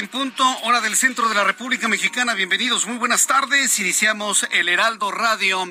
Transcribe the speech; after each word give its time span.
En 0.00 0.08
punto, 0.08 0.44
hora 0.62 0.80
del 0.80 0.96
centro 0.96 1.28
de 1.28 1.34
la 1.34 1.44
República 1.44 1.86
Mexicana. 1.86 2.34
Bienvenidos, 2.34 2.86
muy 2.86 2.96
buenas 2.96 3.26
tardes. 3.26 3.78
Iniciamos 3.78 4.46
el 4.50 4.68
Heraldo 4.68 5.10
Radio 5.10 5.64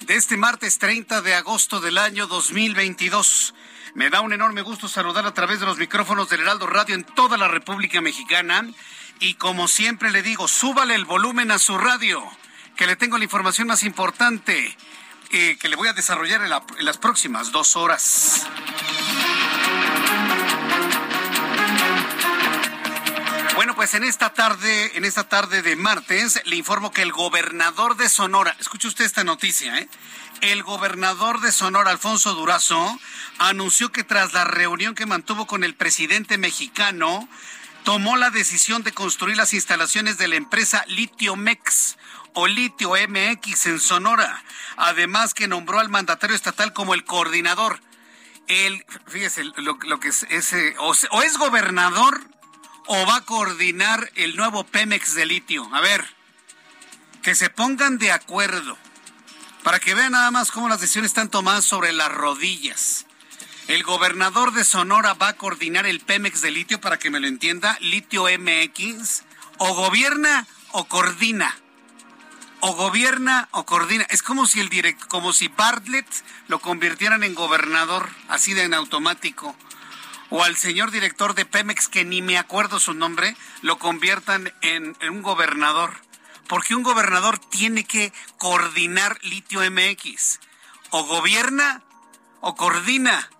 de 0.00 0.14
este 0.16 0.36
martes 0.36 0.78
30 0.78 1.22
de 1.22 1.34
agosto 1.34 1.80
del 1.80 1.96
año 1.98 2.26
2022. 2.26 3.54
Me 3.94 4.10
da 4.10 4.20
un 4.22 4.32
enorme 4.32 4.62
gusto 4.62 4.88
saludar 4.88 5.24
a 5.26 5.34
través 5.34 5.60
de 5.60 5.66
los 5.66 5.78
micrófonos 5.78 6.28
del 6.28 6.40
Heraldo 6.40 6.66
Radio 6.66 6.94
en 6.96 7.04
toda 7.04 7.36
la 7.36 7.46
República 7.48 8.00
Mexicana. 8.00 8.66
Y 9.20 9.34
como 9.34 9.68
siempre 9.68 10.10
le 10.10 10.22
digo, 10.22 10.48
súbale 10.48 10.94
el 10.96 11.04
volumen 11.04 11.50
a 11.52 11.58
su 11.58 11.78
radio, 11.78 12.22
que 12.76 12.86
le 12.86 12.96
tengo 12.96 13.18
la 13.18 13.24
información 13.24 13.68
más 13.68 13.82
importante 13.84 14.76
eh, 15.30 15.56
que 15.60 15.68
le 15.68 15.76
voy 15.76 15.88
a 15.88 15.92
desarrollar 15.92 16.42
en, 16.42 16.50
la- 16.50 16.64
en 16.78 16.84
las 16.84 16.98
próximas 16.98 17.52
dos 17.52 17.76
horas. 17.76 18.46
Bueno, 23.56 23.74
pues 23.74 23.94
en 23.94 24.04
esta 24.04 24.34
tarde, 24.34 24.98
en 24.98 25.06
esta 25.06 25.30
tarde 25.30 25.62
de 25.62 25.76
martes, 25.76 26.42
le 26.44 26.56
informo 26.56 26.92
que 26.92 27.00
el 27.00 27.10
gobernador 27.10 27.96
de 27.96 28.10
Sonora, 28.10 28.54
escuche 28.60 28.86
usted 28.86 29.06
esta 29.06 29.24
noticia, 29.24 29.78
¿eh? 29.78 29.88
El 30.42 30.62
gobernador 30.62 31.40
de 31.40 31.50
Sonora, 31.50 31.90
Alfonso 31.90 32.34
Durazo, 32.34 32.98
anunció 33.38 33.90
que 33.90 34.04
tras 34.04 34.34
la 34.34 34.44
reunión 34.44 34.94
que 34.94 35.06
mantuvo 35.06 35.46
con 35.46 35.64
el 35.64 35.74
presidente 35.74 36.36
mexicano, 36.36 37.26
tomó 37.82 38.18
la 38.18 38.28
decisión 38.28 38.82
de 38.82 38.92
construir 38.92 39.38
las 39.38 39.54
instalaciones 39.54 40.18
de 40.18 40.28
la 40.28 40.36
empresa 40.36 40.84
Litiomex 40.88 41.96
o 42.34 42.46
Litio 42.48 42.90
MX 43.08 43.66
en 43.66 43.80
Sonora. 43.80 44.44
Además 44.76 45.32
que 45.32 45.48
nombró 45.48 45.80
al 45.80 45.88
mandatario 45.88 46.36
estatal 46.36 46.74
como 46.74 46.92
el 46.92 47.04
coordinador. 47.04 47.80
El, 48.48 48.84
fíjese, 49.06 49.44
lo, 49.44 49.78
lo 49.80 49.98
que 49.98 50.08
es, 50.08 50.24
ese, 50.28 50.74
o, 50.78 51.22
es 51.22 51.38
gobernador 51.38 52.35
o 52.86 53.06
va 53.06 53.16
a 53.16 53.24
coordinar 53.24 54.10
el 54.14 54.36
nuevo 54.36 54.64
Pemex 54.64 55.14
de 55.14 55.26
litio. 55.26 55.68
A 55.74 55.80
ver, 55.80 56.04
que 57.22 57.34
se 57.34 57.50
pongan 57.50 57.98
de 57.98 58.12
acuerdo 58.12 58.78
para 59.62 59.80
que 59.80 59.94
vean 59.94 60.12
nada 60.12 60.30
más 60.30 60.52
cómo 60.52 60.68
las 60.68 60.80
decisiones 60.80 61.10
están 61.10 61.28
tomadas 61.28 61.64
sobre 61.64 61.92
las 61.92 62.12
rodillas. 62.12 63.06
El 63.66 63.82
gobernador 63.82 64.52
de 64.52 64.64
Sonora 64.64 65.14
va 65.14 65.28
a 65.28 65.36
coordinar 65.36 65.86
el 65.86 65.98
Pemex 65.98 66.40
de 66.40 66.52
litio, 66.52 66.80
para 66.80 67.00
que 67.00 67.10
me 67.10 67.18
lo 67.18 67.26
entienda, 67.26 67.76
litio 67.80 68.26
MX, 68.26 69.24
o 69.58 69.74
gobierna 69.74 70.46
o 70.70 70.84
coordina. 70.84 71.52
O 72.60 72.74
gobierna 72.74 73.48
o 73.50 73.66
coordina. 73.66 74.06
Es 74.08 74.22
como 74.22 74.46
si 74.46 74.60
el 74.60 74.68
direct, 74.68 75.02
como 75.08 75.32
si 75.32 75.48
Bartlett 75.48 76.06
lo 76.46 76.60
convirtieran 76.60 77.24
en 77.24 77.34
gobernador, 77.34 78.08
así 78.28 78.54
de 78.54 78.62
en 78.62 78.74
automático 78.74 79.56
o 80.36 80.44
al 80.44 80.54
señor 80.54 80.90
director 80.90 81.34
de 81.34 81.46
Pemex, 81.46 81.88
que 81.88 82.04
ni 82.04 82.20
me 82.20 82.36
acuerdo 82.36 82.78
su 82.78 82.92
nombre, 82.92 83.34
lo 83.62 83.78
conviertan 83.78 84.52
en, 84.60 84.94
un 85.08 85.22
gobernador. 85.22 85.94
Porque 86.46 86.74
un 86.74 86.82
gobernador 86.82 87.38
tiene 87.38 87.84
que 87.84 88.12
coordinar 88.36 89.18
Litio 89.22 89.60
MX. 89.70 90.40
O 90.90 91.04
gobierna 91.04 91.82
o 92.42 92.54
coordina. 92.54 93.30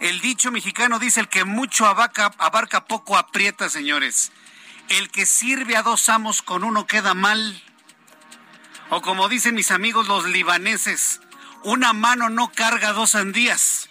El 0.00 0.20
dicho 0.20 0.50
mexicano 0.50 0.98
dice 0.98 1.20
el 1.20 1.28
que 1.28 1.44
mucho 1.44 1.86
abarca, 1.86 2.32
abarca 2.38 2.86
poco 2.86 3.16
aprieta, 3.16 3.68
señores. 3.68 4.32
El 4.88 5.10
que 5.12 5.26
sirve 5.26 5.76
a 5.76 5.84
dos 5.84 6.08
amos 6.08 6.42
con 6.42 6.64
uno 6.64 6.88
queda 6.88 7.14
mal. 7.14 7.62
O 8.90 9.00
como 9.00 9.28
dicen 9.28 9.54
mis 9.54 9.70
amigos 9.70 10.08
los 10.08 10.24
libaneses, 10.24 11.20
una 11.62 11.92
mano 11.92 12.30
no 12.30 12.50
carga 12.50 12.92
dos 12.92 13.10
sandías 13.10 13.88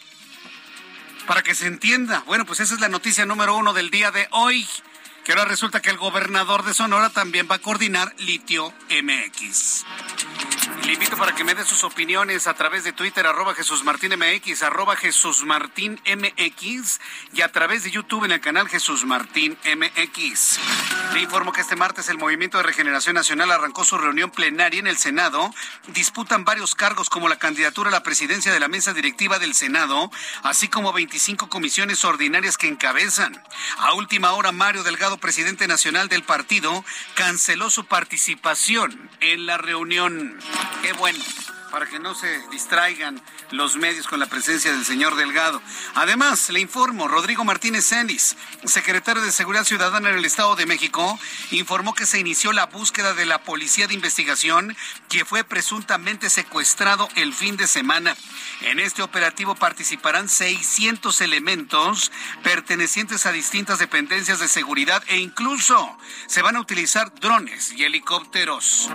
para 1.28 1.44
que 1.44 1.56
se 1.56 1.68
entienda. 1.68 2.24
Bueno, 2.26 2.46
pues 2.46 2.60
esa 2.60 2.74
es 2.74 2.80
la 2.80 2.90
noticia 2.90 3.26
número 3.26 3.56
uno 3.56 3.74
del 3.74 3.90
día 3.90 4.12
de 4.12 4.28
hoy. 4.32 4.68
Que 5.24 5.32
ahora 5.32 5.46
resulta 5.46 5.82
que 5.82 5.90
el 5.90 5.98
gobernador 5.98 6.64
de 6.64 6.74
Sonora 6.74 7.10
también 7.10 7.48
va 7.50 7.56
a 7.56 7.60
coordinar 7.60 8.14
Litio 8.20 8.72
MX. 8.90 9.86
Le 10.86 10.94
invito 10.94 11.18
para 11.18 11.34
que 11.34 11.44
me 11.44 11.56
dé 11.56 11.66
sus 11.66 11.84
opiniones 11.84 12.46
a 12.46 12.54
través 12.54 12.84
de 12.84 12.94
Twitter, 12.94 13.26
arroba 13.26 13.56
Jesús 13.56 13.84
Martín 13.84 14.14
arroba 14.62 14.96
Jesús 14.96 15.44
Martín 15.44 16.00
MX 16.06 17.00
y 17.34 17.42
a 17.42 17.52
través 17.52 17.84
de 17.84 17.90
YouTube 17.90 18.26
en 18.26 18.32
el 18.32 18.40
canal 18.40 18.70
Jesús 18.70 19.04
Martín 19.04 19.58
MX. 19.66 20.60
Le 21.14 21.22
informo 21.22 21.52
que 21.52 21.62
este 21.62 21.76
martes 21.76 22.08
el 22.10 22.20
Movimiento 22.20 22.58
de 22.58 22.64
Regeneración 22.64 23.16
Nacional 23.16 23.52
arrancó 23.52 23.84
su 23.84 23.98
reunión 23.98 24.30
plenaria 24.30 24.80
en 24.80 24.86
el 24.86 24.98
Senado. 24.98 25.52
Disputan 25.88 26.46
varios 26.46 26.76
cargos 26.76 27.10
como 27.10 27.30
la 27.30 27.40
candidatura 27.40 27.90
a 27.90 27.92
la 27.92 28.04
presidencia 28.04 28.54
de 28.54 28.60
la 28.60 28.68
mesa 28.68 28.94
directiva 28.94 29.40
del 29.40 29.56
Senado, 29.56 30.12
así 30.44 30.68
como 30.68 30.94
25 30.94 31.50
comisiones 31.50 32.06
ordinarias 32.06 32.58
que 32.58 32.68
encabezan. 32.68 33.42
A 33.80 33.94
última 33.96 34.34
hora, 34.34 34.52
Mario 34.52 34.84
Delgado, 34.84 35.18
presidente 35.18 35.68
nacional 35.68 36.10
del 36.10 36.22
partido, 36.22 36.86
canceló 37.16 37.72
su 37.72 37.86
participación 37.86 39.10
en 39.20 39.48
la 39.48 39.58
reunión. 39.58 40.40
Qué 40.82 40.94
bueno, 40.94 41.20
para 41.72 41.88
que 41.88 42.00
no 42.00 42.16
se 42.16 42.42
distraigan 42.52 43.22
los 43.52 43.76
medios 43.76 44.08
con 44.08 44.20
la 44.20 44.28
presencia 44.28 44.72
del 44.72 44.86
señor 44.86 45.16
Delgado. 45.16 45.62
Además, 45.96 46.50
le 46.50 46.62
informo, 46.62 47.08
Rodrigo 47.08 47.44
Martínez 47.44 47.86
Celis, 47.86 48.38
secretario 48.64 49.22
de 49.22 49.32
Seguridad 49.32 49.66
Ciudadana 49.66 50.10
en 50.10 50.16
el 50.16 50.26
Estado 50.26 50.56
de 50.56 50.66
México, 50.66 51.20
informó 51.52 51.94
que 51.94 52.06
se 52.06 52.20
inició 52.20 52.54
la 52.54 52.68
búsqueda 52.68 53.14
de 53.14 53.26
la 53.26 53.44
Policía 53.44 53.88
de 53.88 53.94
Investigación 53.94 54.76
que 55.10 55.26
fue 55.26 55.44
presuntamente 55.44 56.30
secuestrado 56.30 57.10
el 57.16 57.34
fin 57.34 57.58
de 57.58 57.68
semana. 57.68 58.16
En 58.62 58.80
este 58.80 59.02
operativo 59.02 59.56
participarán 59.56 60.30
600 60.30 61.20
elementos 61.22 62.12
pertenecientes 62.42 63.26
a 63.26 63.32
distintas 63.32 63.80
dependencias 63.80 64.40
de 64.40 64.48
seguridad 64.48 65.04
e 65.08 65.18
incluso 65.18 65.98
se 66.28 66.42
van 66.42 66.56
a 66.56 66.62
utilizar 66.62 67.14
drones 67.16 67.74
y 67.74 67.84
helicópteros. 67.84 68.90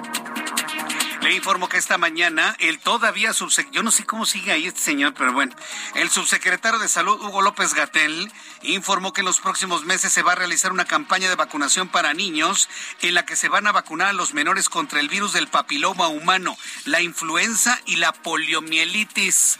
Le 1.23 1.35
informo 1.35 1.69
que 1.69 1.77
esta 1.77 1.99
mañana 1.99 2.57
el 2.61 2.79
todavía 2.79 3.35
subsecretario, 3.35 3.77
yo 3.77 3.83
no 3.83 3.91
sé 3.91 4.07
cómo 4.07 4.25
sigue 4.25 4.53
ahí 4.53 4.67
este 4.67 4.81
señor, 4.81 5.13
pero 5.13 5.35
bueno, 5.35 5.55
el 5.95 6.09
subsecretario 6.09 6.79
de 6.79 6.89
Salud, 6.89 7.21
Hugo 7.21 7.43
López 7.43 7.75
Gatel, 7.75 8.33
informó 8.63 9.13
que 9.13 9.21
en 9.21 9.27
los 9.27 9.39
próximos 9.39 9.85
meses 9.85 10.13
se 10.13 10.23
va 10.23 10.33
a 10.33 10.37
realizar 10.37 10.73
una 10.73 10.87
campaña 10.87 11.29
de 11.29 11.35
vacunación 11.35 11.89
para 11.89 12.15
niños 12.15 12.71
en 13.03 13.13
la 13.15 13.27
que 13.27 13.37
se 13.37 13.51
van 13.51 13.67
a 13.67 13.73
vacunar 13.73 14.09
a 14.09 14.13
los 14.15 14.33
menores 14.33 14.71
contra 14.71 14.99
el 14.99 15.11
virus 15.11 15.35
del 15.35 15.49
papiloma 15.49 16.09
humano, 16.09 16.57
la 16.87 17.03
influenza 17.03 17.79
y 17.85 17.97
la 17.97 18.13
poliomielitis. 18.13 19.59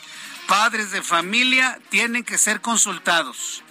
Padres 0.49 0.91
de 0.93 1.03
familia 1.03 1.79
tienen 1.91 2.25
que 2.25 2.39
ser 2.39 2.63
consultados. 2.63 3.63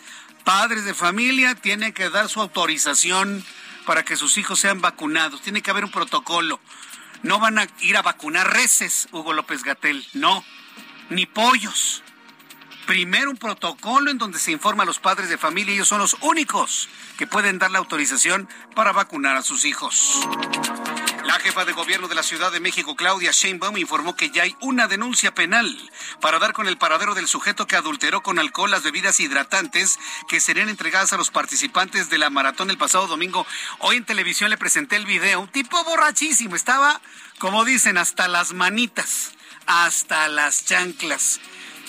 Padres 0.44 0.86
de 0.86 0.94
familia 0.94 1.56
tienen 1.56 1.92
que 1.94 2.10
dar 2.12 2.30
su 2.30 2.40
autorización 2.40 3.44
para 3.86 4.06
que 4.06 4.16
sus 4.16 4.38
hijos 4.38 4.60
sean 4.60 4.80
vacunados. 4.80 5.42
Tiene 5.42 5.64
que 5.64 5.72
haber 5.72 5.86
un 5.86 5.92
protocolo. 5.92 6.60
No 7.24 7.40
van 7.40 7.60
a 7.60 7.68
ir 7.82 7.98
a 7.98 8.02
vacunar 8.02 8.54
reces, 8.54 9.10
Hugo 9.12 9.34
López 9.34 9.64
Gatel, 9.64 10.06
no, 10.14 10.44
ni 11.10 11.26
pollos. 11.26 12.04
Primero 12.86 13.30
un 13.30 13.38
protocolo 13.38 14.10
en 14.10 14.18
donde 14.18 14.40
se 14.40 14.52
informa 14.52 14.84
a 14.84 14.86
los 14.86 15.00
padres 15.00 15.30
de 15.30 15.38
familia, 15.38 15.74
ellos 15.74 15.88
son 15.88 16.00
los 16.00 16.16
únicos 16.22 16.90
que 17.18 17.28
pueden 17.28 17.60
dar 17.60 17.72
la 17.72 17.80
autorización 17.80 18.48
para 18.74 18.94
vacunar 18.94 19.36
a 19.36 19.42
sus 19.42 19.66
hijos. 19.66 20.20
La 21.30 21.38
jefa 21.38 21.64
de 21.64 21.74
gobierno 21.74 22.08
de 22.08 22.16
la 22.16 22.24
Ciudad 22.24 22.52
de 22.52 22.60
México, 22.60 22.96
Claudia 22.96 23.30
Sheinbaum, 23.32 23.78
informó 23.78 24.16
que 24.16 24.32
ya 24.32 24.42
hay 24.42 24.56
una 24.62 24.88
denuncia 24.88 25.32
penal 25.32 25.78
para 26.22 26.40
dar 26.40 26.54
con 26.54 26.66
el 26.66 26.80
paradero 26.80 27.14
del 27.14 27.28
sujeto 27.28 27.68
que 27.68 27.76
adulteró 27.76 28.24
con 28.24 28.40
alcohol 28.40 28.72
las 28.72 28.82
bebidas 28.82 29.20
hidratantes 29.20 30.00
que 30.28 30.40
serían 30.40 30.70
entregadas 30.70 31.14
a 31.14 31.18
los 31.18 31.30
participantes 31.30 32.10
de 32.10 32.18
la 32.18 32.32
maratón 32.32 32.72
el 32.72 32.80
pasado 32.80 33.06
domingo. 33.06 33.46
Hoy 33.78 33.98
en 33.98 34.06
televisión 34.06 34.50
le 34.50 34.58
presenté 34.58 34.96
el 34.96 35.06
video, 35.06 35.42
un 35.42 35.50
tipo 35.50 35.84
borrachísimo, 35.84 36.56
estaba, 36.56 37.00
como 37.38 37.64
dicen, 37.64 38.00
hasta 38.00 38.28
las 38.28 38.54
manitas, 38.54 39.34
hasta 39.68 40.30
las 40.30 40.66
chanclas. 40.66 41.40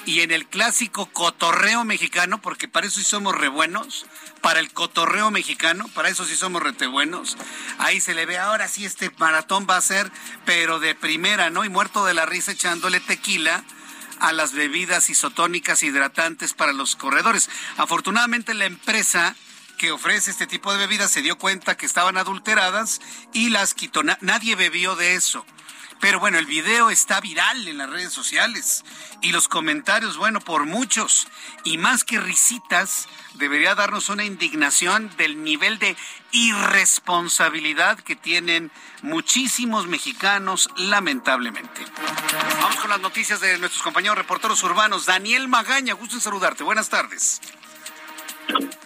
Y 0.05 0.21
en 0.21 0.33
el 0.33 0.49
clásico 0.49 1.07
cotorreo 1.07 1.85
mexicano, 1.85 2.43
porque 2.43 2.69
para 2.69 2.87
eso 2.87 3.01
sí 3.01 3.07
somos 3.07 3.35
re 3.35 3.49
buenos, 3.49 4.05
para 4.41 4.61
el 4.61 4.73
cotorreo 4.73 5.31
mexicano, 5.31 5.87
para 5.95 6.09
eso 6.09 6.25
sí 6.25 6.37
somos 6.37 6.63
rete 6.63 6.87
buenos. 6.87 7.37
Ahí 7.79 8.01
se 8.01 8.15
le 8.15 8.27
ve, 8.27 8.39
ahora 8.39 8.69
sí 8.69 8.85
este 8.85 9.11
maratón 9.19 9.67
va 9.69 9.77
a 9.77 9.83
ser, 9.83 10.11
pero 10.45 10.81
de 10.81 10.95
primera, 10.95 11.51
¿no? 11.51 11.65
Y 11.65 11.69
muerto 11.69 12.05
de 12.05 12.15
la 12.15 12.27
risa 12.27 12.53
echándole 12.53 13.01
tequila 13.01 13.65
a 14.21 14.33
las 14.33 14.53
bebidas 14.53 15.11
isotónicas 15.11 15.83
hidratantes 15.83 16.55
para 16.55 16.73
los 16.73 16.97
corredores. 16.97 17.51
Afortunadamente 17.77 18.55
la 18.55 18.67
empresa 18.67 19.35
que 19.79 19.93
ofrece 19.93 20.31
este 20.31 20.47
tipo 20.47 20.73
de 20.73 20.79
bebidas 20.79 21.11
se 21.11 21.23
dio 21.23 21.39
cuenta 21.39 21.77
que 21.77 21.87
estaban 21.87 22.19
adulteradas 22.19 23.01
y 23.33 23.49
las 23.49 23.73
quitó. 23.73 24.03
nadie 24.03 24.55
bebió 24.55 24.95
de 24.95 25.15
eso. 25.15 25.47
Pero 26.01 26.19
bueno, 26.19 26.39
el 26.39 26.47
video 26.47 26.91
está 26.91 27.21
viral 27.21 27.69
en 27.69 27.79
las 27.79 27.91
redes 27.91 28.13
sociales 28.13 28.85
y 29.21 29.33
los 29.33 29.49
comentarios, 29.49 30.17
bueno, 30.17 30.41
por 30.41 30.65
muchos. 30.65 31.29
Y 31.63 31.77
más 31.77 32.05
que 32.05 32.19
risitas, 32.19 33.07
debería 33.41 33.75
darnos 33.75 34.11
una 34.11 34.25
indignación 34.25 35.11
del 35.17 35.43
nivel 35.43 35.79
de 35.81 35.97
irresponsabilidad 36.31 37.99
que 37.99 38.15
tienen 38.15 38.71
muchísimos 39.03 39.89
mexicanos, 39.89 40.69
lamentablemente. 40.77 41.81
Vamos 42.61 42.77
con 42.77 42.91
las 42.91 43.01
noticias 43.01 43.41
de 43.41 43.59
nuestros 43.59 43.83
compañeros 43.83 44.19
reporteros 44.19 44.63
urbanos. 44.63 45.07
Daniel 45.07 45.49
Magaña, 45.49 45.95
gusto 45.95 46.17
en 46.17 46.21
saludarte. 46.21 46.63
Buenas 46.63 46.91
tardes. 46.91 47.41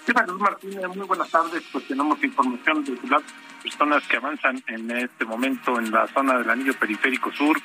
¿Qué 0.07 0.13
tal, 0.13 0.33
Martínez? 0.39 0.87
Muy 0.89 1.07
buenas 1.07 1.31
tardes. 1.31 1.63
Pues 1.73 1.87
tenemos 1.89 2.23
información 2.23 2.85
de 2.85 2.99
las 3.09 3.23
personas 3.63 4.07
que 4.07 4.17
avanzan 4.19 4.63
en 4.69 4.91
este 4.93 5.25
momento 5.25 5.79
en 5.79 5.91
la 5.91 6.07
zona 6.09 6.39
del 6.39 6.49
anillo 6.49 6.79
periférico 6.79 7.33
sur. 7.33 7.61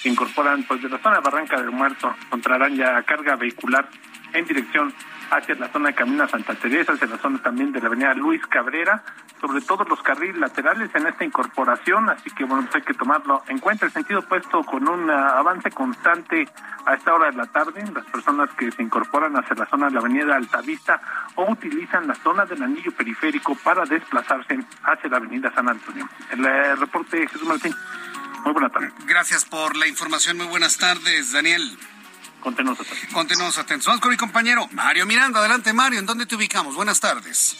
Se 0.00 0.08
incorporan 0.08 0.64
pues 0.64 0.80
de 0.82 0.88
la 0.88 0.98
zona 1.02 1.16
de 1.16 1.22
Barranca 1.22 1.60
del 1.60 1.70
Muerto. 1.70 2.14
Encontrarán 2.24 2.76
ya 2.76 3.02
carga 3.02 3.36
vehicular 3.36 3.90
en 4.32 4.46
dirección 4.46 4.94
hacia 5.30 5.54
la 5.54 5.68
zona 5.72 5.88
de 5.88 5.94
Camino 5.94 6.28
Santa 6.28 6.54
Teresa, 6.54 6.92
hacia 6.92 7.06
la 7.06 7.18
zona 7.18 7.40
también 7.42 7.72
de 7.72 7.80
la 7.80 7.86
avenida 7.86 8.14
Luis 8.14 8.44
Cabrera, 8.46 9.02
sobre 9.40 9.60
todo 9.62 9.84
los 9.84 10.02
carriles 10.02 10.36
laterales 10.36 10.90
en 10.94 11.06
esta 11.06 11.24
incorporación, 11.24 12.10
así 12.10 12.30
que 12.30 12.44
bueno, 12.44 12.64
pues 12.64 12.76
hay 12.76 12.82
que 12.82 12.94
tomarlo 12.94 13.42
en 13.48 13.58
cuenta. 13.58 13.86
El 13.86 13.92
sentido 13.92 14.22
puesto 14.22 14.62
con 14.64 14.88
un 14.88 15.10
avance 15.10 15.70
constante 15.70 16.48
a 16.84 16.94
esta 16.94 17.14
hora 17.14 17.30
de 17.30 17.36
la 17.36 17.46
tarde, 17.46 17.84
las 17.94 18.04
personas 18.06 18.50
que 18.58 18.70
se 18.70 18.82
incorporan 18.82 19.36
hacia 19.36 19.56
la 19.56 19.66
zona 19.66 19.86
de 19.86 19.92
la 19.92 20.00
avenida 20.00 20.36
Altavista 20.36 21.00
o 21.36 21.50
utilizan 21.50 22.06
la 22.06 22.14
zona 22.14 22.44
del 22.44 22.62
anillo 22.62 22.92
periférico 22.92 23.54
para 23.54 23.84
desplazarse 23.84 24.58
hacia 24.82 25.10
la 25.10 25.16
avenida 25.16 25.52
San 25.54 25.68
Antonio. 25.68 26.08
El 26.30 26.44
eh, 26.44 26.76
reporte 26.76 27.26
Jesús 27.26 27.46
Martín. 27.46 27.74
Muy 28.44 28.52
buenas 28.52 28.72
tardes. 28.72 28.92
Gracias 29.06 29.44
por 29.44 29.76
la 29.76 29.86
información. 29.86 30.38
Muy 30.38 30.46
buenas 30.46 30.78
tardes, 30.78 31.32
Daniel. 31.32 31.78
Continuamos 32.40 32.80
atentos. 32.80 33.14
Continuamos 33.14 33.58
atentos. 33.58 33.86
Vamos 33.86 34.00
con 34.00 34.10
mi 34.10 34.16
compañero 34.16 34.68
Mario 34.72 35.06
Miranda. 35.06 35.40
Adelante, 35.40 35.72
Mario. 35.72 35.98
¿En 35.98 36.06
dónde 36.06 36.26
te 36.26 36.36
ubicamos? 36.36 36.74
Buenas 36.74 37.00
tardes. 37.00 37.56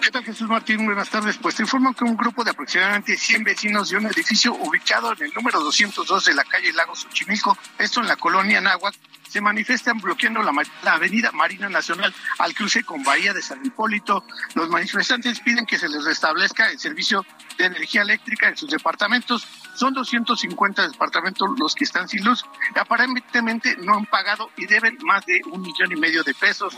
¿Qué 0.00 0.12
tal, 0.12 0.22
Jesús 0.22 0.48
Martín? 0.48 0.84
Buenas 0.86 1.10
tardes. 1.10 1.36
Pues 1.36 1.56
te 1.56 1.62
informo 1.62 1.92
que 1.92 2.04
un 2.04 2.16
grupo 2.16 2.44
de 2.44 2.50
aproximadamente 2.50 3.16
100 3.16 3.42
vecinos 3.42 3.88
de 3.88 3.96
un 3.96 4.06
edificio 4.06 4.54
ubicado 4.54 5.12
en 5.12 5.24
el 5.24 5.32
número 5.34 5.58
202 5.60 6.26
de 6.26 6.34
la 6.34 6.44
calle 6.44 6.72
Lago 6.72 6.94
Xochimilco, 6.94 7.58
esto 7.76 8.00
en 8.00 8.06
la 8.06 8.14
colonia 8.14 8.60
Náhuac, 8.60 8.94
se 9.28 9.40
manifiestan 9.40 9.98
bloqueando 9.98 10.42
la, 10.42 10.52
avenida 10.92 11.32
Marina 11.32 11.68
Nacional 11.68 12.14
al 12.38 12.54
cruce 12.54 12.84
con 12.84 13.02
Bahía 13.02 13.32
de 13.34 13.42
San 13.42 13.64
Hipólito. 13.66 14.24
Los 14.54 14.68
manifestantes 14.68 15.40
piden 15.40 15.66
que 15.66 15.78
se 15.78 15.88
les 15.88 16.04
restablezca 16.04 16.70
el 16.70 16.78
servicio 16.78 17.26
de 17.58 17.64
energía 17.64 18.02
eléctrica 18.02 18.48
en 18.48 18.56
sus 18.56 18.70
departamentos. 18.70 19.46
Son 19.76 19.92
250 19.92 20.88
departamentos 20.88 21.48
los 21.58 21.74
que 21.74 21.84
están 21.84 22.08
sin 22.08 22.24
luz. 22.24 22.44
Aparentemente 22.74 23.76
no 23.78 23.94
han 23.94 24.06
pagado 24.06 24.50
y 24.56 24.66
deben 24.66 24.98
más 25.02 25.24
de 25.26 25.40
un 25.50 25.62
millón 25.62 25.92
y 25.92 25.96
medio 25.96 26.22
de 26.22 26.34
pesos. 26.34 26.76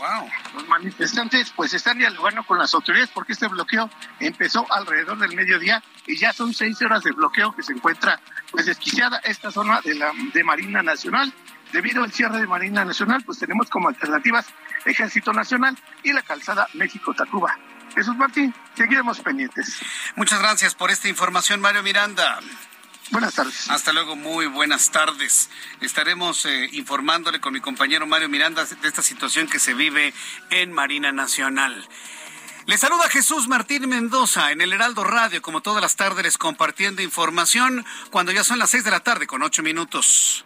Los 0.53 0.67
manifestantes 0.67 1.51
pues 1.55 1.73
están 1.73 1.97
dialogando 1.97 2.43
con 2.43 2.57
las 2.57 2.73
autoridades 2.73 3.09
porque 3.13 3.33
este 3.33 3.47
bloqueo 3.47 3.89
empezó 4.19 4.65
alrededor 4.71 5.17
del 5.19 5.35
mediodía 5.35 5.83
y 6.05 6.17
ya 6.17 6.33
son 6.33 6.53
seis 6.53 6.81
horas 6.81 7.03
de 7.03 7.11
bloqueo 7.11 7.55
que 7.55 7.63
se 7.63 7.73
encuentra 7.73 8.19
pues 8.51 8.65
desquiciada 8.65 9.19
esta 9.19 9.51
zona 9.51 9.81
de 9.81 9.95
la 9.95 10.11
de 10.33 10.43
Marina 10.43 10.81
Nacional 10.81 11.33
Debido 11.71 12.03
al 12.03 12.11
cierre 12.11 12.39
de 12.39 12.47
Marina 12.47 12.83
Nacional, 12.83 13.21
pues 13.23 13.39
tenemos 13.39 13.69
como 13.69 13.89
alternativas 13.89 14.47
Ejército 14.85 15.33
Nacional 15.33 15.77
y 16.03 16.13
la 16.13 16.23
calzada 16.23 16.67
México-Tacuba. 16.73 17.57
Jesús 17.93 18.15
Martín, 18.15 18.53
seguiremos 18.75 19.19
pendientes. 19.19 19.79
Muchas 20.15 20.39
gracias 20.39 20.73
por 20.73 20.89
esta 20.89 21.07
información, 21.09 21.61
Mario 21.61 21.83
Miranda. 21.83 22.39
Buenas 23.11 23.33
tardes. 23.33 23.69
Hasta 23.69 23.91
luego, 23.91 24.15
muy 24.15 24.45
buenas 24.45 24.91
tardes. 24.91 25.49
Estaremos 25.81 26.45
eh, 26.45 26.69
informándole 26.73 27.41
con 27.41 27.53
mi 27.53 27.59
compañero 27.59 28.05
Mario 28.05 28.29
Miranda 28.29 28.63
de 28.65 28.87
esta 28.87 29.01
situación 29.01 29.47
que 29.47 29.57
se 29.57 29.73
vive 29.73 30.13
en 30.51 30.71
Marina 30.71 31.11
Nacional. 31.11 31.87
Le 32.67 32.77
saluda 32.77 33.09
Jesús 33.09 33.47
Martín 33.47 33.89
Mendoza 33.89 34.51
en 34.51 34.61
el 34.61 34.73
Heraldo 34.73 35.03
Radio, 35.03 35.41
como 35.41 35.61
todas 35.61 35.81
las 35.81 35.95
tardes, 35.95 36.37
compartiendo 36.37 37.01
información 37.01 37.83
cuando 38.11 38.31
ya 38.31 38.43
son 38.43 38.59
las 38.59 38.69
seis 38.69 38.83
de 38.83 38.91
la 38.91 38.99
tarde 38.99 39.25
con 39.25 39.41
ocho 39.41 39.63
minutos. 39.63 40.45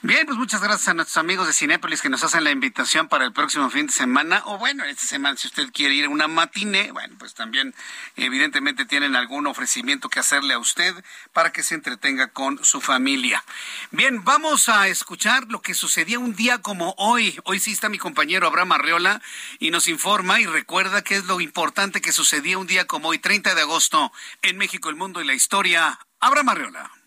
Bien, 0.00 0.24
pues 0.26 0.38
muchas 0.38 0.62
gracias 0.62 0.86
a 0.86 0.94
nuestros 0.94 1.16
amigos 1.16 1.48
de 1.48 1.52
Cinépolis 1.52 2.00
que 2.00 2.08
nos 2.08 2.22
hacen 2.22 2.44
la 2.44 2.52
invitación 2.52 3.08
para 3.08 3.24
el 3.24 3.32
próximo 3.32 3.68
fin 3.68 3.88
de 3.88 3.92
semana. 3.92 4.42
O 4.44 4.56
bueno, 4.56 4.84
esta 4.84 5.04
semana, 5.04 5.36
si 5.36 5.48
usted 5.48 5.72
quiere 5.72 5.92
ir 5.94 6.04
a 6.04 6.08
una 6.08 6.28
matine, 6.28 6.92
bueno, 6.92 7.16
pues 7.18 7.34
también 7.34 7.74
evidentemente 8.14 8.84
tienen 8.84 9.16
algún 9.16 9.48
ofrecimiento 9.48 10.08
que 10.08 10.20
hacerle 10.20 10.54
a 10.54 10.60
usted 10.60 10.94
para 11.32 11.50
que 11.50 11.64
se 11.64 11.74
entretenga 11.74 12.28
con 12.28 12.64
su 12.64 12.80
familia. 12.80 13.42
Bien, 13.90 14.22
vamos 14.22 14.68
a 14.68 14.86
escuchar 14.86 15.48
lo 15.48 15.62
que 15.62 15.74
sucedía 15.74 16.20
un 16.20 16.36
día 16.36 16.58
como 16.58 16.94
hoy. 16.96 17.36
Hoy 17.42 17.58
sí 17.58 17.72
está 17.72 17.88
mi 17.88 17.98
compañero 17.98 18.46
Abraham 18.46 18.70
Arreola 18.70 19.20
y 19.58 19.72
nos 19.72 19.88
informa 19.88 20.38
y 20.40 20.46
recuerda 20.46 21.02
qué 21.02 21.16
es 21.16 21.24
lo 21.24 21.40
importante 21.40 22.00
que 22.00 22.12
sucedía 22.12 22.56
un 22.56 22.68
día 22.68 22.86
como 22.86 23.08
hoy, 23.08 23.18
30 23.18 23.52
de 23.56 23.62
agosto, 23.62 24.12
en 24.42 24.58
México, 24.58 24.90
el 24.90 24.94
mundo 24.96 25.20
y 25.20 25.26
la 25.26 25.34
historia. 25.34 25.98
Abraham 26.20 26.50
Arreola. 26.50 26.97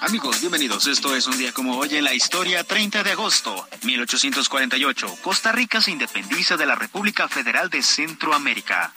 Amigos, 0.00 0.40
bienvenidos. 0.40 0.86
Esto 0.86 1.16
es 1.16 1.26
un 1.26 1.38
día 1.38 1.52
como 1.52 1.78
hoy 1.78 1.96
en 1.96 2.04
la 2.04 2.14
historia, 2.14 2.62
30 2.62 3.02
de 3.02 3.12
agosto, 3.12 3.66
1848. 3.82 5.16
Costa 5.22 5.52
Rica 5.52 5.80
se 5.80 5.90
independiza 5.90 6.56
de 6.56 6.66
la 6.66 6.74
República 6.74 7.28
Federal 7.28 7.70
de 7.70 7.82
Centroamérica. 7.82 8.92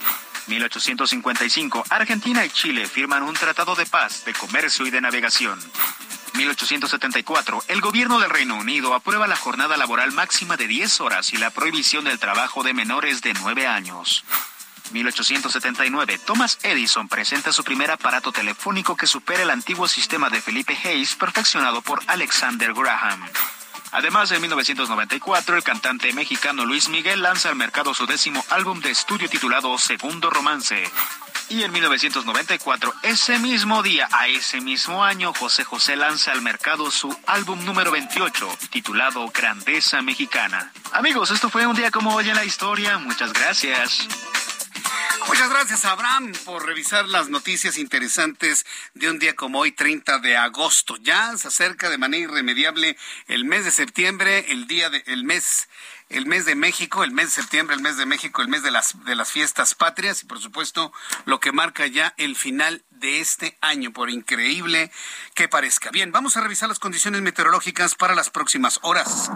1855. 0.48 1.86
Argentina 1.90 2.46
y 2.46 2.50
Chile 2.50 2.86
firman 2.88 3.24
un 3.24 3.34
tratado 3.34 3.76
de 3.76 3.86
paz, 3.86 4.26
de 4.26 4.34
comercio 4.34 4.86
y 4.86 4.92
de 4.92 5.02
navegación. 5.02 5.60
1874. 6.36 7.64
El 7.68 7.82
gobierno 7.82 8.20
del 8.20 8.30
Reino 8.30 8.56
Unido 8.56 8.94
aprueba 8.94 9.28
la 9.28 9.38
jornada 9.38 9.78
laboral 9.78 10.12
máxima 10.12 10.58
de 10.58 10.68
10 10.68 11.02
horas 11.02 11.34
y 11.34 11.38
la 11.38 11.50
prohibición 11.50 12.06
del 12.06 12.20
trabajo 12.20 12.64
de 12.64 12.74
menores 12.74 13.22
de 13.22 13.34
9 13.34 13.68
años. 13.68 14.26
1879, 14.92 16.20
Thomas 16.26 16.58
Edison 16.64 17.08
presenta 17.08 17.52
su 17.52 17.64
primer 17.64 17.92
aparato 17.92 18.32
telefónico 18.32 18.96
que 18.96 19.08
supera 19.08 19.44
el 19.44 19.50
antiguo 19.50 19.88
sistema 19.88 20.30
de 20.30 20.42
Felipe 20.42 20.78
Hayes 20.84 21.16
perfeccionado 21.16 21.82
por 21.82 22.02
Alexander 22.08 22.74
Graham. 22.74 23.26
Además, 23.92 24.32
en 24.32 24.42
1994, 24.42 25.58
el 25.58 25.64
cantante 25.64 26.14
mexicano 26.14 26.66
Luis 26.66 26.90
Miguel 26.90 27.24
lanza 27.24 27.50
al 27.50 27.56
mercado 27.56 27.94
su 27.94 28.06
décimo 28.06 28.44
álbum 28.50 28.80
de 28.82 28.92
estudio 28.92 29.28
titulado 29.28 29.76
Segundo 29.78 30.30
Romance. 30.30 30.84
Y 31.50 31.64
en 31.64 31.72
1994, 31.72 32.94
ese 33.02 33.40
mismo 33.40 33.82
día, 33.82 34.08
a 34.12 34.28
ese 34.28 34.62
mismo 34.62 35.04
año, 35.04 35.34
José 35.34 35.64
José 35.64 35.96
lanza 35.96 36.32
al 36.32 36.44
mercado 36.44 36.92
su 36.92 37.18
álbum 37.26 37.66
número 37.66 37.90
28, 37.90 38.48
titulado 38.70 39.28
Grandeza 39.30 40.04
Mexicana. 40.04 40.72
Amigos, 40.92 41.32
esto 41.32 41.50
fue 41.50 41.66
un 41.66 41.76
día 41.76 41.90
como 41.90 42.14
hoy 42.14 42.30
en 42.30 42.36
la 42.36 42.46
historia. 42.46 43.00
Muchas 43.00 43.34
gracias. 43.34 44.08
Muchas 45.30 45.52
gracias, 45.52 45.86
Abraham, 45.86 46.34
por 46.44 46.66
revisar 46.66 47.06
las 47.06 47.30
noticias 47.30 47.78
interesantes 47.78 48.66
de 48.96 49.12
un 49.12 49.20
día 49.20 49.36
como 49.36 49.60
hoy, 49.60 49.72
30 49.72 50.18
de 50.18 50.36
agosto. 50.36 50.98
Ya 51.04 51.38
se 51.38 51.50
acerca 51.50 51.88
de 51.88 52.00
manera 52.00 52.24
irremediable 52.24 52.98
el 53.28 53.46
mes 53.46 53.64
de 53.64 53.70
septiembre, 53.70 54.52
el 54.52 54.66
día 54.66 54.90
de, 54.90 55.04
el 55.06 55.24
mes 55.26 55.70
el 56.10 56.26
mes 56.26 56.46
de 56.46 56.56
México, 56.56 57.04
el 57.04 57.12
mes 57.12 57.28
de 57.28 57.42
septiembre, 57.42 57.76
el 57.76 57.84
mes 57.84 57.98
de 57.98 58.08
México, 58.08 58.42
el 58.42 58.48
mes 58.48 58.64
de 58.64 58.72
las, 58.72 59.04
de 59.06 59.16
las 59.16 59.32
fiestas 59.32 59.76
patrias 59.76 60.24
y 60.24 60.26
por 60.26 60.40
supuesto 60.40 60.92
lo 61.26 61.40
que 61.40 61.52
marca 61.52 61.86
ya 61.86 62.16
el 62.18 62.36
final 62.36 62.84
de 62.90 63.22
este 63.22 63.58
año, 63.62 63.94
por 63.94 64.10
increíble 64.10 64.92
que 65.36 65.48
parezca. 65.48 65.92
Bien, 65.92 66.12
vamos 66.12 66.36
a 66.36 66.42
revisar 66.42 66.68
las 66.68 66.80
condiciones 66.80 67.22
meteorológicas 67.22 67.96
para 67.96 68.16
las 68.16 68.30
próximas 68.30 68.80
horas. 68.82 69.32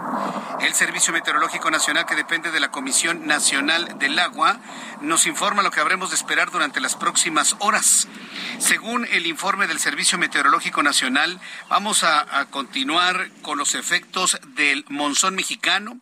El 0.60 0.74
Servicio 0.74 1.12
Meteorológico 1.12 1.70
Nacional, 1.70 2.06
que 2.06 2.16
depende 2.16 2.50
de 2.50 2.60
la 2.60 2.70
Comisión 2.70 3.26
Nacional 3.26 3.98
del 3.98 4.18
Agua, 4.18 4.60
nos 5.00 5.26
informa 5.26 5.62
lo 5.62 5.70
que 5.70 5.80
habremos 5.80 6.10
de 6.10 6.16
esperar 6.16 6.50
durante 6.50 6.80
las 6.80 6.96
próximas 6.96 7.56
horas. 7.60 8.08
Según 8.58 9.06
el 9.06 9.26
informe 9.26 9.66
del 9.66 9.78
Servicio 9.78 10.18
Meteorológico 10.18 10.82
Nacional, 10.82 11.40
vamos 11.68 12.04
a, 12.04 12.38
a 12.40 12.46
continuar 12.46 13.30
con 13.42 13.58
los 13.58 13.74
efectos 13.74 14.38
del 14.48 14.84
monzón 14.88 15.36
mexicano 15.36 16.00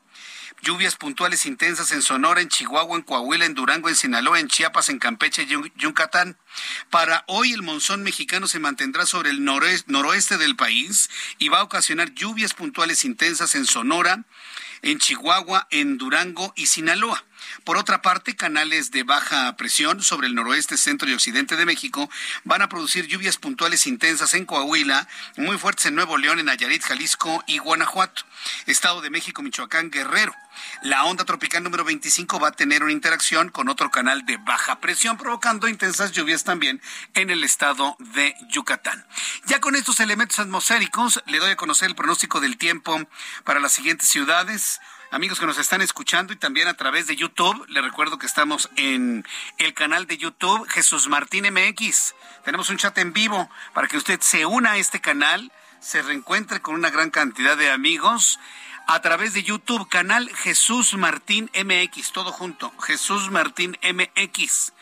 Lluvias 0.62 0.94
puntuales 0.94 1.44
intensas 1.44 1.90
en 1.90 2.02
Sonora, 2.02 2.40
en 2.40 2.48
Chihuahua, 2.48 2.96
en 2.96 3.02
Coahuila, 3.02 3.46
en 3.46 3.54
Durango, 3.54 3.88
en 3.88 3.96
Sinaloa, 3.96 4.38
en 4.38 4.46
Chiapas, 4.46 4.90
en 4.90 5.00
Campeche 5.00 5.42
y 5.42 5.48
Yucatán. 5.76 6.38
Para 6.88 7.24
hoy 7.26 7.52
el 7.52 7.62
monzón 7.62 8.04
mexicano 8.04 8.46
se 8.46 8.60
mantendrá 8.60 9.04
sobre 9.04 9.30
el 9.30 9.44
noroeste 9.44 10.38
del 10.38 10.54
país 10.54 11.10
y 11.38 11.48
va 11.48 11.58
a 11.58 11.64
ocasionar 11.64 12.14
lluvias 12.14 12.54
puntuales 12.54 13.04
intensas 13.04 13.56
en 13.56 13.66
Sonora, 13.66 14.24
en 14.82 15.00
Chihuahua, 15.00 15.66
en 15.72 15.98
Durango 15.98 16.52
y 16.54 16.66
Sinaloa. 16.66 17.24
Por 17.64 17.76
otra 17.76 18.02
parte, 18.02 18.36
canales 18.36 18.90
de 18.90 19.02
baja 19.02 19.56
presión 19.56 20.02
sobre 20.02 20.26
el 20.26 20.34
noroeste, 20.34 20.76
centro 20.76 21.08
y 21.08 21.14
occidente 21.14 21.56
de 21.56 21.66
México 21.66 22.10
van 22.44 22.62
a 22.62 22.68
producir 22.68 23.06
lluvias 23.06 23.36
puntuales 23.36 23.86
intensas 23.86 24.34
en 24.34 24.44
Coahuila, 24.44 25.08
muy 25.36 25.58
fuertes 25.58 25.86
en 25.86 25.94
Nuevo 25.94 26.18
León, 26.18 26.38
en 26.38 26.46
Nayarit, 26.46 26.82
Jalisco 26.82 27.42
y 27.46 27.58
Guanajuato. 27.58 28.22
Estado 28.66 29.00
de 29.00 29.10
México, 29.10 29.42
Michoacán, 29.42 29.90
Guerrero. 29.90 30.34
La 30.82 31.04
onda 31.04 31.24
tropical 31.24 31.62
número 31.62 31.84
25 31.84 32.38
va 32.38 32.48
a 32.48 32.52
tener 32.52 32.82
una 32.82 32.92
interacción 32.92 33.48
con 33.48 33.68
otro 33.68 33.90
canal 33.90 34.26
de 34.26 34.36
baja 34.36 34.80
presión, 34.80 35.16
provocando 35.16 35.68
intensas 35.68 36.12
lluvias 36.12 36.44
también 36.44 36.80
en 37.14 37.30
el 37.30 37.44
estado 37.44 37.96
de 37.98 38.34
Yucatán. 38.48 39.06
Ya 39.46 39.60
con 39.60 39.76
estos 39.76 40.00
elementos 40.00 40.38
atmosféricos, 40.38 41.22
le 41.26 41.38
doy 41.38 41.52
a 41.52 41.56
conocer 41.56 41.88
el 41.88 41.94
pronóstico 41.94 42.40
del 42.40 42.58
tiempo 42.58 43.00
para 43.44 43.60
las 43.60 43.72
siguientes 43.72 44.08
ciudades 44.08 44.80
amigos 45.12 45.38
que 45.38 45.46
nos 45.46 45.58
están 45.58 45.82
escuchando 45.82 46.32
y 46.32 46.36
también 46.36 46.68
a 46.68 46.74
través 46.74 47.06
de 47.06 47.14
YouTube. 47.14 47.66
Les 47.68 47.84
recuerdo 47.84 48.18
que 48.18 48.26
estamos 48.26 48.70
en 48.76 49.26
el 49.58 49.74
canal 49.74 50.06
de 50.06 50.16
YouTube 50.16 50.66
Jesús 50.70 51.06
Martín 51.08 51.44
MX. 51.52 52.14
Tenemos 52.44 52.70
un 52.70 52.78
chat 52.78 52.96
en 52.96 53.12
vivo 53.12 53.50
para 53.74 53.88
que 53.88 53.98
usted 53.98 54.20
se 54.20 54.46
una 54.46 54.72
a 54.72 54.76
este 54.78 55.00
canal, 55.00 55.52
se 55.80 56.00
reencuentre 56.00 56.62
con 56.62 56.74
una 56.74 56.88
gran 56.88 57.10
cantidad 57.10 57.58
de 57.58 57.70
amigos 57.70 58.40
a 58.86 59.00
través 59.00 59.34
de 59.34 59.42
YouTube, 59.42 59.86
canal 59.88 60.34
Jesús 60.34 60.94
Martín 60.94 61.50
MX, 61.54 62.12
todo 62.12 62.32
junto, 62.32 62.72
Jesús 62.80 63.30
Martín 63.30 63.76
MX 63.82 64.72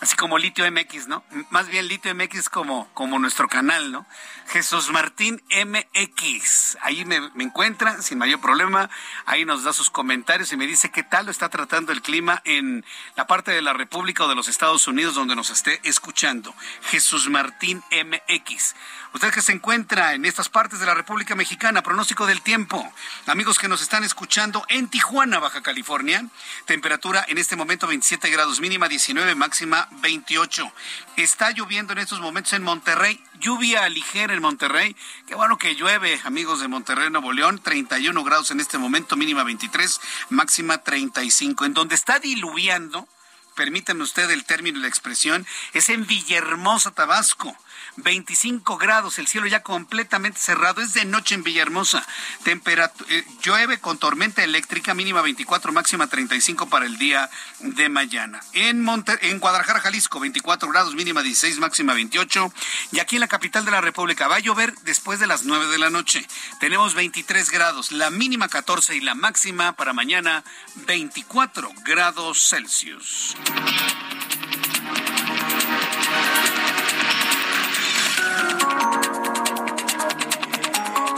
así 0.00 0.16
como 0.16 0.38
Litio 0.38 0.70
MX, 0.70 1.08
¿no? 1.08 1.24
Más 1.50 1.68
bien 1.68 1.88
Litio 1.88 2.14
MX 2.14 2.48
como, 2.48 2.88
como 2.92 3.18
nuestro 3.18 3.48
canal, 3.48 3.92
¿no? 3.92 4.06
Jesús 4.48 4.90
Martín 4.90 5.42
MX. 5.50 6.78
Ahí 6.82 7.04
me, 7.04 7.16
encuentra 7.38 8.02
sin 8.02 8.18
mayor 8.18 8.40
problema. 8.40 8.90
Ahí 9.24 9.44
nos 9.44 9.64
da 9.64 9.72
sus 9.72 9.90
comentarios 9.90 10.52
y 10.52 10.56
me 10.56 10.66
dice 10.66 10.90
qué 10.90 11.02
tal 11.02 11.26
lo 11.26 11.30
está 11.30 11.48
tratando 11.48 11.92
el 11.92 12.02
clima 12.02 12.42
en 12.44 12.84
la 13.16 13.26
parte 13.26 13.50
de 13.50 13.62
la 13.62 13.72
República 13.72 14.24
o 14.24 14.28
de 14.28 14.34
los 14.34 14.48
Estados 14.48 14.86
Unidos 14.86 15.14
donde 15.14 15.36
nos 15.36 15.50
esté 15.50 15.80
escuchando. 15.84 16.54
Jesús 16.82 17.28
Martín 17.28 17.82
MX. 17.90 18.74
Usted 19.16 19.32
que 19.32 19.40
se 19.40 19.52
encuentra 19.52 20.12
en 20.12 20.26
estas 20.26 20.50
partes 20.50 20.78
de 20.78 20.84
la 20.84 20.92
República 20.92 21.34
Mexicana, 21.34 21.82
pronóstico 21.82 22.26
del 22.26 22.42
tiempo. 22.42 22.86
Amigos 23.24 23.58
que 23.58 23.66
nos 23.66 23.80
están 23.80 24.04
escuchando 24.04 24.62
en 24.68 24.88
Tijuana, 24.88 25.38
Baja 25.38 25.62
California, 25.62 26.26
temperatura 26.66 27.24
en 27.26 27.38
este 27.38 27.56
momento 27.56 27.86
27 27.86 28.28
grados 28.28 28.60
mínima, 28.60 28.88
19 28.88 29.34
máxima 29.34 29.88
28. 30.02 30.70
Está 31.16 31.50
lloviendo 31.52 31.94
en 31.94 32.00
estos 32.00 32.20
momentos 32.20 32.52
en 32.52 32.62
Monterrey, 32.62 33.18
lluvia 33.40 33.88
ligera 33.88 34.34
en 34.34 34.42
Monterrey. 34.42 34.94
Qué 35.26 35.34
bueno 35.34 35.56
que 35.56 35.76
llueve, 35.76 36.20
amigos 36.24 36.60
de 36.60 36.68
Monterrey, 36.68 37.08
Nuevo 37.08 37.32
León, 37.32 37.58
31 37.58 38.22
grados 38.22 38.50
en 38.50 38.60
este 38.60 38.76
momento, 38.76 39.16
mínima 39.16 39.44
23, 39.44 39.98
máxima 40.28 40.76
35. 40.76 41.64
En 41.64 41.72
donde 41.72 41.94
está 41.94 42.18
diluviando, 42.18 43.08
permítanme 43.54 44.02
usted 44.02 44.30
el 44.30 44.44
término 44.44 44.78
y 44.78 44.82
la 44.82 44.88
expresión, 44.88 45.46
es 45.72 45.88
en 45.88 46.06
Villahermosa, 46.06 46.90
Tabasco. 46.90 47.56
25 47.96 48.76
grados, 48.76 49.18
el 49.18 49.26
cielo 49.26 49.46
ya 49.46 49.62
completamente 49.62 50.38
cerrado. 50.38 50.80
Es 50.80 50.94
de 50.94 51.04
noche 51.04 51.34
en 51.34 51.42
Villahermosa. 51.42 52.06
Temperatura, 52.44 53.10
eh, 53.10 53.24
llueve 53.42 53.78
con 53.78 53.98
tormenta 53.98 54.44
eléctrica, 54.44 54.94
mínima 54.94 55.22
24, 55.22 55.72
máxima 55.72 56.06
35 56.06 56.68
para 56.68 56.86
el 56.86 56.98
día 56.98 57.30
de 57.60 57.88
mañana. 57.88 58.40
En, 58.52 58.82
Monte, 58.82 59.18
en 59.28 59.38
Guadalajara, 59.38 59.80
Jalisco, 59.80 60.20
24 60.20 60.68
grados, 60.68 60.94
mínima 60.94 61.22
16, 61.22 61.58
máxima 61.58 61.94
28. 61.94 62.52
Y 62.92 63.00
aquí 63.00 63.16
en 63.16 63.20
la 63.20 63.28
capital 63.28 63.64
de 63.64 63.70
la 63.70 63.80
República 63.80 64.28
va 64.28 64.36
a 64.36 64.40
llover 64.40 64.74
después 64.82 65.18
de 65.18 65.26
las 65.26 65.44
9 65.44 65.66
de 65.68 65.78
la 65.78 65.90
noche. 65.90 66.26
Tenemos 66.60 66.94
23 66.94 67.50
grados, 67.50 67.92
la 67.92 68.10
mínima 68.10 68.48
14 68.48 68.96
y 68.96 69.00
la 69.00 69.14
máxima 69.14 69.72
para 69.72 69.92
mañana 69.92 70.44
24 70.86 71.70
grados 71.84 72.48
Celsius. 72.48 73.36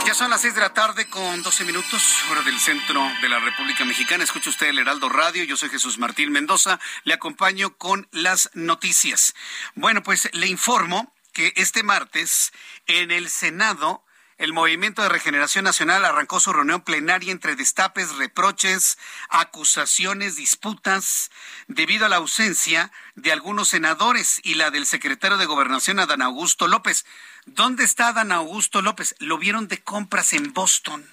Ya 0.09 0.15
son 0.15 0.31
las 0.31 0.41
seis 0.41 0.55
de 0.55 0.61
la 0.61 0.73
tarde 0.73 1.07
con 1.07 1.43
12 1.43 1.65
minutos, 1.65 2.01
hora 2.31 2.41
del 2.41 2.59
centro 2.59 2.99
de 3.21 3.29
la 3.29 3.37
República 3.37 3.85
Mexicana. 3.85 4.23
Escucha 4.23 4.49
usted 4.49 4.69
el 4.69 4.79
Heraldo 4.79 5.07
Radio. 5.07 5.43
Yo 5.43 5.55
soy 5.55 5.69
Jesús 5.69 5.99
Martín 5.99 6.31
Mendoza. 6.31 6.79
Le 7.03 7.13
acompaño 7.13 7.77
con 7.77 8.07
las 8.09 8.49
noticias. 8.55 9.35
Bueno, 9.75 10.01
pues 10.01 10.27
le 10.33 10.47
informo 10.47 11.13
que 11.31 11.53
este 11.57 11.83
martes 11.83 12.51
en 12.87 13.11
el 13.11 13.29
Senado 13.29 14.03
el 14.39 14.53
Movimiento 14.53 15.03
de 15.03 15.09
Regeneración 15.09 15.65
Nacional 15.65 16.05
arrancó 16.05 16.39
su 16.39 16.53
reunión 16.53 16.81
plenaria 16.81 17.33
entre 17.33 17.57
destapes, 17.57 18.15
reproches, 18.15 18.97
acusaciones, 19.27 20.37
disputas, 20.37 21.29
debido 21.67 22.05
a 22.05 22.09
la 22.09 22.15
ausencia 22.15 22.91
de 23.15 23.33
algunos 23.33 23.67
senadores 23.67 24.39
y 24.43 24.55
la 24.55 24.71
del 24.71 24.85
secretario 24.85 25.37
de 25.37 25.45
Gobernación, 25.45 25.99
Adán 25.99 26.21
Augusto 26.21 26.67
López. 26.67 27.05
¿Dónde 27.53 27.83
está 27.83 28.09
Adán 28.09 28.31
Augusto 28.31 28.81
López? 28.81 29.15
Lo 29.19 29.37
vieron 29.37 29.67
de 29.67 29.81
compras 29.81 30.33
en 30.33 30.53
Boston, 30.53 31.07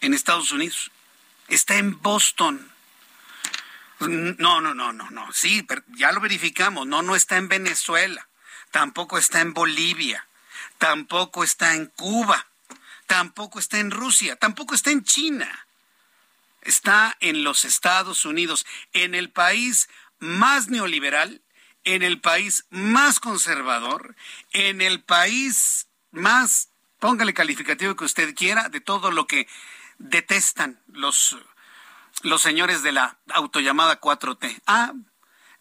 en 0.00 0.14
Estados 0.14 0.52
Unidos. 0.52 0.90
Está 1.48 1.76
en 1.76 2.00
Boston. 2.00 2.70
No, 4.00 4.60
no, 4.60 4.74
no, 4.74 4.92
no, 4.92 5.10
no. 5.10 5.32
Sí, 5.32 5.66
ya 5.96 6.12
lo 6.12 6.20
verificamos. 6.20 6.86
No, 6.86 7.02
no 7.02 7.16
está 7.16 7.36
en 7.36 7.48
Venezuela. 7.48 8.28
Tampoco 8.70 9.18
está 9.18 9.40
en 9.40 9.54
Bolivia. 9.54 10.26
Tampoco 10.78 11.42
está 11.42 11.74
en 11.74 11.86
Cuba 11.86 12.48
tampoco 13.08 13.58
está 13.58 13.78
en 13.78 13.90
Rusia, 13.90 14.36
tampoco 14.36 14.76
está 14.76 14.90
en 14.92 15.02
China. 15.02 15.66
Está 16.60 17.16
en 17.20 17.42
los 17.42 17.64
Estados 17.64 18.24
Unidos, 18.24 18.66
en 18.92 19.14
el 19.14 19.30
país 19.30 19.88
más 20.18 20.68
neoliberal, 20.68 21.40
en 21.94 22.02
el 22.02 22.20
país 22.20 22.66
más 22.68 23.18
conservador, 23.18 24.14
en 24.52 24.82
el 24.82 25.02
país 25.02 25.88
más, 26.10 26.68
póngale 26.98 27.32
calificativo 27.32 27.96
que 27.96 28.04
usted 28.04 28.34
quiera, 28.34 28.68
de 28.68 28.80
todo 28.80 29.10
lo 29.10 29.26
que 29.26 29.48
detestan 29.96 30.80
los, 30.88 31.38
los 32.22 32.42
señores 32.42 32.82
de 32.82 32.92
la 32.92 33.18
autollamada 33.30 34.00
4T. 34.00 34.60
Ah, 34.66 34.92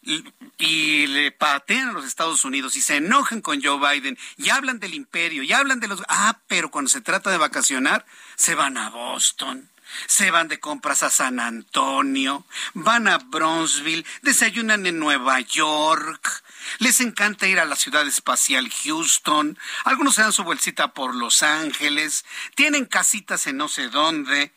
y, 0.02 1.08
le 1.08 1.32
patean 1.32 1.90
a 1.90 1.94
los 1.94 2.06
Estados 2.06 2.44
Unidos 2.44 2.76
y 2.76 2.82
se 2.82 2.98
enojan 2.98 3.42
con 3.42 3.62
Joe 3.64 3.80
Biden 3.80 4.18
y 4.36 4.50
hablan 4.50 4.80
del 4.80 4.94
imperio 4.94 5.44
y 5.44 5.54
hablan 5.54 5.80
de 5.80 5.88
los... 5.88 6.04
Ah, 6.10 6.42
pero 6.48 6.72
cuando 6.72 6.90
se 6.90 7.02
trata 7.02 7.32
de 7.32 7.38
vacacionar, 7.38 8.06
se 8.36 8.54
van 8.54 8.78
a 8.78 8.90
Boston. 8.90 9.70
Se 10.06 10.32
van 10.32 10.48
de 10.48 10.60
compras 10.60 11.04
a 11.04 11.10
San 11.10 11.40
Antonio, 11.40 12.46
van 12.74 13.08
a 13.08 13.18
Bronzeville, 13.18 14.06
desayunan 14.22 14.86
en 14.86 15.00
Nueva 15.00 15.40
York, 15.42 16.44
les 16.80 17.00
encanta 17.00 17.48
ir 17.48 17.60
a 17.60 17.66
la 17.66 17.76
ciudad 17.76 18.06
espacial 18.08 18.70
Houston, 18.84 19.58
algunos 19.86 20.16
se 20.16 20.22
dan 20.22 20.34
su 20.34 20.44
bolsita 20.44 20.94
por 20.94 21.16
Los 21.16 21.44
Ángeles, 21.44 22.26
tienen 22.56 22.86
casitas 22.86 23.48
en 23.48 23.58
no 23.58 23.68
sé 23.68 23.90
dónde. 23.90 24.54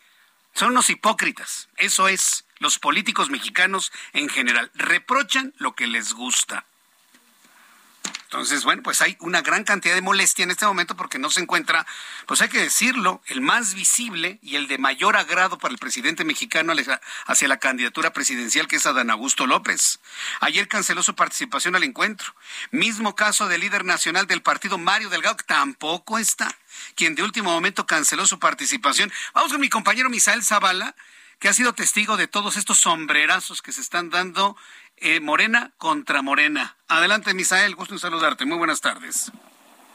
Son 0.55 0.73
unos 0.73 0.91
hipócritas, 0.91 1.69
eso 1.77 2.09
es. 2.09 2.45
Los 2.59 2.79
políticos 2.79 3.31
mexicanos 3.31 3.91
en 4.13 4.29
general 4.29 4.71
reprochan 4.75 5.55
lo 5.57 5.75
que 5.75 5.87
les 5.87 6.13
gusta. 6.13 6.67
Entonces, 8.33 8.63
bueno, 8.63 8.85
pues 8.85 9.01
hay 9.01 9.17
una 9.19 9.43
gran 9.43 9.65
cantidad 9.65 9.93
de 9.93 10.03
molestia 10.03 10.45
en 10.45 10.53
este 10.53 10.65
momento 10.65 10.95
porque 10.95 11.19
no 11.19 11.31
se 11.31 11.41
encuentra, 11.41 11.85
pues 12.27 12.41
hay 12.41 12.49
que 12.49 12.61
decirlo, 12.61 13.21
el 13.27 13.41
más 13.41 13.75
visible 13.75 14.39
y 14.41 14.55
el 14.55 14.69
de 14.69 14.79
mayor 14.79 15.17
agrado 15.17 15.59
para 15.59 15.73
el 15.73 15.81
presidente 15.81 16.23
mexicano 16.23 16.73
hacia 17.27 17.49
la 17.49 17.57
candidatura 17.57 18.13
presidencial 18.13 18.69
que 18.69 18.77
es 18.77 18.87
Adán 18.87 19.11
Augusto 19.11 19.49
López. 19.49 19.99
Ayer 20.39 20.69
canceló 20.69 21.03
su 21.03 21.17
participación 21.17 21.75
al 21.75 21.83
encuentro. 21.83 22.33
Mismo 22.71 23.17
caso 23.17 23.49
del 23.49 23.63
líder 23.63 23.85
nacional 23.85 24.29
del 24.29 24.43
partido 24.43 24.79
Mario 24.79 25.09
Delgado, 25.09 25.37
que 25.37 25.43
tampoco 25.43 26.17
está, 26.17 26.57
quien 26.95 27.17
de 27.17 27.25
último 27.25 27.51
momento 27.51 27.85
canceló 27.85 28.29
su 28.29 28.39
participación. 28.39 29.13
Vamos 29.35 29.51
con 29.51 29.61
mi 29.61 29.69
compañero 29.69 30.09
Misael 30.09 30.45
Zavala, 30.45 30.95
que 31.41 31.49
ha 31.49 31.53
sido 31.55 31.73
testigo 31.73 32.17
de 32.17 32.29
todos 32.29 32.57
estos 32.57 32.79
sombrerazos 32.79 33.63
que 33.63 33.73
se 33.73 33.81
están 33.81 34.11
dando 34.11 34.57
eh, 35.01 35.21
Morena 35.21 35.71
contra 35.79 36.23
Morena. 36.23 36.77
Adelante, 36.89 37.35
Misael, 37.35 37.75
gusto 37.75 37.95
en 37.95 37.99
saludarte. 37.99 38.45
Muy 38.45 38.59
buenas 38.59 38.81
tardes. 38.81 39.33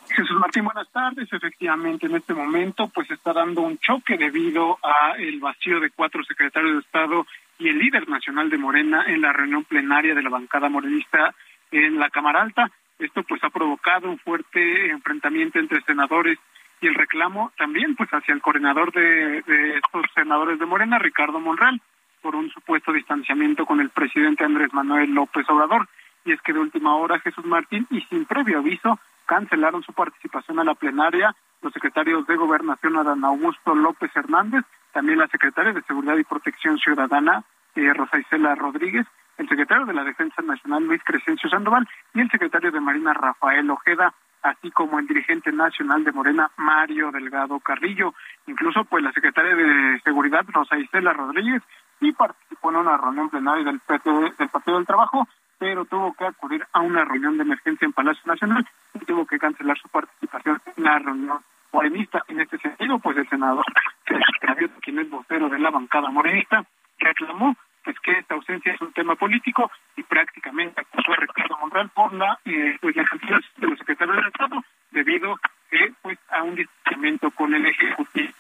Jesús 0.10 0.40
Martín, 0.40 0.66
buenas 0.66 0.90
tardes. 0.92 1.32
Efectivamente, 1.32 2.06
en 2.06 2.16
este 2.16 2.34
momento, 2.34 2.88
pues 2.88 3.10
está 3.12 3.34
dando 3.34 3.62
un 3.62 3.78
choque 3.80 4.18
debido 4.18 4.78
a 4.84 5.16
el 5.18 5.40
vacío 5.40 5.80
de 5.80 5.90
cuatro 5.90 6.24
secretarios 6.24 6.74
de 6.74 6.80
Estado 6.80 7.26
y 7.58 7.70
el 7.70 7.80
líder 7.80 8.08
nacional 8.08 8.50
de 8.50 8.58
Morena 8.58 9.04
en 9.08 9.22
la 9.22 9.34
reunión 9.34 9.64
plenaria 9.64 10.16
de 10.16 10.24
la 10.24 10.30
bancada 10.30 10.70
morenista 10.70 11.34
en 11.72 12.00
la 12.00 12.10
Cámara 12.10 12.42
Alta. 12.42 12.72
Esto 13.00 13.24
pues 13.24 13.44
ha 13.44 13.50
provocado 13.50 14.10
un 14.10 14.20
fuerte 14.20 14.90
enfrentamiento 14.90 15.60
entre 15.60 15.82
senadores 15.82 16.40
y 16.82 16.88
el 16.88 16.96
reclamo 16.96 17.52
también 17.58 17.96
pues 17.96 18.10
hacia 18.10 18.34
el 18.34 18.42
coordinador 18.42 18.92
de, 18.94 19.42
de 19.42 19.78
estos 19.78 20.06
senadores 20.14 20.60
de 20.60 20.66
Morena, 20.66 21.00
Ricardo 21.00 21.40
Monreal 21.40 21.82
por 22.26 22.36
un 22.36 22.50
supuesto 22.50 22.92
distanciamiento 22.92 23.68
con 23.68 23.80
el 23.80 23.92
presidente 23.92 24.44
Andrés 24.44 24.74
Manuel 24.74 25.14
López 25.14 25.48
Obrador. 25.48 25.88
Y 26.26 26.32
es 26.32 26.42
que 26.42 26.54
de 26.54 26.60
última 26.60 26.96
hora 26.96 27.20
Jesús 27.20 27.46
Martín 27.46 27.86
y 27.92 28.02
sin 28.02 28.26
previo 28.26 28.58
aviso 28.58 28.98
cancelaron 29.28 29.84
su 29.84 29.94
participación 29.94 30.58
a 30.58 30.64
la 30.64 30.74
plenaria 30.74 31.36
los 31.62 31.72
secretarios 31.72 32.26
de 32.26 32.36
Gobernación 32.36 32.98
Adán 32.98 33.24
Augusto 33.24 33.76
López 33.76 34.10
Hernández, 34.16 34.66
también 34.92 35.20
la 35.20 35.28
secretaria 35.28 35.72
de 35.72 35.84
Seguridad 35.84 36.18
y 36.18 36.24
Protección 36.24 36.80
Ciudadana 36.80 37.44
eh, 37.76 37.94
Rosa 37.94 38.18
Isela 38.18 38.56
Rodríguez, 38.56 39.06
el 39.38 39.48
secretario 39.48 39.86
de 39.86 39.94
la 39.94 40.04
Defensa 40.04 40.42
Nacional 40.42 40.84
Luis 40.84 41.04
Crescencio 41.06 41.48
Sandoval 41.48 41.88
y 42.16 42.22
el 42.22 42.32
secretario 42.32 42.72
de 42.72 42.80
Marina 42.80 43.14
Rafael 43.14 43.70
Ojeda 43.70 44.16
así 44.46 44.70
como 44.72 45.00
el 45.00 45.08
dirigente 45.08 45.52
nacional 45.52 46.04
de 46.04 46.12
Morena, 46.12 46.52
Mario 46.58 47.12
Delgado 47.12 47.60
Carrillo. 47.60 48.14
Incluso, 48.46 48.84
pues, 48.86 49.04
la 49.04 49.12
secretaria 49.12 49.56
de 49.56 50.00
Seguridad, 50.02 50.46
Rosa 50.48 50.78
Isela 50.78 51.14
Rodríguez, 51.14 51.64
sí 52.00 52.12
participó 52.12 52.70
en 52.70 52.78
una 52.78 52.98
reunión 52.98 53.30
plenaria 53.30 53.64
del, 53.64 53.82
del 54.38 54.50
Partido 54.50 54.78
del 54.78 54.86
Trabajo, 54.86 55.28
pero 55.58 55.86
tuvo 55.86 56.14
que 56.14 56.26
acudir 56.26 56.66
a 56.74 56.82
una 56.82 57.06
reunión 57.06 57.38
de 57.38 57.44
emergencia 57.44 57.86
en 57.86 57.94
Palacio 57.94 58.24
Nacional 58.26 58.68
y 58.94 59.06
tuvo 59.06 59.26
que 59.26 59.40
cancelar 59.40 59.78
su 59.78 59.88
participación 59.90 60.62
en 60.76 60.84
la 60.84 61.00
reunión 61.00 61.40
morenista. 61.72 62.24
En 62.28 62.42
este 62.42 62.58
sentido, 62.58 63.00
pues 63.00 63.18
el 63.18 63.28
senador, 63.30 63.66
quien 64.82 65.00
es 65.00 65.10
vocero 65.10 65.50
de 65.50 65.60
la 65.60 65.72
bancada 65.72 66.10
morenista, 66.10 66.66
reclamó 67.00 67.56
pues 67.84 68.00
que 68.00 68.12
esta 68.14 68.34
ausencia 68.34 68.74
es 68.74 68.82
un 68.82 68.92
tema 68.94 69.16
político 69.16 69.72
y 69.96 70.04
prácticamente 70.04 70.82
acusó 70.82 71.14
a 71.14 71.18
Ricardo 71.18 71.58
Monreal 71.60 71.90
por 71.90 72.12
la 72.14 72.40
eh, 72.44 72.78
pues 72.82 72.96
de 72.96 73.68
los 73.68 73.78
secretarios 73.78 74.18
del 74.18 74.28
Estado 74.28 74.64
debido 74.90 75.40
eh, 75.72 75.94
pues 76.02 76.18
a 76.32 76.42
un 76.42 76.56
distanciamiento 76.56 77.30
con 77.32 77.54
el 77.54 77.66
Ejecutivo. 77.66 78.34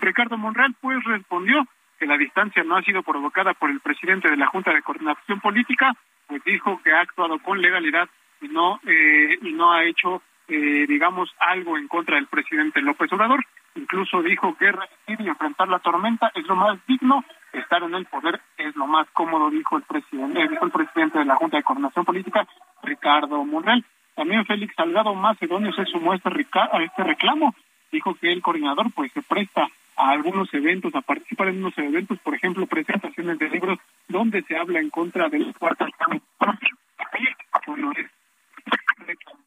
Ricardo 0.00 0.38
Monreal 0.38 0.74
pues 0.80 1.04
respondió 1.04 1.66
que 1.98 2.06
la 2.06 2.16
distancia 2.16 2.62
no 2.64 2.76
ha 2.76 2.82
sido 2.82 3.02
provocada 3.02 3.54
por 3.54 3.70
el 3.70 3.80
presidente 3.80 4.30
de 4.30 4.36
la 4.36 4.46
Junta 4.46 4.72
de 4.72 4.82
Coordinación 4.82 5.40
Política, 5.40 5.94
pues 6.26 6.42
dijo 6.44 6.80
que 6.82 6.92
ha 6.92 7.00
actuado 7.00 7.38
con 7.38 7.60
legalidad 7.60 8.08
y 8.40 8.48
no 8.48 8.80
eh, 8.86 9.38
y 9.42 9.52
no 9.52 9.72
ha 9.72 9.84
hecho 9.84 10.22
eh, 10.48 10.86
digamos 10.86 11.30
algo 11.40 11.76
en 11.76 11.88
contra 11.88 12.16
del 12.16 12.26
presidente 12.26 12.80
López 12.80 13.12
Obrador. 13.12 13.44
Incluso 13.74 14.22
dijo 14.22 14.56
que 14.56 14.72
resistir 14.72 15.20
y 15.20 15.28
enfrentar 15.28 15.68
la 15.68 15.80
tormenta 15.80 16.30
es 16.34 16.46
lo 16.46 16.56
más 16.56 16.78
digno, 16.86 17.24
estar 17.52 17.82
en 17.82 17.94
el 17.94 18.06
poder 18.06 18.40
es 18.56 18.74
lo 18.76 18.86
más 18.86 19.06
cómodo, 19.10 19.50
dijo 19.50 19.76
el 19.76 19.82
presidente, 19.82 20.40
eh, 20.40 20.48
dijo 20.48 20.64
el 20.64 20.70
presidente 20.70 21.18
de 21.18 21.24
la 21.24 21.36
Junta 21.36 21.56
de 21.56 21.62
Coordinación 21.62 22.04
Política, 22.04 22.46
Ricardo 22.82 23.44
Monreal. 23.44 23.84
También 24.14 24.46
Félix 24.46 24.74
Salgado 24.74 25.14
Macedonio 25.14 25.72
se 25.72 25.84
sumó 25.84 26.12
a 26.12 26.16
este, 26.16 26.30
a 26.54 26.82
este 26.82 27.04
reclamo, 27.04 27.54
dijo 27.92 28.14
que 28.14 28.32
el 28.32 28.40
coordinador 28.40 28.90
pues 28.92 29.12
se 29.12 29.20
presta 29.22 29.68
a 29.96 30.10
algunos 30.10 30.52
eventos, 30.52 30.94
a 30.94 31.00
participar 31.00 31.48
en 31.48 31.58
unos 31.58 31.76
eventos, 31.78 32.18
por 32.20 32.34
ejemplo, 32.34 32.66
presentaciones 32.66 33.38
de 33.38 33.48
libros 33.48 33.78
donde 34.08 34.42
se 34.42 34.56
habla 34.56 34.80
en 34.80 34.90
contra 34.90 35.28
del 35.28 35.54
cuarto 35.58 35.86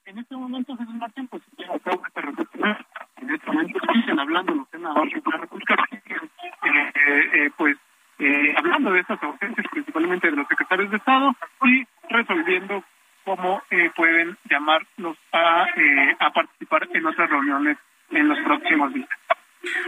en 0.06 0.18
este 0.18 0.36
momento, 0.36 0.76
Jesús 0.76 0.96
Martín, 0.96 1.28
pues 1.28 1.44
de 1.58 1.66
en 1.66 3.30
este 3.30 3.52
momento 3.52 3.80
siguen 3.94 4.20
hablando 4.20 4.56
los 4.56 4.70
senadores 4.70 5.14
de 5.14 5.32
la 5.32 5.38
República, 5.38 5.76
eh, 5.92 6.92
eh, 7.34 7.50
pues 7.58 7.78
eh, 8.20 8.54
hablando 8.58 8.92
de 8.92 9.00
estas 9.00 9.22
ausencias, 9.24 9.68
principalmente 9.72 10.30
de 10.30 10.36
los 10.36 10.48
secretarios 10.48 10.92
de 10.92 10.98
Estado, 10.98 11.36
y 11.64 11.86
resolviendo 12.10 12.84
cómo 13.24 13.62
eh, 13.70 13.92
pueden 13.96 14.38
llamarlos 14.50 15.18
a, 15.32 15.68
eh, 15.76 16.16
a 16.20 16.32
participar 16.32 16.88
en 16.94 17.06
otras 17.06 17.30
reuniones 17.30 17.78
en 18.10 18.28
los 18.28 18.40
próximos 18.40 18.94
días. 18.94 19.10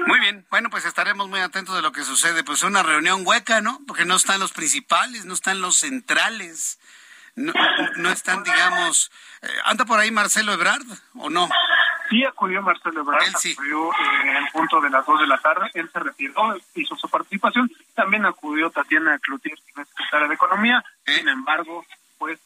Muy 0.07 0.19
bien, 0.19 0.45
bueno, 0.49 0.69
pues 0.69 0.85
estaremos 0.85 1.27
muy 1.29 1.39
atentos 1.39 1.75
de 1.75 1.81
lo 1.81 1.91
que 1.91 2.03
sucede. 2.03 2.43
Pues 2.43 2.63
una 2.63 2.83
reunión 2.83 3.21
hueca, 3.25 3.61
¿no? 3.61 3.79
Porque 3.87 4.05
no 4.05 4.15
están 4.15 4.39
los 4.39 4.51
principales, 4.51 5.25
no 5.25 5.33
están 5.33 5.61
los 5.61 5.77
centrales, 5.77 6.79
no, 7.35 7.53
no 7.97 8.09
están, 8.09 8.43
digamos... 8.43 9.11
Eh, 9.41 9.47
¿Anda 9.65 9.85
por 9.85 9.99
ahí 9.99 10.11
Marcelo 10.11 10.53
Ebrard 10.53 10.85
o 11.15 11.29
no? 11.29 11.49
Sí, 12.09 12.23
acudió 12.25 12.61
Marcelo 12.61 13.01
Ebrard, 13.01 13.23
él 13.23 13.35
sí. 13.37 13.53
acudió 13.53 13.89
eh, 13.91 14.37
en 14.37 14.47
punto 14.51 14.81
de 14.81 14.89
las 14.89 15.05
dos 15.05 15.19
de 15.19 15.27
la 15.27 15.37
tarde, 15.37 15.71
él 15.73 15.89
se 15.91 15.99
retiró, 15.99 16.57
hizo 16.75 16.95
su 16.97 17.09
participación, 17.09 17.71
también 17.95 18.25
acudió 18.25 18.69
Tatiana 18.69 19.17
Cloutier, 19.19 19.57
secretaria 19.59 20.27
de 20.27 20.33
Economía, 20.33 20.83
¿Eh? 21.05 21.15
sin 21.15 21.29
embargo, 21.29 21.85
pues 22.17 22.39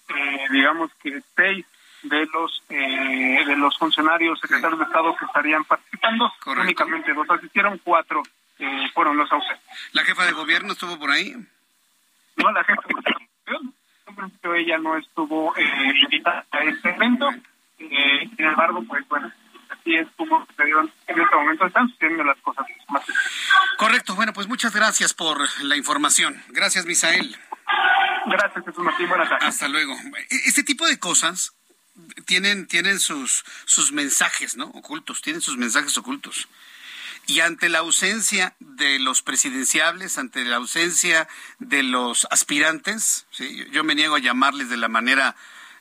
digamos 0.51 0.91
que 1.01 1.21
seis 1.35 1.65
de 2.09 2.25
los 2.33 2.63
eh, 2.69 3.43
de 3.45 3.55
los 3.57 3.77
funcionarios 3.77 4.39
secretarios 4.39 4.79
de 4.79 4.85
Estado 4.85 5.15
que 5.15 5.25
estarían 5.25 5.63
participando. 5.65 6.31
Únicamente 6.45 7.13
dos 7.13 7.29
asistieron, 7.29 7.79
cuatro 7.83 8.23
eh, 8.59 8.89
fueron 8.93 9.17
los 9.17 9.31
ausentes. 9.31 9.65
¿La 9.93 10.03
jefa 10.03 10.25
de 10.25 10.31
gobierno 10.31 10.73
estuvo 10.73 10.97
por 10.97 11.11
ahí? 11.11 11.35
No, 12.37 12.51
la 12.51 12.63
jefa 12.63 12.81
de 12.87 12.93
gobierno. 12.93 13.73
En 14.07 14.15
principio 14.15 14.53
ella 14.55 14.77
no 14.77 14.97
estuvo 14.97 15.55
eh, 15.57 15.93
invitada 16.03 16.45
a 16.51 16.63
este 16.63 16.89
evento. 16.89 17.29
Eh, 17.79 18.29
sin 18.35 18.45
embargo, 18.45 18.83
pues 18.87 19.07
bueno, 19.09 19.31
así 19.69 19.95
es 19.95 20.07
como 20.15 20.45
sucedieron 20.45 20.91
en 21.07 21.19
este 21.19 21.35
momento. 21.35 21.65
Están 21.65 21.89
sucediendo 21.89 22.23
las 22.23 22.37
cosas 22.37 22.65
más. 22.89 23.03
Correcto. 23.77 24.15
Bueno, 24.15 24.31
pues 24.33 24.47
muchas 24.47 24.73
gracias 24.73 25.13
por 25.13 25.37
la 25.63 25.75
información. 25.75 26.41
Gracias, 26.49 26.85
Misael. 26.85 27.35
Gracias, 28.27 28.65
Jesús 28.65 28.83
Martín. 28.83 29.09
Buenas 29.09 29.29
tardes. 29.29 29.47
Hasta 29.47 29.67
luego. 29.67 29.93
E-, 29.93 30.47
este 30.47 30.63
tipo 30.63 30.87
de 30.87 30.99
cosas 30.99 31.53
tienen, 32.25 32.67
tienen 32.67 32.99
sus, 32.99 33.45
sus 33.65 33.91
mensajes, 33.91 34.55
¿no? 34.55 34.65
Ocultos, 34.67 35.21
tienen 35.21 35.41
sus 35.41 35.57
mensajes 35.57 35.97
ocultos. 35.97 36.47
Y 37.27 37.39
ante 37.39 37.69
la 37.69 37.79
ausencia 37.79 38.55
de 38.59 38.99
los 38.99 39.21
presidenciables, 39.21 40.17
ante 40.17 40.45
la 40.45 40.57
ausencia 40.57 41.27
de 41.57 41.81
los 41.81 42.27
aspirantes, 42.29 43.25
¿sí? 43.31 43.65
yo 43.71 43.83
me 43.83 43.95
niego 43.95 44.15
a 44.15 44.19
llamarles 44.19 44.69
de 44.69 44.77
la 44.77 44.89
manera 44.89 45.35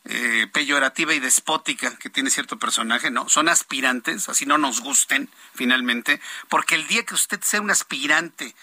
eh, 0.06 0.46
peyorativa 0.52 1.12
y 1.14 1.20
despótica 1.20 1.96
que 1.96 2.10
tiene 2.10 2.30
cierto 2.30 2.58
personaje, 2.58 3.10
¿no? 3.10 3.28
Son 3.28 3.48
aspirantes, 3.48 4.28
así 4.28 4.46
no 4.46 4.58
nos 4.58 4.80
gusten 4.80 5.28
finalmente, 5.54 6.20
porque 6.48 6.74
el 6.74 6.86
día 6.86 7.04
que 7.04 7.14
usted 7.14 7.40
sea 7.42 7.60
un 7.60 7.70
aspirante 7.70 8.54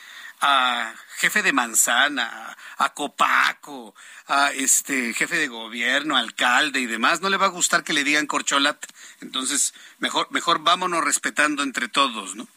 a 0.41 0.93
jefe 1.17 1.43
de 1.43 1.53
manzana, 1.53 2.57
a 2.77 2.93
copaco, 2.93 3.93
a 4.27 4.51
este 4.51 5.13
jefe 5.13 5.37
de 5.37 5.47
gobierno, 5.47 6.17
alcalde 6.17 6.79
y 6.79 6.87
demás, 6.87 7.21
no 7.21 7.29
le 7.29 7.37
va 7.37 7.45
a 7.45 7.49
gustar 7.49 7.83
que 7.83 7.93
le 7.93 8.03
digan 8.03 8.25
corcholat. 8.25 8.83
Entonces, 9.21 9.73
mejor, 9.99 10.27
mejor 10.31 10.59
vámonos 10.59 11.03
respetando 11.03 11.61
entre 11.61 11.87
todos, 11.87 12.35
¿no? 12.35 12.47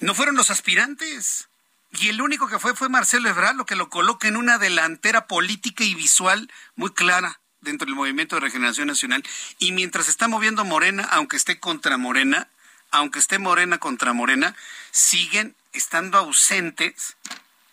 No 0.00 0.14
fueron 0.14 0.36
los 0.36 0.50
aspirantes. 0.50 1.48
Y 1.92 2.08
el 2.08 2.20
único 2.20 2.48
que 2.48 2.58
fue 2.58 2.74
fue 2.74 2.88
Marcelo 2.88 3.28
Ebrard, 3.28 3.56
lo 3.56 3.66
que 3.66 3.76
lo 3.76 3.90
coloca 3.90 4.28
en 4.28 4.36
una 4.36 4.58
delantera 4.58 5.26
política 5.26 5.84
y 5.84 5.94
visual 5.94 6.50
muy 6.74 6.92
clara 6.92 7.40
dentro 7.60 7.86
del 7.86 7.96
movimiento 7.96 8.36
de 8.36 8.40
regeneración 8.40 8.88
nacional. 8.88 9.22
Y 9.58 9.72
mientras 9.72 10.08
está 10.08 10.28
moviendo 10.28 10.64
Morena, 10.64 11.04
aunque 11.10 11.36
esté 11.36 11.58
contra 11.58 11.96
Morena, 11.96 12.48
aunque 12.90 13.18
esté 13.18 13.38
Morena 13.38 13.78
contra 13.78 14.12
Morena, 14.12 14.54
siguen 14.90 15.54
estando 15.78 16.18
ausentes 16.18 17.16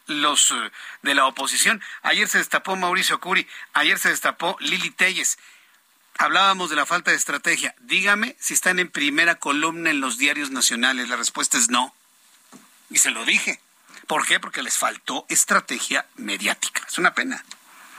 los 0.07 0.51
eh, 0.51 0.71
de 1.01 1.15
la 1.15 1.25
oposición. 1.25 1.81
Ayer 2.03 2.27
se 2.27 2.37
destapó 2.37 2.75
Mauricio 2.75 3.19
Curi, 3.19 3.47
ayer 3.73 3.99
se 3.99 4.09
destapó 4.09 4.55
Lili 4.59 4.91
Telles. 4.91 5.37
Hablábamos 6.17 6.69
de 6.69 6.77
la 6.77 6.85
falta 6.85 7.11
de 7.11 7.17
estrategia. 7.17 7.75
Dígame 7.79 8.37
si 8.39 8.53
están 8.53 8.79
en 8.79 8.89
primera 8.89 9.35
columna 9.35 9.89
en 9.89 9.99
los 9.99 10.17
diarios 10.17 10.49
nacionales. 10.49 11.09
La 11.09 11.17
respuesta 11.17 11.57
es 11.57 11.69
no. 11.69 11.93
Y 12.89 12.99
se 12.99 13.11
lo 13.11 13.25
dije. 13.25 13.59
¿Por 14.07 14.25
qué? 14.25 14.39
Porque 14.39 14.63
les 14.63 14.77
faltó 14.77 15.25
estrategia 15.27 16.05
mediática. 16.15 16.83
Es 16.87 16.97
una 16.97 17.13
pena. 17.13 17.43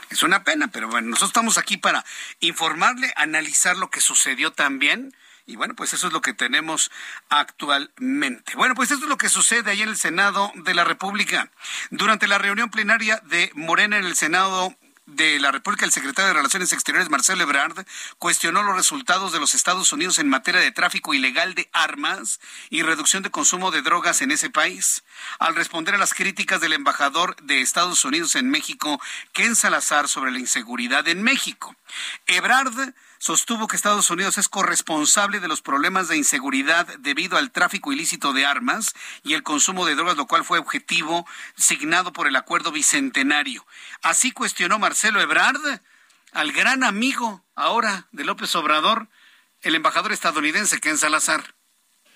Es 0.09 0.23
una 0.23 0.43
pena, 0.43 0.69
pero 0.69 0.87
bueno, 0.87 1.09
nosotros 1.09 1.29
estamos 1.29 1.57
aquí 1.57 1.77
para 1.77 2.05
informarle, 2.39 3.13
analizar 3.17 3.77
lo 3.77 3.89
que 3.89 4.01
sucedió 4.01 4.51
también. 4.51 5.13
Y 5.49 5.55
bueno, 5.55 5.75
pues 5.75 5.93
eso 5.93 6.07
es 6.07 6.13
lo 6.13 6.21
que 6.21 6.33
tenemos 6.33 6.91
actualmente. 7.29 8.53
Bueno, 8.57 8.75
pues 8.75 8.91
esto 8.91 9.05
es 9.05 9.09
lo 9.09 9.17
que 9.17 9.29
sucede 9.29 9.71
ahí 9.71 9.81
en 9.81 9.87
el 9.87 9.95
Senado 9.95 10.51
de 10.55 10.73
la 10.73 10.83
República. 10.83 11.49
Durante 11.89 12.27
la 12.27 12.37
reunión 12.37 12.69
plenaria 12.69 13.21
de 13.23 13.49
Morena 13.55 13.97
en 13.97 14.03
el 14.03 14.17
Senado 14.17 14.75
de 15.05 15.39
la 15.39 15.53
República, 15.53 15.85
el 15.85 15.93
secretario 15.93 16.27
de 16.27 16.33
Relaciones 16.33 16.73
Exteriores, 16.73 17.09
Marcelo 17.09 17.43
Ebrard, 17.43 17.85
cuestionó 18.19 18.61
los 18.61 18.75
resultados 18.75 19.31
de 19.31 19.39
los 19.39 19.53
Estados 19.53 19.93
Unidos 19.93 20.19
en 20.19 20.27
materia 20.27 20.59
de 20.59 20.73
tráfico 20.73 21.13
ilegal 21.13 21.55
de 21.55 21.69
armas 21.71 22.41
y 22.69 22.83
reducción 22.83 23.23
de 23.23 23.31
consumo 23.31 23.71
de 23.71 23.81
drogas 23.81 24.21
en 24.21 24.31
ese 24.31 24.49
país. 24.49 25.05
Al 25.39 25.55
responder 25.55 25.95
a 25.95 25.97
las 25.97 26.13
críticas 26.13 26.59
del 26.59 26.73
embajador 26.73 27.37
de 27.43 27.61
Estados 27.61 28.03
Unidos 28.03 28.35
en 28.35 28.49
México, 28.49 29.01
Ken 29.31 29.55
Salazar, 29.55 30.09
sobre 30.09 30.31
la 30.31 30.39
inseguridad 30.39 31.07
en 31.07 31.23
México, 31.23 31.73
Ebrard 32.25 32.93
sostuvo 33.19 33.67
que 33.67 33.75
Estados 33.75 34.09
Unidos 34.09 34.37
es 34.37 34.49
corresponsable 34.49 35.39
de 35.39 35.47
los 35.47 35.61
problemas 35.61 36.07
de 36.07 36.17
inseguridad 36.17 36.85
debido 36.99 37.37
al 37.37 37.51
tráfico 37.51 37.91
ilícito 37.91 38.33
de 38.33 38.45
armas 38.45 38.93
y 39.23 39.33
el 39.33 39.43
consumo 39.43 39.85
de 39.85 39.95
drogas, 39.95 40.17
lo 40.17 40.27
cual 40.27 40.43
fue 40.43 40.59
objetivo 40.59 41.27
signado 41.55 42.13
por 42.13 42.27
el 42.27 42.35
acuerdo 42.35 42.71
bicentenario. 42.71 43.65
Así 44.01 44.31
cuestionó 44.31 44.79
Marcelo 44.79 45.21
Ebrard 45.21 45.81
al 46.31 46.51
gran 46.51 46.83
amigo 46.83 47.43
ahora 47.55 48.07
de 48.11 48.25
López 48.25 48.55
Obrador, 48.55 49.07
el 49.61 49.75
embajador 49.75 50.11
estadounidense 50.11 50.79
Ken 50.79 50.97
Salazar. 50.97 51.55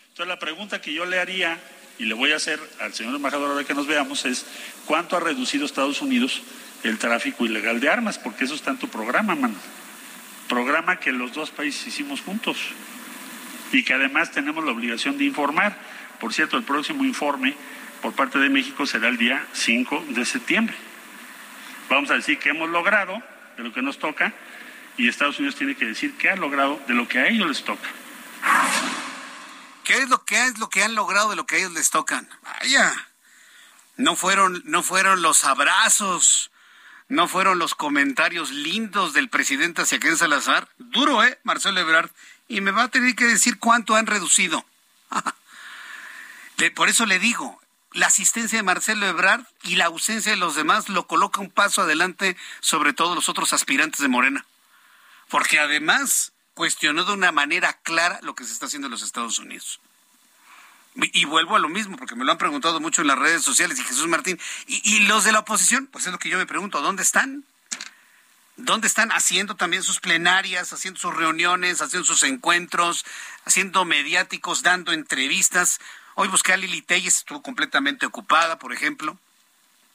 Entonces 0.10 0.28
la 0.28 0.40
pregunta 0.40 0.82
que 0.82 0.94
yo 0.94 1.06
le 1.06 1.20
haría 1.20 1.60
y 1.98 2.06
le 2.06 2.14
voy 2.14 2.32
a 2.32 2.36
hacer 2.36 2.60
al 2.80 2.94
señor 2.94 3.16
embajador 3.16 3.52
ahora 3.52 3.64
que 3.64 3.74
nos 3.74 3.88
veamos 3.88 4.26
es 4.26 4.46
cuánto 4.86 5.16
ha 5.16 5.20
reducido 5.20 5.66
Estados 5.66 6.02
Unidos 6.02 6.42
el 6.84 6.98
tráfico 6.98 7.46
ilegal 7.46 7.80
de 7.80 7.90
armas, 7.90 8.18
porque 8.18 8.46
eso 8.46 8.56
está 8.56 8.72
en 8.72 8.78
tu 8.78 8.88
programa, 8.88 9.36
mano 9.36 9.56
programa 10.52 10.98
que 10.98 11.14
los 11.14 11.32
dos 11.32 11.50
países 11.50 11.88
hicimos 11.88 12.20
juntos 12.20 12.58
y 13.72 13.86
que 13.86 13.94
además 13.94 14.32
tenemos 14.32 14.66
la 14.66 14.72
obligación 14.74 15.18
de 15.18 15.24
informar. 15.24 15.78
Por 16.20 16.34
cierto, 16.34 16.58
el 16.58 16.64
próximo 16.64 17.06
informe 17.06 17.56
por 18.02 18.14
parte 18.14 18.38
de 18.38 18.50
México 18.50 18.86
será 18.86 19.08
el 19.08 19.18
día 19.18 19.48
5 19.54 20.08
de 20.10 20.26
septiembre. 20.26 20.76
Vamos 21.90 22.12
a 22.12 22.16
decir 22.16 22.38
qué 22.38 22.50
hemos 22.50 22.70
logrado 22.70 23.24
de 23.56 23.64
lo 23.64 23.72
que 23.72 23.82
nos 23.82 23.98
toca 23.98 24.34
y 24.98 25.08
Estados 25.08 25.40
Unidos 25.40 25.56
tiene 25.56 25.76
que 25.76 25.86
decir 25.86 26.18
qué 26.18 26.30
ha 26.30 26.36
logrado 26.36 26.82
de 26.86 26.96
lo 26.96 27.08
que 27.08 27.20
a 27.20 27.28
ellos 27.30 27.48
les 27.48 27.64
toca. 27.64 27.88
¿Qué 29.86 30.00
es 30.00 30.10
lo 30.10 30.26
que 30.26 30.48
es 30.48 30.58
lo 30.60 30.70
que 30.70 30.84
han 30.84 30.96
logrado 30.96 31.30
de 31.30 31.38
lo 31.38 31.46
que 31.46 31.56
a 31.56 31.60
ellos 31.60 31.72
les 31.72 31.92
tocan? 31.92 32.28
Vaya. 32.42 32.92
No 33.96 34.18
fueron 34.18 34.62
no 34.66 34.84
fueron 34.84 35.22
los 35.22 35.46
abrazos, 35.46 36.52
no 37.12 37.28
fueron 37.28 37.60
los 37.60 37.76
comentarios 37.76 38.52
lindos 38.52 39.12
del 39.12 39.28
presidente 39.28 39.82
hacia 39.82 40.00
Ken 40.00 40.16
Salazar. 40.16 40.70
Duro, 40.78 41.22
¿eh? 41.26 41.38
Marcelo 41.44 41.82
Ebrard. 41.82 42.10
Y 42.48 42.62
me 42.62 42.72
va 42.72 42.84
a 42.84 42.88
tener 42.88 43.18
que 43.18 43.26
decir 43.26 43.60
cuánto 43.60 43.96
han 43.96 44.08
reducido. 44.08 44.64
Por 46.76 46.88
eso 46.88 47.06
le 47.06 47.20
digo, 47.20 47.62
la 47.92 48.08
asistencia 48.08 48.60
de 48.60 48.64
Marcelo 48.64 49.06
Ebrard 49.08 49.44
y 49.64 49.76
la 49.76 49.88
ausencia 49.88 50.32
de 50.32 50.38
los 50.38 50.56
demás 50.56 50.88
lo 50.88 51.06
coloca 51.06 51.42
un 51.42 51.52
paso 51.52 51.82
adelante 51.82 52.38
sobre 52.62 52.94
todos 52.94 53.14
los 53.14 53.28
otros 53.28 53.52
aspirantes 53.52 54.00
de 54.00 54.08
Morena. 54.08 54.46
Porque 55.28 55.60
además 55.60 56.32
cuestionó 56.54 57.04
de 57.04 57.12
una 57.12 57.34
manera 57.34 57.74
clara 57.84 58.20
lo 58.22 58.36
que 58.36 58.46
se 58.46 58.54
está 58.54 58.68
haciendo 58.68 58.88
en 58.88 58.92
los 58.92 59.04
Estados 59.04 59.38
Unidos. 59.38 59.82
Y 60.96 61.24
vuelvo 61.24 61.56
a 61.56 61.60
lo 61.60 61.70
mismo, 61.70 61.96
porque 61.96 62.16
me 62.16 62.26
lo 62.26 62.34
han 62.34 62.38
preguntado 62.38 62.82
mucho 62.82 63.02
en 63.02 63.08
las 63.08 63.18
redes 63.18 63.44
sociales 63.44 63.80
y 63.80 63.84
Jesús 63.84 64.08
Martín. 64.08 64.40
¿Y, 64.68 65.00
los 65.06 65.24
de 65.24 65.32
la 65.32 65.40
oposición? 65.40 65.88
Pues 65.88 66.06
es 66.06 66.12
lo 66.12 66.20
que 66.20 66.30
yo 66.30 66.38
me 66.38 66.46
pregunto, 66.46 66.82
¿dónde 66.82 67.02
están? 67.02 67.46
¿Dónde 68.58 68.88
están 68.88 69.12
haciendo 69.14 69.56
también 69.56 69.84
sus 69.84 70.02
plenarias, 70.02 70.74
haciendo 70.74 71.00
sus 71.00 71.16
reuniones, 71.16 71.82
haciendo 71.82 72.06
sus 72.06 72.24
encuentros, 72.24 73.06
haciendo 73.46 73.86
mediáticos, 73.86 74.64
dando 74.64 74.92
entrevistas? 74.92 75.80
Hoy 76.16 76.28
busqué 76.28 76.52
a 76.54 76.58
Lili 76.58 76.82
Telles, 76.82 77.20
estuvo 77.20 77.42
completamente 77.42 78.06
ocupada, 78.06 78.60
por 78.60 78.74
ejemplo. 78.74 79.18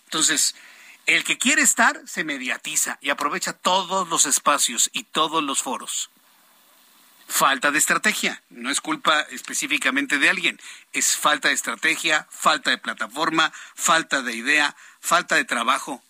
Entonces, 0.06 0.56
el 1.04 1.24
que 1.24 1.37
quiere 1.37 1.61
estar 1.61 2.00
se 2.06 2.24
mediatiza 2.24 2.98
y 3.02 3.11
aprovecha 3.11 3.52
todos 3.52 4.09
los 4.09 4.24
espacios 4.24 4.88
y 4.94 5.04
todos 5.04 5.44
los 5.44 5.62
foros 5.62 6.11
falta 7.27 7.71
de 7.71 7.79
estrategia. 7.79 8.43
No 8.51 8.71
es 8.71 8.81
culpa 8.81 9.21
específicamente 9.31 10.19
de 10.19 10.31
alguien, 10.31 10.61
es 10.93 11.17
falta 11.17 11.49
de 11.49 11.55
estrategia, 11.55 12.27
falta 12.31 12.71
de 12.71 12.79
plataforma, 12.79 13.53
falta 13.75 14.23
de 14.23 14.35
idea, 14.35 14.77
falta 15.01 15.35
de 15.37 15.45
trabajo, 15.45 16.03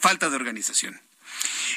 falta 0.00 0.28
de 0.30 0.36
organización. 0.36 1.00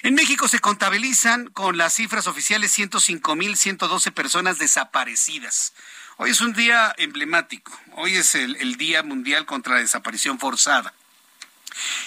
En 0.03 0.15
México 0.15 0.47
se 0.47 0.59
contabilizan 0.59 1.47
con 1.47 1.77
las 1.77 1.95
cifras 1.95 2.27
oficiales 2.27 2.77
105.112 2.77 4.13
personas 4.13 4.57
desaparecidas. 4.57 5.73
Hoy 6.17 6.31
es 6.31 6.41
un 6.41 6.53
día 6.53 6.93
emblemático. 6.97 7.77
Hoy 7.95 8.15
es 8.15 8.35
el, 8.35 8.55
el 8.57 8.77
Día 8.77 9.03
Mundial 9.03 9.45
contra 9.45 9.75
la 9.75 9.81
Desaparición 9.81 10.39
Forzada. 10.39 10.93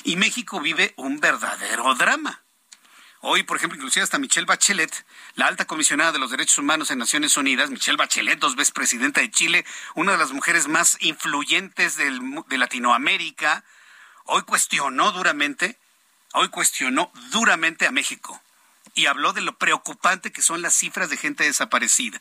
Y 0.05 0.17
México 0.17 0.61
vive 0.61 0.95
un 0.97 1.21
verdadero 1.21 1.95
drama. 1.95 2.42
Hoy, 3.25 3.45
por 3.45 3.57
ejemplo, 3.57 3.77
inclusive 3.77 4.03
hasta 4.03 4.19
Michelle 4.19 4.47
Bachelet, 4.47 5.07
la 5.37 5.47
alta 5.47 5.65
comisionada 5.65 6.11
de 6.11 6.19
los 6.19 6.33
derechos 6.33 6.59
humanos 6.59 6.91
en 6.91 6.99
Naciones 6.99 7.37
Unidas, 7.37 7.71
Michelle 7.71 7.97
Bachelet, 7.97 8.41
dos 8.41 8.57
veces 8.57 8.73
presidenta 8.73 9.21
de 9.21 9.31
Chile, 9.31 9.65
una 9.95 10.11
de 10.11 10.19
las 10.19 10.33
mujeres 10.33 10.67
más 10.67 10.97
influyentes 10.99 11.97
de 11.97 12.59
Latinoamérica, 12.59 13.63
hoy 14.25 14.43
cuestionó 14.43 15.13
duramente, 15.13 15.79
hoy 16.33 16.49
cuestionó 16.49 17.13
duramente 17.31 17.87
a 17.87 17.93
México 17.93 18.43
y 18.95 19.07
habló 19.07 19.33
de 19.33 19.43
lo 19.43 19.57
preocupante 19.57 20.33
que 20.33 20.43
son 20.43 20.61
las 20.61 20.75
cifras 20.75 21.09
de 21.09 21.17
gente 21.17 21.45
desaparecida. 21.45 22.21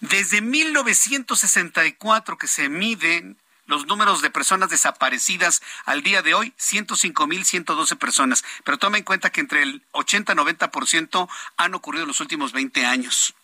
Desde 0.00 0.40
1964 0.40 2.38
que 2.38 2.46
se 2.46 2.70
miden 2.70 3.36
los 3.70 3.86
números 3.86 4.20
de 4.20 4.30
personas 4.30 4.68
desaparecidas 4.68 5.62
al 5.86 6.02
día 6.02 6.22
de 6.22 6.34
hoy, 6.34 6.52
105.112 6.58 7.96
personas. 7.96 8.44
Pero 8.64 8.78
toma 8.78 8.98
en 8.98 9.04
cuenta 9.04 9.30
que 9.30 9.40
entre 9.40 9.62
el 9.62 9.82
80 9.92 10.32
y 10.32 10.36
90% 10.36 11.28
han 11.56 11.74
ocurrido 11.74 12.02
en 12.02 12.08
los 12.08 12.20
últimos 12.20 12.52
20 12.52 12.84
años. 12.84 13.34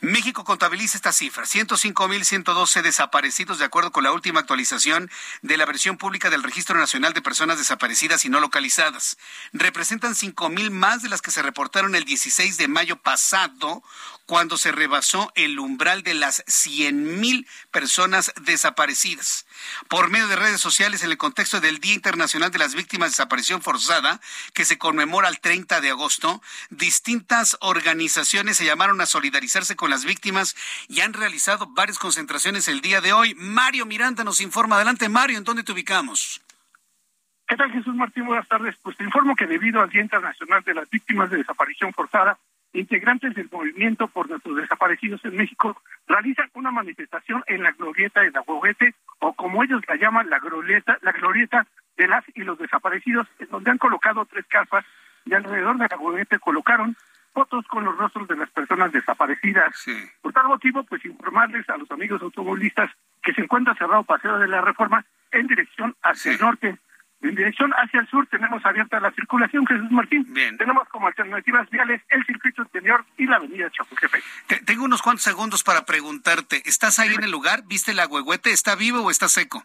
México 0.00 0.44
contabiliza 0.44 0.96
esta 0.96 1.12
cifra, 1.12 1.44
105.112 1.44 2.82
desaparecidos 2.82 3.58
de 3.58 3.64
acuerdo 3.64 3.92
con 3.92 4.04
la 4.04 4.12
última 4.12 4.40
actualización 4.40 5.10
de 5.42 5.56
la 5.56 5.66
versión 5.66 5.96
pública 5.96 6.30
del 6.30 6.42
Registro 6.42 6.76
Nacional 6.76 7.12
de 7.12 7.22
Personas 7.22 7.58
Desaparecidas 7.58 8.24
y 8.24 8.28
No 8.28 8.40
Localizadas. 8.40 9.18
Representan 9.52 10.14
5.000 10.14 10.70
más 10.70 11.02
de 11.02 11.08
las 11.08 11.22
que 11.22 11.30
se 11.30 11.42
reportaron 11.42 11.94
el 11.94 12.04
16 12.04 12.56
de 12.56 12.68
mayo 12.68 12.96
pasado, 12.96 13.82
cuando 14.26 14.56
se 14.56 14.72
rebasó 14.72 15.32
el 15.34 15.58
umbral 15.58 16.02
de 16.02 16.14
las 16.14 16.44
100.000 16.46 17.46
personas 17.70 18.32
desaparecidas. 18.42 19.46
Por 19.88 20.10
medio 20.10 20.26
de 20.28 20.36
redes 20.36 20.60
sociales, 20.60 21.02
en 21.02 21.10
el 21.10 21.18
contexto 21.18 21.60
del 21.60 21.78
Día 21.78 21.94
Internacional 21.94 22.50
de 22.50 22.58
las 22.58 22.74
Víctimas 22.74 23.08
de 23.08 23.12
Desaparición 23.12 23.62
Forzada, 23.62 24.20
que 24.54 24.64
se 24.64 24.78
conmemora 24.78 25.28
el 25.28 25.40
30 25.40 25.80
de 25.80 25.90
agosto, 25.90 26.42
distintas 26.70 27.56
organizaciones 27.60 28.56
se 28.56 28.64
llamaron 28.64 29.00
a 29.00 29.06
solidarizarse 29.06 29.76
con 29.76 29.90
las 29.90 30.04
víctimas 30.04 30.56
y 30.88 31.00
han 31.00 31.12
realizado 31.12 31.66
varias 31.68 31.98
concentraciones 31.98 32.68
el 32.68 32.80
día 32.80 33.00
de 33.00 33.12
hoy. 33.12 33.34
Mario 33.34 33.86
Miranda 33.86 34.24
nos 34.24 34.40
informa. 34.40 34.76
Adelante, 34.76 35.08
Mario, 35.08 35.38
¿en 35.38 35.44
dónde 35.44 35.62
te 35.62 35.72
ubicamos? 35.72 36.40
¿Qué 37.46 37.56
tal, 37.56 37.70
Jesús 37.70 37.94
Martín? 37.94 38.24
Buenas 38.24 38.48
tardes. 38.48 38.76
Pues 38.82 38.96
te 38.96 39.04
informo 39.04 39.34
que 39.36 39.46
debido 39.46 39.80
al 39.80 39.90
Día 39.90 40.00
Internacional 40.00 40.62
de 40.64 40.74
las 40.74 40.88
Víctimas 40.88 41.28
de 41.30 41.36
Desaparición 41.36 41.92
Forzada, 41.92 42.38
integrantes 42.72 43.34
del 43.34 43.48
movimiento 43.50 44.08
por 44.08 44.28
nuestros 44.28 44.56
desaparecidos 44.56 45.24
en 45.24 45.36
México 45.36 45.80
realizan 46.06 46.50
una 46.54 46.70
manifestación 46.70 47.42
en 47.46 47.62
la 47.62 47.72
glorieta 47.72 48.20
de 48.20 48.30
la 48.30 48.40
Huehuete, 48.42 48.94
o 49.18 49.32
como 49.34 49.62
ellos 49.62 49.82
la 49.88 49.96
llaman, 49.96 50.30
la 50.30 50.38
glorieta, 50.38 50.98
la 51.02 51.12
glorieta 51.12 51.66
de 51.96 52.08
las 52.08 52.24
y 52.34 52.42
los 52.42 52.58
desaparecidos, 52.58 53.26
en 53.38 53.48
donde 53.48 53.70
han 53.70 53.78
colocado 53.78 54.24
tres 54.24 54.46
carpas 54.48 54.84
y 55.24 55.34
alrededor 55.34 55.78
de 55.78 55.86
la 55.90 55.96
Huehuete 55.96 56.38
colocaron 56.38 56.96
fotos 57.32 57.66
con 57.66 57.84
los 57.84 57.96
rostros 57.96 58.28
de 58.28 58.36
las 58.36 58.50
personas 58.50 58.92
desaparecidas. 58.92 59.74
Por 60.20 60.32
tal 60.32 60.48
motivo, 60.48 60.84
pues 60.84 61.04
informarles 61.04 61.68
a 61.70 61.76
los 61.76 61.90
amigos 61.90 62.20
automovilistas 62.22 62.90
que 63.22 63.32
se 63.32 63.42
encuentra 63.42 63.74
cerrado 63.74 64.02
Paseo 64.02 64.38
de 64.38 64.48
la 64.48 64.60
Reforma 64.60 65.04
en 65.30 65.46
dirección 65.46 65.96
hacia 66.02 66.32
el 66.32 66.40
norte. 66.40 66.78
En 67.22 67.36
dirección 67.36 67.72
hacia 67.72 68.00
el 68.00 68.08
sur 68.08 68.26
tenemos 68.26 68.64
abierta 68.66 68.98
la 68.98 69.12
circulación, 69.12 69.64
Jesús 69.64 69.90
Martín. 69.92 70.26
Bien. 70.30 70.56
Tenemos 70.58 70.88
como 70.88 71.06
alternativas 71.06 71.70
viales 71.70 72.02
el 72.08 72.24
circuito 72.26 72.62
interior 72.62 73.04
y 73.16 73.26
la 73.26 73.36
avenida 73.36 73.70
Chapultepec. 73.70 74.64
tengo 74.64 74.84
unos 74.84 75.02
cuantos 75.02 75.22
segundos 75.22 75.62
para 75.62 75.84
preguntarte. 75.84 76.62
¿Estás 76.64 76.98
ahí 76.98 77.14
en 77.14 77.22
el 77.22 77.30
lugar? 77.30 77.62
¿Viste 77.66 77.94
la 77.94 78.08
huehuete? 78.08 78.50
¿Está 78.50 78.74
vivo 78.74 79.02
o 79.02 79.10
está 79.10 79.28
seco? 79.28 79.64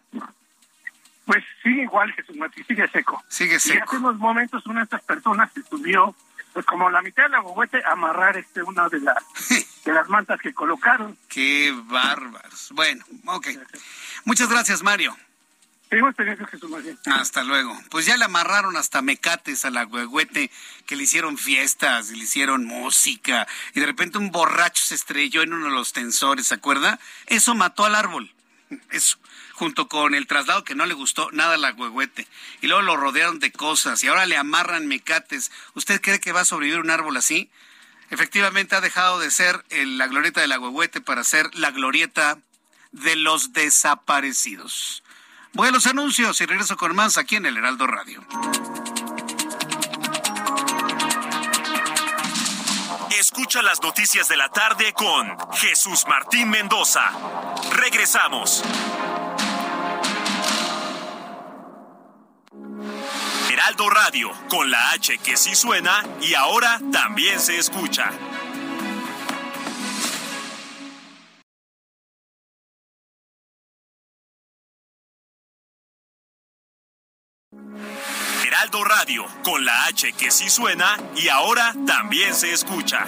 Pues 1.26 1.44
sigue 1.62 1.82
igual, 1.82 2.12
Jesús 2.12 2.36
Martín, 2.36 2.64
sigue 2.66 2.86
seco. 2.88 3.22
Sigue 3.28 3.58
seco. 3.58 3.76
Y 3.76 3.82
hace 3.82 3.96
unos 3.96 4.16
momentos 4.18 4.64
una 4.66 4.80
de 4.80 4.84
estas 4.84 5.02
personas 5.02 5.52
se 5.52 5.62
subió, 5.62 6.14
pues 6.52 6.64
como 6.64 6.88
la 6.90 7.02
mitad 7.02 7.24
de 7.24 7.30
la 7.30 7.40
huehuete, 7.42 7.82
a 7.84 7.92
amarrar 7.92 8.36
este 8.36 8.62
una 8.62 8.88
de 8.88 9.00
las, 9.00 9.22
de 9.84 9.92
las 9.92 10.08
mantas 10.08 10.40
que 10.40 10.54
colocaron. 10.54 11.18
Qué 11.28 11.74
bárbaros. 11.86 12.70
Bueno, 12.72 13.04
ok. 13.26 13.48
Muchas 14.24 14.48
gracias, 14.48 14.82
Mario. 14.82 15.16
Hasta 17.06 17.42
luego. 17.42 17.78
Pues 17.90 18.06
ya 18.06 18.16
le 18.16 18.24
amarraron 18.24 18.76
hasta 18.76 19.00
mecates 19.02 19.64
a 19.64 19.70
la 19.70 19.86
huehuete, 19.86 20.50
que 20.86 20.96
le 20.96 21.04
hicieron 21.04 21.38
fiestas, 21.38 22.10
le 22.10 22.24
hicieron 22.24 22.64
música, 22.64 23.46
y 23.74 23.80
de 23.80 23.86
repente 23.86 24.18
un 24.18 24.30
borracho 24.30 24.82
se 24.84 24.94
estrelló 24.94 25.42
en 25.42 25.52
uno 25.52 25.66
de 25.66 25.72
los 25.72 25.92
tensores, 25.92 26.48
¿se 26.48 26.54
acuerda? 26.54 27.00
Eso 27.26 27.54
mató 27.54 27.84
al 27.84 27.94
árbol. 27.94 28.32
Eso, 28.90 29.18
junto 29.54 29.88
con 29.88 30.14
el 30.14 30.26
traslado 30.26 30.62
que 30.62 30.74
no 30.74 30.84
le 30.84 30.92
gustó 30.92 31.30
nada 31.32 31.54
a 31.54 31.58
la 31.58 31.72
huehuete. 31.72 32.28
Y 32.60 32.66
luego 32.66 32.82
lo 32.82 32.96
rodearon 32.96 33.38
de 33.38 33.50
cosas, 33.50 34.02
y 34.04 34.08
ahora 34.08 34.26
le 34.26 34.36
amarran 34.36 34.86
mecates. 34.86 35.50
¿Usted 35.74 36.02
cree 36.02 36.20
que 36.20 36.32
va 36.32 36.42
a 36.42 36.44
sobrevivir 36.44 36.80
un 36.80 36.90
árbol 36.90 37.16
así? 37.16 37.50
Efectivamente 38.10 38.76
ha 38.76 38.80
dejado 38.80 39.18
de 39.20 39.30
ser 39.30 39.64
la 39.70 40.06
glorieta 40.06 40.40
de 40.40 40.48
la 40.48 40.58
huehuete 40.58 41.00
para 41.00 41.24
ser 41.24 41.54
la 41.54 41.70
glorieta 41.70 42.38
de 42.92 43.16
los 43.16 43.52
desaparecidos. 43.52 45.02
Voy 45.54 45.68
a 45.68 45.70
los 45.70 45.86
anuncios 45.86 46.40
y 46.40 46.46
regreso 46.46 46.76
con 46.76 46.94
más 46.94 47.16
aquí 47.16 47.36
en 47.36 47.46
el 47.46 47.56
Heraldo 47.56 47.86
Radio. 47.86 48.22
Escucha 53.18 53.62
las 53.62 53.82
noticias 53.82 54.28
de 54.28 54.36
la 54.36 54.48
tarde 54.50 54.92
con 54.92 55.36
Jesús 55.54 56.04
Martín 56.06 56.50
Mendoza. 56.50 57.10
Regresamos. 57.72 58.62
Heraldo 63.50 63.90
Radio, 63.90 64.30
con 64.48 64.70
la 64.70 64.90
H 64.90 65.18
que 65.18 65.36
sí 65.36 65.54
suena 65.54 66.04
y 66.20 66.34
ahora 66.34 66.80
también 66.92 67.40
se 67.40 67.58
escucha. 67.58 68.10
Heraldo 78.58 78.82
Radio, 78.82 79.24
con 79.44 79.64
la 79.64 79.84
H 79.84 80.14
que 80.14 80.32
sí 80.32 80.50
suena 80.50 80.96
y 81.14 81.28
ahora 81.28 81.72
también 81.86 82.34
se 82.34 82.52
escucha. 82.52 83.06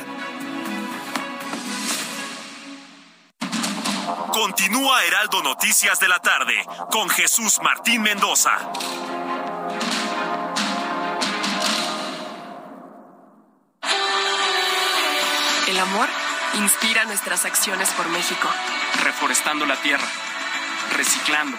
Continúa 4.32 5.02
Heraldo 5.02 5.42
Noticias 5.42 5.98
de 5.98 6.06
la 6.06 6.20
tarde 6.20 6.54
con 6.92 7.10
Jesús 7.10 7.58
Martín 7.64 8.00
Mendoza. 8.00 8.52
El 15.66 15.80
amor 15.80 16.08
inspira 16.60 17.06
nuestras 17.06 17.44
acciones 17.44 17.90
por 17.90 18.08
México. 18.10 18.48
Reforestando 19.02 19.66
la 19.66 19.74
tierra, 19.82 20.06
reciclando 20.96 21.58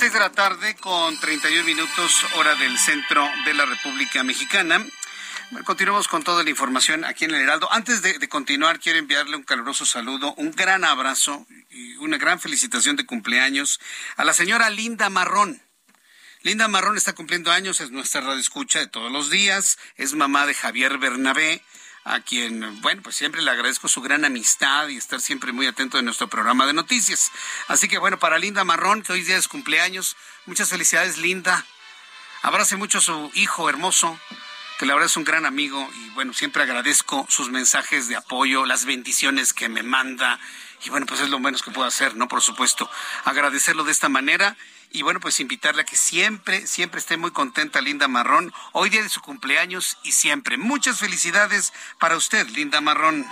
De 0.00 0.18
la 0.18 0.32
tarde 0.32 0.76
con 0.76 1.20
31 1.20 1.62
minutos 1.62 2.24
hora 2.36 2.54
del 2.54 2.78
centro 2.78 3.28
de 3.44 3.52
la 3.52 3.66
República 3.66 4.24
Mexicana. 4.24 4.82
continuamos 5.64 6.08
con 6.08 6.22
toda 6.22 6.42
la 6.42 6.48
información 6.48 7.04
aquí 7.04 7.26
en 7.26 7.34
el 7.34 7.42
Heraldo. 7.42 7.70
Antes 7.70 8.00
de, 8.00 8.26
continuar, 8.30 8.80
quiero 8.80 8.98
enviarle 8.98 9.36
un 9.36 9.42
caluroso 9.42 9.84
saludo, 9.84 10.32
un 10.38 10.52
gran 10.52 10.84
abrazo 10.84 11.46
y 11.68 11.96
una 11.96 12.16
gran 12.16 12.40
felicitación 12.40 12.96
de 12.96 13.04
cumpleaños 13.04 13.78
a 14.16 14.24
la 14.24 14.32
señora 14.32 14.70
Linda 14.70 15.10
Marrón. 15.10 15.62
Linda 16.40 16.66
Marrón 16.66 16.96
está 16.96 17.12
cumpliendo 17.12 17.52
años, 17.52 17.82
es 17.82 17.90
nuestra 17.90 18.22
radio 18.22 18.40
escucha 18.40 18.78
de 18.78 18.86
todos 18.86 19.12
los 19.12 19.28
días, 19.28 19.78
es 19.96 20.14
mamá 20.14 20.46
de 20.46 20.54
Javier 20.54 20.96
Bernabé, 20.96 21.62
a 22.04 22.20
quien, 22.20 22.80
bueno, 22.80 23.02
pues 23.02 23.16
siempre 23.16 23.42
le 23.42 23.50
agradezco 23.50 23.88
su 23.88 24.00
gran 24.00 24.24
amistad 24.24 24.88
y 24.88 24.96
estar 24.96 25.20
siempre 25.20 25.52
muy 25.52 25.66
atento 25.66 25.96
de 25.96 26.02
nuestro 26.02 26.28
programa 26.28 26.66
de 26.66 26.72
noticias. 26.72 27.30
Así 27.68 27.88
que 27.88 27.98
bueno, 27.98 28.18
para 28.18 28.38
Linda 28.38 28.64
Marrón, 28.64 29.02
que 29.02 29.12
hoy 29.12 29.22
día 29.22 29.36
es 29.36 29.48
cumpleaños, 29.48 30.16
muchas 30.46 30.70
felicidades, 30.70 31.18
Linda. 31.18 31.64
Abrace 32.42 32.76
mucho 32.76 32.98
a 32.98 33.02
su 33.02 33.30
hijo 33.34 33.68
hermoso, 33.68 34.18
que 34.78 34.86
la 34.86 34.94
verdad 34.94 35.10
es 35.10 35.16
un 35.18 35.24
gran 35.24 35.44
amigo 35.44 35.90
y 35.94 36.10
bueno, 36.10 36.32
siempre 36.32 36.62
agradezco 36.62 37.26
sus 37.28 37.50
mensajes 37.50 38.08
de 38.08 38.16
apoyo, 38.16 38.64
las 38.64 38.86
bendiciones 38.86 39.52
que 39.52 39.68
me 39.68 39.82
manda 39.82 40.40
y 40.84 40.88
bueno, 40.88 41.04
pues 41.04 41.20
es 41.20 41.28
lo 41.28 41.38
menos 41.38 41.62
que 41.62 41.70
puedo 41.70 41.86
hacer, 41.86 42.16
¿no? 42.16 42.28
Por 42.28 42.40
supuesto, 42.40 42.90
agradecerlo 43.24 43.84
de 43.84 43.92
esta 43.92 44.08
manera 44.08 44.56
y 44.92 45.02
bueno, 45.02 45.20
pues 45.20 45.40
invitarle 45.40 45.82
a 45.82 45.84
que 45.84 45.96
siempre, 45.96 46.66
siempre 46.66 47.00
esté 47.00 47.16
muy 47.16 47.30
contenta 47.30 47.80
Linda 47.80 48.08
Marrón, 48.08 48.52
hoy 48.72 48.90
día 48.90 49.02
de 49.02 49.08
su 49.08 49.20
cumpleaños 49.20 49.98
y 50.02 50.12
siempre. 50.12 50.56
Muchas 50.56 50.98
felicidades 50.98 51.72
para 51.98 52.16
usted, 52.16 52.48
Linda 52.48 52.80
Marrón. 52.80 53.26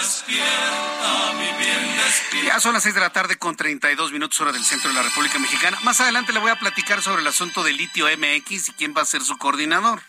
Despierta, 0.00 1.32
mi 1.34 1.64
bien, 1.64 1.96
despierta. 1.96 2.48
Ya 2.48 2.60
son 2.60 2.74
las 2.74 2.82
seis 2.82 2.94
de 2.94 3.00
la 3.00 3.10
tarde 3.10 3.36
con 3.36 3.56
32 3.56 4.12
minutos 4.12 4.40
hora 4.40 4.52
del 4.52 4.64
centro 4.64 4.88
de 4.88 4.96
la 4.96 5.02
República 5.02 5.38
Mexicana. 5.38 5.78
Más 5.82 6.00
adelante 6.00 6.32
le 6.32 6.40
voy 6.40 6.50
a 6.50 6.58
platicar 6.58 7.02
sobre 7.02 7.22
el 7.22 7.28
asunto 7.28 7.62
del 7.62 7.76
litio 7.76 8.06
MX 8.06 8.68
y 8.68 8.72
quién 8.72 8.94
va 8.96 9.02
a 9.02 9.06
ser 9.06 9.22
su 9.22 9.38
coordinador. 9.38 10.02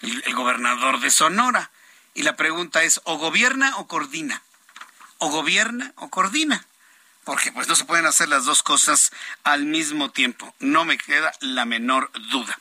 el 0.00 0.34
gobernador 0.34 1.00
de 1.00 1.10
Sonora. 1.10 1.70
Y 2.14 2.22
la 2.22 2.36
pregunta 2.36 2.82
es, 2.82 3.00
¿o 3.04 3.18
gobierna 3.18 3.76
o 3.76 3.86
coordina? 3.86 4.42
¿O 5.18 5.30
gobierna 5.30 5.92
o 5.96 6.08
coordina? 6.08 6.66
Porque 7.24 7.52
pues 7.52 7.68
no 7.68 7.76
se 7.76 7.84
pueden 7.84 8.06
hacer 8.06 8.28
las 8.28 8.44
dos 8.44 8.62
cosas 8.62 9.12
al 9.44 9.64
mismo 9.64 10.10
tiempo, 10.10 10.54
no 10.58 10.84
me 10.84 10.98
queda 10.98 11.32
la 11.40 11.64
menor 11.64 12.10
duda. 12.30 12.58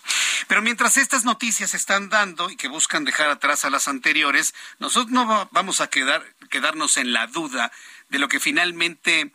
Pero 0.48 0.62
mientras 0.62 0.98
estas 0.98 1.26
noticias 1.26 1.72
se 1.72 1.78
están 1.78 2.10
dando 2.10 2.50
y 2.50 2.56
que 2.56 2.67
buscan 2.67 3.06
dejar 3.06 3.30
atrás 3.30 3.65
a 3.65 3.69
las 3.69 3.88
anteriores, 3.88 4.54
nosotros 4.80 5.12
no 5.12 5.50
vamos 5.52 5.82
a 5.82 5.88
quedar, 5.88 6.26
quedarnos 6.50 6.98
en 6.98 7.13
la 7.13 7.28
duda 7.28 7.72
de 8.10 8.19
lo 8.19 8.28
que 8.28 8.39
finalmente 8.39 9.32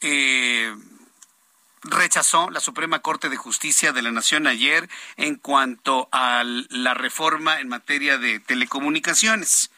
eh, 0.00 0.74
rechazó 1.82 2.50
la 2.50 2.60
Suprema 2.60 3.00
Corte 3.00 3.28
de 3.28 3.36
Justicia 3.36 3.92
de 3.92 4.02
la 4.02 4.10
Nación 4.10 4.46
ayer 4.46 4.88
en 5.16 5.36
cuanto 5.36 6.08
a 6.12 6.42
la 6.44 6.94
reforma 6.94 7.60
en 7.60 7.68
materia 7.68 8.18
de 8.18 8.40
telecomunicaciones. 8.40 9.70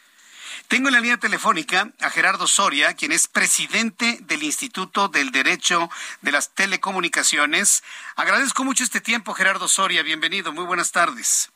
Tengo 0.67 0.87
en 0.87 0.95
la 0.95 1.01
línea 1.01 1.17
telefónica 1.17 1.91
a 2.01 2.09
Gerardo 2.09 2.47
Soria, 2.47 2.95
quien 2.95 3.11
es 3.11 3.27
presidente 3.27 4.17
del 4.21 4.43
Instituto 4.43 5.07
del 5.07 5.31
Derecho 5.31 5.89
de 6.21 6.31
las 6.31 6.53
Telecomunicaciones. 6.55 7.83
Agradezco 8.15 8.63
mucho 8.63 8.83
este 8.83 8.99
tiempo, 8.99 9.33
Gerardo 9.33 9.67
Soria. 9.67 10.01
Bienvenido. 10.01 10.51
Muy 10.51 10.65
buenas 10.65 10.91
tardes. 10.91 11.51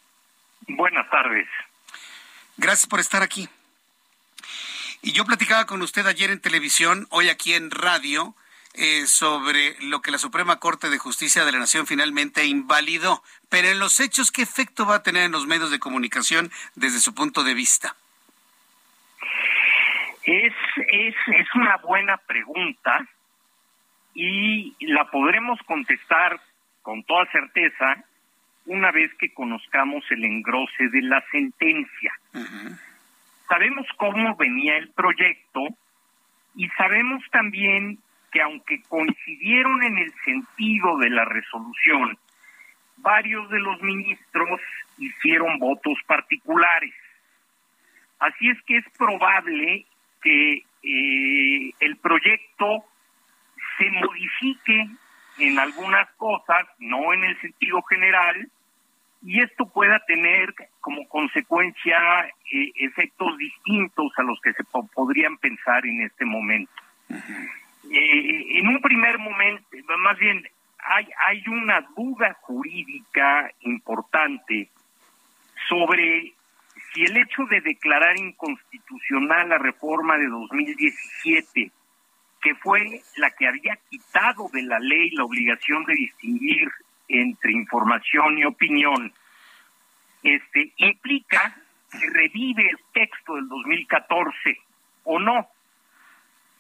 Buenas 0.68 1.10
tardes. 1.10 1.48
Gracias 2.58 2.88
por 2.88 3.00
estar 3.00 3.24
aquí. 3.24 3.50
Y 5.02 5.14
yo 5.14 5.26
platicaba 5.26 5.66
con 5.66 5.82
usted 5.82 6.06
ayer 6.06 6.30
en 6.32 6.40
televisión, 6.40 7.08
hoy 7.10 7.30
aquí 7.30 7.54
en 7.54 7.72
radio, 7.72 8.36
eh, 8.74 9.08
sobre 9.08 9.76
lo 9.82 10.02
que 10.02 10.12
la 10.12 10.20
Suprema 10.20 10.60
Corte 10.60 10.90
de 10.90 10.98
Justicia 11.00 11.46
de 11.46 11.52
la 11.52 11.60
Nación 11.60 11.88
finalmente 11.88 12.46
invalidó. 12.46 13.24
Pero 13.50 13.70
en 13.70 13.80
los 13.80 14.00
hechos, 14.00 14.32
¿qué 14.32 14.44
efecto 14.44 14.86
va 14.86 14.96
a 14.96 15.04
tener 15.04 15.24
en 15.24 15.32
los 15.32 15.48
medios 15.48 15.72
de 15.72 15.80
comunicación 15.80 16.52
desde 16.76 17.00
su 17.00 17.16
punto 17.16 17.44
de 17.44 17.54
vista? 17.56 17.96
Es, 20.28 20.54
es, 20.92 21.16
es 21.28 21.56
una 21.56 21.78
buena 21.78 22.18
pregunta 22.18 23.08
y 24.14 24.76
la 24.82 25.10
podremos 25.10 25.58
contestar 25.64 26.38
con 26.82 27.02
toda 27.04 27.26
certeza 27.32 28.04
una 28.66 28.92
vez 28.92 29.10
que 29.20 29.34
conozcamos 29.34 30.04
el 30.10 30.26
engrose 30.26 30.90
de 30.90 31.02
la 31.04 31.24
sentencia. 31.32 32.12
Sabemos 33.48 33.88
cómo 33.96 34.36
venía 34.36 34.76
el 34.76 34.90
proyecto 34.90 35.62
y 36.56 36.68
sabemos 36.72 37.24
también 37.32 37.98
que 38.30 38.42
aunque 38.42 38.82
coincidieron 38.90 39.82
en 39.82 39.98
el 39.98 40.14
sentido 40.26 40.98
de 40.98 41.10
la 41.10 41.24
resolución, 41.24 42.18
varios 42.98 43.50
de 43.50 43.60
los 43.60 43.82
ministros 43.82 44.60
hicieron 44.98 45.58
votos 45.58 45.98
particulares. 46.06 46.94
Así 48.20 48.50
es 48.50 48.62
que 48.64 48.76
es 48.76 48.86
probable 48.98 49.86
que 50.28 50.66
eh, 50.84 51.74
el 51.80 51.96
proyecto 51.98 52.84
se 53.78 53.90
modifique 53.92 54.88
en 55.38 55.60
algunas 55.60 56.10
cosas, 56.18 56.68
no 56.80 57.14
en 57.14 57.24
el 57.24 57.40
sentido 57.40 57.82
general, 57.84 58.50
y 59.22 59.42
esto 59.42 59.68
pueda 59.68 60.00
tener 60.06 60.54
como 60.82 61.08
consecuencia 61.08 61.98
eh, 62.52 62.72
efectos 62.76 63.38
distintos 63.38 64.12
a 64.18 64.24
los 64.24 64.40
que 64.42 64.52
se 64.54 64.64
podrían 64.66 65.38
pensar 65.38 65.86
en 65.86 66.02
este 66.02 66.26
momento. 66.26 66.72
Eh, 67.10 68.60
en 68.60 68.68
un 68.68 68.82
primer 68.82 69.18
momento, 69.18 69.66
más 70.00 70.18
bien, 70.20 70.44
hay, 70.80 71.08
hay 71.26 71.44
una 71.48 71.82
duda 71.96 72.38
jurídica 72.42 73.50
importante 73.62 74.70
sobre 75.70 76.34
si 76.94 77.04
el 77.04 77.18
hecho 77.18 77.44
de 77.46 77.62
declarar 77.62 78.18
inconstitucional 78.18 79.50
la 79.50 79.58
reforma 79.58 80.18
de 80.18 80.28
2017, 80.28 81.72
que 82.42 82.56
fue 82.56 83.02
la 83.18 83.32
que 83.32 83.48
había 83.48 83.78
quitado 83.90 84.50
de 84.54 84.64
la 84.64 84.80
ley 84.80 85.12
la 85.12 85.26
obligación 85.26 85.86
de 85.86 85.94
distinguir 85.96 86.70
entre 87.08 87.52
información 87.52 88.38
y 88.38 88.46
opinión, 88.46 89.14
este 90.24 90.74
implica 90.78 91.56
que 91.92 92.10
revive 92.10 92.70
el 92.70 92.80
texto 92.94 93.36
del 93.36 93.48
2014 93.48 94.58
o 95.06 95.20
no. 95.20 95.50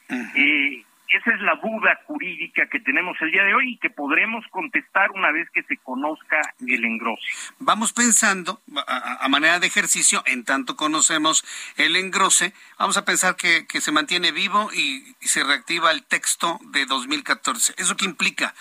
eh, 0.10 0.84
esa 1.10 1.32
es 1.32 1.41
la 1.41 1.56
duda 1.56 2.00
jurídica 2.06 2.67
que 2.70 2.80
tenemos 2.80 3.17
el 3.22 3.32
día 3.32 3.43
de 3.43 3.54
hoy 3.54 3.74
y 3.74 3.78
que 3.78 3.89
podremos 3.89 4.46
contestar 4.50 5.12
una 5.12 5.32
vez 5.32 5.50
que 5.52 5.63
se 5.63 5.78
conozca 5.78 6.41
el 6.65 6.84
engrose. 6.84 7.24
Vamos 7.60 7.93
pensando, 7.93 8.62
a, 8.88 9.28
manera 9.30 9.60
de 9.60 9.67
ejercicio, 9.67 10.22
en 10.26 10.43
tanto 10.43 10.76
conocemos 10.76 11.46
el 11.78 11.96
engrose, 11.96 12.54
vamos 12.78 12.98
a 12.98 13.06
pensar 13.06 13.36
que, 13.36 13.65
se 13.78 13.91
mantiene 13.91 14.32
vivo 14.32 14.70
y, 14.74 15.15
se 15.22 15.43
reactiva 15.43 15.91
el 15.91 16.04
texto 16.04 16.60
de 16.72 16.86
2014. 16.86 17.76
¿Eso 17.78 17.96
qué 17.96 18.06
implica? 18.06 18.54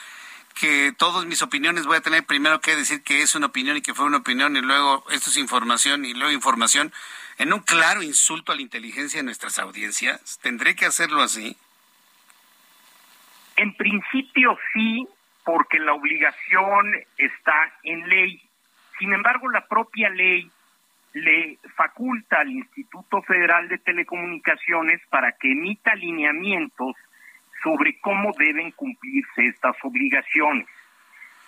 que 0.55 0.95
todas 0.97 1.27
mis 1.27 1.43
opiniones 1.43 1.85
voy 1.85 1.99
a 1.99 2.01
tener 2.01 2.25
primero 2.25 2.63
que 2.63 2.75
decir 2.75 3.03
que 3.03 3.21
es 3.21 3.35
una 3.35 3.45
opinión 3.45 3.77
y 3.77 3.83
que 3.83 3.93
fue 3.93 4.07
una 4.07 4.17
opinión 4.17 4.57
y 4.57 4.63
luego 4.63 5.05
esto 5.11 5.29
es 5.29 5.37
información 5.37 6.07
y 6.07 6.15
luego 6.15 6.33
información 6.33 6.95
en 7.37 7.53
un 7.53 7.61
claro 7.61 8.03
insulto 8.03 8.53
a 8.53 8.55
la 8.55 8.63
inteligencia 8.63 9.19
de 9.19 9.25
nuestras 9.25 9.59
audiencias. 9.59 10.39
¿Tendré 10.41 10.75
que 10.75 10.87
hacerlo 10.87 11.21
así? 11.21 11.59
En 13.57 13.75
principio 13.75 14.59
sí, 14.73 15.07
porque 15.45 15.79
la 15.79 15.95
obligación 15.95 16.93
está 17.17 17.73
en 17.83 18.09
ley. 18.09 18.41
Sin 18.99 19.13
embargo, 19.13 19.49
la 19.51 19.67
propia 19.67 20.11
ley 20.11 20.51
le 21.15 21.59
faculta 21.75 22.41
al 22.41 22.51
Instituto 22.51 23.23
Federal 23.23 23.69
de 23.69 23.79
Telecomunicaciones 23.79 25.01
para 25.09 25.33
que 25.33 25.53
emita 25.53 25.95
lineamientos 25.95 26.95
sobre 27.63 27.99
cómo 28.01 28.33
deben 28.39 28.71
cumplirse 28.73 29.47
estas 29.47 29.77
obligaciones. 29.83 30.67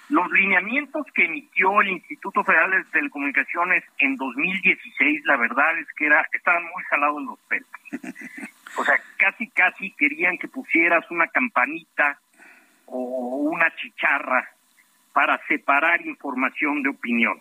Los 0.09 0.31
lineamientos 0.31 1.05
que 1.15 1.27
emitió 1.27 1.83
el 1.83 1.89
Instituto 1.89 2.43
Federal 2.43 2.71
de 2.71 2.85
Telecomunicaciones 2.85 3.85
en 3.99 4.17
2016, 4.17 5.23
la 5.27 5.37
verdad 5.37 5.79
es 5.79 5.87
que 5.97 6.07
era, 6.07 6.27
estaban 6.33 6.63
muy 6.63 6.83
jalados 6.89 7.23
los 7.23 7.39
pelos. 7.41 7.69
O 8.77 8.85
sea, 8.85 8.95
casi, 9.17 9.49
casi 9.49 9.93
querían 9.93 10.39
que 10.39 10.49
pusieras 10.49 11.11
una 11.11 11.27
campanita 11.29 12.19
o 12.87 12.99
una 13.51 13.75
chicharra 13.77 14.49
para 15.13 15.41
separar 15.47 16.05
información 16.07 16.83
de 16.83 16.91
opinión. 16.91 17.41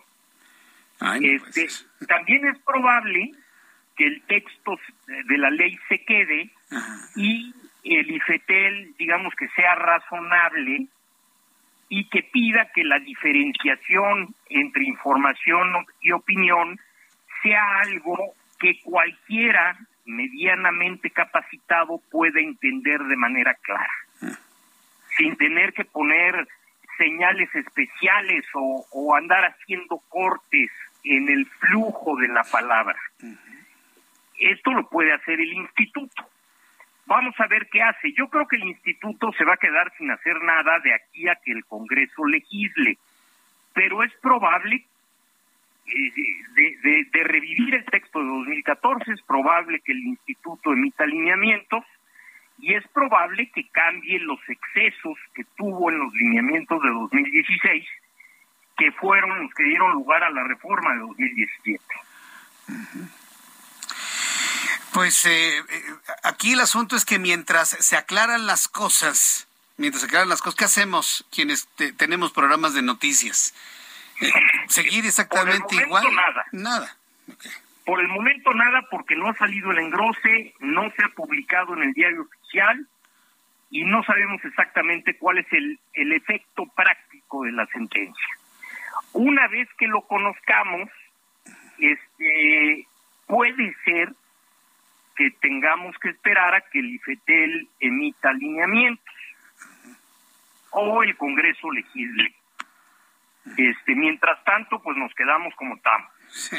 este, 1.22 1.62
pues 1.62 1.86
También 2.08 2.46
es 2.48 2.58
probable 2.60 3.32
que 3.96 4.06
el 4.06 4.22
texto 4.22 4.78
de 5.06 5.38
la 5.38 5.50
ley 5.50 5.78
se 5.88 6.04
quede 6.04 6.50
y 7.16 7.54
el 7.84 8.10
IFETEL, 8.10 8.94
digamos 8.98 9.34
que 9.34 9.48
sea 9.50 9.74
razonable 9.74 10.86
y 11.88 12.08
que 12.08 12.22
pida 12.22 12.70
que 12.74 12.84
la 12.84 12.98
diferenciación 12.98 14.34
entre 14.50 14.84
información 14.84 15.86
y 16.00 16.12
opinión 16.12 16.78
sea 17.42 17.80
algo 17.80 18.34
que 18.58 18.80
cualquiera 18.82 19.78
medianamente 20.08 21.10
capacitado 21.10 22.00
puede 22.10 22.42
entender 22.42 23.00
de 23.04 23.16
manera 23.16 23.54
clara, 23.54 23.94
sin 25.16 25.36
tener 25.36 25.72
que 25.74 25.84
poner 25.84 26.48
señales 26.96 27.54
especiales 27.54 28.44
o, 28.54 29.14
andar 29.14 29.44
haciendo 29.44 29.98
cortes 30.08 30.70
en 31.04 31.28
el 31.28 31.46
flujo 31.46 32.16
de 32.16 32.28
la 32.28 32.42
palabra. 32.44 32.98
Esto 34.40 34.72
lo 34.72 34.88
puede 34.88 35.12
hacer 35.12 35.40
el 35.40 35.52
instituto. 35.52 36.28
Vamos 37.06 37.34
a 37.38 37.46
ver 37.46 37.68
qué 37.70 37.82
hace. 37.82 38.12
Yo 38.12 38.28
creo 38.28 38.46
que 38.46 38.56
el 38.56 38.64
instituto 38.64 39.32
se 39.32 39.44
va 39.44 39.54
a 39.54 39.58
quedar 39.58 39.92
sin 39.96 40.10
hacer 40.10 40.42
nada 40.42 40.78
de 40.80 40.92
aquí 40.92 41.28
a 41.28 41.36
que 41.36 41.52
el 41.52 41.64
Congreso 41.64 42.26
legisle, 42.26 42.98
pero 43.72 44.02
es 44.02 44.12
probable 44.20 44.84
de, 45.88 47.24
revivir 47.24 47.74
el 47.74 47.84
texto 47.86 48.20
de 48.20 48.26
2014, 48.26 49.12
es 49.12 49.22
probable 49.22 49.80
que 49.80 49.92
el 49.92 49.98
instituto 49.98 50.72
emita 50.72 51.06
lineamientos 51.06 51.84
y 52.58 52.74
es 52.74 52.86
probable 52.88 53.50
que 53.54 53.68
cambie 53.68 54.18
los 54.18 54.40
excesos 54.48 55.18
que 55.34 55.44
tuvo 55.56 55.90
en 55.90 55.98
los 55.98 56.12
lineamientos 56.14 56.82
de 56.82 56.88
2016, 56.88 57.86
que 58.76 58.92
fueron 58.92 59.42
los 59.42 59.54
que 59.54 59.64
dieron 59.64 59.92
lugar 59.92 60.24
a 60.24 60.30
la 60.30 60.44
reforma 60.44 60.92
de 60.94 61.00
2017. 61.00 61.84
Pues 64.92 65.26
eh, 65.26 65.58
eh, 65.58 65.64
aquí 66.24 66.52
el 66.52 66.60
asunto 66.60 66.96
es 66.96 67.04
que 67.04 67.18
mientras 67.18 67.68
se 67.68 67.96
aclaran 67.96 68.46
las 68.46 68.66
cosas, 68.68 69.46
mientras 69.76 70.00
se 70.00 70.06
aclaran 70.06 70.28
las 70.28 70.42
cosas, 70.42 70.56
¿qué 70.56 70.64
hacemos 70.64 71.24
quienes 71.30 71.68
tenemos 71.96 72.32
programas 72.32 72.74
de 72.74 72.82
noticias? 72.82 73.54
Seguir 74.68 75.04
exactamente 75.04 75.76
igual. 75.76 76.04
Nada. 76.14 76.46
Nada. 76.52 76.96
Por 77.84 78.00
el 78.00 78.08
momento 78.08 78.52
nada 78.52 78.86
porque 78.90 79.16
no 79.16 79.28
ha 79.28 79.34
salido 79.34 79.70
el 79.70 79.78
engrose, 79.78 80.54
no 80.60 80.90
se 80.90 81.04
ha 81.04 81.08
publicado 81.08 81.74
en 81.74 81.84
el 81.84 81.92
diario 81.92 82.22
oficial 82.22 82.86
y 83.70 83.84
no 83.84 84.02
sabemos 84.04 84.44
exactamente 84.44 85.16
cuál 85.16 85.38
es 85.38 85.46
el, 85.52 85.78
el 85.94 86.12
efecto 86.12 86.66
práctico 86.74 87.44
de 87.44 87.52
la 87.52 87.66
sentencia. 87.66 88.28
Una 89.12 89.48
vez 89.48 89.68
que 89.78 89.86
lo 89.86 90.02
conozcamos, 90.02 90.90
este, 91.78 92.86
puede 93.26 93.74
ser 93.84 94.12
que 95.16 95.30
tengamos 95.40 95.96
que 95.98 96.10
esperar 96.10 96.54
a 96.54 96.60
que 96.60 96.78
el 96.78 96.94
IFETEL 96.94 97.68
emita 97.80 98.30
alineamientos 98.30 99.14
o 100.70 101.02
el 101.02 101.16
Congreso 101.16 101.70
legisle. 101.70 102.34
Este, 103.56 103.94
mientras 103.94 104.42
tanto, 104.44 104.80
pues 104.82 104.96
nos 104.96 105.12
quedamos 105.14 105.54
como 105.56 105.76
estamos. 105.76 106.10
Sí. 106.30 106.56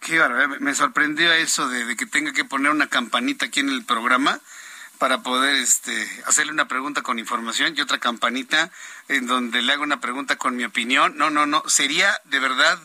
Qué 0.00 0.20
me 0.60 0.74
sorprendió 0.74 1.32
eso 1.32 1.68
de, 1.68 1.96
que 1.96 2.06
tenga 2.06 2.32
que 2.32 2.44
poner 2.44 2.70
una 2.70 2.86
campanita 2.86 3.46
aquí 3.46 3.60
en 3.60 3.70
el 3.70 3.84
programa 3.84 4.40
para 4.98 5.22
poder 5.22 5.56
este, 5.56 5.92
hacerle 6.26 6.52
una 6.52 6.68
pregunta 6.68 7.02
con 7.02 7.18
información 7.18 7.74
y 7.76 7.80
otra 7.80 7.98
campanita 7.98 8.70
en 9.08 9.26
donde 9.26 9.62
le 9.62 9.72
hago 9.72 9.82
una 9.82 10.00
pregunta 10.00 10.36
con 10.36 10.56
mi 10.56 10.64
opinión. 10.64 11.16
No, 11.16 11.30
no, 11.30 11.46
no, 11.46 11.62
sería 11.66 12.20
de 12.24 12.38
verdad, 12.38 12.78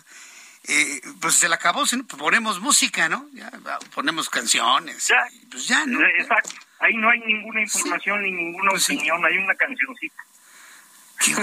eh, 0.68 1.02
pues 1.22 1.36
se 1.36 1.48
la 1.48 1.56
acabó, 1.56 1.86
si 1.86 2.02
ponemos 2.04 2.60
música, 2.60 3.08
¿no? 3.08 3.28
Ya, 3.34 3.52
ponemos 3.94 4.30
canciones. 4.30 5.08
Ya, 5.08 5.24
pues 5.50 5.68
ya, 5.68 5.86
¿no? 5.86 6.04
Exacto, 6.06 6.52
ahí 6.80 6.96
no 6.96 7.10
hay 7.10 7.20
ninguna 7.20 7.62
información 7.62 8.24
ni 8.24 8.32
ninguna 8.32 8.72
pues 8.72 8.86
opinión, 8.86 9.24
hay 9.26 9.38
una 9.38 9.56
cancioncita. 9.56 10.24
Qué 11.26 11.36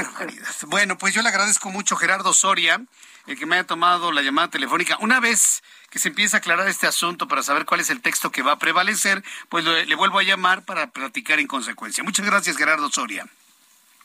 bueno, 0.66 0.98
pues 0.98 1.14
yo 1.14 1.22
le 1.22 1.28
agradezco 1.28 1.70
mucho 1.70 1.96
Gerardo 1.96 2.32
Soria, 2.32 2.80
el 3.26 3.38
que 3.38 3.46
me 3.46 3.56
haya 3.56 3.66
tomado 3.66 4.12
la 4.12 4.22
llamada 4.22 4.48
telefónica. 4.48 4.96
Una 5.00 5.20
vez 5.20 5.62
que 5.90 5.98
se 5.98 6.08
empiece 6.08 6.36
a 6.36 6.38
aclarar 6.38 6.68
este 6.68 6.86
asunto 6.86 7.28
para 7.28 7.42
saber 7.42 7.64
cuál 7.64 7.80
es 7.80 7.90
el 7.90 8.00
texto 8.00 8.30
que 8.32 8.42
va 8.42 8.52
a 8.52 8.58
prevalecer, 8.58 9.22
pues 9.48 9.64
le, 9.64 9.94
vuelvo 9.94 10.18
a 10.18 10.22
llamar 10.22 10.64
para 10.64 10.88
platicar 10.88 11.38
en 11.38 11.46
consecuencia. 11.46 12.02
Muchas 12.02 12.26
gracias, 12.26 12.56
Gerardo 12.56 12.90
Soria. 12.90 13.26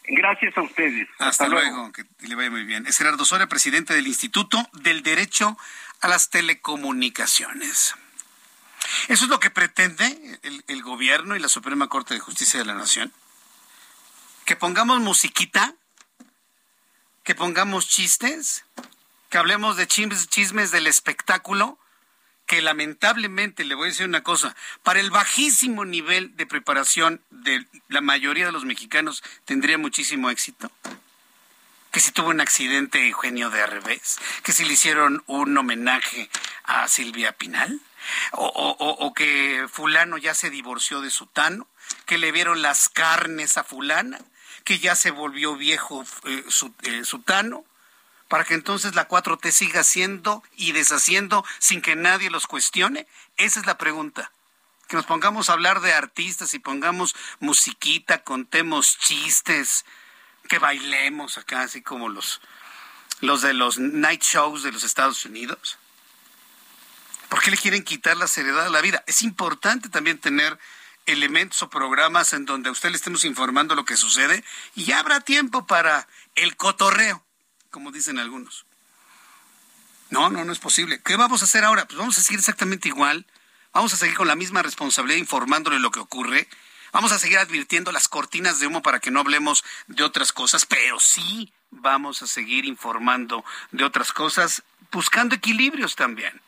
Gracias 0.06 0.56
a 0.58 0.62
ustedes. 0.62 1.08
Hasta, 1.18 1.48
luego. 1.48 1.92
que 1.92 2.06
le 2.20 2.36
vaya 2.36 2.52
muy 2.52 2.66
bien. 2.66 2.86
Es 2.86 2.98
Gerardo 2.98 3.26
Soria, 3.26 3.48
presidente 3.48 3.94
del 3.94 4.08
Instituto 4.08 4.70
del 4.74 5.02
Derecho 5.02 5.58
a 6.02 6.08
las 6.08 6.30
Telecomunicaciones. 6.30 7.96
Eso 9.08 9.24
es 9.24 9.30
lo 9.30 9.40
que 9.40 9.50
pretende 9.50 10.40
el 10.68 10.84
gobierno 10.84 11.38
y 11.38 11.40
la 11.40 11.48
Suprema 11.48 11.88
Corte 11.88 12.14
de 12.14 12.20
Justicia 12.20 12.60
de 12.60 12.66
la 12.66 12.76
Nación 12.76 13.14
que 14.46 14.56
pongamos 14.56 15.00
musiquita, 15.00 15.76
que 17.24 17.36
pongamos 17.36 17.88
chistes, 17.88 18.66
que 19.30 19.38
hablemos 19.38 19.78
de 19.78 19.88
chismes, 19.88 20.72
del 20.72 20.88
espectáculo, 20.88 21.80
que 22.46 22.62
lamentablemente, 22.62 23.64
le 23.64 23.76
voy 23.76 23.88
a 23.88 23.92
decir 23.92 24.06
una 24.06 24.22
cosa, 24.22 24.56
para 24.84 25.00
el 25.00 25.10
bajísimo 25.10 25.86
nivel 25.86 26.36
de 26.36 26.46
preparación 26.46 27.22
de 27.30 27.66
la 27.88 28.02
mayoría 28.02 28.48
de 28.48 28.52
los 28.52 28.66
mexicanos 28.66 29.24
tendría 29.46 29.78
muchísimo 29.78 30.30
éxito. 30.30 30.72
que 31.92 32.00
si 32.00 32.12
tuvo 32.12 32.30
un 32.30 32.42
accidente 32.42 33.08
Eugenio 33.08 33.52
de 33.52 33.68
Revés, 33.68 34.18
que 34.42 34.52
si 34.52 34.66
le 34.66 34.74
hicieron 34.74 35.24
un 35.28 35.56
homenaje 35.56 36.28
a 36.64 36.88
Silvia 36.88 37.34
Pinal, 37.34 37.80
o, 38.32 38.48
o, 38.48 39.14
que 39.14 39.68
fulano 39.72 40.18
ya 40.18 40.34
se 40.34 40.50
divorció 40.50 41.02
de 41.02 41.12
Sutano, 41.12 41.68
que 42.06 42.18
le 42.18 42.32
vieron 42.32 42.62
las 42.62 42.90
carnes 42.90 43.58
a 43.58 43.64
fulana, 43.64 44.20
que 44.64 44.80
ya 44.80 44.96
se 44.96 45.12
volvió 45.12 45.56
viejo 45.56 46.06
eh, 46.26 46.46
eh, 46.84 47.06
Sutano, 47.06 47.66
para 48.28 48.46
que 48.46 48.54
entonces 48.54 48.96
la 48.96 49.08
4T 49.08 49.52
siga 49.52 49.82
haciendo 49.82 50.44
y 50.56 50.72
deshaciendo 50.72 51.46
sin 51.60 51.82
que 51.82 51.96
nadie 51.96 52.30
los 52.30 52.48
cuestione? 52.48 53.08
Esa 53.38 53.60
es 53.60 53.66
la 53.66 53.78
pregunta. 53.78 54.32
Que 54.88 54.96
nos 54.96 55.06
pongamos 55.06 55.50
a 55.50 55.54
hablar 55.54 55.82
de 55.82 55.94
artistas 55.94 56.54
y 56.54 56.60
pongamos 56.60 57.16
musiquita, 57.40 58.24
contemos 58.24 58.98
chistes, 58.98 59.86
que 60.48 60.60
bailemos 60.60 61.38
acá, 61.38 61.62
así 61.62 61.82
como 61.82 62.10
los, 62.10 62.42
los 63.22 63.42
de 63.42 63.54
los 63.54 63.80
night 63.80 64.24
shows 64.24 64.64
de 64.64 64.72
los 64.72 64.84
Estados 64.84 65.26
Unidos. 65.26 65.78
¿Por 67.30 67.42
qué 67.42 67.52
le 67.52 67.58
quieren 67.58 67.84
quitar 67.84 68.18
la 68.18 68.28
seriedad 68.28 68.68
a 68.68 68.70
la 68.70 68.82
vida? 68.82 69.04
Es 69.08 69.22
importante 69.22 69.90
también 69.90 70.20
tener 70.20 70.60
elementos 71.06 71.62
o 71.64 71.70
programas 71.70 72.34
en 72.34 72.46
donde 72.46 72.70
a 72.70 72.72
usted 72.72 72.90
le 72.90 72.96
estemos 72.96 73.24
informando 73.26 73.76
lo 73.76 73.86
que 73.86 73.98
sucede 73.98 74.44
y 74.76 74.86
ya 74.86 75.00
habrá 75.00 75.22
tiempo 75.22 75.66
para 75.66 76.08
el 76.36 76.56
cotorreo, 76.56 77.24
como 77.72 77.92
dicen 77.92 78.20
algunos. 78.20 78.66
No, 80.10 80.30
no, 80.30 80.46
no 80.46 80.54
es 80.54 80.60
posible. 80.60 81.02
¿Qué 81.04 81.16
vamos 81.16 81.42
a 81.42 81.46
hacer 81.46 81.64
ahora? 81.64 81.86
Pues 81.86 81.98
vamos 81.98 82.18
a 82.18 82.22
seguir 82.22 82.40
exactamente 82.40 82.88
igual. 82.88 83.26
Vamos 83.74 83.94
a 83.94 83.98
seguir 83.98 84.16
con 84.16 84.28
la 84.28 84.36
misma 84.36 84.62
responsabilidad 84.62 85.18
informándole 85.18 85.80
lo 85.80 85.92
que 85.92 86.00
ocurre. 86.00 86.48
Vamos 86.92 87.12
a 87.12 87.18
seguir 87.18 87.40
advirtiendo 87.40 87.92
las 87.92 88.08
cortinas 88.08 88.60
de 88.60 88.68
humo 88.68 88.84
para 88.84 89.00
que 89.00 89.10
no 89.10 89.20
hablemos 89.20 89.64
de 89.88 90.04
otras 90.04 90.32
cosas, 90.32 90.68
pero 90.68 91.00
sí 91.00 91.52
vamos 91.72 92.22
a 92.22 92.28
seguir 92.28 92.66
informando 92.66 93.44
de 93.72 93.84
otras 93.84 94.14
cosas, 94.14 94.62
buscando 94.92 95.34
equilibrios 95.34 95.96
también 95.96 96.40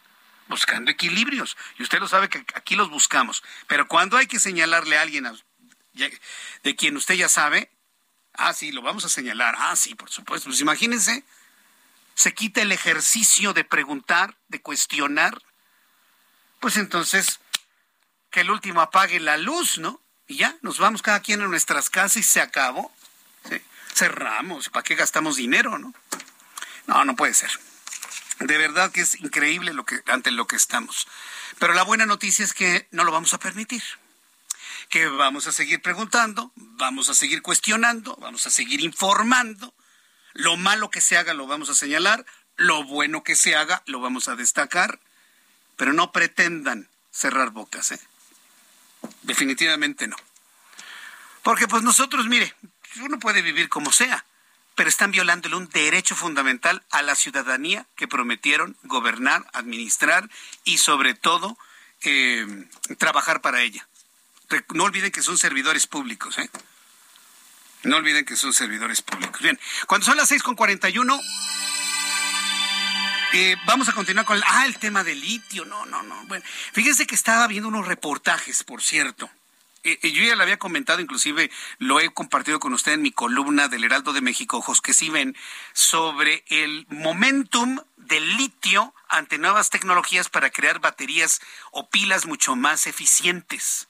buscando 0.47 0.91
equilibrios. 0.91 1.57
Y 1.77 1.83
usted 1.83 1.99
lo 1.99 2.07
sabe 2.07 2.29
que 2.29 2.45
aquí 2.55 2.75
los 2.75 2.89
buscamos. 2.89 3.43
Pero 3.67 3.87
cuando 3.87 4.17
hay 4.17 4.27
que 4.27 4.39
señalarle 4.39 4.97
a 4.97 5.01
alguien 5.01 5.27
de 6.63 6.75
quien 6.75 6.97
usted 6.97 7.15
ya 7.15 7.29
sabe, 7.29 7.71
ah, 8.33 8.53
sí, 8.53 8.71
lo 8.71 8.81
vamos 8.81 9.05
a 9.05 9.09
señalar. 9.09 9.55
Ah, 9.57 9.75
sí, 9.75 9.95
por 9.95 10.09
supuesto. 10.09 10.49
Pues 10.49 10.61
imagínense, 10.61 11.23
se 12.13 12.33
quita 12.33 12.61
el 12.61 12.71
ejercicio 12.71 13.53
de 13.53 13.63
preguntar, 13.63 14.37
de 14.47 14.61
cuestionar. 14.61 15.41
Pues 16.59 16.77
entonces, 16.77 17.39
que 18.31 18.41
el 18.41 18.51
último 18.51 18.81
apague 18.81 19.19
la 19.19 19.37
luz, 19.37 19.77
¿no? 19.77 20.01
Y 20.27 20.37
ya, 20.37 20.55
nos 20.61 20.79
vamos 20.79 21.01
cada 21.01 21.19
quien 21.19 21.41
a 21.41 21.47
nuestras 21.47 21.89
casas 21.89 22.17
y 22.17 22.23
se 22.23 22.41
acabó. 22.41 22.91
Cerramos. 23.93 24.69
¿Para 24.69 24.83
qué 24.83 24.95
gastamos 24.95 25.37
dinero, 25.37 25.77
no? 25.77 25.93
No, 26.87 27.05
no 27.05 27.15
puede 27.15 27.33
ser. 27.33 27.51
De 28.39 28.57
verdad 28.57 28.91
que 28.91 29.01
es 29.01 29.19
increíble 29.21 29.73
lo 29.73 29.85
que, 29.85 30.01
ante 30.07 30.31
lo 30.31 30.47
que 30.47 30.55
estamos. 30.55 31.07
Pero 31.59 31.73
la 31.73 31.83
buena 31.83 32.05
noticia 32.05 32.43
es 32.43 32.53
que 32.53 32.87
no 32.91 33.03
lo 33.03 33.11
vamos 33.11 33.33
a 33.33 33.39
permitir. 33.39 33.83
Que 34.89 35.07
vamos 35.07 35.47
a 35.47 35.51
seguir 35.51 35.81
preguntando, 35.81 36.51
vamos 36.55 37.09
a 37.09 37.13
seguir 37.13 37.41
cuestionando, 37.41 38.15
vamos 38.17 38.45
a 38.45 38.49
seguir 38.49 38.81
informando. 38.81 39.73
Lo 40.33 40.57
malo 40.57 40.89
que 40.89 41.01
se 41.01 41.17
haga 41.17 41.33
lo 41.33 41.47
vamos 41.47 41.69
a 41.69 41.75
señalar, 41.75 42.25
lo 42.57 42.83
bueno 42.83 43.23
que 43.23 43.35
se 43.35 43.55
haga 43.55 43.83
lo 43.85 43.99
vamos 43.99 44.27
a 44.27 44.35
destacar, 44.35 44.99
pero 45.77 45.93
no 45.93 46.11
pretendan 46.11 46.89
cerrar 47.11 47.51
bocas, 47.51 47.91
¿eh? 47.91 47.99
Definitivamente 49.21 50.07
no. 50.07 50.17
Porque 51.41 51.67
pues 51.67 51.83
nosotros, 51.83 52.27
mire, 52.27 52.53
uno 53.01 53.19
puede 53.19 53.41
vivir 53.41 53.69
como 53.69 53.91
sea, 53.91 54.25
pero 54.75 54.89
están 54.89 55.11
violándole 55.11 55.55
un 55.55 55.69
derecho 55.69 56.15
fundamental 56.15 56.83
a 56.91 57.01
la 57.01 57.15
ciudadanía 57.15 57.85
que 57.95 58.07
prometieron 58.07 58.77
gobernar, 58.83 59.45
administrar 59.53 60.29
y 60.63 60.77
sobre 60.77 61.13
todo 61.13 61.57
eh, 62.03 62.45
trabajar 62.97 63.41
para 63.41 63.61
ella. 63.61 63.87
No 64.73 64.83
olviden 64.83 65.11
que 65.11 65.21
son 65.21 65.37
servidores 65.37 65.87
públicos, 65.87 66.37
¿eh? 66.37 66.49
No 67.83 67.97
olviden 67.97 68.25
que 68.25 68.35
son 68.35 68.53
servidores 68.53 69.01
públicos. 69.01 69.41
Bien, 69.41 69.59
cuando 69.87 70.05
son 70.05 70.17
las 70.17 70.31
6.41, 70.31 71.21
eh, 73.33 73.55
vamos 73.65 73.89
a 73.89 73.93
continuar 73.93 74.25
con 74.25 74.37
el, 74.37 74.43
ah, 74.45 74.65
el 74.65 74.77
tema 74.79 75.03
del 75.03 75.21
litio. 75.21 75.65
No, 75.65 75.85
no, 75.85 76.01
no. 76.03 76.25
Bueno, 76.25 76.43
fíjense 76.73 77.05
que 77.05 77.15
estaba 77.15 77.47
viendo 77.47 77.69
unos 77.69 77.87
reportajes, 77.87 78.63
por 78.63 78.81
cierto, 78.81 79.29
yo 79.85 80.23
ya 80.23 80.35
le 80.35 80.43
había 80.43 80.57
comentado, 80.57 80.99
inclusive 80.99 81.51
lo 81.77 81.99
he 81.99 82.09
compartido 82.09 82.59
con 82.59 82.73
usted 82.73 82.93
en 82.93 83.01
mi 83.01 83.11
columna 83.11 83.67
del 83.67 83.83
Heraldo 83.83 84.13
de 84.13 84.21
México, 84.21 84.57
ojos 84.57 84.81
que 84.81 84.93
sobre 85.73 86.43
el 86.47 86.87
momentum 86.89 87.79
del 87.97 88.37
litio 88.37 88.93
ante 89.09 89.37
nuevas 89.37 89.69
tecnologías 89.69 90.29
para 90.29 90.49
crear 90.49 90.79
baterías 90.79 91.41
o 91.71 91.89
pilas 91.89 92.25
mucho 92.25 92.55
más 92.55 92.87
eficientes. 92.87 93.87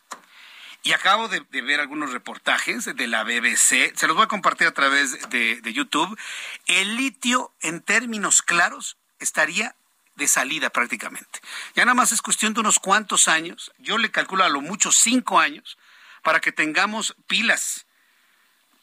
Y 0.84 0.94
acabo 0.94 1.28
de, 1.28 1.40
ver 1.62 1.80
algunos 1.80 2.12
reportajes 2.12 2.86
de 2.86 3.08
la 3.08 3.24
BBC, 3.24 3.96
se 3.96 4.08
los 4.08 4.16
voy 4.16 4.26
a 4.26 4.28
compartir 4.28 4.68
a 4.68 4.74
través 4.74 5.30
de, 5.30 5.62
de 5.62 5.74
YouTube. 5.74 6.16
El 6.68 6.96
litio, 6.96 7.54
en 7.62 7.82
términos 7.82 8.44
claros, 8.44 8.98
estaría 9.20 9.76
de 10.16 10.28
salida 10.28 10.70
prácticamente. 10.70 11.40
Ya 11.76 11.86
nada 11.86 11.96
más 11.96 12.12
es 12.12 12.22
cuestión 12.22 12.54
de 12.54 12.62
unos 12.62 12.80
cuantos 12.80 13.28
años, 13.28 13.72
yo 13.78 13.98
le 13.98 14.12
calculo 14.12 14.44
a 14.44 14.50
lo 14.50 14.62
mucho 14.62 14.92
cinco 14.92 15.40
años, 15.40 15.78
para 16.26 16.42
que 16.42 16.52
tengamos 16.52 17.16
pilas 17.28 17.86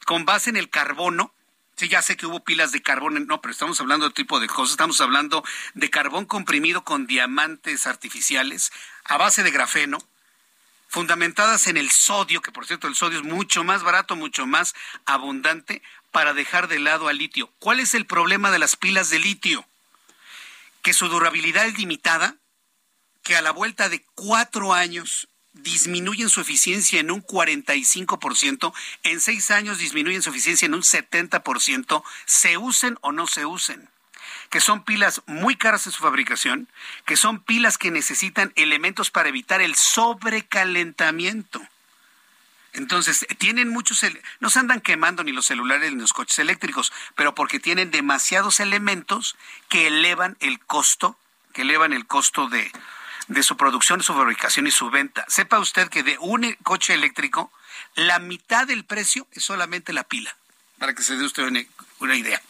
con 0.06 0.24
base 0.24 0.48
en 0.48 0.56
el 0.56 0.70
carbono. 0.70 1.34
Sí, 1.76 1.88
ya 1.88 2.00
sé 2.00 2.16
que 2.16 2.26
hubo 2.26 2.44
pilas 2.44 2.70
de 2.70 2.82
carbón, 2.82 3.26
no, 3.26 3.40
pero 3.40 3.50
estamos 3.50 3.80
hablando 3.80 4.06
de 4.06 4.14
tipo 4.14 4.38
de 4.38 4.46
cosas. 4.46 4.72
Estamos 4.72 5.00
hablando 5.00 5.42
de 5.74 5.90
carbón 5.90 6.24
comprimido 6.26 6.84
con 6.84 7.06
diamantes 7.06 7.88
artificiales 7.88 8.70
a 9.04 9.16
base 9.16 9.42
de 9.42 9.50
grafeno, 9.50 9.98
fundamentadas 10.86 11.66
en 11.66 11.76
el 11.76 11.90
sodio, 11.90 12.42
que 12.42 12.52
por 12.52 12.66
cierto 12.66 12.86
el 12.86 12.94
sodio 12.94 13.18
es 13.18 13.24
mucho 13.24 13.64
más 13.64 13.82
barato, 13.82 14.14
mucho 14.14 14.46
más 14.46 14.74
abundante, 15.04 15.82
para 16.12 16.34
dejar 16.34 16.68
de 16.68 16.78
lado 16.78 17.08
al 17.08 17.18
litio. 17.18 17.50
¿Cuál 17.58 17.80
es 17.80 17.94
el 17.94 18.06
problema 18.06 18.52
de 18.52 18.60
las 18.60 18.76
pilas 18.76 19.10
de 19.10 19.18
litio? 19.18 19.66
Que 20.82 20.92
su 20.92 21.08
durabilidad 21.08 21.66
es 21.66 21.78
limitada, 21.78 22.36
que 23.22 23.36
a 23.36 23.42
la 23.42 23.52
vuelta 23.52 23.88
de 23.88 24.04
cuatro 24.14 24.74
años 24.74 25.28
disminuyen 25.52 26.28
su 26.28 26.40
eficiencia 26.40 27.00
en 27.00 27.10
un 27.10 27.22
45%, 27.22 28.72
en 29.04 29.20
seis 29.20 29.50
años 29.50 29.78
disminuyen 29.78 30.22
su 30.22 30.30
eficiencia 30.30 30.66
en 30.66 30.74
un 30.74 30.82
70%, 30.82 32.02
se 32.26 32.56
usen 32.56 32.98
o 33.02 33.12
no 33.12 33.26
se 33.26 33.46
usen 33.46 33.88
que 34.52 34.60
son 34.60 34.84
pilas 34.84 35.22
muy 35.24 35.56
caras 35.56 35.86
en 35.86 35.92
su 35.92 36.02
fabricación, 36.02 36.68
que 37.06 37.16
son 37.16 37.42
pilas 37.42 37.78
que 37.78 37.90
necesitan 37.90 38.52
elementos 38.54 39.10
para 39.10 39.30
evitar 39.30 39.62
el 39.62 39.74
sobrecalentamiento. 39.76 41.66
Entonces, 42.72 43.26
tienen 43.38 43.68
muchos, 43.68 44.00
no 44.40 44.48
se 44.48 44.58
andan 44.58 44.80
quemando 44.80 45.22
ni 45.24 45.32
los 45.32 45.46
celulares 45.46 45.92
ni 45.92 46.00
los 46.00 46.12
coches 46.12 46.38
eléctricos, 46.38 46.92
pero 47.14 47.34
porque 47.34 47.60
tienen 47.60 47.90
demasiados 47.90 48.60
elementos 48.60 49.36
que 49.68 49.88
elevan 49.88 50.36
el 50.40 50.58
costo, 50.60 51.18
que 51.52 51.62
elevan 51.62 51.92
el 51.92 52.06
costo 52.06 52.48
de, 52.48 52.72
de 53.28 53.42
su 53.42 53.56
producción, 53.56 54.02
su 54.02 54.14
fabricación 54.14 54.66
y 54.66 54.70
su 54.70 54.90
venta. 54.90 55.24
Sepa 55.28 55.58
usted 55.58 55.88
que 55.88 56.02
de 56.02 56.16
un 56.18 56.56
coche 56.62 56.94
eléctrico, 56.94 57.52
la 57.94 58.18
mitad 58.18 58.66
del 58.66 58.84
precio 58.84 59.26
es 59.32 59.44
solamente 59.44 59.92
la 59.92 60.04
pila, 60.04 60.34
para 60.78 60.94
que 60.94 61.02
se 61.02 61.16
dé 61.16 61.24
usted 61.24 61.42
una, 62.00 62.16
idea. 62.16 62.40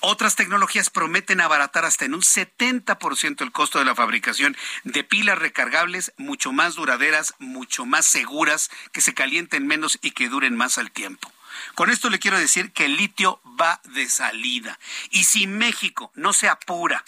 Otras 0.00 0.36
tecnologías 0.36 0.90
prometen 0.90 1.40
abaratar 1.40 1.84
hasta 1.84 2.04
en 2.04 2.14
un 2.14 2.22
70% 2.22 3.42
el 3.42 3.52
costo 3.52 3.78
de 3.78 3.84
la 3.84 3.94
fabricación 3.94 4.56
de 4.84 5.04
pilas 5.04 5.38
recargables 5.38 6.12
mucho 6.16 6.52
más 6.52 6.74
duraderas, 6.74 7.34
mucho 7.38 7.86
más 7.86 8.06
seguras, 8.06 8.70
que 8.92 9.00
se 9.00 9.14
calienten 9.14 9.66
menos 9.66 9.98
y 10.02 10.12
que 10.12 10.28
duren 10.28 10.56
más 10.56 10.78
al 10.78 10.90
tiempo. 10.90 11.32
Con 11.74 11.90
esto 11.90 12.10
le 12.10 12.18
quiero 12.18 12.38
decir 12.38 12.72
que 12.72 12.86
el 12.86 12.96
litio 12.96 13.40
va 13.60 13.80
de 13.84 14.08
salida. 14.08 14.78
Y 15.10 15.24
si 15.24 15.46
México 15.46 16.10
no 16.14 16.32
se 16.32 16.48
apura 16.48 17.04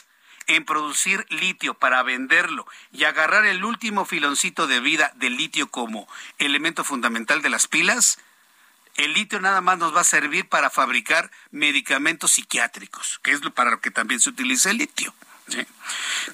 en 0.47 0.65
producir 0.65 1.27
litio 1.31 1.75
para 1.75 2.03
venderlo 2.03 2.67
y 2.93 3.05
agarrar 3.05 3.47
el 3.47 3.65
último 3.65 4.05
filoncito 4.05 4.67
de 4.67 4.81
vida 4.81 5.13
del 5.17 5.37
litio 5.37 5.71
como 5.71 6.09
elemento 6.39 6.85
fundamental 6.85 7.43
de 7.43 7.49
las 7.49 7.67
pilas, 7.67 8.19
el 8.97 9.13
litio 9.13 9.41
nada 9.41 9.61
más 9.61 9.79
nos 9.79 9.95
va 9.95 10.01
a 10.03 10.05
servir 10.05 10.49
para 10.49 10.71
fabricar 10.71 11.31
medicamentos 11.51 12.33
psiquiátricos, 12.33 13.21
que 13.23 13.33
es 13.33 13.41
para 13.55 13.73
lo 13.73 13.81
que 13.81 13.91
también 13.91 14.21
se 14.21 14.31
utiliza 14.31 14.71
el 14.71 14.79
litio. 14.79 15.15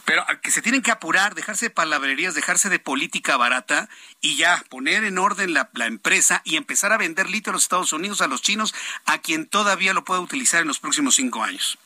Pero 0.05 0.25
que 0.41 0.53
se 0.53 0.63
tienen 0.63 0.83
que 0.83 0.93
apurar, 0.93 1.35
dejarse 1.35 1.67
de 1.67 1.71
palabrerías, 1.71 2.35
dejarse 2.35 2.69
de 2.69 2.79
política 2.79 3.37
barata 3.37 3.89
y 4.21 4.37
ya 4.37 4.63
poner 4.69 5.03
en 5.05 5.19
orden 5.19 5.53
la, 5.53 5.69
la, 5.75 5.87
empresa 5.87 6.43
y 6.45 6.57
empezar 6.57 6.93
a 6.93 6.97
vender 6.97 7.29
litio 7.29 7.51
a 7.51 7.55
los 7.55 7.63
Estados 7.63 7.93
Unidos, 7.93 8.21
a 8.21 8.29
los 8.29 8.41
chinos, 8.41 8.73
a 9.07 9.19
quien 9.19 9.47
todavía 9.47 9.95
lo 9.95 10.05
pueda 10.05 10.21
utilizar 10.21 10.63
en 10.63 10.69
los 10.69 10.79
próximos 10.79 11.17
cinco 11.17 11.43
años. 11.43 11.79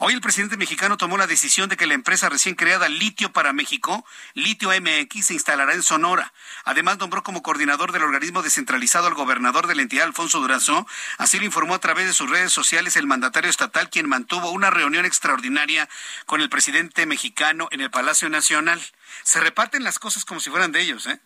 Hoy 0.00 0.14
el 0.14 0.20
presidente 0.20 0.56
mexicano 0.56 0.96
tomó 0.96 1.16
la 1.16 1.26
decisión 1.26 1.68
de 1.68 1.76
que 1.76 1.86
la 1.86 1.94
empresa 1.94 2.28
recién 2.28 2.54
creada 2.54 2.88
Litio 2.88 3.32
para 3.32 3.52
México, 3.52 4.04
Litio 4.34 4.70
MX, 4.70 5.26
se 5.26 5.34
instalará 5.34 5.74
en 5.74 5.82
Sonora. 5.82 6.32
Además, 6.64 6.98
nombró 6.98 7.22
como 7.22 7.42
coordinador 7.42 7.92
del 7.92 8.02
organismo 8.02 8.42
descentralizado 8.42 9.06
al 9.06 9.14
gobernador 9.14 9.66
de 9.66 9.74
la 9.74 9.82
entidad, 9.82 10.04
Alfonso 10.04 10.40
Durazo. 10.40 10.86
Así 11.18 11.38
lo 11.38 11.44
informó 11.44 11.74
a 11.74 11.80
través 11.80 12.06
de 12.06 12.14
sus 12.14 12.30
redes 12.30 12.52
sociales 12.52 12.96
el 12.96 13.06
mandatario 13.06 13.50
estatal, 13.50 13.90
quien 13.90 14.08
mantuvo 14.08 14.50
una 14.50 14.70
reunión 14.70 15.04
extraordinaria 15.04 15.88
con 16.26 16.40
el 16.40 16.48
presidente 16.48 17.06
mexicano 17.06 17.68
en 17.70 17.80
el 17.80 17.90
Palacio 17.90 18.28
Nacional. 18.28 18.80
Se 19.22 19.40
reparten 19.40 19.84
las 19.84 19.98
cosas 19.98 20.24
como 20.24 20.40
si 20.40 20.50
fueran 20.50 20.72
de 20.72 20.80
ellos, 20.80 21.06
¿eh? 21.06 21.20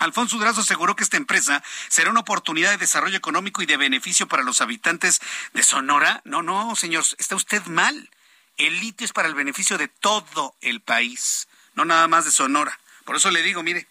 Alfonso 0.00 0.38
Durazo 0.38 0.62
aseguró 0.62 0.96
que 0.96 1.04
esta 1.04 1.18
empresa 1.18 1.62
será 1.88 2.10
una 2.10 2.20
oportunidad 2.20 2.70
de 2.70 2.78
desarrollo 2.78 3.18
económico 3.18 3.60
y 3.60 3.66
de 3.66 3.76
beneficio 3.76 4.26
para 4.26 4.42
los 4.42 4.62
habitantes 4.62 5.20
de 5.52 5.62
Sonora. 5.62 6.22
No, 6.24 6.42
no, 6.42 6.74
señor, 6.74 7.04
está 7.18 7.36
usted 7.36 7.62
mal. 7.66 8.08
El 8.56 8.80
litio 8.80 9.04
es 9.04 9.12
para 9.12 9.28
el 9.28 9.34
beneficio 9.34 9.76
de 9.76 9.88
todo 9.88 10.56
el 10.62 10.80
país, 10.80 11.48
no 11.74 11.84
nada 11.84 12.08
más 12.08 12.24
de 12.24 12.30
Sonora. 12.30 12.80
Por 13.04 13.16
eso 13.16 13.30
le 13.30 13.42
digo, 13.42 13.62
mire, 13.62 13.86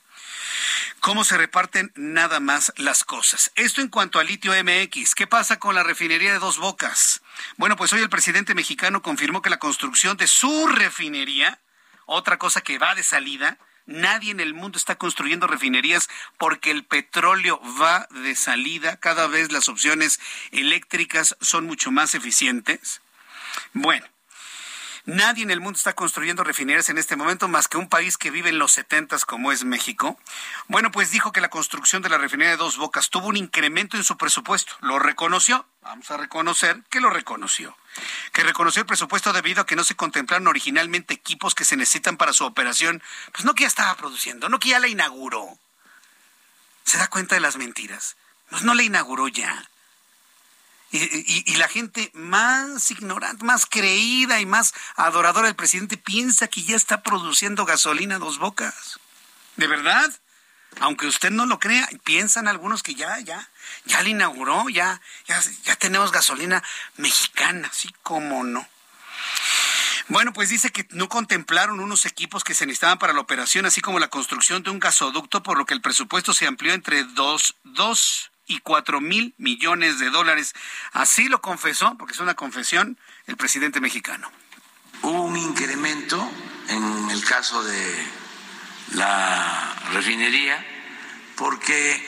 cómo 0.99 1.23
se 1.23 1.37
reparten 1.37 1.91
nada 1.95 2.39
más 2.39 2.73
las 2.77 3.03
cosas. 3.03 3.51
Esto 3.53 3.81
en 3.81 3.89
cuanto 3.89 4.17
al 4.17 4.25
litio 4.25 4.51
MX. 4.51 5.13
¿Qué 5.13 5.27
pasa 5.27 5.59
con 5.59 5.75
la 5.75 5.83
refinería 5.83 6.33
de 6.33 6.39
Dos 6.39 6.57
Bocas? 6.57 7.21
Bueno, 7.57 7.75
pues 7.75 7.93
hoy 7.93 8.01
el 8.01 8.09
presidente 8.09 8.55
mexicano 8.55 9.03
confirmó 9.03 9.43
que 9.43 9.51
la 9.51 9.59
construcción 9.59 10.17
de 10.17 10.25
su 10.25 10.67
refinería, 10.69 11.59
otra 12.07 12.39
cosa 12.39 12.61
que 12.61 12.79
va 12.79 12.95
de 12.95 13.03
salida, 13.03 13.59
Nadie 13.89 14.29
en 14.29 14.39
el 14.39 14.53
mundo 14.53 14.77
está 14.77 14.97
construyendo 14.97 15.47
refinerías 15.47 16.09
porque 16.37 16.69
el 16.69 16.83
petróleo 16.83 17.59
va 17.81 18.07
de 18.11 18.35
salida. 18.35 18.97
Cada 18.97 19.25
vez 19.25 19.51
las 19.51 19.67
opciones 19.67 20.19
eléctricas 20.51 21.35
son 21.41 21.65
mucho 21.65 21.89
más 21.89 22.13
eficientes. 22.13 23.01
Bueno, 23.73 24.05
Nadie 25.09 25.43
en 25.43 25.51
el 25.51 25.59
mundo 25.59 25.77
está 25.77 25.93
construyendo 25.93 26.43
refinerías 26.43 26.89
en 26.89 26.97
este 26.97 27.15
momento 27.15 27.47
más 27.47 27.67
que 27.67 27.77
un 27.77 27.89
país 27.89 28.17
que 28.17 28.29
vive 28.29 28.49
en 28.49 28.59
los 28.59 28.71
setentas 28.71 29.25
como 29.25 29.51
es 29.51 29.63
México. 29.63 30.19
Bueno, 30.67 30.91
pues 30.91 31.09
dijo 31.09 31.31
que 31.31 31.41
la 31.41 31.49
construcción 31.49 32.01
de 32.01 32.09
la 32.09 32.19
refinería 32.19 32.51
de 32.51 32.57
Dos 32.57 32.77
Bocas 32.77 33.09
tuvo 33.09 33.27
un 33.27 33.37
incremento 33.37 33.97
en 33.97 34.03
su 34.03 34.17
presupuesto. 34.17 34.73
Lo 34.81 34.99
reconoció. 34.99 35.65
Vamos 35.81 36.11
a 36.11 36.17
reconocer 36.17 36.83
que 36.89 36.99
lo 36.99 37.09
reconoció 37.09 37.75
que 38.33 38.43
reconoció 38.43 38.81
el 38.81 38.85
presupuesto 38.85 39.33
debido 39.33 39.61
a 39.61 39.65
que 39.65 39.75
no 39.75 39.83
se 39.83 39.95
contemplaron 39.95 40.47
originalmente 40.47 41.13
equipos 41.13 41.55
que 41.55 41.65
se 41.65 41.75
necesitan 41.75 42.17
para 42.17 42.33
su 42.33 42.45
operación, 42.45 43.01
pues 43.33 43.45
no 43.45 43.55
que 43.55 43.63
ya 43.63 43.67
estaba 43.67 43.95
produciendo, 43.95 44.47
no 44.47 44.59
que 44.59 44.69
ya 44.69 44.79
la 44.79 44.87
inauguró. 44.87 45.57
¿Se 46.83 46.97
da 46.97 47.07
cuenta 47.07 47.35
de 47.35 47.41
las 47.41 47.57
mentiras? 47.57 48.15
Pues 48.49 48.63
no 48.63 48.73
la 48.73 48.83
inauguró 48.83 49.27
ya. 49.27 49.69
Y, 50.91 51.55
la 51.57 51.67
gente 51.67 52.09
más 52.15 52.89
ignorante, 52.89 53.45
más 53.45 53.67
creída 53.67 54.39
y 54.39 54.45
más 54.45 54.73
adoradora 54.95 55.45
del 55.45 55.55
presidente 55.55 55.97
piensa 55.97 56.47
que 56.47 56.63
ya 56.63 56.75
está 56.75 57.03
produciendo 57.03 57.65
gasolina 57.65 58.15
a 58.15 58.19
dos 58.19 58.39
bocas. 58.39 58.99
¿De 59.55 59.67
verdad? 59.67 60.11
Aunque 60.79 61.07
usted 61.07 61.29
no 61.31 61.45
lo 61.45 61.59
crea, 61.59 61.87
piensan 62.03 62.47
algunos 62.47 62.81
que 62.81 62.95
ya, 62.95 63.19
ya, 63.19 63.49
ya 63.85 64.01
le 64.01 64.11
inauguró, 64.11 64.69
ya, 64.69 65.01
ya, 65.27 65.39
ya 65.63 65.75
tenemos 65.75 66.11
gasolina 66.11 66.63
mexicana, 66.97 67.67
así 67.71 67.93
como 68.01 68.43
no. 68.43 68.67
Bueno, 70.07 70.33
pues 70.33 70.49
dice 70.49 70.71
que 70.71 70.87
no 70.89 71.07
contemplaron 71.07 71.79
unos 71.79 72.07
equipos 72.07 72.43
que 72.43 72.55
se 72.55 72.65
necesitaban 72.65 72.97
para 72.97 73.13
la 73.13 73.19
operación, 73.19 73.67
así 73.67 73.79
como 73.79 73.99
la 73.99 74.09
construcción 74.09 74.63
de 74.63 74.71
un 74.71 74.79
gasoducto, 74.79 75.43
por 75.43 75.55
lo 75.55 75.67
que 75.67 75.75
el 75.75 75.81
presupuesto 75.81 76.33
se 76.33 76.47
amplió 76.47 76.73
entre 76.73 77.03
dos, 77.03 77.55
dos 77.63 78.28
y 78.49 78.59
cuatro 78.61 78.99
mil 78.99 79.35
millones 79.37 79.99
de 79.99 80.09
dólares. 80.09 80.55
Así 80.91 81.29
lo 81.29 81.39
confesó, 81.39 81.95
porque 81.97 82.13
es 82.13 82.19
una 82.19 82.33
confesión, 82.33 82.97
el 83.27 83.37
presidente 83.37 83.79
mexicano. 83.79 84.29
Hubo 85.03 85.21
un 85.21 85.37
incremento 85.37 86.29
en 86.67 87.09
el 87.11 87.23
caso 87.23 87.63
de 87.63 88.07
la 88.95 89.75
refinería 89.93 90.65
porque 91.35 92.03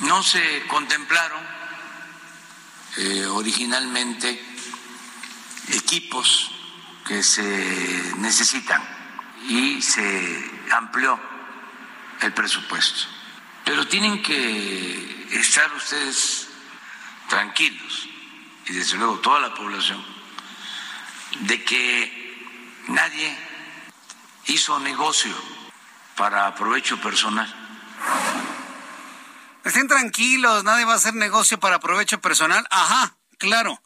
no 0.00 0.22
se 0.24 0.66
contemplaron 0.66 1.40
eh, 2.96 3.26
originalmente 3.26 4.42
equipos 5.68 6.50
que 7.06 7.22
se 7.22 8.12
necesitan 8.18 8.82
y 9.48 9.80
se 9.80 10.50
amplió 10.72 11.18
el 12.22 12.32
presupuesto. 12.32 13.08
Pero 13.64 13.86
tienen 13.86 14.20
que 14.20 15.19
estar 15.32 15.72
ustedes 15.74 16.48
tranquilos 17.28 18.08
y 18.66 18.72
desde 18.72 18.98
luego 18.98 19.18
toda 19.20 19.40
la 19.40 19.54
población 19.54 20.04
de 21.40 21.64
que 21.64 22.44
nadie 22.88 23.38
hizo 24.46 24.78
negocio 24.80 25.34
para 26.16 26.54
provecho 26.54 27.00
personal 27.00 27.54
Estén 29.64 29.88
tranquilos, 29.88 30.64
nadie 30.64 30.86
va 30.86 30.94
a 30.94 30.96
hacer 30.96 31.14
negocio 31.14 31.60
para 31.60 31.80
provecho 31.80 32.20
personal. 32.20 32.66
Ajá, 32.70 33.16
claro. 33.38 33.82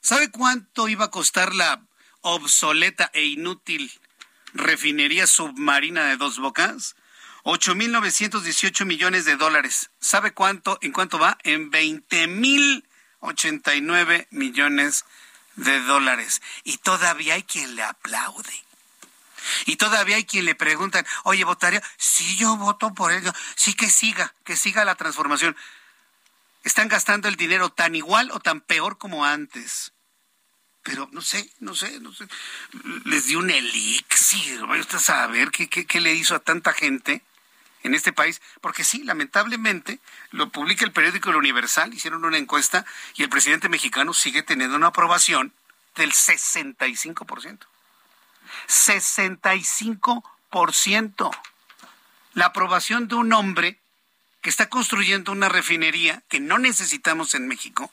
¿Sabe 0.00 0.30
cuánto 0.30 0.88
iba 0.88 1.06
a 1.06 1.10
costar 1.10 1.54
la 1.54 1.82
obsoleta 2.22 3.10
e 3.12 3.24
inútil 3.24 3.92
refinería 4.54 5.26
submarina 5.26 6.04
de 6.04 6.16
dos 6.16 6.38
bocas? 6.38 6.96
8.918 7.44 8.84
millones 8.84 9.24
de 9.24 9.36
dólares. 9.36 9.90
¿Sabe 10.00 10.32
cuánto, 10.32 10.78
en 10.82 10.92
cuánto 10.92 11.18
va? 11.18 11.38
En 11.42 11.70
20.089 11.70 14.26
millones 14.30 15.06
de 15.56 15.80
dólares. 15.80 16.42
Y 16.64 16.76
todavía 16.78 17.34
hay 17.34 17.42
quien 17.42 17.76
le 17.76 17.82
aplaude. 17.82 18.64
Y 19.66 19.76
todavía 19.76 20.16
hay 20.16 20.24
quien 20.24 20.44
le 20.44 20.54
preguntan, 20.54 21.06
oye, 21.24 21.44
¿votaría? 21.44 21.82
Sí, 21.96 22.36
yo 22.36 22.56
voto 22.56 22.92
por 22.92 23.12
ello. 23.12 23.32
Sí, 23.54 23.72
que 23.74 23.88
siga, 23.88 24.34
que 24.44 24.56
siga 24.56 24.84
la 24.84 24.96
transformación. 24.96 25.56
Están 26.62 26.88
gastando 26.88 27.28
el 27.28 27.36
dinero 27.36 27.70
tan 27.70 27.94
igual 27.94 28.30
o 28.32 28.40
tan 28.40 28.60
peor 28.60 28.98
como 28.98 29.24
antes. 29.24 29.92
Pero 30.82 31.08
no 31.12 31.22
sé, 31.22 31.50
no 31.58 31.74
sé, 31.74 32.00
no 32.00 32.12
sé. 32.12 32.26
Les 33.04 33.26
dio 33.26 33.38
un 33.38 33.50
elixir. 33.50 34.66
Vaya 34.66 34.82
usted 34.82 34.98
a 34.98 35.00
saber 35.00 35.50
qué, 35.50 35.68
qué 35.68 36.00
le 36.00 36.14
hizo 36.14 36.34
a 36.34 36.40
tanta 36.40 36.74
gente 36.74 37.22
en 37.82 37.94
este 37.94 38.12
país, 38.12 38.42
porque 38.60 38.84
sí, 38.84 39.02
lamentablemente, 39.04 40.00
lo 40.30 40.50
publica 40.50 40.84
el 40.84 40.92
periódico 40.92 41.30
El 41.30 41.36
Universal, 41.36 41.94
hicieron 41.94 42.24
una 42.24 42.38
encuesta 42.38 42.84
y 43.14 43.22
el 43.22 43.28
presidente 43.28 43.68
mexicano 43.68 44.14
sigue 44.14 44.42
teniendo 44.42 44.76
una 44.76 44.88
aprobación 44.88 45.52
del 45.96 46.12
65%. 46.12 47.58
65%. 48.68 51.30
La 52.34 52.46
aprobación 52.46 53.08
de 53.08 53.16
un 53.16 53.32
hombre 53.32 53.78
que 54.40 54.50
está 54.50 54.68
construyendo 54.68 55.32
una 55.32 55.48
refinería 55.48 56.22
que 56.28 56.38
no 56.40 56.58
necesitamos 56.58 57.34
en 57.34 57.48
México 57.48 57.90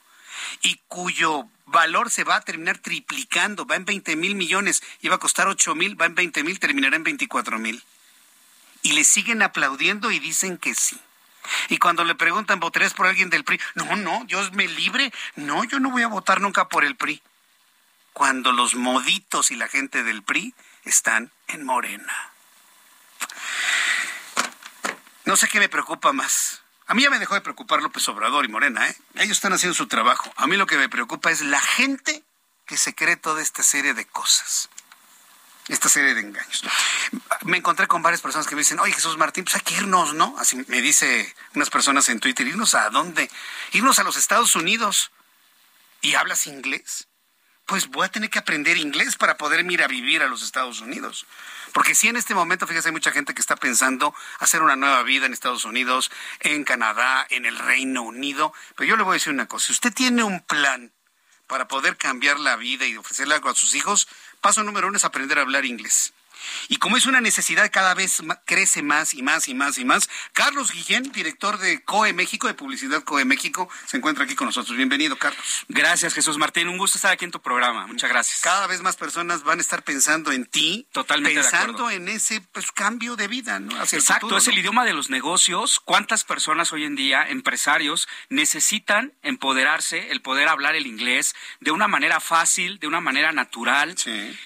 y 0.61 0.79
cuyo 0.87 1.47
valor 1.65 2.09
se 2.09 2.23
va 2.23 2.37
a 2.37 2.41
terminar 2.41 2.79
triplicando, 2.79 3.65
va 3.65 3.75
en 3.75 3.85
20 3.85 4.15
mil 4.15 4.35
millones, 4.35 4.81
iba 5.01 5.15
a 5.15 5.19
costar 5.19 5.47
8 5.47 5.75
mil, 5.75 5.99
va 5.99 6.05
en 6.05 6.15
20 6.15 6.43
mil, 6.43 6.59
terminará 6.59 6.95
en 6.95 7.03
24 7.03 7.59
mil. 7.59 7.83
Y 8.87 8.93
le 8.93 9.03
siguen 9.03 9.41
aplaudiendo 9.41 10.11
y 10.11 10.19
dicen 10.19 10.57
que 10.57 10.73
sí. 10.73 10.97
Y 11.67 11.77
cuando 11.77 12.05
le 12.05 12.15
preguntan, 12.15 12.61
¿votarías 12.61 12.93
por 12.93 13.05
alguien 13.05 13.29
del 13.29 13.43
PRI? 13.43 13.59
No, 13.75 13.97
no, 13.97 14.23
Dios 14.27 14.53
me 14.53 14.65
libre. 14.65 15.11
No, 15.35 15.65
yo 15.65 15.81
no 15.81 15.91
voy 15.91 16.03
a 16.03 16.07
votar 16.07 16.39
nunca 16.39 16.69
por 16.69 16.85
el 16.85 16.95
PRI 16.95 17.21
cuando 18.13 18.53
los 18.53 18.75
moditos 18.75 19.51
y 19.51 19.57
la 19.57 19.67
gente 19.67 20.03
del 20.03 20.23
PRI 20.23 20.55
están 20.85 21.33
en 21.47 21.65
Morena. 21.65 22.31
No 25.25 25.35
sé 25.35 25.49
qué 25.49 25.59
me 25.59 25.67
preocupa 25.67 26.13
más. 26.13 26.61
A 26.85 26.93
mí 26.93 27.03
ya 27.03 27.09
me 27.09 27.19
dejó 27.19 27.33
de 27.33 27.41
preocupar 27.41 27.81
López 27.81 28.07
Obrador 28.07 28.45
y 28.45 28.47
Morena, 28.47 28.87
¿eh? 28.87 28.95
Ellos 29.15 29.37
están 29.37 29.51
haciendo 29.51 29.75
su 29.75 29.87
trabajo. 29.87 30.31
A 30.37 30.47
mí 30.47 30.55
lo 30.55 30.65
que 30.65 30.77
me 30.77 30.87
preocupa 30.87 31.29
es 31.29 31.41
la 31.41 31.59
gente 31.59 32.23
que 32.65 32.77
se 32.77 32.95
cree 32.95 33.17
toda 33.17 33.41
esta 33.41 33.63
serie 33.63 33.93
de 33.93 34.05
cosas. 34.05 34.69
Esta 35.67 35.89
serie 35.89 36.13
de 36.13 36.21
engaños. 36.21 36.63
Me 37.43 37.57
encontré 37.57 37.87
con 37.87 38.01
varias 38.01 38.21
personas 38.21 38.47
que 38.47 38.55
me 38.55 38.61
dicen, 38.61 38.79
oye 38.79 38.93
Jesús 38.93 39.17
Martín, 39.17 39.43
pues 39.43 39.55
hay 39.55 39.61
que 39.61 39.75
irnos, 39.75 40.13
¿no? 40.13 40.35
Así 40.39 40.63
me 40.67 40.81
dice 40.81 41.35
unas 41.55 41.69
personas 41.69 42.07
en 42.09 42.19
Twitter, 42.19 42.47
¿irnos 42.47 42.73
a 42.73 42.89
dónde? 42.89 43.29
Irnos 43.73 43.99
a 43.99 44.03
los 44.03 44.17
Estados 44.17 44.55
Unidos. 44.55 45.11
¿Y 46.01 46.15
hablas 46.15 46.47
inglés? 46.47 47.07
pues 47.67 47.89
voy 47.89 48.05
a 48.05 48.09
tener 48.09 48.29
que 48.29 48.39
aprender 48.39 48.77
inglés 48.77 49.17
para 49.17 49.37
poder 49.37 49.69
ir 49.69 49.83
a 49.83 49.87
vivir 49.87 50.23
a 50.23 50.27
los 50.27 50.41
Estados 50.41 50.79
Unidos. 50.79 51.27
Porque 51.73 51.95
si 51.95 52.07
en 52.07 52.15
este 52.15 52.33
momento, 52.33 52.65
fíjese, 52.65 52.87
hay 52.87 52.93
mucha 52.93 53.11
gente 53.11 53.33
que 53.33 53.41
está 53.41 53.57
pensando 53.57 54.15
hacer 54.39 54.61
una 54.61 54.77
nueva 54.77 55.03
vida 55.03 55.25
en 55.25 55.33
Estados 55.33 55.65
Unidos, 55.65 56.09
en 56.39 56.63
Canadá, 56.63 57.27
en 57.29 57.45
el 57.45 57.59
Reino 57.59 58.03
Unido. 58.03 58.53
Pero 58.77 58.89
yo 58.89 58.95
le 58.95 59.03
voy 59.03 59.11
a 59.11 59.13
decir 59.15 59.33
una 59.33 59.47
cosa, 59.47 59.67
si 59.67 59.73
usted 59.73 59.93
tiene 59.93 60.23
un 60.23 60.39
plan 60.39 60.93
para 61.45 61.67
poder 61.67 61.97
cambiar 61.97 62.39
la 62.39 62.55
vida 62.55 62.85
y 62.85 62.95
ofrecerle 62.95 63.35
algo 63.35 63.49
a 63.49 63.55
sus 63.55 63.75
hijos, 63.75 64.07
paso 64.41 64.63
número 64.63 64.87
uno 64.87 64.97
es 64.97 65.05
aprender 65.05 65.39
a 65.39 65.41
hablar 65.41 65.65
inglés. 65.65 66.13
Y 66.69 66.77
como 66.77 66.97
es 66.97 67.05
una 67.05 67.21
necesidad 67.21 67.69
cada 67.71 67.93
vez 67.93 68.21
crece 68.45 68.81
más 68.81 69.13
y 69.13 69.21
más 69.21 69.47
y 69.47 69.53
más 69.53 69.77
y 69.77 69.85
más, 69.85 70.09
Carlos 70.33 70.71
Guillén, 70.71 71.11
director 71.11 71.57
de 71.57 71.83
COE 71.83 72.13
México, 72.13 72.47
de 72.47 72.53
Publicidad 72.53 73.03
COE 73.03 73.25
México, 73.25 73.69
se 73.85 73.97
encuentra 73.97 74.25
aquí 74.25 74.35
con 74.35 74.47
nosotros. 74.47 74.75
Bienvenido, 74.75 75.17
Carlos. 75.17 75.43
Gracias, 75.67 76.13
Jesús 76.13 76.37
Martín. 76.37 76.67
Un 76.67 76.77
gusto 76.77 76.97
estar 76.97 77.11
aquí 77.11 77.25
en 77.25 77.31
tu 77.31 77.41
programa. 77.41 77.87
Muchas 77.87 78.09
gracias. 78.09 78.41
Cada 78.41 78.67
vez 78.67 78.81
más 78.81 78.95
personas 78.95 79.43
van 79.43 79.59
a 79.59 79.61
estar 79.61 79.83
pensando 79.83 80.31
en 80.31 80.45
ti. 80.45 80.87
Totalmente 80.91 81.41
Pensando 81.41 81.89
en 81.89 82.07
ese 82.07 82.41
pues, 82.41 82.71
cambio 82.71 83.15
de 83.15 83.27
vida, 83.27 83.59
¿no? 83.59 83.75
Exacto, 83.81 84.37
es 84.37 84.47
el 84.47 84.57
idioma 84.57 84.85
de 84.85 84.93
los 84.93 85.09
negocios. 85.09 85.79
¿Cuántas 85.79 86.23
personas 86.23 86.71
hoy 86.73 86.83
en 86.83 86.95
día, 86.95 87.27
empresarios, 87.27 88.07
necesitan 88.29 89.13
empoderarse, 89.21 90.11
el 90.11 90.21
poder 90.21 90.47
hablar 90.47 90.75
el 90.75 90.87
inglés 90.87 91.35
de 91.59 91.71
una 91.71 91.87
manera 91.87 92.19
fácil, 92.19 92.79
de 92.79 92.87
una 92.87 93.01
manera 93.01 93.31
natural? 93.31 93.95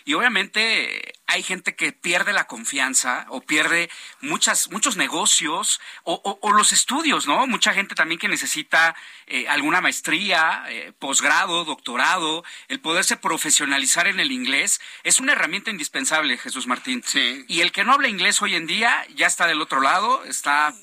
Y 0.05 0.13
obviamente 0.13 1.13
hay 1.32 1.43
gente 1.43 1.75
que 1.75 1.93
pierde 1.93 2.34
la 2.34 2.45
confianza 2.45 3.25
o 3.29 3.41
pierde 3.41 3.89
muchas, 4.19 4.69
muchos 4.69 4.97
negocios 4.97 5.79
o, 6.03 6.51
los 6.53 6.73
estudios, 6.73 7.27
¿no? 7.27 7.47
Mucha 7.47 7.73
gente 7.73 7.95
también 7.95 8.19
que 8.19 8.27
necesita 8.27 8.95
eh, 9.27 9.47
alguna 9.47 9.82
maestría, 9.82 10.63
eh, 10.67 10.91
posgrado, 10.99 11.63
doctorado, 11.63 12.43
el 12.67 12.82
poderse 12.82 13.15
profesionalizar 13.15 14.07
en 14.07 14.19
el 14.19 14.32
inglés 14.32 14.82
es 15.03 15.19
una 15.19 15.32
herramienta 15.32 15.71
indispensable, 15.71 16.38
Jesús 16.38 16.67
Martín. 16.67 17.03
Sí. 17.05 17.45
Y 17.47 17.61
el 17.61 17.71
que 17.71 17.84
no 17.84 17.93
habla 17.93 18.09
inglés 18.09 18.41
hoy 18.41 18.55
en 18.55 18.67
día 18.67 19.05
ya 19.15 19.27
está 19.27 19.47
del 19.47 19.61
otro 19.61 19.79
lado, 19.79 20.25
está 20.25 20.73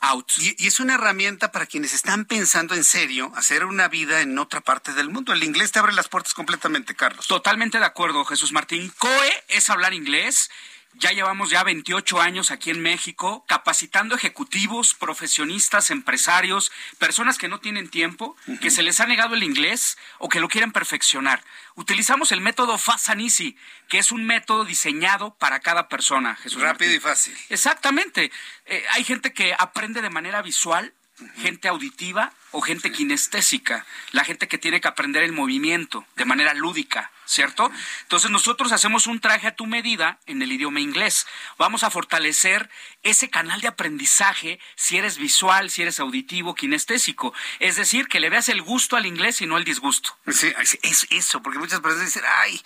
Out. 0.00 0.30
Y, 0.38 0.56
y, 0.58 0.66
es 0.68 0.80
una 0.80 0.94
herramienta 0.94 1.52
para 1.52 1.66
quienes 1.66 1.92
están 1.92 2.24
pensando 2.24 2.74
en 2.74 2.84
serio 2.84 3.32
hacer 3.36 3.64
una 3.64 3.88
vida 3.88 4.20
en 4.20 4.38
otra 4.38 4.60
parte 4.60 4.92
del 4.92 5.10
mundo. 5.10 5.32
El 5.32 5.44
inglés 5.44 5.72
te 5.72 5.78
abre 5.78 5.92
las 5.92 6.08
puertas 6.08 6.34
completamente, 6.34 6.94
Carlos. 6.94 7.26
Totalmente 7.26 7.78
de 7.78 7.84
acuerdo, 7.84 8.24
Jesús 8.24 8.52
Martín. 8.52 8.92
COE 8.98 9.44
es 9.48 9.70
hablar 9.70 9.94
inglés 9.94 10.50
ya 10.94 11.12
llevamos 11.12 11.50
ya 11.50 11.62
28 11.62 12.20
años 12.20 12.50
aquí 12.50 12.70
en 12.70 12.80
México 12.80 13.44
capacitando 13.46 14.14
ejecutivos, 14.14 14.94
profesionistas, 14.94 15.90
empresarios, 15.90 16.72
personas 16.98 17.38
que 17.38 17.48
no 17.48 17.60
tienen 17.60 17.88
tiempo, 17.88 18.36
que 18.60 18.70
se 18.70 18.82
les 18.82 19.00
ha 19.00 19.06
negado 19.06 19.34
el 19.34 19.42
inglés 19.42 19.96
o 20.18 20.28
que 20.28 20.40
lo 20.40 20.48
quieren 20.48 20.72
perfeccionar. 20.72 21.42
Utilizamos 21.74 22.32
el 22.32 22.40
método 22.40 22.78
Fast 22.78 23.10
and 23.10 23.20
Easy, 23.20 23.56
que 23.88 23.98
es 23.98 24.10
un 24.10 24.26
método 24.26 24.64
diseñado 24.64 25.34
para 25.34 25.60
cada 25.60 25.88
persona. 25.88 26.36
Jesús 26.36 26.62
Rápido 26.62 26.92
y 26.92 27.00
fácil. 27.00 27.36
Exactamente. 27.48 28.32
Eh, 28.66 28.84
hay 28.90 29.04
gente 29.04 29.32
que 29.32 29.54
aprende 29.56 30.02
de 30.02 30.10
manera 30.10 30.42
visual, 30.42 30.92
gente 31.36 31.68
auditiva 31.68 32.32
o 32.50 32.60
gente 32.60 32.92
kinestésica, 32.92 33.86
la 34.12 34.24
gente 34.24 34.48
que 34.48 34.58
tiene 34.58 34.80
que 34.80 34.88
aprender 34.88 35.22
el 35.22 35.32
movimiento 35.32 36.06
de 36.16 36.24
manera 36.24 36.54
lúdica. 36.54 37.10
¿cierto? 37.28 37.70
Entonces 38.02 38.30
nosotros 38.30 38.72
hacemos 38.72 39.06
un 39.06 39.20
traje 39.20 39.48
a 39.48 39.54
tu 39.54 39.66
medida 39.66 40.18
en 40.26 40.40
el 40.40 40.50
idioma 40.50 40.80
inglés. 40.80 41.26
Vamos 41.58 41.84
a 41.84 41.90
fortalecer 41.90 42.70
ese 43.02 43.28
canal 43.28 43.60
de 43.60 43.68
aprendizaje 43.68 44.58
si 44.76 44.96
eres 44.96 45.18
visual, 45.18 45.68
si 45.68 45.82
eres 45.82 46.00
auditivo, 46.00 46.54
kinestésico. 46.54 47.34
Es 47.60 47.76
decir, 47.76 48.08
que 48.08 48.18
le 48.18 48.30
veas 48.30 48.48
el 48.48 48.62
gusto 48.62 48.96
al 48.96 49.04
inglés 49.04 49.42
y 49.42 49.46
no 49.46 49.58
el 49.58 49.64
disgusto. 49.64 50.16
Sí, 50.26 50.52
es 50.82 51.06
eso, 51.10 51.42
porque 51.42 51.58
muchas 51.58 51.80
personas 51.80 52.06
dicen, 52.06 52.24
ay, 52.26 52.60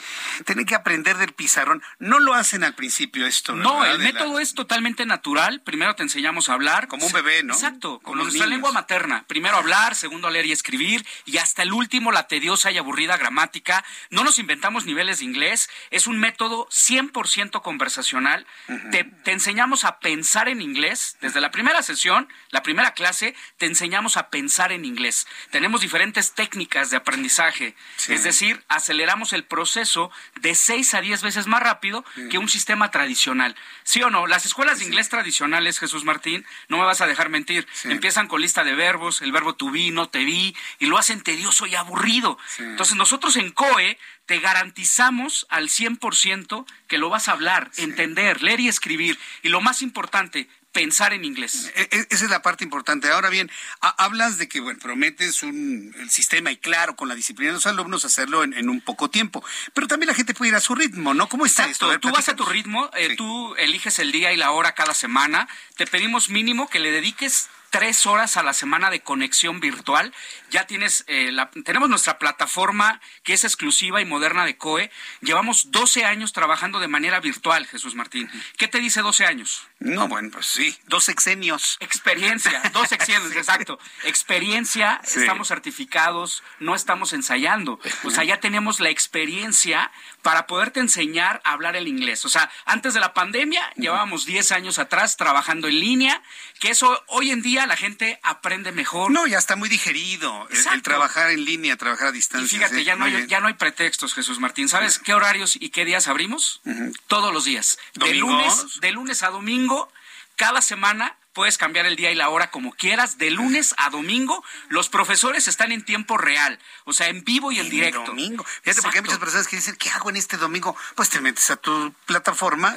tienen 0.46 0.64
que 0.64 0.76
aprender 0.76 1.18
del 1.18 1.32
pizarrón. 1.32 1.82
No 1.98 2.20
lo 2.20 2.32
hacen 2.34 2.62
al 2.62 2.74
principio 2.74 3.26
esto, 3.26 3.54
¿no? 3.54 3.62
No, 3.64 3.84
el 3.84 3.98
método 3.98 4.38
es 4.38 4.54
totalmente 4.54 5.04
natural. 5.06 5.60
Primero 5.62 5.96
te 5.96 6.04
enseñamos 6.04 6.48
a 6.48 6.52
hablar. 6.52 6.86
Como 6.86 7.06
un 7.06 7.12
bebé, 7.12 7.42
¿no? 7.42 7.52
Exacto, 7.52 7.98
con 7.98 8.18
nuestra 8.18 8.46
lengua 8.46 8.70
materna. 8.70 9.24
Primero 9.26 9.56
segundo 9.94 10.30
leer 10.30 10.46
y 10.46 10.52
escribir, 10.52 11.06
y 11.24 11.38
hasta 11.38 11.62
el 11.62 11.72
último 11.72 12.12
la 12.12 12.28
tediosa 12.28 12.70
y 12.70 12.78
aburrida 12.78 13.16
gramática. 13.16 13.84
No 14.10 14.24
nos 14.24 14.38
inventamos 14.38 14.84
niveles 14.84 15.18
de 15.18 15.24
inglés, 15.24 15.70
es 15.90 16.06
un 16.06 16.18
método 16.18 16.66
100% 16.68 17.62
conversacional. 17.62 18.46
te, 18.90 19.10
enseñamos 19.26 19.84
a 19.84 19.98
pensar 19.98 20.48
en 20.48 20.60
inglés. 20.60 21.16
Desde 21.20 21.40
la 21.40 21.50
primera 21.50 21.82
sesión, 21.82 22.28
la 22.50 22.62
primera 22.62 22.92
clase, 22.92 23.34
te 23.56 23.66
enseñamos 23.66 24.16
a 24.16 24.28
pensar 24.28 24.72
en 24.72 24.84
inglés. 24.84 25.26
Tenemos 25.50 25.80
diferentes 25.80 26.32
técnicas 26.32 26.90
de 26.90 26.98
aprendizaje. 26.98 27.74
Es 28.08 28.24
decir, 28.24 28.62
aceleramos 28.68 29.32
el 29.32 29.44
proceso 29.44 30.10
de 30.40 30.54
6 30.54 30.94
a 30.94 31.00
10 31.00 31.22
veces 31.22 31.46
más 31.46 31.62
rápido 31.62 32.04
que 32.30 32.38
un 32.38 32.48
sistema 32.48 32.90
tradicional. 32.90 33.56
¿Sí 33.84 34.02
o 34.02 34.10
no? 34.10 34.26
Las 34.26 34.46
escuelas 34.46 34.78
de 34.78 34.84
inglés 34.84 35.08
tradicionales, 35.08 35.78
Jesús 35.78 36.04
Martín, 36.04 36.44
no 36.68 36.78
me 36.78 36.84
vas 36.84 37.00
a 37.00 37.06
dejar 37.06 37.28
mentir, 37.28 37.66
empiezan 37.84 38.28
con 38.28 38.40
lista 38.40 38.64
de 38.64 38.74
verbos, 38.74 39.22
el 39.22 39.32
verbo 39.32 39.54
to 39.62 39.70
be, 39.70 39.92
no 39.92 40.08
te 40.08 40.24
vi, 40.24 40.56
y 40.80 40.86
lo 40.86 40.98
hacen 40.98 41.20
tedioso 41.20 41.66
y 41.66 41.76
aburrido. 41.76 42.36
Entonces 42.58 42.96
nosotros 42.96 43.36
en 43.36 43.52
COE 43.52 43.96
te 44.26 44.40
garantizamos 44.40 45.46
al 45.50 45.68
100% 45.68 46.66
que 46.88 46.98
lo 46.98 47.10
vas 47.10 47.28
a 47.28 47.32
hablar, 47.32 47.70
entender, 47.76 48.42
leer 48.42 48.58
y 48.58 48.66
escribir. 48.66 49.16
Y 49.42 49.50
lo 49.50 49.60
más 49.60 49.80
importante, 49.80 50.48
pensar 50.72 51.12
en 51.12 51.24
inglés. 51.24 51.72
E, 51.76 51.82
e, 51.92 52.06
esa 52.10 52.24
es 52.24 52.30
la 52.30 52.42
parte 52.42 52.64
importante. 52.64 53.08
Ahora 53.08 53.28
bien, 53.28 53.48
hablas 53.80 54.36
de 54.36 54.48
que 54.48 54.58
bueno, 54.58 54.80
prometes 54.80 55.44
un 55.44 55.94
el 55.96 56.10
sistema 56.10 56.50
y 56.50 56.56
claro, 56.56 56.96
con 56.96 57.08
la 57.08 57.14
disciplina 57.14 57.50
de 57.50 57.58
los 57.58 57.66
alumnos 57.66 58.04
hacerlo 58.04 58.42
en, 58.42 58.68
un 58.68 58.80
poco 58.80 59.10
tiempo. 59.10 59.44
Pero 59.74 59.86
también 59.86 60.08
la 60.08 60.14
gente 60.14 60.34
puede 60.34 60.48
ir 60.48 60.56
a 60.56 60.60
su 60.60 60.74
ritmo, 60.74 61.14
¿no? 61.14 61.28
¿Cómo 61.28 61.46
está 61.46 61.66
esto? 61.66 62.00
tú 62.00 62.10
vas 62.10 62.28
a 62.28 62.34
tu 62.34 62.44
ritmo, 62.46 62.90
eh, 62.96 63.14
tú 63.14 63.54
eliges 63.56 64.00
el 64.00 64.10
día 64.10 64.32
y 64.32 64.36
la 64.36 64.50
hora 64.50 64.72
cada 64.72 64.94
semana. 64.94 65.46
Te 65.76 65.86
pedimos 65.86 66.30
mínimo 66.30 66.68
que 66.68 66.80
le 66.80 66.90
dediques 66.90 67.48
tres 67.72 68.06
horas 68.06 68.36
a 68.36 68.42
la 68.42 68.52
semana 68.52 68.90
de 68.90 69.00
conexión 69.00 69.58
virtual. 69.58 70.12
Ya 70.50 70.66
tienes, 70.66 71.04
eh, 71.06 71.32
la, 71.32 71.50
tenemos 71.64 71.88
nuestra 71.88 72.18
plataforma 72.18 73.00
que 73.24 73.32
es 73.32 73.44
exclusiva 73.44 74.02
y 74.02 74.04
moderna 74.04 74.44
de 74.44 74.58
COE. 74.58 74.90
Llevamos 75.22 75.72
12 75.72 76.04
años 76.04 76.34
trabajando 76.34 76.80
de 76.80 76.88
manera 76.88 77.18
virtual, 77.18 77.66
Jesús 77.66 77.94
Martín. 77.94 78.30
¿Qué 78.58 78.68
te 78.68 78.78
dice 78.78 79.00
12 79.00 79.24
años? 79.24 79.66
No, 79.80 80.06
bueno, 80.06 80.28
pues 80.30 80.46
sí, 80.46 80.76
dos 80.86 81.04
sexenios. 81.04 81.78
Experiencia, 81.80 82.62
dos 82.74 82.90
sexenios, 82.90 83.32
exacto. 83.36 83.78
Experiencia, 84.04 85.00
estamos 85.02 85.48
certificados, 85.48 86.42
no 86.60 86.74
estamos 86.74 87.14
ensayando. 87.14 87.80
O 88.04 88.10
sea, 88.10 88.22
ya 88.22 88.38
tenemos 88.38 88.80
la 88.80 88.90
experiencia 88.90 89.90
para 90.22 90.46
poderte 90.46 90.80
enseñar 90.80 91.42
a 91.44 91.52
hablar 91.52 91.76
el 91.76 91.88
inglés. 91.88 92.24
O 92.24 92.28
sea, 92.28 92.50
antes 92.64 92.94
de 92.94 93.00
la 93.00 93.12
pandemia, 93.12 93.62
llevábamos 93.76 94.24
10 94.24 94.52
años 94.52 94.78
atrás 94.78 95.16
trabajando 95.16 95.68
en 95.68 95.80
línea, 95.80 96.22
que 96.60 96.70
eso 96.70 97.02
hoy 97.08 97.30
en 97.30 97.42
día 97.42 97.66
la 97.66 97.76
gente 97.76 98.20
aprende 98.22 98.72
mejor. 98.72 99.10
No, 99.10 99.26
ya 99.26 99.38
está 99.38 99.56
muy 99.56 99.68
digerido 99.68 100.48
el, 100.50 100.82
trabajar 100.82 101.30
en 101.30 101.44
línea, 101.44 101.76
trabajar 101.76 102.08
a 102.08 102.12
distancia. 102.12 102.56
Y 102.56 102.60
fíjate, 102.60 102.84
ya, 102.84 102.94
no 102.96 103.04
hay, 103.04 103.26
ya 103.26 103.40
no 103.40 103.48
hay 103.48 103.54
pretextos, 103.54 104.14
Jesús 104.14 104.38
Martín. 104.38 104.68
¿Sabes 104.68 104.98
qué 104.98 105.12
horarios 105.12 105.56
y 105.56 105.70
qué 105.70 105.84
días 105.84 106.06
abrimos? 106.06 106.60
Todos 107.08 107.34
los 107.34 107.44
días. 107.44 107.78
De 107.94 108.14
lunes, 108.14 108.80
de 108.80 108.92
lunes 108.92 109.22
a 109.24 109.30
domingo, 109.30 109.92
cada 110.36 110.62
semana 110.62 111.16
puedes 111.32 111.58
cambiar 111.58 111.86
el 111.86 111.96
día 111.96 112.10
y 112.10 112.14
la 112.14 112.28
hora 112.28 112.50
como 112.50 112.72
quieras, 112.72 113.18
de 113.18 113.30
lunes 113.30 113.74
a 113.78 113.90
domingo. 113.90 114.44
Los 114.68 114.88
profesores 114.88 115.48
están 115.48 115.72
en 115.72 115.84
tiempo 115.84 116.18
real, 116.18 116.58
o 116.84 116.92
sea, 116.92 117.08
en 117.08 117.24
vivo 117.24 117.52
y 117.52 117.58
en, 117.58 117.70
directo. 117.70 118.04
domingo. 118.04 118.44
Fíjate, 118.62 118.82
porque 118.82 118.98
hay 118.98 119.04
muchas 119.04 119.18
personas 119.18 119.48
que 119.48 119.56
dicen, 119.56 119.76
¿qué 119.76 119.90
hago 119.90 120.10
en 120.10 120.16
este 120.16 120.36
domingo? 120.36 120.76
Pues 120.94 121.10
te 121.10 121.20
metes 121.20 121.50
a 121.50 121.56
tu 121.56 121.92
plataforma 122.06 122.74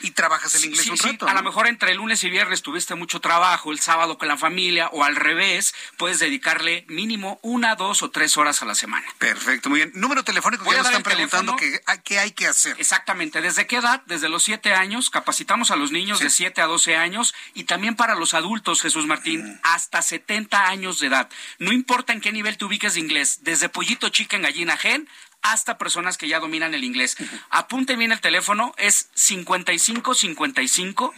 Y, 0.00 0.10
trabajas 0.10 0.54
el 0.56 0.66
inglés 0.66 0.88
un 0.88 0.98
rato. 0.98 1.28
A 1.28 1.34
lo 1.34 1.42
mejor 1.42 1.66
entre 1.66 1.92
el 1.92 1.98
lunes 1.98 2.22
y 2.24 2.30
viernes 2.30 2.62
tuviste 2.62 2.94
mucho 2.94 3.20
trabajo, 3.20 3.72
el 3.72 3.80
sábado 3.80 4.18
con 4.18 4.28
la 4.28 4.36
familia, 4.36 4.88
o 4.92 5.04
al 5.04 5.16
revés, 5.16 5.74
puedes 5.96 6.18
dedicarle 6.18 6.84
mínimo 6.88 7.38
una, 7.42 7.76
dos 7.76 8.02
o 8.02 8.10
tres 8.10 8.36
horas 8.36 8.62
a 8.62 8.66
la 8.66 8.74
semana. 8.74 9.06
Perfecto, 9.18 9.68
muy 9.68 9.78
bien. 9.80 9.92
Número 9.94 10.24
telefónico, 10.24 10.64
Voy 10.64 10.74
ya 10.74 10.82
nos 10.82 10.88
están 10.88 11.02
preguntando 11.02 11.56
qué 11.56 12.18
hay 12.18 12.32
que 12.32 12.46
hacer. 12.46 12.76
Exactamente, 12.78 13.40
¿desde 13.40 13.66
qué 13.66 13.76
edad? 13.76 14.02
Desde 14.06 14.28
los 14.28 14.42
siete 14.42 14.74
años, 14.74 15.10
capacitamos 15.10 15.70
a 15.70 15.76
los 15.76 15.92
niños 15.92 16.20
de 16.20 16.30
siete 16.30 16.60
a 16.60 16.66
doce 16.66 16.96
años 16.96 17.34
y 17.54 17.64
también 17.64 17.91
para 17.96 18.14
los 18.14 18.34
adultos, 18.34 18.82
Jesús 18.82 19.06
Martín, 19.06 19.60
hasta 19.62 20.02
70 20.02 20.68
años 20.68 20.98
de 21.00 21.08
edad. 21.08 21.28
No 21.58 21.72
importa 21.72 22.12
en 22.12 22.20
qué 22.20 22.32
nivel 22.32 22.56
te 22.56 22.64
ubiques 22.64 22.94
de 22.94 23.00
inglés, 23.00 23.40
desde 23.42 23.68
pollito 23.68 24.08
chica 24.08 24.36
en 24.36 24.42
gallina 24.42 24.76
gen 24.76 25.08
hasta 25.42 25.78
personas 25.78 26.16
que 26.16 26.28
ya 26.28 26.40
dominan 26.40 26.74
el 26.74 26.84
inglés. 26.84 27.16
Apunten 27.50 27.98
bien 27.98 28.12
el 28.12 28.20
teléfono, 28.20 28.74
es 28.78 29.10
55 29.14 30.14
55 30.14 31.14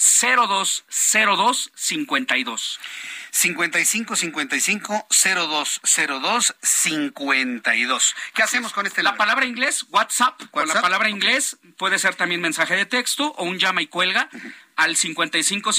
0202 0.00 1.72
52. 1.74 2.80
55 3.32 4.16
55 4.16 5.06
0202 5.10 6.54
52. 6.62 8.14
¿Qué 8.34 8.42
hacemos 8.42 8.72
con 8.72 8.86
este 8.86 9.02
La 9.02 9.16
palabra 9.16 9.44
inglés, 9.44 9.86
WhatsApp, 9.90 10.40
con 10.50 10.66
la 10.66 10.80
palabra 10.80 11.10
inglés 11.10 11.58
puede 11.76 11.98
ser 11.98 12.14
también 12.14 12.40
mensaje 12.40 12.74
de 12.76 12.86
texto 12.86 13.34
o 13.36 13.44
un 13.44 13.58
llama 13.58 13.82
y 13.82 13.86
cuelga 13.86 14.28
al 14.28 14.30
55 14.30 14.69
55 14.96 15.72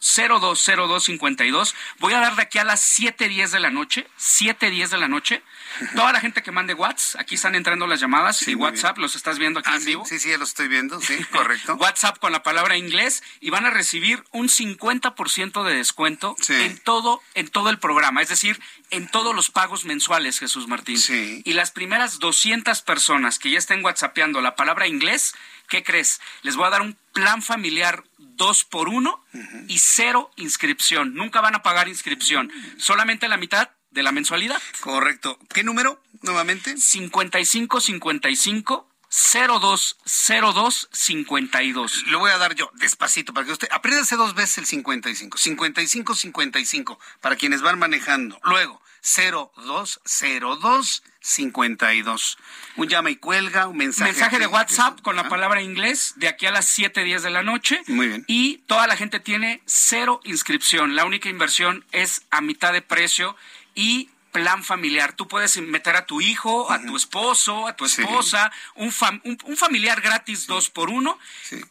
0202 0.00 1.04
52. 1.04 1.74
Voy 1.98 2.12
a 2.12 2.20
dar 2.20 2.36
de 2.36 2.42
aquí 2.42 2.58
a 2.58 2.64
las 2.64 2.80
7:10 2.98 3.50
de 3.50 3.60
la 3.60 3.70
noche, 3.70 4.06
7:10 4.18 4.90
de 4.90 4.98
la 4.98 5.08
noche 5.08 5.42
Toda 5.94 6.12
la 6.12 6.20
gente 6.20 6.42
que 6.42 6.50
mande 6.50 6.74
WhatsApp, 6.74 7.20
aquí 7.20 7.34
están 7.36 7.54
entrando 7.54 7.86
las 7.86 8.00
llamadas 8.00 8.46
y 8.46 8.54
WhatsApp, 8.54 8.98
los 8.98 9.14
estás 9.14 9.38
viendo 9.38 9.60
aquí 9.60 9.70
ah, 9.72 9.76
en 9.76 9.84
vivo. 9.84 10.04
Sí, 10.04 10.18
sí, 10.18 10.30
ya 10.30 10.38
los 10.38 10.50
estoy 10.50 10.68
viendo, 10.68 11.00
sí, 11.00 11.16
correcto. 11.32 11.74
WhatsApp 11.74 12.18
con 12.18 12.32
la 12.32 12.42
palabra 12.42 12.76
inglés 12.76 13.22
y 13.40 13.50
van 13.50 13.66
a 13.66 13.70
recibir 13.70 14.24
un 14.32 14.48
50% 14.48 15.64
de 15.64 15.74
descuento 15.74 16.36
en 16.48 16.78
todo 16.78 17.22
en 17.34 17.48
todo 17.48 17.70
el 17.70 17.78
programa, 17.78 18.22
es 18.22 18.28
decir, 18.28 18.60
en 18.90 19.08
todos 19.08 19.34
los 19.34 19.50
pagos 19.50 19.84
mensuales, 19.84 20.38
Jesús 20.38 20.66
Martín. 20.68 21.00
Y 21.44 21.52
las 21.52 21.70
primeras 21.70 22.18
200 22.18 22.82
personas 22.82 23.38
que 23.38 23.50
ya 23.50 23.58
estén 23.58 23.84
WhatsAppeando 23.84 24.40
la 24.40 24.56
palabra 24.56 24.86
inglés 24.86 25.34
¿qué 25.70 25.82
crees? 25.82 26.20
Les 26.42 26.56
voy 26.56 26.66
a 26.66 26.70
dar 26.70 26.82
un 26.82 26.98
plan 27.14 27.40
familiar 27.40 28.04
dos 28.18 28.64
por 28.64 28.90
uno 28.90 29.24
y 29.68 29.78
cero 29.78 30.30
inscripción. 30.36 31.14
Nunca 31.14 31.40
van 31.40 31.54
a 31.54 31.62
pagar 31.62 31.88
inscripción, 31.88 32.52
solamente 32.76 33.26
la 33.28 33.38
mitad 33.38 33.70
de 33.90 34.02
la 34.02 34.12
mensualidad. 34.12 34.60
Correcto. 34.80 35.38
¿Qué 35.54 35.64
número 35.64 36.02
nuevamente? 36.20 36.76
5555 36.76 38.90
020252. 39.10 42.04
Lo 42.08 42.18
voy 42.20 42.30
a 42.30 42.38
dar 42.38 42.54
yo 42.54 42.70
despacito 42.74 43.34
para 43.34 43.46
que 43.46 43.52
usted 43.52 43.68
apréndase 43.72 44.16
dos 44.16 44.34
veces 44.34 44.58
el 44.58 44.66
55. 44.66 45.38
55 45.38 46.14
55 46.14 47.00
para 47.20 47.36
quienes 47.36 47.62
van 47.62 47.78
manejando. 47.78 48.38
Luego 48.44 48.82
0202 49.02 51.02
52. 51.22 52.38
Un 52.76 52.88
llama 52.88 53.10
y 53.10 53.16
cuelga, 53.16 53.66
un 53.66 53.76
mensaje. 53.76 54.12
Mensaje 54.12 54.38
de 54.38 54.46
WhatsApp 54.46 55.00
con 55.02 55.16
la 55.16 55.28
palabra 55.28 55.62
inglés 55.62 56.14
de 56.16 56.28
aquí 56.28 56.46
a 56.46 56.50
las 56.50 56.66
7 56.66 57.04
días 57.04 57.22
de 57.22 57.30
la 57.30 57.42
noche. 57.42 57.80
Muy 57.88 58.08
bien. 58.08 58.24
Y 58.26 58.58
toda 58.66 58.86
la 58.86 58.96
gente 58.96 59.20
tiene 59.20 59.62
cero 59.66 60.20
inscripción. 60.24 60.96
La 60.96 61.04
única 61.04 61.28
inversión 61.28 61.84
es 61.92 62.22
a 62.30 62.40
mitad 62.40 62.72
de 62.72 62.82
precio 62.82 63.36
y 63.74 64.10
plan 64.30 64.64
familiar. 64.64 65.12
Tú 65.12 65.28
puedes 65.28 65.60
meter 65.60 65.96
a 65.96 66.06
tu 66.06 66.20
hijo, 66.20 66.70
a 66.70 66.80
tu 66.80 66.96
esposo, 66.96 67.66
a 67.66 67.76
tu 67.76 67.84
esposa, 67.84 68.50
un, 68.74 68.92
un, 69.24 69.56
familiar 69.56 70.00
gratis 70.00 70.46
dos 70.46 70.70
por 70.70 70.90
uno, 70.90 71.18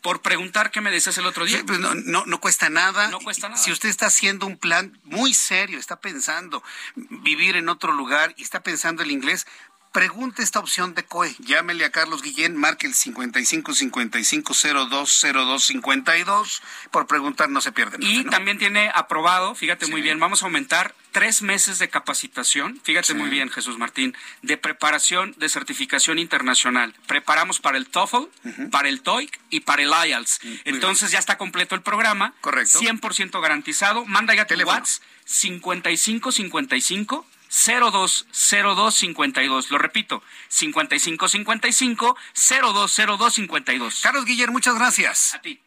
por 0.01 0.22
preguntar 0.22 0.72
qué 0.72 0.82
me 0.82 0.91
decías 0.91 1.18
el 1.18 1.26
otro 1.26 1.45
día. 1.45 1.64
Pues 1.66 1.80
no, 1.80 1.95
no, 1.95 2.26
no, 2.26 2.39
cuesta 2.39 2.70
nada. 2.70 3.10
No 3.10 3.20
cuesta 3.20 3.49
nada. 3.49 3.62
Si 3.62 3.72
usted 3.72 3.89
está 3.89 4.07
haciendo 4.07 4.45
un 4.45 4.57
plan 4.57 4.99
muy 5.03 5.34
serio, 5.34 5.80
está 5.80 5.99
pensando 5.99 6.64
vivir 6.95 7.55
en 7.55 7.70
otro 7.70 7.91
lugar 7.93 8.34
y 8.38 8.43
está 8.43 8.62
pensando 8.62 9.03
el 9.03 9.12
inglés, 9.12 9.47
Pregunte 9.91 10.43
esta 10.43 10.59
opción 10.59 10.93
de 10.93 11.03
COE. 11.03 11.35
Llámele 11.39 11.83
a 11.83 11.91
Carlos 11.91 12.21
Guillén, 12.21 12.55
marque 12.55 12.85
el 12.85 12.93
55 12.93 13.73
55 13.73 14.53
52. 14.53 16.61
Por 16.91 17.07
preguntar 17.07 17.49
no 17.49 17.59
se 17.59 17.71
pierde 17.71 17.97
nada. 17.97 18.11
Y 18.11 18.23
también 18.25 18.59
tiene 18.59 18.91
aprobado, 18.93 19.55
fíjate 19.55 19.87
muy 19.87 20.01
bien, 20.01 20.19
vamos 20.19 20.43
a 20.43 20.45
aumentar 20.45 20.93
tres 21.11 21.41
meses 21.41 21.79
de 21.79 21.89
capacitación, 21.89 22.79
fíjate 22.83 23.15
muy 23.15 23.31
bien, 23.31 23.49
Jesús 23.49 23.79
Martín, 23.79 24.15
de 24.43 24.57
preparación 24.57 25.33
de 25.37 25.49
certificación 25.49 26.19
internacional. 26.19 26.93
Preparamos 27.07 27.59
para 27.59 27.79
el 27.79 27.87
TOEFL, 27.87 28.69
para 28.69 28.89
el 28.89 29.01
TOEIC 29.01 29.39
y 29.49 29.61
para 29.61 29.81
el 29.81 29.91
IELTS. 30.07 30.39
Entonces 30.65 31.09
ya 31.09 31.17
está 31.17 31.39
completo 31.39 31.73
el 31.73 31.81
programa. 31.81 32.35
Correcto. 32.41 32.79
100% 32.79 33.41
garantizado. 33.41 34.05
Manda 34.05 34.35
ya 34.35 34.45
tu 34.45 34.53
WhatsApp 34.55 35.03
55 35.25 36.31
55 36.31 37.25
020252. 37.50 39.72
Lo 39.72 39.78
repito, 39.78 40.24
5555 40.47 42.18
020252. 42.34 44.02
Carlos 44.02 44.26
Guillermo, 44.26 44.54
muchas 44.54 44.76
gracias. 44.76 45.36
A 45.36 45.41
ti. 45.41 45.60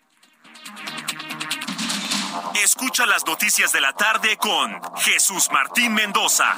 Escucha 2.62 3.06
las 3.06 3.26
noticias 3.26 3.72
de 3.72 3.80
la 3.80 3.94
tarde 3.94 4.36
con 4.36 4.80
Jesús 4.98 5.48
Martín 5.50 5.94
Mendoza. 5.94 6.54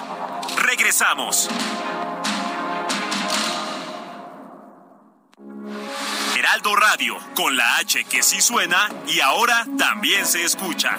Regresamos. 0.58 1.48
Heraldo 6.36 6.76
Radio, 6.76 7.16
con 7.34 7.56
la 7.56 7.76
H 7.76 8.04
que 8.04 8.22
sí 8.22 8.40
suena 8.40 8.88
y 9.06 9.20
ahora 9.20 9.66
también 9.78 10.26
se 10.26 10.44
escucha. 10.44 10.98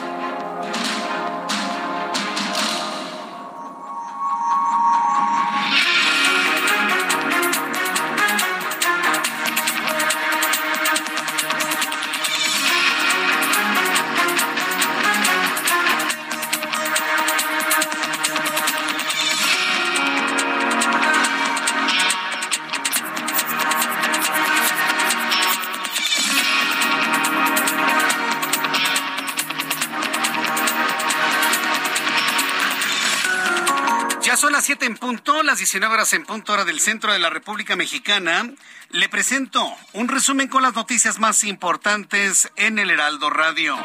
Las 35.51 35.57
19 35.57 35.93
horas 35.93 36.13
en 36.13 36.23
punto 36.23 36.53
hora 36.53 36.63
del 36.63 36.79
centro 36.79 37.11
de 37.11 37.19
la 37.19 37.29
República 37.29 37.75
Mexicana. 37.75 38.49
Le 38.91 39.09
presento 39.09 39.69
un 39.91 40.07
resumen 40.07 40.47
con 40.47 40.63
las 40.63 40.75
noticias 40.75 41.19
más 41.19 41.43
importantes 41.43 42.49
en 42.55 42.79
el 42.79 42.89
Heraldo 42.89 43.29
Radio. 43.29 43.77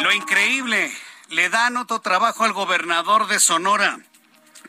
Lo 0.00 0.12
increíble, 0.12 0.92
le 1.30 1.48
dan 1.48 1.78
otro 1.78 2.02
trabajo 2.02 2.44
al 2.44 2.52
gobernador 2.52 3.28
de 3.28 3.40
Sonora. 3.40 3.98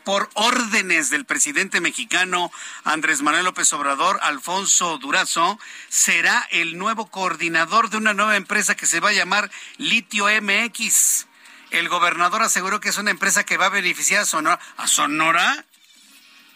Por 0.06 0.30
órdenes 0.36 1.10
del 1.10 1.26
presidente 1.26 1.82
mexicano 1.82 2.49
Andrés 2.86 3.22
Manuel 3.22 3.43
López 3.43 3.74
Obrador, 3.74 4.22
Alfonso 4.24 4.99
Durazo 4.99 5.60
será 5.89 6.47
el 6.51 6.78
nuevo 6.78 7.08
coordinador 7.08 7.89
de 7.89 7.97
una 7.97 8.14
nueva 8.14 8.38
empresa 8.38 8.76
que 8.76 8.86
se 8.86 9.01
va 9.01 9.10
a 9.10 9.14
llamar 9.14 9.51
Litio 9.76 10.28
MX. 10.41 11.26
El 11.74 11.89
gobernador 11.89 12.43
aseguró 12.43 12.80
que 12.80 12.89
es 12.89 12.99
una 12.99 13.09
empresa 13.09 13.45
que 13.45 13.57
va 13.57 13.65
a 13.65 13.69
beneficiar 13.69 14.21
a 14.21 14.26
Sonora. 14.28 14.59
¿A 14.78 14.86
Sonora? 14.86 15.65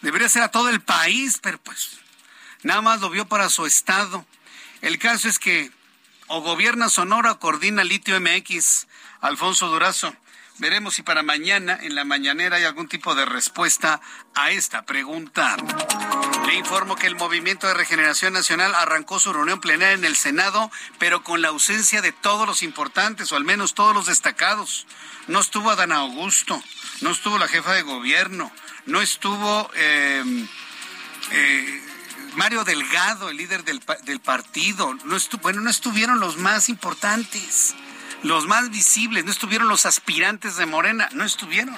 Debería 0.00 0.28
ser 0.28 0.42
a 0.42 0.52
todo 0.52 0.68
el 0.68 0.80
país, 0.80 1.40
pero 1.42 1.58
pues 1.58 1.98
nada 2.62 2.82
más 2.82 3.00
lo 3.00 3.10
vio 3.10 3.26
para 3.26 3.48
su 3.48 3.66
estado. 3.66 4.24
El 4.80 5.00
caso 5.00 5.26
es 5.26 5.40
que 5.40 5.72
o 6.28 6.40
gobierna 6.40 6.88
Sonora 6.88 7.32
o 7.32 7.38
coordina 7.40 7.82
Litio 7.82 8.20
MX, 8.20 8.86
Alfonso 9.20 9.66
Durazo. 9.66 10.14
Veremos 10.58 10.94
si 10.94 11.02
para 11.02 11.22
mañana, 11.22 11.78
en 11.80 11.94
la 11.94 12.04
mañanera, 12.04 12.56
hay 12.56 12.64
algún 12.64 12.88
tipo 12.88 13.14
de 13.14 13.24
respuesta 13.24 14.00
a 14.34 14.50
esta 14.50 14.84
pregunta. 14.84 15.56
Le 16.46 16.54
informo 16.56 16.96
que 16.96 17.06
el 17.06 17.14
Movimiento 17.14 17.68
de 17.68 17.74
Regeneración 17.74 18.32
Nacional 18.32 18.74
arrancó 18.74 19.20
su 19.20 19.32
reunión 19.32 19.60
plenaria 19.60 19.94
en 19.94 20.04
el 20.04 20.16
Senado, 20.16 20.72
pero 20.98 21.22
con 21.22 21.42
la 21.42 21.48
ausencia 21.48 22.02
de 22.02 22.10
todos 22.10 22.44
los 22.44 22.64
importantes, 22.64 23.30
o 23.30 23.36
al 23.36 23.44
menos 23.44 23.74
todos 23.74 23.94
los 23.94 24.06
destacados. 24.06 24.88
No 25.28 25.38
estuvo 25.38 25.70
Adán 25.70 25.92
Augusto, 25.92 26.60
no 27.02 27.10
estuvo 27.10 27.38
la 27.38 27.46
jefa 27.46 27.74
de 27.74 27.82
gobierno, 27.82 28.50
no 28.86 29.00
estuvo 29.00 29.70
eh, 29.74 30.24
eh, 31.30 31.82
Mario 32.34 32.64
Delgado, 32.64 33.28
el 33.28 33.36
líder 33.36 33.62
del, 33.62 33.80
del 34.02 34.20
partido, 34.20 34.92
bueno, 35.40 35.60
no 35.60 35.70
estuvieron 35.70 36.18
los 36.18 36.36
más 36.36 36.68
importantes 36.68 37.76
los 38.22 38.46
más 38.46 38.70
visibles, 38.70 39.24
no 39.24 39.30
estuvieron 39.30 39.68
los 39.68 39.86
aspirantes 39.86 40.56
de 40.56 40.66
Morena, 40.66 41.08
no 41.12 41.24
estuvieron. 41.24 41.76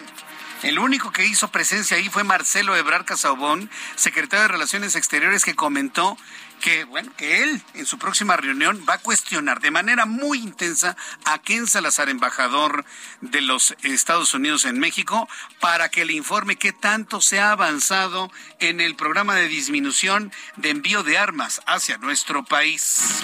El 0.63 0.79
único 0.79 1.11
que 1.11 1.25
hizo 1.25 1.51
presencia 1.51 1.97
ahí 1.97 2.11
fue 2.11 2.23
Marcelo 2.23 2.77
Ebrar 2.77 3.07
Casaubón, 3.07 3.71
secretario 3.97 4.43
de 4.43 4.49
Relaciones 4.49 4.95
Exteriores, 4.95 5.45
que 5.45 5.55
comentó 5.55 6.19
que, 6.61 6.85
bueno, 6.85 7.11
que 7.17 7.43
él 7.43 7.63
en 7.73 7.87
su 7.87 7.99
próxima 7.99 8.37
reunión 8.37 8.85
va 8.87 8.95
a 8.95 8.99
cuestionar 8.99 9.61
de 9.61 9.71
manera 9.71 10.05
muy 10.05 10.39
intensa 10.39 10.97
a 11.25 11.39
Ken 11.39 11.67
Salazar, 11.67 12.11
embajador 12.11 12.85
de 13.23 13.41
los 13.41 13.75
Estados 13.83 14.35
Unidos 14.35 14.67
en 14.67 14.79
México, 14.79 15.29
para 15.61 15.89
que 15.89 16.05
le 16.05 16.13
informe 16.13 16.57
qué 16.57 16.73
tanto 16.73 17.23
se 17.23 17.41
ha 17.41 17.53
avanzado 17.53 18.31
en 18.59 18.83
el 18.83 18.97
programa 18.97 19.35
de 19.37 19.49
disminución 19.49 20.31
de 20.57 20.71
envío 20.71 21.03
de 21.03 21.17
armas 21.17 21.63
hacia 21.67 21.97
nuestro 21.97 22.45
país. 22.45 23.23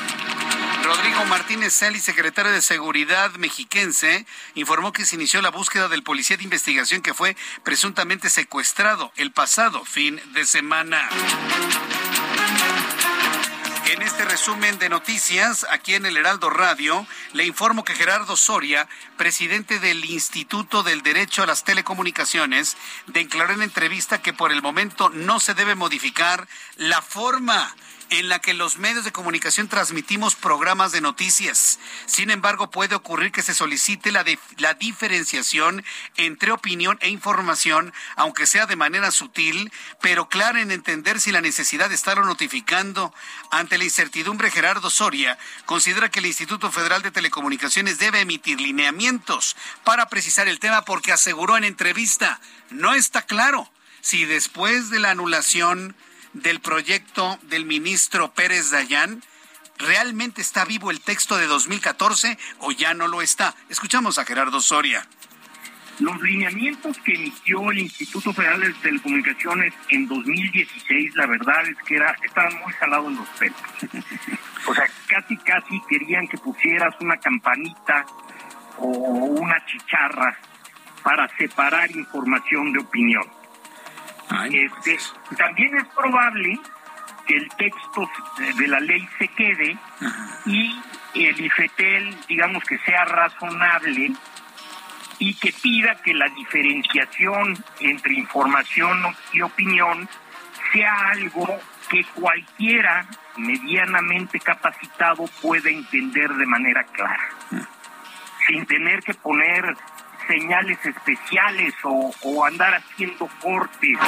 Rodrigo 0.87 1.24
Martínez 1.24 1.74
Celi, 1.74 1.99
secretario 1.99 2.53
de 2.53 2.62
Seguridad 2.62 3.32
mexiquense, 3.32 4.24
informó 4.55 4.93
que 4.93 5.05
se 5.05 5.16
inició 5.16 5.43
la 5.43 5.51
búsqueda 5.51 5.89
del 5.89 6.05
policía 6.05 6.37
de 6.37 6.45
investigación 6.45 7.03
que 7.03 7.12
fue 7.12 7.37
presuntamente 7.64 8.30
secuestrado 8.30 9.12
el 9.16 9.32
pasado 9.32 9.84
fin 9.84 10.20
de 10.32 10.45
semana. 10.45 11.09
En 13.87 14.01
este 14.03 14.24
resumen 14.24 14.78
de 14.78 14.89
noticias, 14.89 15.66
aquí 15.70 15.95
en 15.95 16.07
el 16.07 16.16
Heraldo 16.16 16.51
Radio, 16.51 17.05
le 17.32 17.45
informo 17.45 17.82
que 17.82 17.97
Gerardo 17.97 18.37
Soria 18.37 18.89
presidente 19.16 19.80
del 19.80 20.05
Instituto 20.05 20.84
del 20.84 21.03
Derecho 21.03 21.43
a 21.43 21.47
las 21.47 21.64
Telecomunicaciones, 21.64 22.76
declaró 23.09 23.55
en 23.55 23.62
entrevista 23.62 24.22
que 24.22 24.32
por 24.32 24.53
el 24.53 24.62
momento 24.62 25.09
no 25.09 25.41
se 25.41 25.55
debe 25.55 25.74
modificar 25.74 26.47
la 26.76 27.03
forma 27.03 27.74
en 28.11 28.29
la 28.29 28.39
que 28.39 28.55
los 28.55 28.79
medios 28.79 29.05
de 29.05 29.13
comunicación 29.13 29.69
transmitimos 29.69 30.37
programas 30.37 30.93
de 30.93 31.01
noticias. 31.01 31.79
Sin 32.07 32.31
embargo, 32.31 32.71
puede 32.71 32.95
ocurrir 32.95 33.33
que 33.33 33.43
se 33.43 33.55
solicite 33.55 34.13
la, 34.13 34.25
la 34.59 34.75
diferenciación 34.75 35.85
entre 36.17 36.53
opinión 36.53 36.99
e 37.01 37.09
información, 37.09 37.93
aunque 38.17 38.47
sea 38.47 38.67
de 38.67 38.77
manera 38.77 39.11
sutil, 39.11 39.73
pero 40.01 40.29
clara 40.29 40.61
en 40.61 40.71
entender 40.71 41.21
si 41.21 41.33
la 41.33 41.41
necesidad 41.41 41.89
de 41.89 41.95
estarlo 41.95 42.25
notificando. 42.25 43.13
Ante 43.51 43.79
la 43.79 43.85
incertidumbre, 43.85 44.51
Gerardo 44.51 44.91
Soria 44.91 45.39
considera 45.65 46.11
que 46.11 46.21
el 46.21 46.27
Instituto 46.27 46.71
Federal 46.71 47.03
de 47.03 47.11
Telecomunicaciones 47.11 47.99
debe 47.99 48.21
emitir 48.21 48.61
lineamientos 48.61 49.57
para 49.85 50.09
precisar 50.09 50.49
el 50.49 50.61
tema 50.61 50.83
porque 50.83 51.13
aseguró 51.13 51.57
en 51.57 51.65
entrevista, 51.65 52.41
no 52.71 52.95
está 52.95 53.23
claro 53.23 53.71
si 54.01 54.25
después 54.25 54.91
de 54.91 55.01
la 55.01 55.11
anulación 55.11 55.97
del 56.43 56.61
proyecto 56.61 57.39
del 57.43 57.64
ministro 57.64 58.32
Pérez 58.32 58.70
Dayán? 58.70 59.22
¿Realmente 59.78 60.41
está 60.41 60.64
vivo 60.64 60.91
el 60.91 61.01
texto 61.01 61.37
de 61.37 61.47
2014 61.47 62.39
o 62.59 62.72
ya 62.72 62.95
no 62.95 63.09
lo 63.09 63.22
está? 63.22 63.55
Escuchamos 63.68 64.18
a 64.18 64.24
Gerardo 64.24 64.61
Soria. 64.61 65.07
Los 65.99 66.20
lineamientos 66.20 66.99
que 66.99 67.14
emitió 67.14 67.70
el 67.70 67.78
Instituto 67.78 68.32
Federal 68.32 68.61
de 68.61 68.72
Telecomunicaciones 68.74 69.72
en 69.89 70.07
2016, 70.07 71.16
la 71.16 71.26
verdad 71.26 71.66
es 71.66 71.76
que 71.87 71.97
era, 71.97 72.14
estaban 72.22 72.55
muy 72.61 72.72
jalados 72.74 73.12
los 73.12 73.28
pelos. 73.39 73.61
O 74.66 74.74
sea, 74.74 74.84
casi, 75.07 75.37
casi 75.39 75.80
querían 75.89 76.28
que 76.28 76.37
pusieras 76.37 76.95
una 77.01 77.16
campanita 77.16 78.05
o 78.78 78.89
una 78.89 79.64
chicharra 79.64 80.39
para 81.03 81.28
separar 81.39 81.91
información 81.93 82.72
de 82.72 82.80
opinión. 82.80 83.36
Este, 84.51 84.99
también 85.37 85.77
es 85.77 85.87
probable 85.89 86.59
que 87.27 87.37
el 87.37 87.49
texto 87.51 88.09
de 88.59 88.68
la 88.68 88.81
ley 88.81 89.09
se 89.18 89.29
quede 89.29 89.77
y 90.47 90.81
el 91.14 91.41
IFETEL, 91.41 92.16
digamos 92.29 92.62
que 92.64 92.79
sea 92.79 93.05
razonable 93.05 94.12
y 95.18 95.35
que 95.35 95.53
pida 95.53 95.97
que 96.03 96.14
la 96.14 96.29
diferenciación 96.29 97.57
entre 97.81 98.14
información 98.14 99.03
y 99.33 99.41
opinión 99.41 100.09
sea 100.72 101.11
algo 101.11 101.47
que 101.89 102.05
cualquiera 102.14 103.07
medianamente 103.37 104.41
capacitado 104.41 105.27
pueda 105.41 105.70
entender 105.70 106.33
de 106.35 106.47
manera 106.47 106.85
clara, 106.85 107.29
sin 108.47 108.66
tener 108.66 109.03
que 109.03 109.14
poner 109.14 109.77
señales 110.27 110.79
especiales 110.85 111.74
o, 111.83 112.45
andar 112.45 112.74
haciendo 112.74 113.29
cortes. 113.41 113.99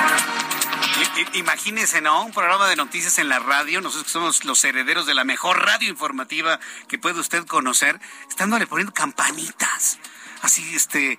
Imagínese, 1.35 2.01
¿no? 2.01 2.25
Un 2.25 2.33
programa 2.33 2.69
de 2.69 2.77
noticias 2.77 3.19
en 3.19 3.29
la 3.29 3.39
radio, 3.39 3.81
nosotros 3.81 4.05
que 4.05 4.11
somos 4.11 4.45
los 4.45 4.63
herederos 4.65 5.07
de 5.07 5.15
la 5.15 5.25
mejor 5.25 5.65
radio 5.65 5.89
informativa 5.89 6.59
que 6.89 6.99
puede 6.99 7.21
usted 7.21 7.47
conocer, 7.47 8.01
estándole 8.29 8.67
poniendo 8.67 8.93
campanitas. 8.93 9.99
Así, 10.43 10.75
este, 10.75 11.19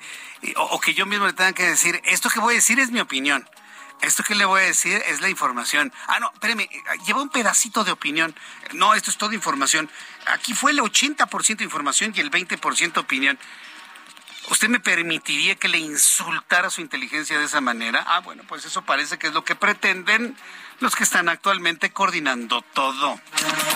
o, 0.56 0.64
o 0.64 0.80
que 0.80 0.94
yo 0.94 1.06
mismo 1.06 1.26
le 1.26 1.34
tenga 1.34 1.54
que 1.54 1.64
decir, 1.64 2.02
esto 2.06 2.30
que 2.30 2.40
voy 2.40 2.54
a 2.54 2.56
decir 2.56 2.80
es 2.80 2.92
mi 2.92 3.00
opinión. 3.00 3.46
Esto 4.02 4.24
que 4.24 4.34
le 4.34 4.46
voy 4.46 4.62
a 4.62 4.66
decir 4.66 5.02
es 5.08 5.20
la 5.20 5.30
información. 5.30 5.92
Ah, 6.08 6.20
no, 6.20 6.32
espéreme, 6.34 6.70
lleva 7.06 7.22
un 7.22 7.30
pedacito 7.30 7.84
de 7.84 7.92
opinión. 7.92 8.34
No, 8.74 8.94
esto 8.94 9.12
es 9.12 9.18
toda 9.18 9.36
información. 9.36 9.90
Aquí 10.28 10.54
fue 10.54 10.72
el 10.72 10.80
80% 10.80 11.62
información 11.62 12.14
y 12.16 12.22
el 12.22 12.32
20% 12.32 12.98
opinión. 12.98 13.38
¿Usted 14.50 14.68
me 14.68 14.80
permitiría 14.80 15.56
que 15.56 15.68
le 15.68 15.78
insultara 15.78 16.70
su 16.70 16.82
inteligencia 16.82 17.38
de 17.38 17.46
esa 17.46 17.62
manera? 17.62 18.04
Ah, 18.08 18.20
bueno, 18.22 18.44
pues 18.48 18.66
eso 18.66 18.82
parece 18.82 19.20
que 19.20 19.28
es 19.28 19.34
lo 19.34 19.44
que 19.44 19.56
pretenden 19.56 20.36
los 20.80 20.96
que 20.96 21.04
están 21.04 21.30
actualmente 21.30 21.92
coordinando 21.92 22.64
todo. 22.74 23.20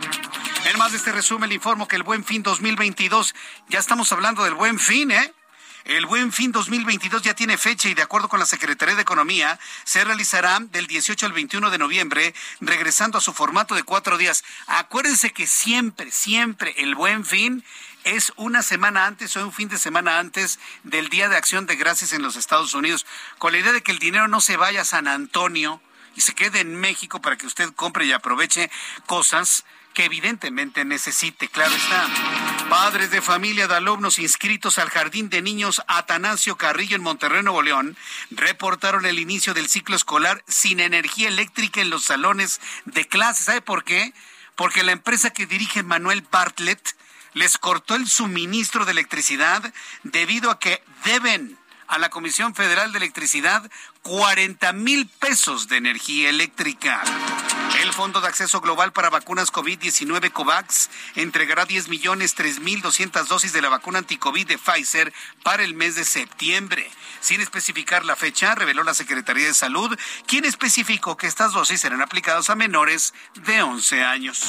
En 0.64 0.78
más 0.78 0.90
de 0.90 0.98
este 0.98 1.12
resumen 1.12 1.48
le 1.48 1.54
informo 1.54 1.86
que 1.86 1.96
el 1.96 2.02
Buen 2.02 2.24
Fin 2.24 2.42
2022, 2.42 3.34
ya 3.68 3.78
estamos 3.78 4.10
hablando 4.12 4.42
del 4.42 4.54
Buen 4.54 4.78
Fin, 4.78 5.12
¿eh? 5.12 5.32
El 5.88 6.04
Buen 6.04 6.32
Fin 6.32 6.52
2022 6.52 7.22
ya 7.22 7.32
tiene 7.32 7.56
fecha 7.56 7.88
y 7.88 7.94
de 7.94 8.02
acuerdo 8.02 8.28
con 8.28 8.38
la 8.38 8.44
Secretaría 8.44 8.94
de 8.94 9.00
Economía 9.00 9.58
se 9.84 10.04
realizará 10.04 10.60
del 10.60 10.86
18 10.86 11.24
al 11.24 11.32
21 11.32 11.70
de 11.70 11.78
noviembre, 11.78 12.34
regresando 12.60 13.16
a 13.16 13.22
su 13.22 13.32
formato 13.32 13.74
de 13.74 13.84
cuatro 13.84 14.18
días. 14.18 14.44
Acuérdense 14.66 15.32
que 15.32 15.46
siempre, 15.46 16.10
siempre 16.10 16.74
el 16.76 16.94
Buen 16.94 17.24
Fin 17.24 17.64
es 18.04 18.34
una 18.36 18.62
semana 18.62 19.06
antes 19.06 19.34
o 19.38 19.42
un 19.42 19.50
fin 19.50 19.70
de 19.70 19.78
semana 19.78 20.18
antes 20.18 20.58
del 20.82 21.08
Día 21.08 21.30
de 21.30 21.38
Acción 21.38 21.64
de 21.64 21.76
Gracias 21.76 22.12
en 22.12 22.20
los 22.20 22.36
Estados 22.36 22.74
Unidos, 22.74 23.06
con 23.38 23.52
la 23.52 23.58
idea 23.58 23.72
de 23.72 23.82
que 23.82 23.92
el 23.92 23.98
dinero 23.98 24.28
no 24.28 24.42
se 24.42 24.58
vaya 24.58 24.82
a 24.82 24.84
San 24.84 25.08
Antonio 25.08 25.80
y 26.14 26.20
se 26.20 26.34
quede 26.34 26.60
en 26.60 26.74
México 26.74 27.22
para 27.22 27.38
que 27.38 27.46
usted 27.46 27.72
compre 27.72 28.04
y 28.04 28.12
aproveche 28.12 28.70
cosas 29.06 29.64
que 29.98 30.04
evidentemente 30.04 30.84
necesite, 30.84 31.48
claro 31.48 31.74
está. 31.74 32.06
Padres 32.70 33.10
de 33.10 33.20
familia 33.20 33.66
de 33.66 33.74
alumnos 33.74 34.20
inscritos 34.20 34.78
al 34.78 34.90
Jardín 34.90 35.28
de 35.28 35.42
Niños 35.42 35.82
Atanasio 35.88 36.56
Carrillo 36.56 36.94
en 36.94 37.02
Monterrey, 37.02 37.42
Nuevo 37.42 37.62
León, 37.62 37.96
reportaron 38.30 39.06
el 39.06 39.18
inicio 39.18 39.54
del 39.54 39.68
ciclo 39.68 39.96
escolar 39.96 40.44
sin 40.46 40.78
energía 40.78 41.26
eléctrica 41.26 41.80
en 41.80 41.90
los 41.90 42.04
salones 42.04 42.60
de 42.84 43.08
clase. 43.08 43.42
¿Sabe 43.42 43.60
por 43.60 43.82
qué? 43.82 44.14
Porque 44.54 44.84
la 44.84 44.92
empresa 44.92 45.30
que 45.30 45.46
dirige 45.46 45.82
Manuel 45.82 46.24
Bartlett 46.30 46.94
les 47.34 47.58
cortó 47.58 47.96
el 47.96 48.06
suministro 48.06 48.84
de 48.84 48.92
electricidad 48.92 49.74
debido 50.04 50.52
a 50.52 50.60
que 50.60 50.80
deben 51.06 51.58
a 51.88 51.98
la 51.98 52.08
Comisión 52.08 52.54
Federal 52.54 52.92
de 52.92 52.98
Electricidad 52.98 53.68
40 54.02 54.72
mil 54.74 55.08
pesos 55.08 55.66
de 55.66 55.78
energía 55.78 56.28
eléctrica. 56.30 57.02
El 57.88 57.94
Fondo 57.94 58.20
de 58.20 58.28
Acceso 58.28 58.60
Global 58.60 58.92
para 58.92 59.08
Vacunas 59.08 59.50
COVID-19 59.50 60.30
COVAX 60.30 60.90
entregará 61.14 61.64
10 61.64 61.88
millones 61.88 62.34
3 62.34 62.60
mil 62.60 62.82
200 62.82 63.26
dosis 63.26 63.54
de 63.54 63.62
la 63.62 63.70
vacuna 63.70 64.00
anticovid 64.00 64.46
de 64.46 64.58
Pfizer 64.58 65.10
para 65.42 65.62
el 65.62 65.72
mes 65.72 65.94
de 65.94 66.04
septiembre. 66.04 66.90
Sin 67.20 67.40
especificar 67.40 68.04
la 68.04 68.14
fecha, 68.14 68.54
reveló 68.54 68.82
la 68.82 68.92
Secretaría 68.92 69.46
de 69.46 69.54
Salud, 69.54 69.98
quien 70.26 70.44
especificó 70.44 71.16
que 71.16 71.26
estas 71.26 71.54
dosis 71.54 71.80
serán 71.80 72.02
aplicadas 72.02 72.50
a 72.50 72.56
menores 72.56 73.14
de 73.46 73.62
11 73.62 74.04
años. 74.04 74.42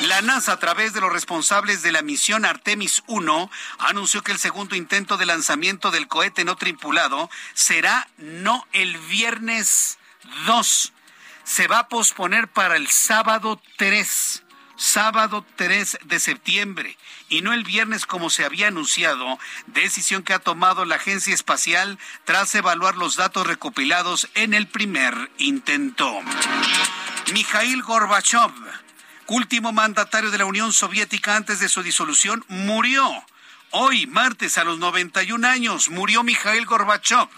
La 0.00 0.22
NASA, 0.22 0.52
a 0.52 0.58
través 0.58 0.94
de 0.94 1.02
los 1.02 1.12
responsables 1.12 1.82
de 1.82 1.92
la 1.92 2.00
misión 2.00 2.46
Artemis 2.46 3.02
1, 3.08 3.50
anunció 3.78 4.22
que 4.22 4.32
el 4.32 4.38
segundo 4.38 4.74
intento 4.74 5.18
de 5.18 5.26
lanzamiento 5.26 5.90
del 5.90 6.08
cohete 6.08 6.46
no 6.46 6.56
tripulado 6.56 7.28
será 7.52 8.08
no 8.16 8.66
el 8.72 8.96
viernes 8.96 9.98
2. 10.46 10.94
Se 11.44 11.66
va 11.66 11.80
a 11.80 11.88
posponer 11.88 12.48
para 12.48 12.76
el 12.76 12.88
sábado 12.88 13.60
3 13.76 14.44
sábado 14.74 15.46
3 15.54 15.98
de 16.06 16.18
septiembre 16.18 16.98
y 17.28 17.42
no 17.42 17.52
el 17.52 17.62
viernes 17.62 18.04
como 18.04 18.30
se 18.30 18.44
había 18.44 18.66
anunciado, 18.66 19.38
decisión 19.66 20.24
que 20.24 20.32
ha 20.32 20.40
tomado 20.40 20.84
la 20.84 20.96
Agencia 20.96 21.32
Espacial 21.32 22.00
tras 22.24 22.52
evaluar 22.56 22.96
los 22.96 23.14
datos 23.14 23.46
recopilados 23.46 24.28
en 24.34 24.54
el 24.54 24.66
primer 24.66 25.30
intento. 25.38 26.20
Mikhail 27.32 27.80
Gorbachev 27.82 28.50
último 29.32 29.72
mandatario 29.72 30.30
de 30.30 30.38
la 30.38 30.44
Unión 30.44 30.72
Soviética 30.72 31.36
antes 31.36 31.58
de 31.58 31.68
su 31.68 31.82
disolución, 31.82 32.44
murió. 32.48 33.08
Hoy, 33.70 34.06
martes, 34.06 34.58
a 34.58 34.64
los 34.64 34.78
91 34.78 35.46
años, 35.46 35.88
murió 35.88 36.22
Mikhail 36.22 36.66
Gorbachev. 36.66 37.28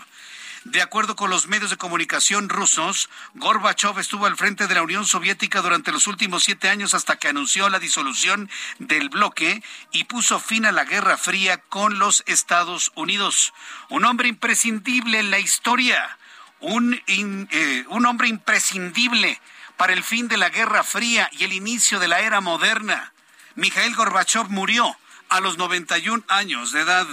De 0.64 0.80
acuerdo 0.80 1.14
con 1.14 1.28
los 1.28 1.46
medios 1.46 1.68
de 1.68 1.76
comunicación 1.76 2.48
rusos, 2.48 3.10
Gorbachev 3.34 3.98
estuvo 3.98 4.24
al 4.24 4.36
frente 4.36 4.66
de 4.66 4.74
la 4.74 4.82
Unión 4.82 5.04
Soviética 5.04 5.60
durante 5.60 5.92
los 5.92 6.06
últimos 6.06 6.44
siete 6.44 6.70
años 6.70 6.94
hasta 6.94 7.16
que 7.16 7.28
anunció 7.28 7.68
la 7.68 7.78
disolución 7.78 8.50
del 8.78 9.10
bloque 9.10 9.62
y 9.92 10.04
puso 10.04 10.40
fin 10.40 10.64
a 10.64 10.72
la 10.72 10.84
Guerra 10.84 11.18
Fría 11.18 11.58
con 11.58 11.98
los 11.98 12.22
Estados 12.26 12.92
Unidos. 12.94 13.52
Un 13.90 14.06
hombre 14.06 14.28
imprescindible 14.28 15.18
en 15.18 15.30
la 15.30 15.38
historia, 15.38 16.18
un, 16.60 16.98
eh, 17.06 17.84
un 17.90 18.06
hombre 18.06 18.28
imprescindible 18.28 19.38
para 19.76 19.92
el 19.92 20.02
fin 20.02 20.28
de 20.28 20.38
la 20.38 20.48
Guerra 20.48 20.82
Fría 20.82 21.28
y 21.32 21.44
el 21.44 21.52
inicio 21.52 21.98
de 21.98 22.08
la 22.08 22.20
era 22.20 22.40
moderna. 22.40 23.12
Mikhail 23.54 23.94
Gorbachev 23.94 24.48
murió 24.48 24.96
a 25.28 25.40
los 25.40 25.58
91 25.58 26.24
años 26.28 26.72
de 26.72 26.80
edad. 26.80 27.06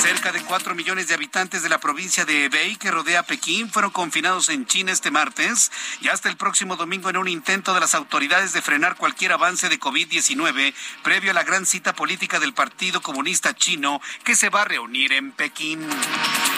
Cerca 0.00 0.32
de 0.32 0.40
4 0.40 0.74
millones 0.74 1.08
de 1.08 1.14
habitantes 1.14 1.62
de 1.62 1.68
la 1.68 1.78
provincia 1.78 2.24
de 2.24 2.46
Hebei, 2.46 2.76
que 2.76 2.90
rodea 2.90 3.22
Pekín, 3.22 3.70
fueron 3.70 3.90
confinados 3.90 4.48
en 4.48 4.64
China 4.64 4.92
este 4.92 5.10
martes 5.10 5.70
y 6.00 6.08
hasta 6.08 6.30
el 6.30 6.38
próximo 6.38 6.76
domingo 6.76 7.10
en 7.10 7.18
un 7.18 7.28
intento 7.28 7.74
de 7.74 7.80
las 7.80 7.94
autoridades 7.94 8.54
de 8.54 8.62
frenar 8.62 8.96
cualquier 8.96 9.32
avance 9.32 9.68
de 9.68 9.78
COVID-19 9.78 10.72
previo 11.02 11.32
a 11.32 11.34
la 11.34 11.42
gran 11.42 11.66
cita 11.66 11.94
política 11.94 12.40
del 12.40 12.54
Partido 12.54 13.02
Comunista 13.02 13.54
Chino 13.54 14.00
que 14.24 14.36
se 14.36 14.48
va 14.48 14.62
a 14.62 14.64
reunir 14.64 15.12
en 15.12 15.32
Pekín. 15.32 15.86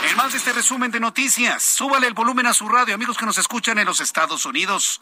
En 0.09 0.17
más 0.17 0.33
de 0.33 0.39
este 0.39 0.53
resumen 0.53 0.93
de 0.93 1.01
noticias, 1.01 1.65
súbale 1.65 2.07
el 2.07 2.15
volumen 2.15 2.47
a 2.47 2.55
su 2.55 2.69
radio, 2.69 2.95
amigos 2.95 3.19
que 3.19 3.27
nos 3.27 3.39
escuchan 3.39 3.79
en 3.79 3.87
los 3.87 4.01
Estados 4.01 4.47
Unidos. 4.47 5.01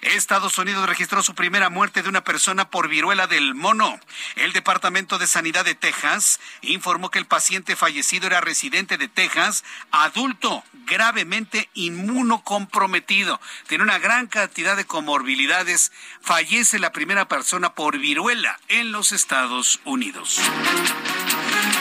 Estados 0.00 0.56
Unidos 0.56 0.88
registró 0.88 1.22
su 1.22 1.34
primera 1.34 1.68
muerte 1.68 2.02
de 2.02 2.08
una 2.08 2.24
persona 2.24 2.70
por 2.70 2.88
viruela 2.88 3.26
del 3.26 3.54
mono. 3.54 4.00
El 4.36 4.52
Departamento 4.52 5.18
de 5.18 5.26
Sanidad 5.26 5.66
de 5.66 5.74
Texas 5.74 6.40
informó 6.62 7.10
que 7.10 7.18
el 7.18 7.26
paciente 7.26 7.76
fallecido 7.82 8.28
era 8.28 8.40
residente 8.40 8.96
de 8.96 9.08
Texas, 9.08 9.64
adulto, 9.90 10.62
gravemente 10.86 11.68
inmunocomprometido. 11.74 13.40
Tiene 13.66 13.82
una 13.82 13.98
gran 13.98 14.28
cantidad 14.28 14.76
de 14.76 14.84
comorbilidades. 14.84 15.90
Fallece 16.20 16.78
la 16.78 16.92
primera 16.92 17.26
persona 17.26 17.74
por 17.74 17.98
viruela 17.98 18.60
en 18.68 18.92
los 18.92 19.10
Estados 19.10 19.80
Unidos. 19.84 20.38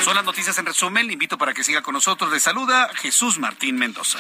Son 0.04 0.16
las 0.16 0.26
noticias 0.26 0.58
en 0.58 0.66
resumen. 0.66 1.06
Le 1.06 1.14
invito 1.14 1.38
para 1.38 1.54
que 1.54 1.64
siga 1.64 1.84
con 1.84 1.94
nosotros. 1.94 2.32
Le 2.32 2.40
saluda 2.40 2.90
Jesús 2.96 3.38
Martín 3.38 3.76
Mendoza. 3.76 4.18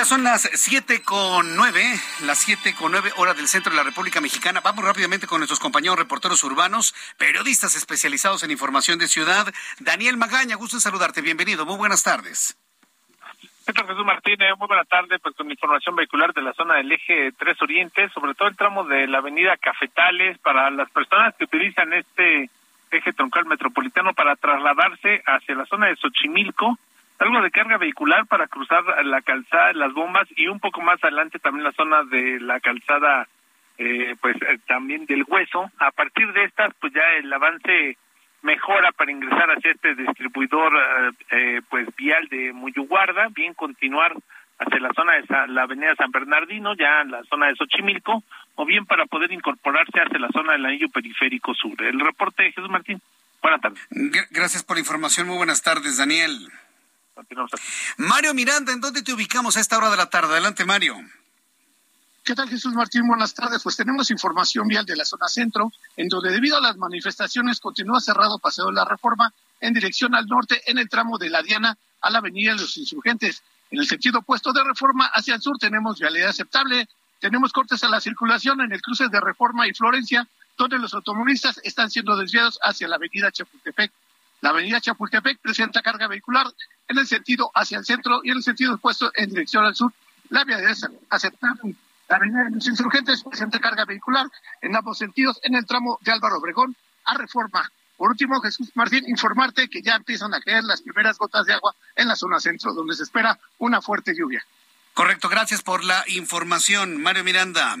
Ya 0.00 0.06
son 0.06 0.24
las 0.24 0.48
siete 0.54 1.02
con 1.02 1.56
nueve, 1.56 1.84
las 2.24 2.38
siete 2.38 2.74
con 2.74 2.90
nueve 2.90 3.12
horas 3.18 3.36
del 3.36 3.48
centro 3.48 3.70
de 3.70 3.76
la 3.76 3.82
República 3.82 4.22
Mexicana. 4.22 4.62
Vamos 4.64 4.82
rápidamente 4.82 5.26
con 5.26 5.40
nuestros 5.40 5.60
compañeros 5.60 5.98
reporteros 5.98 6.42
urbanos, 6.42 6.94
periodistas 7.18 7.76
especializados 7.76 8.42
en 8.42 8.50
información 8.50 8.98
de 8.98 9.08
ciudad. 9.08 9.52
Daniel 9.78 10.16
Magaña, 10.16 10.56
gusto 10.56 10.78
en 10.78 10.80
saludarte. 10.80 11.20
Bienvenido. 11.20 11.66
Muy 11.66 11.76
buenas 11.76 12.02
tardes. 12.02 12.56
Jesús 13.66 14.04
Martínez, 14.06 14.56
muy 14.56 14.68
buena 14.68 14.84
tarde, 14.84 15.18
pues 15.18 15.36
con 15.36 15.50
información 15.50 15.94
vehicular 15.94 16.32
de 16.32 16.40
la 16.40 16.54
zona 16.54 16.76
del 16.76 16.90
eje 16.90 17.32
3 17.32 17.60
Oriente, 17.60 18.08
sobre 18.14 18.32
todo 18.32 18.48
el 18.48 18.56
tramo 18.56 18.84
de 18.84 19.06
la 19.06 19.18
avenida 19.18 19.58
Cafetales, 19.58 20.38
para 20.38 20.70
las 20.70 20.90
personas 20.92 21.34
que 21.36 21.44
utilizan 21.44 21.92
este 21.92 22.48
eje 22.90 23.12
troncal 23.12 23.44
metropolitano 23.44 24.14
para 24.14 24.34
trasladarse 24.36 25.22
hacia 25.26 25.54
la 25.56 25.66
zona 25.66 25.88
de 25.88 25.96
Xochimilco, 25.96 26.78
algo 27.20 27.42
de 27.42 27.50
carga 27.50 27.76
vehicular 27.76 28.26
para 28.26 28.48
cruzar 28.48 28.82
la 29.04 29.20
calzada, 29.20 29.74
las 29.74 29.92
bombas 29.92 30.26
y 30.36 30.48
un 30.48 30.58
poco 30.58 30.80
más 30.80 31.02
adelante 31.04 31.38
también 31.38 31.64
la 31.64 31.72
zona 31.72 32.02
de 32.04 32.40
la 32.40 32.60
calzada, 32.60 33.28
eh, 33.76 34.16
pues 34.20 34.36
eh, 34.36 34.58
también 34.66 35.04
del 35.04 35.24
hueso. 35.28 35.70
A 35.78 35.90
partir 35.90 36.32
de 36.32 36.44
estas, 36.44 36.72
pues 36.80 36.94
ya 36.94 37.02
el 37.18 37.30
avance 37.30 37.98
mejora 38.42 38.90
para 38.92 39.12
ingresar 39.12 39.50
hacia 39.50 39.72
este 39.72 39.94
distribuidor, 39.94 40.72
eh, 40.74 41.10
eh 41.30 41.60
pues 41.68 41.94
vial 41.94 42.26
de 42.28 42.54
Muyuguarda, 42.54 43.28
bien 43.34 43.52
continuar 43.52 44.16
hacia 44.58 44.80
la 44.80 44.92
zona 44.94 45.12
de 45.14 45.52
la 45.52 45.62
avenida 45.62 45.94
San 45.96 46.10
Bernardino, 46.10 46.74
ya 46.74 47.02
en 47.02 47.10
la 47.10 47.22
zona 47.24 47.48
de 47.48 47.56
Xochimilco, 47.56 48.24
o 48.54 48.64
bien 48.64 48.86
para 48.86 49.04
poder 49.04 49.30
incorporarse 49.30 50.00
hacia 50.00 50.18
la 50.18 50.28
zona 50.28 50.52
del 50.52 50.64
anillo 50.64 50.88
periférico 50.88 51.54
sur. 51.54 51.82
El 51.82 52.00
reporte 52.00 52.50
Jesús 52.50 52.70
Martín. 52.70 53.00
Buenas 53.42 53.60
tardes. 53.60 53.86
Gracias 54.30 54.62
por 54.62 54.76
la 54.76 54.80
información. 54.80 55.26
Muy 55.26 55.36
buenas 55.36 55.62
tardes, 55.62 55.98
Daniel. 55.98 56.50
Mario 57.96 58.34
Miranda, 58.34 58.72
¿en 58.72 58.80
dónde 58.80 59.02
te 59.02 59.12
ubicamos 59.12 59.56
a 59.56 59.60
esta 59.60 59.78
hora 59.78 59.90
de 59.90 59.96
la 59.96 60.10
tarde? 60.10 60.32
Adelante, 60.32 60.64
Mario. 60.64 60.96
¿Qué 62.22 62.34
tal, 62.34 62.48
Jesús 62.48 62.74
Martín? 62.74 63.08
Buenas 63.08 63.34
tardes. 63.34 63.62
Pues 63.62 63.76
tenemos 63.76 64.10
información 64.10 64.68
vial 64.68 64.84
de 64.84 64.94
la 64.94 65.04
zona 65.04 65.26
centro, 65.28 65.72
en 65.96 66.08
donde 66.08 66.30
debido 66.30 66.58
a 66.58 66.60
las 66.60 66.76
manifestaciones 66.76 67.60
continúa 67.60 68.00
cerrado 68.00 68.38
Paseo 68.38 68.66
de 68.66 68.74
la 68.74 68.84
Reforma 68.84 69.32
en 69.60 69.72
dirección 69.72 70.14
al 70.14 70.26
norte 70.26 70.62
en 70.66 70.78
el 70.78 70.88
tramo 70.88 71.18
de 71.18 71.30
la 71.30 71.42
Diana 71.42 71.76
a 72.00 72.10
la 72.10 72.18
Avenida 72.18 72.52
de 72.52 72.60
los 72.60 72.76
Insurgentes. 72.76 73.42
En 73.70 73.78
el 73.78 73.86
sentido 73.86 74.20
opuesto 74.20 74.52
de 74.52 74.62
Reforma 74.64 75.06
hacia 75.14 75.34
el 75.34 75.40
sur 75.40 75.56
tenemos 75.58 75.98
vialidad 75.98 76.28
aceptable. 76.28 76.88
Tenemos 77.20 77.52
cortes 77.52 77.82
a 77.84 77.88
la 77.88 78.00
circulación 78.00 78.60
en 78.60 78.72
el 78.72 78.82
cruce 78.82 79.08
de 79.08 79.20
Reforma 79.20 79.66
y 79.66 79.74
Florencia, 79.74 80.28
donde 80.56 80.78
los 80.78 80.92
automovilistas 80.94 81.60
están 81.64 81.90
siendo 81.90 82.16
desviados 82.16 82.58
hacia 82.62 82.88
la 82.88 82.96
Avenida 82.96 83.30
Chapultepec. 83.32 83.92
La 84.40 84.50
Avenida 84.50 84.80
Chapultepec 84.80 85.38
presenta 85.40 85.82
carga 85.82 86.08
vehicular 86.08 86.46
en 86.88 86.98
el 86.98 87.06
sentido 87.06 87.50
hacia 87.54 87.78
el 87.78 87.84
centro 87.84 88.20
y 88.24 88.30
en 88.30 88.38
el 88.38 88.42
sentido 88.42 88.74
opuesto 88.74 89.10
en 89.14 89.30
dirección 89.30 89.64
al 89.64 89.74
sur. 89.74 89.92
La 90.30 90.44
vialidad 90.44 90.70
es 90.70 90.86
aceptable. 91.10 91.74
La 92.08 92.16
avenida 92.16 92.44
de 92.44 92.50
los 92.50 92.66
insurgentes 92.66 93.22
presenta 93.22 93.60
carga 93.60 93.84
vehicular 93.84 94.26
en 94.62 94.74
ambos 94.74 94.98
sentidos 94.98 95.38
en 95.42 95.54
el 95.54 95.66
tramo 95.66 95.98
de 96.02 96.12
Álvaro 96.12 96.38
Obregón 96.38 96.74
a 97.04 97.16
Reforma. 97.16 97.70
Por 97.96 98.10
último, 98.10 98.40
Jesús 98.40 98.70
Martín, 98.74 99.04
informarte 99.06 99.68
que 99.68 99.82
ya 99.82 99.94
empiezan 99.94 100.32
a 100.32 100.40
caer 100.40 100.64
las 100.64 100.80
primeras 100.80 101.18
gotas 101.18 101.44
de 101.44 101.52
agua 101.52 101.74
en 101.94 102.08
la 102.08 102.16
zona 102.16 102.40
centro, 102.40 102.72
donde 102.72 102.96
se 102.96 103.02
espera 103.02 103.38
una 103.58 103.82
fuerte 103.82 104.14
lluvia. 104.16 104.42
Correcto, 104.94 105.28
gracias 105.28 105.62
por 105.62 105.84
la 105.84 106.02
información, 106.08 107.00
Mario 107.00 107.24
Miranda. 107.24 107.76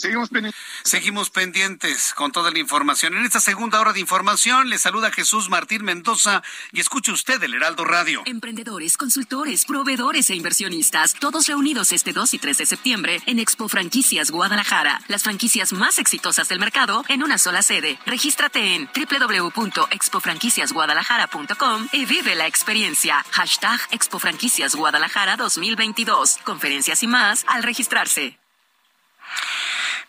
Seguimos 0.00 0.30
pendientes. 0.30 0.60
Seguimos 0.82 1.28
pendientes 1.28 2.14
con 2.14 2.32
toda 2.32 2.50
la 2.50 2.58
información. 2.58 3.18
En 3.18 3.26
esta 3.26 3.38
segunda 3.38 3.78
hora 3.78 3.92
de 3.92 4.00
información 4.00 4.70
le 4.70 4.78
saluda 4.78 5.12
Jesús 5.12 5.50
Martín 5.50 5.84
Mendoza 5.84 6.42
y 6.72 6.80
escuche 6.80 7.12
usted 7.12 7.42
el 7.42 7.52
Heraldo 7.52 7.84
Radio. 7.84 8.22
Emprendedores, 8.24 8.96
consultores, 8.96 9.66
proveedores 9.66 10.30
e 10.30 10.36
inversionistas, 10.36 11.12
todos 11.12 11.46
reunidos 11.46 11.92
este 11.92 12.14
2 12.14 12.32
y 12.32 12.38
3 12.38 12.56
de 12.56 12.64
septiembre 12.64 13.20
en 13.26 13.38
Expo 13.38 13.68
Franquicias 13.68 14.30
Guadalajara. 14.30 15.02
Las 15.08 15.24
franquicias 15.24 15.74
más 15.74 15.98
exitosas 15.98 16.48
del 16.48 16.60
mercado 16.60 17.04
en 17.08 17.22
una 17.22 17.36
sola 17.36 17.60
sede. 17.60 17.98
Regístrate 18.06 18.76
en 18.76 18.88
www.expofranquiciasguadalajara.com 18.94 21.88
y 21.92 22.06
vive 22.06 22.36
la 22.36 22.46
experiencia. 22.46 23.22
Hashtag 23.32 23.78
Expo 23.90 24.18
Franquicias 24.18 24.74
Guadalajara 24.74 25.36
2022. 25.36 26.38
Conferencias 26.42 27.02
y 27.02 27.06
más 27.06 27.44
al 27.46 27.62
registrarse. 27.62 28.38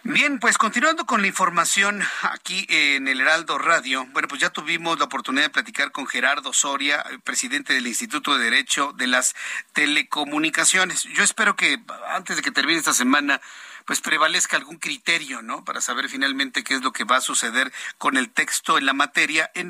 Bien, 0.04 0.40
pues 0.40 0.58
continuando 0.58 1.06
con 1.06 1.22
la 1.22 1.28
información 1.28 2.02
aquí 2.24 2.66
en 2.70 3.08
el 3.08 3.22
Heraldo 3.22 3.60
Radio, 3.60 4.08
bueno, 4.14 4.28
pues 4.28 4.42
ya 4.42 4.50
tuvimos 4.50 4.98
la 4.98 5.06
oportunidad 5.06 5.44
de 5.44 5.50
platicar 5.52 5.92
con 5.92 6.08
Gerardo 6.08 6.54
Soria, 6.54 7.06
presidente 7.24 7.74
del 7.74 7.86
Instituto 7.86 8.36
de 8.36 8.46
Derecho 8.46 8.94
de 8.94 9.06
las 9.06 9.36
Telecomunicaciones. 9.74 11.04
Yo 11.04 11.24
espero 11.24 11.56
que 11.56 11.80
antes 12.10 12.36
de 12.36 12.42
que 12.42 12.50
termine 12.50 12.80
esta 12.80 12.94
semana, 12.94 13.42
pues 13.86 14.02
prevalezca 14.02 14.58
algún 14.58 14.80
criterio, 14.80 15.44
¿no? 15.44 15.64
Para 15.64 15.82
saber 15.82 16.10
finalmente 16.10 16.64
qué 16.64 16.74
es 16.74 16.82
lo 16.82 16.94
que 16.94 17.04
va 17.04 17.18
a 17.18 17.22
suceder 17.22 17.72
con 18.00 18.18
el 18.18 18.32
texto 18.32 18.80
en 18.80 18.88
la 18.88 18.94
materia 18.94 19.52
en, 19.54 19.70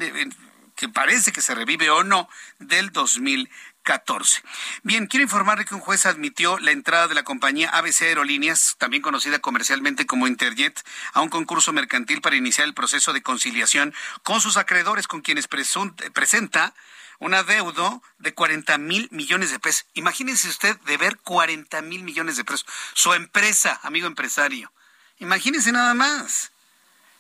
que 0.76 0.88
parece 0.88 1.34
que 1.34 1.42
se 1.42 1.56
revive 1.56 1.90
o 1.90 2.06
no 2.06 2.30
del 2.58 2.92
2000 2.92 3.50
14. 3.84 4.42
Bien, 4.84 5.08
quiero 5.08 5.24
informarle 5.24 5.66
que 5.66 5.76
un 5.76 5.82
juez 5.82 6.06
admitió 6.06 6.60
la 6.60 6.72
entrada 6.72 7.08
de 7.08 7.16
la 7.16 7.24
compañía 7.24 7.70
ABC 7.70 8.04
Aerolíneas, 8.04 8.76
también 8.78 9.02
conocida 9.02 9.40
comercialmente 9.40 10.06
como 10.06 10.28
Interjet, 10.28 10.82
a 11.14 11.22
un 11.22 11.30
concurso 11.30 11.74
mercantil 11.74 12.22
para 12.22 12.36
iniciar 12.36 12.68
el 12.68 12.74
proceso 12.74 13.14
de 13.14 13.22
conciliación 13.22 13.94
con 14.24 14.42
sus 14.42 14.58
acreedores, 14.58 15.08
con 15.08 15.22
quienes 15.22 15.48
presenta 15.48 16.74
un 17.20 17.36
adeudo 17.36 18.02
de 18.18 18.34
40 18.34 18.78
mil 18.80 19.08
millones 19.12 19.52
de 19.52 19.60
pesos. 19.60 19.86
Imagínese 19.94 20.50
usted 20.50 20.76
deber 20.82 21.18
40 21.20 21.82
mil 21.84 22.04
millones 22.04 22.36
de 22.36 22.44
pesos. 22.44 22.66
Su 22.94 23.14
empresa, 23.14 23.80
amigo 23.84 24.08
empresario. 24.08 24.72
Imagínese 25.20 25.72
nada 25.72 25.94
más. 25.94 26.52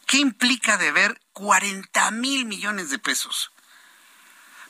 ¿Qué 0.07 0.17
implica 0.17 0.77
deber 0.77 1.21
40 1.33 2.11
mil 2.11 2.45
millones 2.45 2.89
de 2.89 2.97
pesos? 2.97 3.51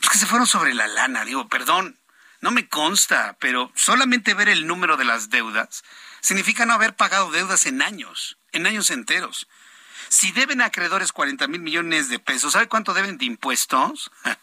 Es 0.02 0.10
que 0.10 0.18
se 0.18 0.26
fueron 0.26 0.48
sobre 0.48 0.74
la 0.74 0.88
lana, 0.88 1.26
digo, 1.26 1.48
perdón, 1.48 1.98
no 2.42 2.52
me 2.52 2.68
consta, 2.68 3.36
pero 3.40 3.72
solamente 3.76 4.34
ver 4.34 4.50
el 4.50 4.68
número 4.68 4.98
de 4.98 5.06
las 5.06 5.30
deudas 5.30 5.84
significa 6.22 6.66
no 6.66 6.74
haber 6.74 6.96
pagado 6.96 7.32
deudas 7.32 7.66
en 7.66 7.82
años, 7.82 8.38
en 8.52 8.66
años 8.66 8.90
enteros. 8.90 9.48
Si 10.10 10.32
deben 10.32 10.62
acreedores 10.62 11.14
40 11.14 11.48
mil 11.48 11.62
millones 11.62 12.10
de 12.10 12.20
pesos, 12.20 12.54
¿sabe 12.54 12.68
cuánto 12.68 12.94
deben 12.94 13.18
de 13.18 13.26
impuestos? 13.26 14.12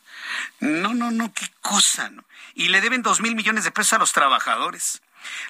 No, 0.60 0.92
no, 0.92 1.10
no, 1.12 1.32
qué 1.32 1.48
cosa, 1.62 2.10
¿no? 2.10 2.24
y 2.58 2.68
le 2.68 2.80
deben 2.80 3.02
dos 3.02 3.20
mil 3.20 3.36
millones 3.36 3.62
de 3.62 3.70
pesos 3.70 3.92
a 3.92 3.98
los 3.98 4.12
trabajadores. 4.12 5.00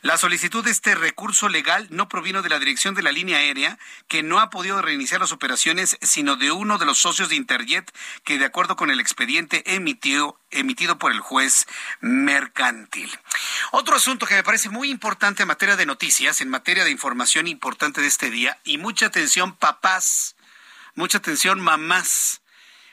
La 0.02 0.16
solicitud 0.16 0.64
de 0.64 0.70
este 0.70 0.94
recurso 0.94 1.48
legal 1.48 1.86
no 1.90 2.08
provino 2.08 2.42
de 2.42 2.48
la 2.48 2.58
dirección 2.58 2.94
de 2.94 3.02
la 3.02 3.12
línea 3.12 3.38
aérea, 3.38 3.78
que 4.06 4.22
no 4.22 4.38
ha 4.40 4.50
podido 4.50 4.80
reiniciar 4.82 5.20
las 5.20 5.32
operaciones, 5.32 5.96
sino 6.02 6.36
de 6.36 6.52
uno 6.52 6.78
de 6.78 6.86
los 6.86 6.98
socios 6.98 7.28
de 7.28 7.36
Interjet, 7.36 7.92
que 8.24 8.38
de 8.38 8.44
acuerdo 8.44 8.76
con 8.76 8.90
el 8.90 9.00
expediente 9.00 9.62
emitido 9.74 10.38
por 10.98 11.12
el 11.12 11.20
juez 11.20 11.66
mercantil. 12.00 13.10
Otro 13.72 13.96
asunto 13.96 14.26
que 14.26 14.34
me 14.34 14.44
parece 14.44 14.68
muy 14.70 14.90
importante 14.90 15.42
en 15.42 15.48
materia 15.48 15.76
de 15.76 15.86
noticias, 15.86 16.40
en 16.40 16.48
materia 16.48 16.84
de 16.84 16.90
información 16.90 17.46
importante 17.46 18.00
de 18.00 18.06
este 18.06 18.30
día, 18.30 18.58
y 18.64 18.78
mucha 18.78 19.06
atención 19.06 19.56
papás, 19.56 20.36
mucha 20.94 21.18
atención 21.18 21.60
mamás, 21.60 22.40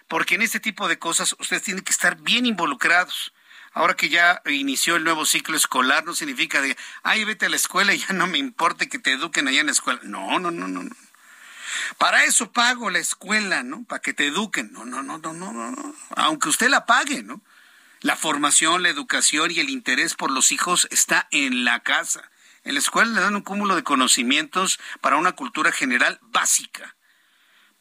porque 0.07 0.35
en 0.35 0.41
este 0.41 0.59
tipo 0.59 0.87
de 0.87 0.99
cosas 0.99 1.35
ustedes 1.39 1.63
tienen 1.63 1.83
que 1.83 1.91
estar 1.91 2.17
bien 2.17 2.45
involucrados 2.45 3.33
ahora 3.75 3.93
que 3.93 4.09
ya 4.09 4.41
inició 4.45 4.95
el 4.95 5.03
nuevo 5.03 5.25
ciclo 5.25 5.55
escolar, 5.55 6.05
no 6.05 6.15
significa 6.15 6.61
de, 6.61 6.75
ay, 7.03 7.25
vete 7.25 7.45
a 7.45 7.49
la 7.49 7.57
escuela 7.57 7.93
y 7.93 7.99
ya 8.07 8.13
no 8.13 8.25
me 8.25 8.39
importa 8.39 8.87
que 8.87 8.97
te 8.97 9.11
eduquen 9.11 9.47
allá 9.47 9.59
en 9.59 9.67
la 9.67 9.73
escuela. 9.73 9.99
No, 10.03 10.39
no, 10.39 10.49
no, 10.49 10.67
no. 10.67 10.81
no. 10.81 10.95
Para 11.97 12.23
eso 12.23 12.51
pago 12.51 12.89
la 12.89 12.99
escuela, 12.99 13.61
¿no? 13.61 13.83
Para 13.83 14.01
que 14.01 14.13
te 14.13 14.27
eduquen. 14.27 14.71
No, 14.73 14.85
no, 14.85 15.03
no, 15.03 15.19
no, 15.19 15.33
no, 15.33 15.51
no. 15.53 15.95
Aunque 16.15 16.49
usted 16.49 16.69
la 16.69 16.85
pague, 16.85 17.21
¿no? 17.21 17.41
La 17.99 18.15
formación, 18.15 18.81
la 18.81 18.89
educación 18.89 19.51
y 19.51 19.59
el 19.59 19.69
interés 19.69 20.15
por 20.15 20.31
los 20.31 20.51
hijos 20.51 20.87
está 20.89 21.27
en 21.31 21.65
la 21.65 21.81
casa. 21.81 22.31
En 22.63 22.73
la 22.73 22.79
escuela 22.79 23.11
le 23.11 23.21
dan 23.21 23.35
un 23.35 23.41
cúmulo 23.41 23.75
de 23.75 23.83
conocimientos 23.83 24.79
para 25.01 25.17
una 25.17 25.33
cultura 25.33 25.71
general 25.71 26.19
básica 26.23 26.94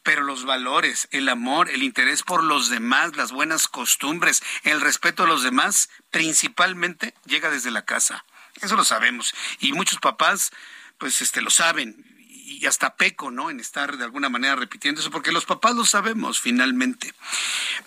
pero 0.05 0.23
los 0.23 0.45
valores, 0.45 1.09
el 1.11 1.29
amor, 1.29 1.71
el 1.71 1.83
interés 1.83 2.23
por 2.23 2.45
los 2.45 2.69
demás, 2.69 3.17
las 3.17 3.33
buenas 3.33 3.67
costumbres, 3.67 4.43
el 4.63 4.81
respeto 4.81 5.25
a 5.25 5.27
los 5.27 5.43
demás, 5.43 5.89
principalmente 6.11 7.15
llega 7.25 7.51
desde 7.51 7.71
la 7.71 7.87
casa. 7.87 8.25
Eso 8.61 8.77
lo 8.77 8.85
sabemos. 8.85 9.35
Y 9.61 9.73
muchos 9.73 9.99
papás, 9.99 10.53
pues, 10.99 11.23
este, 11.23 11.41
lo 11.41 11.51
saben. 11.51 12.05
Y 12.29 12.67
hasta 12.67 12.97
peco, 12.97 13.31
¿no? 13.31 13.49
En 13.49 13.59
estar 13.59 13.97
de 13.97 14.05
alguna 14.05 14.29
manera 14.29 14.55
repitiendo 14.55 15.01
eso, 15.01 15.11
porque 15.11 15.33
los 15.33 15.47
papás 15.47 15.75
lo 15.75 15.87
sabemos 15.87 16.39
finalmente. 16.39 17.15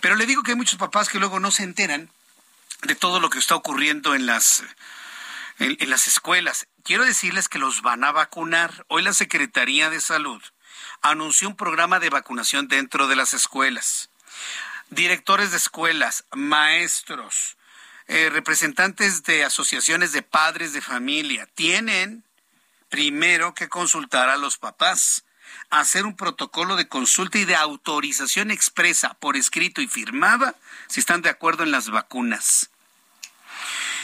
Pero 0.01 0.15
le 0.15 0.25
digo 0.25 0.41
que 0.41 0.51
hay 0.51 0.57
muchos 0.57 0.79
papás 0.79 1.09
que 1.09 1.19
luego 1.19 1.39
no 1.39 1.51
se 1.51 1.63
enteran 1.63 2.09
de 2.81 2.95
todo 2.95 3.19
lo 3.19 3.29
que 3.29 3.39
está 3.39 3.55
ocurriendo 3.55 4.15
en 4.15 4.25
las, 4.25 4.63
en 5.59 5.89
las 5.89 6.07
escuelas. 6.07 6.67
Quiero 6.83 7.05
decirles 7.05 7.47
que 7.47 7.59
los 7.59 7.83
van 7.83 8.03
a 8.03 8.11
vacunar. 8.11 8.85
Hoy 8.87 9.03
la 9.03 9.13
Secretaría 9.13 9.91
de 9.91 10.01
Salud 10.01 10.41
anunció 11.01 11.47
un 11.47 11.55
programa 11.55 11.99
de 11.99 12.09
vacunación 12.09 12.67
dentro 12.67 13.07
de 13.07 13.15
las 13.15 13.33
escuelas. 13.33 14.09
Directores 14.89 15.51
de 15.51 15.57
escuelas, 15.57 16.25
maestros, 16.31 17.57
eh, 18.07 18.29
representantes 18.29 19.23
de 19.23 19.43
asociaciones 19.43 20.13
de 20.13 20.21
padres 20.21 20.71
de 20.71 20.81
familia 20.81 21.47
tienen 21.55 22.23
primero 22.89 23.53
que 23.53 23.67
consultar 23.67 24.29
a 24.29 24.37
los 24.37 24.57
papás, 24.57 25.25
hacer 25.69 26.05
un 26.05 26.15
protocolo 26.15 26.77
de 26.77 26.87
consulta 26.87 27.37
y 27.37 27.45
de 27.45 27.55
autorización 27.55 28.51
expresa 28.51 29.15
por 29.15 29.35
escrito 29.35 29.81
y 29.81 29.87
firmada 29.87 30.55
si 30.87 31.01
están 31.01 31.21
de 31.21 31.29
acuerdo 31.29 31.63
en 31.63 31.71
las 31.71 31.89
vacunas. 31.89 32.69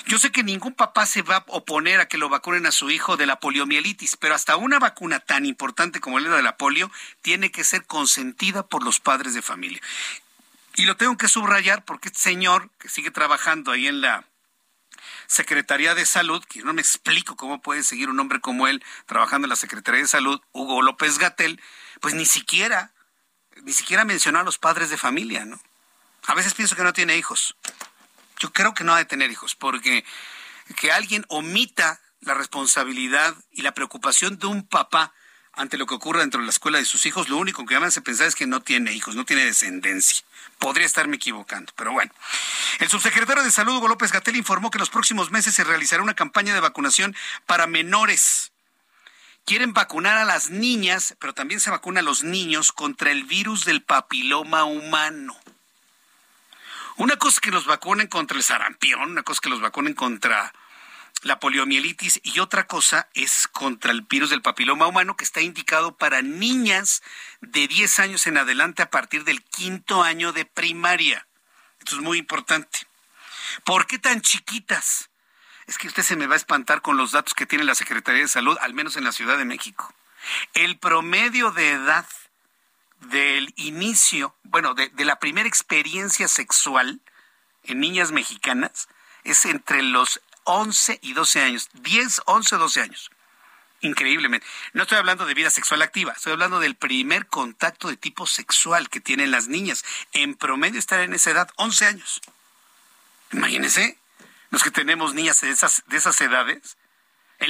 Yo 0.05 0.19
sé 0.19 0.31
que 0.31 0.43
ningún 0.43 0.73
papá 0.73 1.05
se 1.05 1.21
va 1.21 1.37
a 1.37 1.45
oponer 1.47 2.01
a 2.01 2.07
que 2.07 2.17
lo 2.17 2.27
vacunen 2.27 2.65
a 2.65 2.71
su 2.71 2.91
hijo 2.91 3.15
de 3.15 3.25
la 3.25 3.39
poliomielitis, 3.39 4.17
pero 4.17 4.35
hasta 4.35 4.57
una 4.57 4.77
vacuna 4.77 5.19
tan 5.19 5.45
importante 5.45 6.01
como 6.01 6.19
la 6.19 6.35
de 6.35 6.43
la 6.43 6.57
polio 6.57 6.91
tiene 7.21 7.51
que 7.51 7.63
ser 7.63 7.85
consentida 7.85 8.67
por 8.67 8.83
los 8.83 8.99
padres 8.99 9.33
de 9.33 9.41
familia. 9.41 9.81
Y 10.75 10.85
lo 10.85 10.97
tengo 10.97 11.17
que 11.17 11.27
subrayar 11.27 11.85
porque 11.85 12.09
este 12.09 12.19
señor 12.19 12.69
que 12.79 12.89
sigue 12.89 13.11
trabajando 13.11 13.71
ahí 13.71 13.87
en 13.87 14.01
la 14.01 14.25
Secretaría 15.27 15.95
de 15.95 16.05
Salud, 16.05 16.43
que 16.43 16.63
no 16.63 16.73
me 16.73 16.81
explico 16.81 17.35
cómo 17.35 17.61
puede 17.61 17.83
seguir 17.83 18.09
un 18.09 18.19
hombre 18.19 18.41
como 18.41 18.67
él 18.67 18.83
trabajando 19.05 19.45
en 19.45 19.49
la 19.49 19.55
Secretaría 19.55 20.01
de 20.01 20.07
Salud, 20.07 20.41
Hugo 20.51 20.81
López 20.81 21.17
Gatel, 21.17 21.61
pues 22.01 22.13
ni 22.13 22.25
siquiera, 22.25 22.91
ni 23.63 23.71
siquiera 23.71 24.03
mencionó 24.03 24.39
a 24.39 24.43
los 24.43 24.57
padres 24.57 24.89
de 24.89 24.97
familia, 24.97 25.45
¿no? 25.45 25.59
A 26.25 26.35
veces 26.35 26.53
pienso 26.53 26.75
que 26.75 26.83
no 26.83 26.93
tiene 26.93 27.17
hijos. 27.17 27.55
Yo 28.43 28.51
creo 28.51 28.73
que 28.73 28.83
no 28.83 28.93
ha 28.93 28.97
de 28.97 29.05
tener 29.05 29.31
hijos, 29.31 29.55
porque 29.55 30.03
que 30.75 30.91
alguien 30.91 31.23
omita 31.29 32.01
la 32.19 32.33
responsabilidad 32.33 33.33
y 33.53 33.61
la 33.61 33.73
preocupación 33.73 34.37
de 34.37 34.47
un 34.47 34.67
papá 34.67 35.13
ante 35.53 35.77
lo 35.77 35.85
que 35.85 35.95
ocurre 35.95 36.19
dentro 36.19 36.41
de 36.41 36.47
la 36.47 36.51
escuela 36.51 36.77
de 36.77 36.83
sus 36.83 37.05
hijos, 37.05 37.29
lo 37.29 37.37
único 37.37 37.65
que 37.65 37.79
me 37.79 37.85
hace 37.85 38.01
pensar 38.01 38.27
es 38.27 38.35
que 38.35 38.45
no 38.45 38.61
tiene 38.61 38.91
hijos, 38.91 39.15
no 39.15 39.23
tiene 39.23 39.45
descendencia. 39.45 40.25
Podría 40.59 40.85
estarme 40.85 41.15
equivocando, 41.15 41.71
pero 41.77 41.93
bueno. 41.93 42.11
El 42.79 42.89
subsecretario 42.89 43.43
de 43.43 43.51
Salud, 43.51 43.77
Hugo 43.77 43.87
López 43.87 44.11
Gatel, 44.11 44.35
informó 44.35 44.69
que 44.71 44.77
en 44.77 44.81
los 44.81 44.89
próximos 44.89 45.31
meses 45.31 45.55
se 45.55 45.63
realizará 45.63 46.03
una 46.03 46.13
campaña 46.13 46.53
de 46.53 46.59
vacunación 46.59 47.15
para 47.45 47.65
menores. 47.65 48.51
Quieren 49.45 49.71
vacunar 49.71 50.17
a 50.17 50.25
las 50.25 50.49
niñas, 50.49 51.15
pero 51.17 51.33
también 51.33 51.61
se 51.61 51.69
vacuna 51.69 52.01
a 52.01 52.03
los 52.03 52.25
niños 52.25 52.73
contra 52.73 53.09
el 53.09 53.23
virus 53.23 53.63
del 53.63 53.83
papiloma 53.83 54.65
humano. 54.65 55.33
Una 56.97 57.17
cosa 57.17 57.37
es 57.37 57.41
que 57.41 57.51
los 57.51 57.65
vacunen 57.65 58.07
contra 58.07 58.37
el 58.37 58.43
sarampión, 58.43 59.11
una 59.11 59.23
cosa 59.23 59.37
es 59.37 59.41
que 59.41 59.49
los 59.49 59.61
vacunen 59.61 59.93
contra 59.93 60.53
la 61.23 61.39
poliomielitis 61.39 62.19
y 62.23 62.39
otra 62.39 62.67
cosa 62.67 63.07
es 63.13 63.47
contra 63.47 63.91
el 63.91 64.01
virus 64.01 64.29
del 64.29 64.41
papiloma 64.41 64.87
humano 64.87 65.15
que 65.15 65.23
está 65.23 65.41
indicado 65.41 65.97
para 65.97 66.21
niñas 66.21 67.01
de 67.41 67.67
10 67.67 67.99
años 67.99 68.27
en 68.27 68.37
adelante 68.37 68.81
a 68.81 68.89
partir 68.89 69.23
del 69.23 69.43
quinto 69.43 70.03
año 70.03 70.33
de 70.33 70.45
primaria. 70.45 71.25
Esto 71.79 71.95
es 71.95 72.01
muy 72.01 72.17
importante. 72.17 72.79
¿Por 73.63 73.87
qué 73.87 73.99
tan 73.99 74.21
chiquitas? 74.21 75.09
Es 75.65 75.77
que 75.77 75.87
usted 75.87 76.03
se 76.03 76.17
me 76.17 76.27
va 76.27 76.33
a 76.33 76.37
espantar 76.37 76.81
con 76.81 76.97
los 76.97 77.11
datos 77.11 77.33
que 77.33 77.45
tiene 77.45 77.63
la 77.63 77.75
Secretaría 77.75 78.21
de 78.21 78.27
Salud, 78.27 78.57
al 78.59 78.73
menos 78.73 78.97
en 78.97 79.05
la 79.05 79.13
Ciudad 79.13 79.37
de 79.37 79.45
México. 79.45 79.93
El 80.53 80.77
promedio 80.77 81.51
de 81.51 81.71
edad 81.71 82.05
del 83.09 83.53
inicio, 83.57 84.35
bueno, 84.43 84.73
de, 84.73 84.91
la 85.05 85.19
primera 85.19 85.47
experiencia 85.47 86.27
sexual 86.27 87.01
en 87.63 87.79
niñas 87.79 88.11
mexicanas 88.11 88.87
es 89.23 89.45
entre 89.45 89.81
los 89.81 90.21
11 90.43 90.99
y 91.01 91.13
12 91.13 91.41
años, 91.41 91.69
10, 91.73 92.21
11, 92.25 92.55
12 92.57 92.81
años. 92.81 93.11
Increíblemente. 93.81 94.47
No 94.71 94.83
estoy 94.83 94.97
hablando 94.97 95.25
de 95.25 95.33
vida 95.33 95.49
sexual 95.49 95.81
activa, 95.81 96.13
estoy 96.13 96.33
hablando 96.33 96.59
del 96.59 96.75
primer 96.75 97.27
contacto 97.27 97.89
de 97.89 97.97
tipo 97.97 98.27
sexual 98.27 98.89
que 98.89 99.01
tienen 99.01 99.31
las 99.31 99.47
niñas. 99.47 99.83
En 100.13 100.35
promedio 100.35 100.79
estar 100.79 101.01
en 101.01 101.13
esa 101.13 101.31
edad, 101.31 101.49
11 101.57 101.85
años. 101.85 102.21
Imagínense, 103.33 103.97
los 104.51 104.63
que 104.63 104.71
tenemos 104.71 105.13
niñas 105.13 105.41
de 105.41 105.49
esas, 105.49 105.83
de 105.87 105.97
esas 105.97 106.19
edades, 106.21 106.77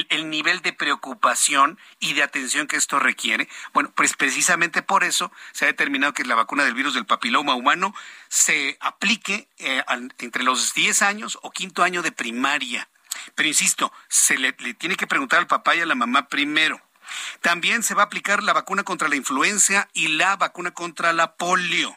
el, 0.08 0.30
nivel 0.30 0.62
de 0.62 0.72
preocupación 0.72 1.78
y 2.00 2.14
de 2.14 2.22
atención 2.22 2.66
que 2.66 2.76
esto 2.76 2.98
requiere. 2.98 3.48
Bueno, 3.72 3.92
pues 3.94 4.14
precisamente 4.14 4.82
por 4.82 5.04
eso 5.04 5.32
se 5.52 5.64
ha 5.64 5.68
determinado 5.68 6.12
que 6.12 6.24
la 6.24 6.34
vacuna 6.34 6.64
del 6.64 6.74
virus 6.74 6.94
del 6.94 7.06
papiloma 7.06 7.54
humano 7.54 7.94
se 8.28 8.76
aplique 8.80 9.48
eh, 9.58 9.82
entre 10.18 10.42
los 10.42 10.74
10 10.74 11.02
años 11.02 11.38
o 11.42 11.50
quinto 11.50 11.82
año 11.82 12.02
de 12.02 12.12
primaria. 12.12 12.88
Pero 13.34 13.48
insisto, 13.48 13.92
se 14.08 14.36
le, 14.36 14.54
le 14.58 14.74
tiene 14.74 14.96
que 14.96 15.06
preguntar 15.06 15.38
al 15.38 15.46
papá 15.46 15.74
y 15.76 15.80
a 15.80 15.86
la 15.86 15.94
mamá 15.94 16.28
primero. 16.28 16.80
También 17.40 17.82
se 17.82 17.94
va 17.94 18.02
a 18.02 18.06
aplicar 18.06 18.42
la 18.42 18.52
vacuna 18.52 18.82
contra 18.82 19.08
la 19.08 19.16
influenza 19.16 19.88
y 19.92 20.08
la 20.08 20.36
vacuna 20.36 20.72
contra 20.72 21.12
la 21.12 21.36
polio. 21.36 21.96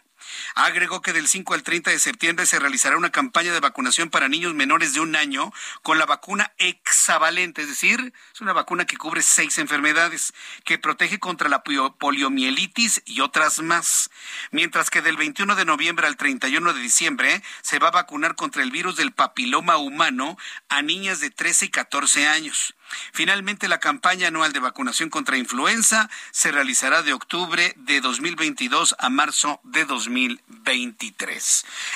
Agregó 0.56 1.02
que 1.02 1.14
del 1.14 1.28
5 1.28 1.54
al 1.54 1.64
30 1.64 1.92
de 1.92 2.00
septiembre 2.00 2.46
se 2.46 2.60
realizará 2.60 2.98
una 2.98 3.12
campaña 3.12 3.54
de 3.54 3.60
vacunación 3.60 4.10
para 4.10 4.28
niños 4.28 4.54
menores 4.54 4.94
de 4.94 5.00
un 5.00 5.16
año 5.16 5.52
con 5.84 5.98
la 5.98 6.06
vacuna 6.06 6.54
hexavalente, 6.58 7.62
es 7.62 7.68
decir, 7.68 8.14
es 8.34 8.42
una 8.42 8.54
vacuna 8.54 8.86
que 8.86 8.98
cubre 8.98 9.22
seis 9.22 9.58
enfermedades, 9.58 10.34
que 10.64 10.78
protege 10.78 11.20
contra 11.20 11.50
la 11.50 11.64
poliomielitis 11.64 13.02
y 13.06 13.22
otras 13.22 13.60
más. 13.60 14.10
Mientras 14.52 14.90
que 14.90 15.02
del 15.02 15.18
21 15.18 15.56
de 15.56 15.66
noviembre 15.66 16.08
al 16.08 16.18
31 16.18 16.74
de 16.74 16.80
diciembre 16.80 17.44
se 17.62 17.80
va 17.80 17.90
a 17.90 17.92
vacunar 17.92 18.36
contra 18.36 18.64
el 18.64 18.72
virus 18.72 18.96
del 18.96 19.12
papiloma 19.12 19.78
humano 19.78 20.38
a 20.70 20.82
niñas 20.82 21.20
de 21.20 21.30
13 21.30 21.66
y 21.66 21.70
14 21.70 22.28
años. 22.28 22.76
Finalmente, 23.12 23.68
la 23.68 23.80
campaña 23.80 24.30
anual 24.30 24.54
de 24.54 24.60
vacunación 24.60 25.10
contra 25.10 25.38
influenza 25.38 26.10
se 26.32 26.52
realizará 26.52 27.04
de 27.04 27.14
octubre 27.14 27.74
de 27.76 28.02
2022 28.02 28.96
a 28.98 29.10
marzo 29.10 29.60
de 29.64 29.86
2023. 29.86 30.27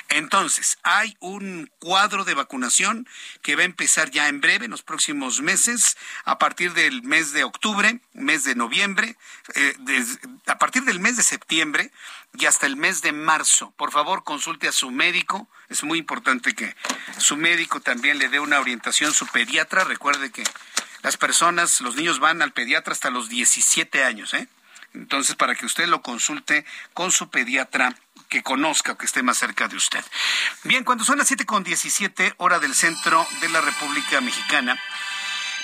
Entonces, 0.10 0.78
hay 0.84 1.18
un 1.20 1.72
cuadro 1.80 2.24
de 2.24 2.34
vacunación 2.34 3.08
que 3.42 3.56
va 3.56 3.64
a 3.64 3.66
empezar 3.66 4.12
ya 4.12 4.28
en 4.28 4.42
breve, 4.42 4.66
en 4.66 4.72
los 4.72 4.84
próximos 4.84 5.42
meses, 5.42 5.98
a 6.26 6.38
partir 6.38 6.74
del 6.74 7.04
mes 7.04 7.34
de 7.34 7.44
octubre, 7.44 8.00
mes 8.14 8.44
de 8.44 8.56
noviembre, 8.56 9.18
eh, 9.56 9.76
a 10.48 10.58
partir 10.58 10.84
del 10.84 11.00
mes 11.00 11.18
de 11.18 11.24
septiembre 11.24 11.92
y 12.38 12.46
hasta 12.46 12.66
el 12.66 12.78
mes 12.78 13.02
de 13.02 13.12
marzo. 13.12 13.72
Por 13.78 13.92
favor, 13.92 14.24
consulte 14.24 14.68
a 14.68 14.72
su 14.72 14.92
médico. 14.92 15.48
Es 15.70 15.84
muy 15.84 16.00
importante 16.00 16.54
que 16.54 16.76
su 17.18 17.38
médico 17.38 17.82
también 17.82 18.18
le 18.18 18.30
dé 18.30 18.40
una 18.40 18.60
orientación, 18.60 19.14
su 19.14 19.28
pediatra. 19.28 19.84
Recuerde 19.84 20.32
que 20.32 20.44
las 21.02 21.18
personas, 21.18 21.82
los 21.82 21.96
niños 21.96 22.20
van 22.20 22.42
al 22.42 22.54
pediatra 22.54 22.94
hasta 22.94 23.10
los 23.10 23.28
17 23.30 24.04
años, 24.04 24.34
¿eh? 24.34 24.48
Entonces, 24.94 25.36
para 25.36 25.56
que 25.56 25.66
usted 25.66 25.88
lo 25.88 26.02
consulte 26.02 26.66
con 26.94 27.12
su 27.12 27.30
pediatra 27.30 27.96
que 28.32 28.42
conozca 28.42 28.94
o 28.94 28.98
que 28.98 29.06
esté 29.06 29.22
más 29.22 29.38
cerca 29.38 29.68
de 29.68 29.76
usted. 29.76 30.04
Bien, 30.64 30.86
cuando 30.86 31.04
son 31.04 31.20
las 31.20 31.28
siete 31.28 31.46
con 31.46 31.64
diecisiete, 31.64 32.34
hora 32.38 32.60
del 32.60 32.74
centro 32.74 33.28
de 33.42 33.50
la 33.50 33.60
República 33.60 34.22
Mexicana, 34.22 34.80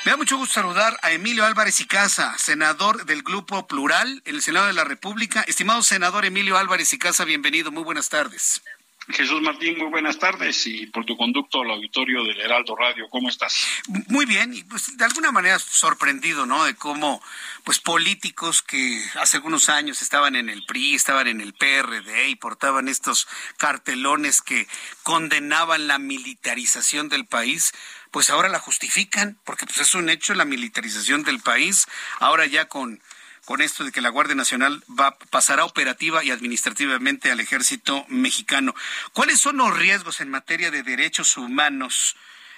me 0.03 0.11
da 0.11 0.17
mucho 0.17 0.37
gusto 0.37 0.55
saludar 0.55 0.99
a 1.01 1.11
Emilio 1.11 1.45
Álvarez 1.45 1.79
y 1.79 1.87
Casa, 1.87 2.37
senador 2.37 3.05
del 3.05 3.23
Grupo 3.23 3.67
Plural 3.67 4.21
en 4.25 4.35
el 4.35 4.41
Senado 4.41 4.67
de 4.67 4.73
la 4.73 4.83
República. 4.83 5.41
Estimado 5.47 5.81
senador 5.81 6.25
Emilio 6.25 6.57
Álvarez 6.57 6.91
y 6.91 6.99
Casa, 6.99 7.23
bienvenido, 7.23 7.71
muy 7.71 7.83
buenas 7.83 8.09
tardes. 8.09 8.61
Jesús 9.09 9.41
Martín, 9.41 9.77
muy 9.77 9.87
buenas 9.87 10.19
tardes 10.19 10.67
y 10.67 10.87
por 10.87 11.05
tu 11.05 11.15
conducto 11.15 11.61
al 11.61 11.71
auditorio 11.71 12.23
del 12.25 12.39
Heraldo 12.41 12.75
Radio, 12.75 13.07
¿cómo 13.09 13.29
estás? 13.29 13.65
Muy 14.09 14.25
bien, 14.25 14.53
y 14.53 14.63
pues 14.63 14.97
de 14.97 15.05
alguna 15.05 15.31
manera 15.31 15.59
sorprendido, 15.59 16.45
¿no? 16.45 16.65
De 16.65 16.75
cómo 16.75 17.21
pues 17.63 17.79
políticos 17.79 18.61
que 18.61 19.01
hace 19.19 19.37
algunos 19.37 19.69
años 19.69 20.01
estaban 20.01 20.35
en 20.35 20.49
el 20.49 20.65
PRI, 20.65 20.95
estaban 20.95 21.27
en 21.27 21.39
el 21.39 21.53
PRD 21.53 22.29
y 22.29 22.35
portaban 22.35 22.89
estos 22.89 23.29
cartelones 23.57 24.41
que 24.41 24.67
condenaban 25.03 25.87
la 25.87 25.99
militarización 25.99 27.07
del 27.07 27.25
país, 27.25 27.71
pues 28.11 28.29
ahora 28.29 28.49
la 28.49 28.59
justifican, 28.59 29.37
porque 29.45 29.65
pues 29.65 29.79
es 29.79 29.95
un 29.95 30.09
hecho 30.09 30.33
la 30.33 30.45
militarización 30.45 31.23
del 31.23 31.39
país, 31.39 31.87
ahora 32.19 32.45
ya 32.45 32.65
con 32.65 33.01
con 33.47 33.61
esto 33.61 33.85
de 33.85 33.93
que 33.93 34.01
la 34.01 34.09
Guardia 34.09 34.35
Nacional 34.35 34.83
va 34.89 35.17
pasará 35.17 35.63
operativa 35.63 36.21
y 36.21 36.31
administrativamente 36.31 37.31
al 37.31 37.39
ejército 37.39 38.05
mexicano. 38.09 38.75
¿Cuáles 39.13 39.39
son 39.39 39.55
los 39.55 39.75
riesgos 39.75 40.19
en 40.19 40.29
materia 40.29 40.69
de 40.69 40.83
derechos 40.83 41.37
humanos 41.37 42.17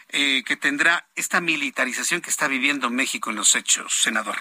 eh, 0.09 0.43
que 0.43 0.57
tendrá 0.57 1.07
esta 1.15 1.41
militarización 1.41 2.21
que 2.21 2.31
está 2.31 2.47
viviendo 2.47 2.89
México 2.89 3.29
en 3.29 3.35
los 3.35 3.53
hechos, 3.53 4.01
senador? 4.01 4.39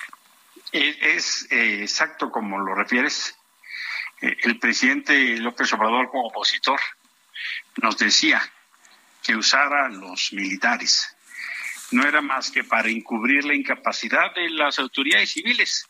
Es, 0.73 1.47
eh, 1.51 1.83
exacto 1.83 2.31
como 2.31 2.59
lo 2.59 2.75
refieres. 2.75 3.37
Eh, 4.23 4.35
el 4.45 4.59
presidente 4.59 5.37
López 5.37 5.70
Obrador 5.75 6.11
como 6.11 6.29
opositor 6.29 6.81
nos 7.77 7.99
decía 7.99 8.41
que 9.23 9.37
usara 9.37 9.91
los 9.91 10.33
militares 10.33 11.15
no 11.91 12.09
era 12.09 12.23
más 12.23 12.51
que 12.51 12.65
para 12.65 12.89
encubrir 12.89 13.45
la 13.45 13.55
incapacidad 13.55 14.35
de 14.35 14.49
las 14.49 14.79
autoridades 14.79 15.33
civiles 15.33 15.88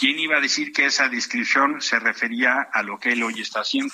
¿Quién 0.00 0.18
iba 0.18 0.38
a 0.38 0.40
decir 0.40 0.72
que 0.72 0.86
esa 0.86 1.10
descripción 1.10 1.82
se 1.82 1.98
refería 1.98 2.70
a 2.72 2.82
lo 2.82 2.98
que 2.98 3.12
él 3.12 3.22
hoy 3.22 3.38
está 3.42 3.60
haciendo? 3.60 3.92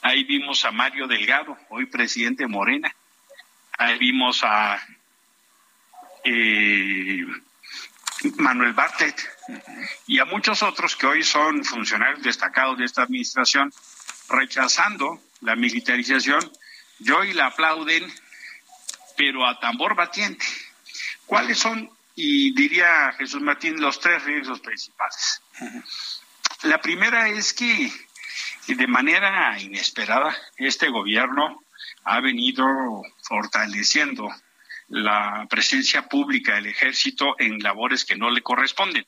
Ahí 0.00 0.22
vimos 0.22 0.64
a 0.64 0.70
Mario 0.70 1.08
Delgado, 1.08 1.58
hoy 1.70 1.86
presidente 1.86 2.46
Morena. 2.46 2.94
Ahí 3.76 3.98
vimos 3.98 4.44
a 4.44 4.80
eh, 6.22 7.26
Manuel 8.36 8.74
Bartet 8.74 9.20
y 10.06 10.20
a 10.20 10.24
muchos 10.24 10.62
otros 10.62 10.94
que 10.94 11.06
hoy 11.06 11.24
son 11.24 11.64
funcionarios 11.64 12.22
destacados 12.22 12.78
de 12.78 12.84
esta 12.84 13.02
administración 13.02 13.72
rechazando 14.28 15.20
la 15.40 15.56
militarización 15.56 16.48
y 17.00 17.10
hoy 17.10 17.32
la 17.32 17.46
aplauden, 17.46 18.08
pero 19.16 19.44
a 19.44 19.58
tambor 19.58 19.96
batiente. 19.96 20.46
¿Cuáles 21.26 21.58
son 21.58 21.90
y 22.20 22.50
diría 22.52 23.12
Jesús 23.12 23.40
Martín 23.40 23.80
los 23.80 24.00
tres 24.00 24.24
riesgos 24.24 24.58
principales. 24.58 25.40
La 26.64 26.80
primera 26.80 27.28
es 27.28 27.52
que 27.52 27.92
de 28.66 28.86
manera 28.88 29.56
inesperada 29.60 30.36
este 30.56 30.88
gobierno 30.88 31.62
ha 32.02 32.18
venido 32.18 32.66
fortaleciendo 33.22 34.28
la 34.88 35.46
presencia 35.48 36.08
pública 36.08 36.56
del 36.56 36.66
ejército 36.66 37.36
en 37.38 37.60
labores 37.60 38.04
que 38.04 38.16
no 38.16 38.30
le 38.30 38.42
corresponden. 38.42 39.06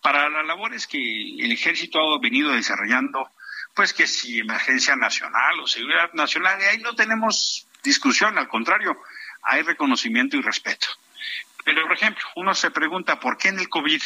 Para 0.00 0.28
las 0.28 0.46
labores 0.46 0.86
que 0.86 0.98
el 1.36 1.50
ejército 1.50 1.98
ha 1.98 2.20
venido 2.20 2.52
desarrollando, 2.52 3.32
pues 3.74 3.92
que 3.92 4.06
si 4.06 4.38
emergencia 4.38 4.94
nacional 4.94 5.58
o 5.58 5.66
seguridad 5.66 6.12
nacional, 6.12 6.60
ahí 6.70 6.78
no 6.78 6.94
tenemos 6.94 7.66
discusión, 7.82 8.38
al 8.38 8.46
contrario, 8.46 8.96
hay 9.42 9.62
reconocimiento 9.62 10.36
y 10.36 10.40
respeto. 10.40 10.86
Pero, 11.64 11.82
por 11.82 11.92
ejemplo, 11.92 12.24
uno 12.36 12.54
se 12.54 12.70
pregunta 12.70 13.18
por 13.18 13.38
qué 13.38 13.48
en 13.48 13.58
el 13.58 13.68
COVID 13.68 14.02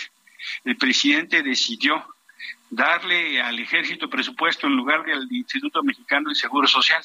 el 0.64 0.76
presidente 0.76 1.42
decidió 1.42 2.14
darle 2.70 3.42
al 3.42 3.58
ejército 3.58 4.08
presupuesto 4.08 4.66
en 4.66 4.76
lugar 4.76 5.04
del 5.04 5.26
Instituto 5.30 5.82
Mexicano 5.82 6.28
de 6.28 6.36
Seguro 6.36 6.68
Social. 6.68 7.02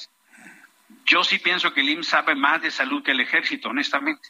Yo 1.05 1.23
sí 1.23 1.39
pienso 1.39 1.73
que 1.73 1.81
el 1.81 1.89
IMSS 1.89 2.07
sabe 2.07 2.35
más 2.35 2.61
de 2.61 2.71
salud 2.71 3.03
que 3.03 3.11
el 3.11 3.21
ejército, 3.21 3.69
honestamente. 3.69 4.30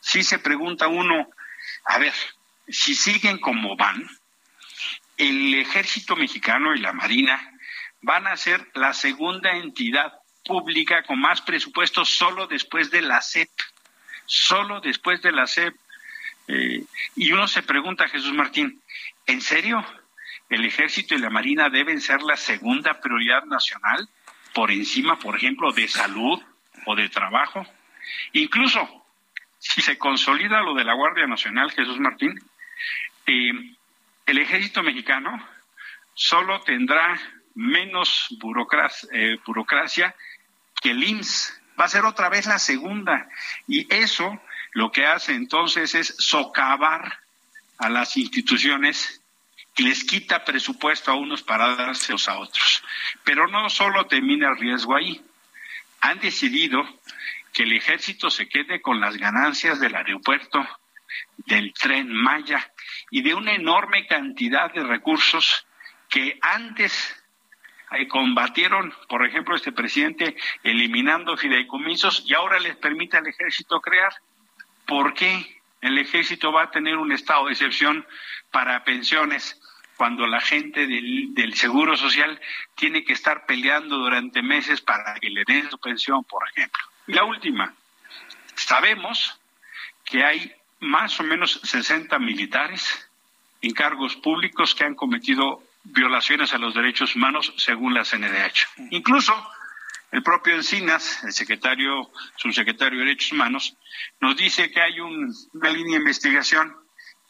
Sí 0.00 0.22
se 0.22 0.38
pregunta 0.38 0.88
uno, 0.88 1.28
a 1.84 1.98
ver, 1.98 2.14
si 2.68 2.94
siguen 2.94 3.38
como 3.38 3.76
van, 3.76 4.08
el 5.16 5.54
ejército 5.54 6.16
mexicano 6.16 6.74
y 6.74 6.80
la 6.80 6.92
Marina 6.92 7.40
van 8.00 8.26
a 8.26 8.36
ser 8.36 8.70
la 8.74 8.94
segunda 8.94 9.50
entidad 9.56 10.12
pública 10.44 11.02
con 11.02 11.20
más 11.20 11.42
presupuesto 11.42 12.04
solo 12.04 12.46
después 12.46 12.90
de 12.90 13.02
la 13.02 13.20
CEP 13.20 13.50
solo 14.30 14.80
después 14.80 15.20
de 15.22 15.32
la 15.32 15.46
SEP. 15.48 15.74
Eh, 16.46 16.84
y 17.16 17.32
uno 17.32 17.48
se 17.48 17.62
pregunta, 17.62 18.06
Jesús 18.08 18.32
Martín, 18.32 18.80
¿en 19.26 19.40
serio? 19.40 19.84
¿El 20.48 20.64
ejército 20.64 21.16
y 21.16 21.18
la 21.18 21.30
marina 21.30 21.68
deben 21.68 22.00
ser 22.00 22.22
la 22.22 22.36
segunda 22.36 23.00
prioridad 23.00 23.44
nacional 23.44 24.08
por 24.54 24.70
encima, 24.70 25.18
por 25.18 25.36
ejemplo, 25.36 25.72
de 25.72 25.88
salud 25.88 26.40
o 26.86 26.94
de 26.94 27.08
trabajo? 27.08 27.66
Incluso, 28.32 29.04
si 29.58 29.82
se 29.82 29.98
consolida 29.98 30.62
lo 30.62 30.74
de 30.74 30.84
la 30.84 30.94
Guardia 30.94 31.26
Nacional, 31.26 31.72
Jesús 31.72 31.98
Martín, 31.98 32.38
eh, 33.26 33.50
el 34.26 34.38
ejército 34.38 34.84
mexicano 34.84 35.44
solo 36.14 36.60
tendrá 36.60 37.20
menos 37.56 38.28
burocracia, 38.38 39.08
eh, 39.12 39.38
burocracia 39.44 40.14
que 40.80 40.92
el 40.92 41.02
IMSS 41.02 41.59
va 41.80 41.86
a 41.86 41.88
ser 41.88 42.04
otra 42.04 42.28
vez 42.28 42.46
la 42.46 42.58
segunda. 42.58 43.28
Y 43.66 43.92
eso 43.92 44.40
lo 44.72 44.92
que 44.92 45.06
hace 45.06 45.34
entonces 45.34 45.94
es 45.94 46.14
socavar 46.18 47.20
a 47.78 47.88
las 47.88 48.16
instituciones 48.16 49.22
y 49.76 49.84
les 49.84 50.04
quita 50.04 50.44
presupuesto 50.44 51.10
a 51.10 51.14
unos 51.14 51.42
para 51.42 51.74
dárselos 51.74 52.28
a 52.28 52.38
otros. 52.38 52.82
Pero 53.24 53.48
no 53.48 53.70
solo 53.70 54.06
termina 54.06 54.50
el 54.50 54.58
riesgo 54.58 54.94
ahí. 54.94 55.22
Han 56.02 56.18
decidido 56.20 56.82
que 57.52 57.62
el 57.62 57.72
ejército 57.72 58.28
se 58.30 58.48
quede 58.48 58.82
con 58.82 59.00
las 59.00 59.16
ganancias 59.16 59.80
del 59.80 59.94
aeropuerto, 59.94 60.66
del 61.38 61.72
tren 61.72 62.12
Maya 62.12 62.70
y 63.10 63.22
de 63.22 63.34
una 63.34 63.54
enorme 63.54 64.06
cantidad 64.06 64.72
de 64.72 64.84
recursos 64.84 65.66
que 66.10 66.38
antes 66.42 67.19
combatieron, 68.08 68.94
por 69.08 69.26
ejemplo, 69.26 69.56
este 69.56 69.72
presidente 69.72 70.36
eliminando 70.62 71.36
fideicomisos 71.36 72.24
y 72.26 72.34
ahora 72.34 72.58
les 72.60 72.76
permite 72.76 73.16
al 73.16 73.26
ejército 73.26 73.80
crear. 73.80 74.12
¿Por 74.86 75.14
qué 75.14 75.60
el 75.80 75.98
ejército 75.98 76.52
va 76.52 76.64
a 76.64 76.70
tener 76.70 76.96
un 76.96 77.12
estado 77.12 77.46
de 77.46 77.52
excepción 77.52 78.06
para 78.50 78.84
pensiones 78.84 79.60
cuando 79.96 80.26
la 80.26 80.40
gente 80.40 80.86
del, 80.86 81.34
del 81.34 81.54
seguro 81.54 81.96
social 81.96 82.40
tiene 82.74 83.04
que 83.04 83.12
estar 83.12 83.44
peleando 83.46 83.98
durante 83.98 84.40
meses 84.42 84.80
para 84.80 85.14
que 85.14 85.28
le 85.28 85.44
den 85.44 85.68
su 85.70 85.78
pensión, 85.78 86.24
por 86.24 86.48
ejemplo? 86.48 86.82
Y 87.06 87.12
la 87.12 87.24
última, 87.24 87.74
sabemos 88.54 89.38
que 90.04 90.24
hay 90.24 90.52
más 90.80 91.20
o 91.20 91.22
menos 91.22 91.60
60 91.64 92.18
militares 92.18 93.10
en 93.60 93.72
cargos 93.72 94.16
públicos 94.16 94.74
que 94.74 94.84
han 94.84 94.94
cometido 94.94 95.62
violaciones 95.84 96.52
a 96.52 96.58
los 96.58 96.74
derechos 96.74 97.16
humanos 97.16 97.52
según 97.56 97.94
la 97.94 98.04
CNDH. 98.04 98.90
Incluso 98.90 99.34
el 100.12 100.22
propio 100.22 100.54
Encinas, 100.54 101.22
el 101.24 101.32
secretario, 101.32 102.10
subsecretario 102.36 102.98
de 102.98 103.04
Derechos 103.04 103.32
Humanos, 103.32 103.76
nos 104.20 104.36
dice 104.36 104.70
que 104.70 104.80
hay 104.80 104.98
una 104.98 105.70
línea 105.70 105.98
de 105.98 106.02
investigación 106.02 106.76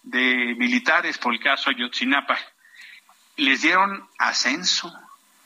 de 0.02 0.54
militares 0.56 1.18
por 1.18 1.34
el 1.34 1.40
caso 1.40 1.70
Ayotzinapa. 1.70 2.38
Les 3.36 3.62
dieron 3.62 4.08
ascenso. 4.18 4.92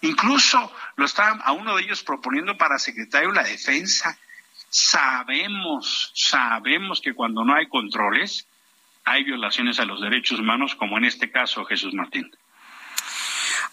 Incluso 0.02 0.72
lo 0.96 1.06
estaban 1.06 1.40
a 1.44 1.52
uno 1.52 1.76
de 1.76 1.82
ellos 1.82 2.04
proponiendo 2.04 2.56
para 2.56 2.78
secretario 2.78 3.30
de 3.30 3.36
la 3.36 3.42
Defensa. 3.42 4.16
Sabemos, 4.68 6.12
sabemos 6.14 7.00
que 7.00 7.14
cuando 7.14 7.44
no 7.44 7.54
hay 7.54 7.66
controles, 7.66 8.46
hay 9.04 9.24
violaciones 9.24 9.80
a 9.80 9.84
los 9.84 10.00
derechos 10.00 10.38
humanos, 10.38 10.74
como 10.74 10.98
en 10.98 11.04
este 11.04 11.30
caso 11.30 11.64
Jesús 11.64 11.94
Martín. 11.94 12.30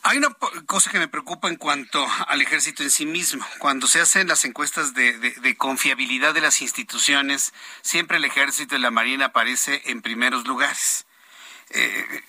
Hay 0.03 0.17
una 0.17 0.35
cosa 0.65 0.89
que 0.89 0.97
me 0.97 1.07
preocupa 1.07 1.47
en 1.47 1.57
cuanto 1.57 2.05
al 2.27 2.41
ejército 2.41 2.81
en 2.81 2.89
sí 2.89 3.05
mismo. 3.05 3.45
Cuando 3.59 3.85
se 3.85 4.01
hacen 4.01 4.27
las 4.27 4.45
encuestas 4.45 4.95
de, 4.95 5.55
confiabilidad 5.57 6.33
de 6.33 6.41
las 6.41 6.61
instituciones, 6.61 7.53
siempre 7.83 8.17
el 8.17 8.25
ejército 8.25 8.75
y 8.75 8.79
la 8.79 8.89
marina 8.89 9.25
aparece 9.25 9.83
en 9.85 10.01
primeros 10.01 10.47
lugares. 10.47 11.05
Eh, 11.69 12.23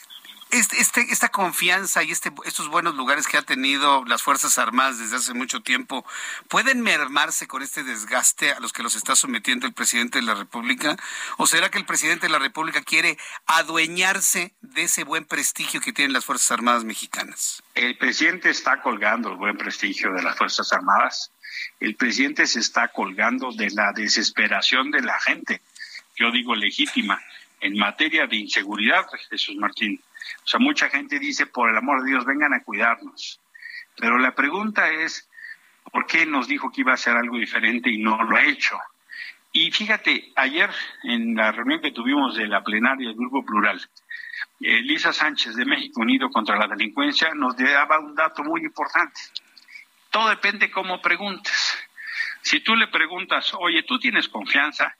este, 0.52 0.78
este, 0.80 1.00
esta 1.10 1.30
confianza 1.30 2.02
y 2.02 2.12
este, 2.12 2.30
estos 2.44 2.68
buenos 2.68 2.94
lugares 2.94 3.26
que 3.26 3.38
ha 3.38 3.42
tenido 3.42 4.04
las 4.04 4.22
Fuerzas 4.22 4.58
Armadas 4.58 4.98
desde 4.98 5.16
hace 5.16 5.32
mucho 5.32 5.62
tiempo, 5.62 6.04
¿pueden 6.48 6.82
mermarse 6.82 7.46
con 7.46 7.62
este 7.62 7.82
desgaste 7.82 8.52
a 8.52 8.60
los 8.60 8.74
que 8.74 8.82
los 8.82 8.94
está 8.94 9.16
sometiendo 9.16 9.66
el 9.66 9.72
presidente 9.72 10.20
de 10.20 10.26
la 10.26 10.34
República? 10.34 10.96
¿O 11.38 11.46
será 11.46 11.70
que 11.70 11.78
el 11.78 11.86
presidente 11.86 12.26
de 12.26 12.32
la 12.32 12.38
República 12.38 12.82
quiere 12.82 13.16
adueñarse 13.46 14.52
de 14.60 14.82
ese 14.82 15.04
buen 15.04 15.24
prestigio 15.24 15.80
que 15.80 15.94
tienen 15.94 16.12
las 16.12 16.26
Fuerzas 16.26 16.50
Armadas 16.50 16.84
mexicanas? 16.84 17.62
El 17.74 17.96
presidente 17.96 18.50
está 18.50 18.82
colgando 18.82 19.30
el 19.30 19.36
buen 19.36 19.56
prestigio 19.56 20.12
de 20.12 20.22
las 20.22 20.36
Fuerzas 20.36 20.70
Armadas. 20.72 21.32
El 21.80 21.96
presidente 21.96 22.46
se 22.46 22.60
está 22.60 22.88
colgando 22.88 23.52
de 23.52 23.70
la 23.70 23.92
desesperación 23.92 24.90
de 24.90 25.00
la 25.00 25.18
gente, 25.20 25.62
yo 26.14 26.30
digo 26.30 26.54
legítima, 26.54 27.22
en 27.62 27.78
materia 27.78 28.26
de 28.26 28.36
inseguridad, 28.36 29.06
Jesús 29.30 29.56
Martín 29.56 30.02
o 30.44 30.46
sea, 30.46 30.60
mucha 30.60 30.88
gente 30.88 31.18
dice, 31.18 31.46
por 31.46 31.70
el 31.70 31.76
amor 31.76 32.02
de 32.02 32.10
Dios, 32.10 32.24
vengan 32.24 32.52
a 32.54 32.62
cuidarnos. 32.62 33.40
Pero 33.96 34.18
la 34.18 34.34
pregunta 34.34 34.90
es, 34.90 35.28
¿por 35.90 36.06
qué 36.06 36.26
nos 36.26 36.48
dijo 36.48 36.70
que 36.70 36.80
iba 36.80 36.92
a 36.92 36.94
hacer 36.94 37.16
algo 37.16 37.36
diferente 37.36 37.90
y 37.90 37.98
no 37.98 38.22
lo 38.22 38.36
ha 38.36 38.44
hecho? 38.44 38.78
Y 39.52 39.70
fíjate, 39.70 40.32
ayer 40.34 40.70
en 41.02 41.34
la 41.34 41.52
reunión 41.52 41.80
que 41.80 41.92
tuvimos 41.92 42.36
de 42.36 42.46
la 42.46 42.64
plenaria 42.64 43.08
del 43.08 43.16
Grupo 43.16 43.44
Plural, 43.44 43.80
Elisa 44.60 45.10
eh, 45.10 45.12
Sánchez 45.12 45.54
de 45.56 45.66
México 45.66 46.00
Unido 46.00 46.30
contra 46.30 46.56
la 46.56 46.66
Delincuencia 46.66 47.32
nos 47.34 47.56
daba 47.56 47.98
un 47.98 48.14
dato 48.14 48.42
muy 48.42 48.62
importante. 48.62 49.20
Todo 50.10 50.30
depende 50.30 50.70
cómo 50.70 51.00
preguntes. 51.02 51.78
Si 52.40 52.60
tú 52.60 52.74
le 52.74 52.88
preguntas, 52.88 53.52
oye, 53.58 53.82
¿tú 53.82 53.98
tienes 53.98 54.28
confianza 54.28 54.96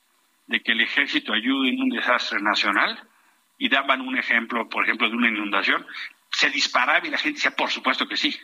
de 0.47 0.61
que 0.61 0.73
el 0.73 0.81
ejército 0.83 1.33
ayude 1.33 1.71
en 1.71 1.81
un 1.81 1.89
desastre 1.89 2.41
nacional? 2.41 3.09
Y 3.63 3.69
daban 3.69 4.01
un 4.01 4.19
ejemplo, 4.19 4.69
por 4.69 4.83
ejemplo, 4.83 5.09
de 5.09 5.15
una 5.15 5.29
inundación, 5.29 5.87
se 6.33 6.51
disparaba 6.51 7.07
y 7.07 7.11
la 7.11 7.19
gente 7.19 7.37
decía, 7.37 7.53
por 7.53 7.71
supuesto 7.71 8.09
que 8.09 8.17
sí. 8.17 8.37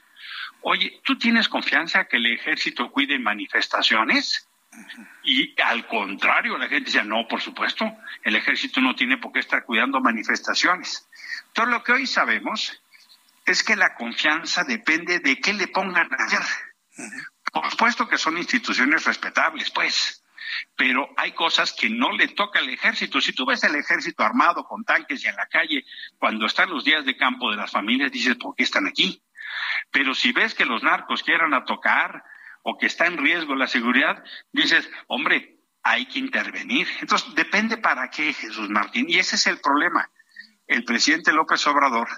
Oye, 0.60 1.00
¿tú 1.02 1.18
tienes 1.18 1.48
confianza 1.48 2.04
que 2.04 2.18
el 2.18 2.26
ejército 2.26 2.88
cuide 2.92 3.18
manifestaciones? 3.18 4.48
Y 5.24 5.60
al 5.60 5.88
contrario, 5.88 6.56
la 6.56 6.68
gente 6.68 6.84
decía, 6.84 7.02
no, 7.02 7.26
por 7.26 7.40
supuesto, 7.40 7.84
el 8.22 8.36
ejército 8.36 8.80
no 8.80 8.94
tiene 8.94 9.18
por 9.18 9.32
qué 9.32 9.40
estar 9.40 9.64
cuidando 9.64 10.00
manifestaciones. 10.00 11.08
Todo 11.52 11.66
lo 11.66 11.82
que 11.82 11.90
hoy 11.90 12.06
sabemos 12.06 12.80
es 13.44 13.64
que 13.64 13.74
la 13.74 13.96
confianza 13.96 14.62
depende 14.62 15.18
de 15.18 15.40
qué 15.40 15.52
le 15.52 15.66
pongan 15.66 16.08
a 16.12 16.24
hacer. 16.26 16.46
Por 17.52 17.68
supuesto 17.72 18.08
que 18.08 18.18
son 18.18 18.38
instituciones 18.38 19.04
respetables, 19.04 19.68
pues, 19.72 20.22
pero 20.76 21.08
hay 21.16 21.32
cosas 21.32 21.72
que 21.72 21.88
no 21.90 22.12
le 22.12 22.28
toca 22.28 22.58
al 22.58 22.68
ejército. 22.68 23.20
Si 23.20 23.32
tú 23.32 23.46
ves 23.46 23.62
el 23.64 23.74
ejército 23.74 24.22
armado 24.22 24.64
con 24.64 24.84
tanques 24.84 25.24
y 25.24 25.28
en 25.28 25.36
la 25.36 25.46
calle, 25.46 25.84
cuando 26.18 26.46
están 26.46 26.70
los 26.70 26.84
días 26.84 27.04
de 27.04 27.16
campo 27.16 27.50
de 27.50 27.56
las 27.56 27.70
familias, 27.70 28.12
dices, 28.12 28.36
¿por 28.36 28.54
qué 28.54 28.62
están 28.62 28.86
aquí? 28.86 29.22
Pero 29.90 30.14
si 30.14 30.32
ves 30.32 30.54
que 30.54 30.64
los 30.64 30.82
narcos 30.82 31.22
quieran 31.22 31.54
a 31.54 31.64
tocar 31.64 32.22
o 32.62 32.76
que 32.76 32.86
está 32.86 33.06
en 33.06 33.18
riesgo 33.18 33.54
la 33.54 33.66
seguridad, 33.66 34.22
dices, 34.52 34.88
hombre, 35.06 35.58
hay 35.82 36.06
que 36.06 36.18
intervenir. 36.18 36.88
Entonces, 37.00 37.34
depende 37.34 37.78
para 37.78 38.10
qué, 38.10 38.32
Jesús 38.32 38.68
Martín. 38.68 39.06
Y 39.08 39.18
ese 39.18 39.36
es 39.36 39.46
el 39.46 39.58
problema. 39.58 40.10
El 40.66 40.84
presidente 40.84 41.32
López 41.32 41.66
Obrador 41.66 42.08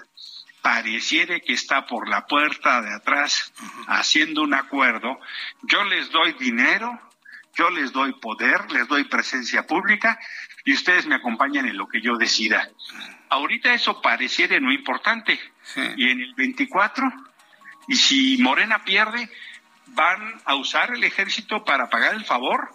pareciere 0.61 1.41
que 1.41 1.53
está 1.53 1.85
por 1.85 2.07
la 2.07 2.25
puerta 2.25 2.81
de 2.81 2.93
atrás 2.93 3.53
haciendo 3.87 4.43
un 4.43 4.53
acuerdo. 4.53 5.19
Yo 5.63 5.83
les 5.85 6.11
doy 6.11 6.33
dinero, 6.33 6.99
yo 7.55 7.69
les 7.69 7.91
doy 7.91 8.13
poder, 8.13 8.71
les 8.71 8.87
doy 8.87 9.03
presencia 9.05 9.65
pública 9.65 10.19
y 10.63 10.73
ustedes 10.73 11.05
me 11.05 11.15
acompañan 11.15 11.67
en 11.67 11.77
lo 11.77 11.87
que 11.87 12.01
yo 12.01 12.17
decida. 12.17 12.69
Ahorita 13.29 13.73
eso 13.73 14.01
pareciera 14.01 14.59
no 14.59 14.71
importante. 14.71 15.39
Y 15.95 16.09
en 16.09 16.21
el 16.21 16.33
24, 16.35 17.11
y 17.87 17.95
si 17.95 18.37
Morena 18.41 18.83
pierde, 18.83 19.29
van 19.93 20.41
a 20.45 20.55
usar 20.55 20.91
el 20.93 21.03
ejército 21.03 21.63
para 21.63 21.89
pagar 21.89 22.13
el 22.13 22.25
favor? 22.25 22.69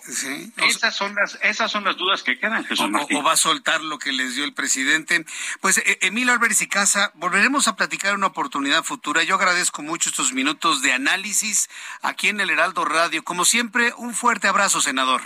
Esas 0.56 0.94
son 0.94 1.14
las 1.14 1.38
esas 1.42 1.70
son 1.70 1.84
las 1.84 1.96
dudas 1.96 2.22
que 2.22 2.38
quedan, 2.38 2.64
Jesús 2.64 2.86
o, 2.86 3.22
va 3.22 3.32
a 3.32 3.36
soltar 3.36 3.82
lo 3.82 3.98
que 3.98 4.12
les 4.12 4.34
dio 4.34 4.44
el 4.44 4.52
presidente. 4.52 5.24
Pues 5.60 5.78
e, 5.78 5.98
Emilio 6.02 6.32
Álvarez 6.32 6.60
y 6.62 6.68
Casa, 6.68 7.12
volveremos 7.14 7.68
a 7.68 7.76
platicar 7.76 8.10
en 8.10 8.18
una 8.18 8.28
oportunidad 8.28 8.82
futura. 8.84 9.22
Yo 9.22 9.36
agradezco 9.36 9.82
mucho 9.82 10.10
estos 10.10 10.32
minutos 10.32 10.82
de 10.82 10.92
análisis 10.92 11.68
aquí 12.02 12.28
en 12.28 12.40
el 12.40 12.50
Heraldo 12.50 12.84
Radio. 12.84 13.24
Como 13.24 13.44
siempre, 13.44 13.92
un 13.96 14.14
fuerte 14.14 14.48
abrazo, 14.48 14.80
senador. 14.80 15.22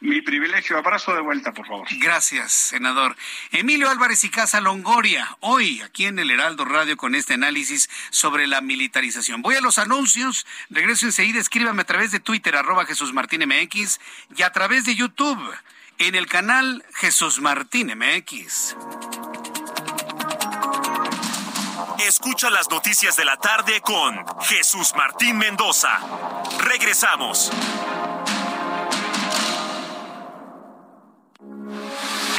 Mi 0.00 0.20
privilegio. 0.20 0.76
Abrazo 0.76 1.14
de 1.14 1.20
vuelta, 1.20 1.52
por 1.52 1.66
favor. 1.66 1.86
Gracias, 1.98 2.52
senador. 2.52 3.16
Emilio 3.52 3.88
Álvarez 3.88 4.22
y 4.24 4.30
Casa 4.30 4.60
Longoria, 4.60 5.36
hoy 5.40 5.80
aquí 5.80 6.04
en 6.06 6.18
el 6.18 6.30
Heraldo 6.30 6.64
Radio 6.64 6.96
con 6.96 7.14
este 7.14 7.34
análisis 7.34 7.88
sobre 8.10 8.46
la 8.46 8.60
militarización. 8.60 9.40
Voy 9.40 9.54
a 9.54 9.60
los 9.60 9.78
anuncios, 9.78 10.46
regreso 10.68 11.06
enseguida, 11.06 11.40
escríbame 11.40 11.82
a 11.82 11.86
través 11.86 12.10
de 12.12 12.20
Twitter, 12.20 12.54
arroba 12.56 12.84
Jesús 12.84 13.12
Martín 13.12 13.48
MX, 13.48 14.00
y 14.36 14.42
a 14.42 14.50
través 14.50 14.84
de 14.84 14.94
YouTube, 14.94 15.40
en 15.98 16.14
el 16.14 16.26
canal 16.26 16.84
Jesús 16.94 17.40
Martín 17.40 17.92
MX. 17.96 18.76
Escucha 22.06 22.50
las 22.50 22.68
noticias 22.68 23.16
de 23.16 23.24
la 23.24 23.36
tarde 23.38 23.80
con 23.80 24.22
Jesús 24.42 24.92
Martín 24.94 25.38
Mendoza. 25.38 25.98
Regresamos. 26.58 27.50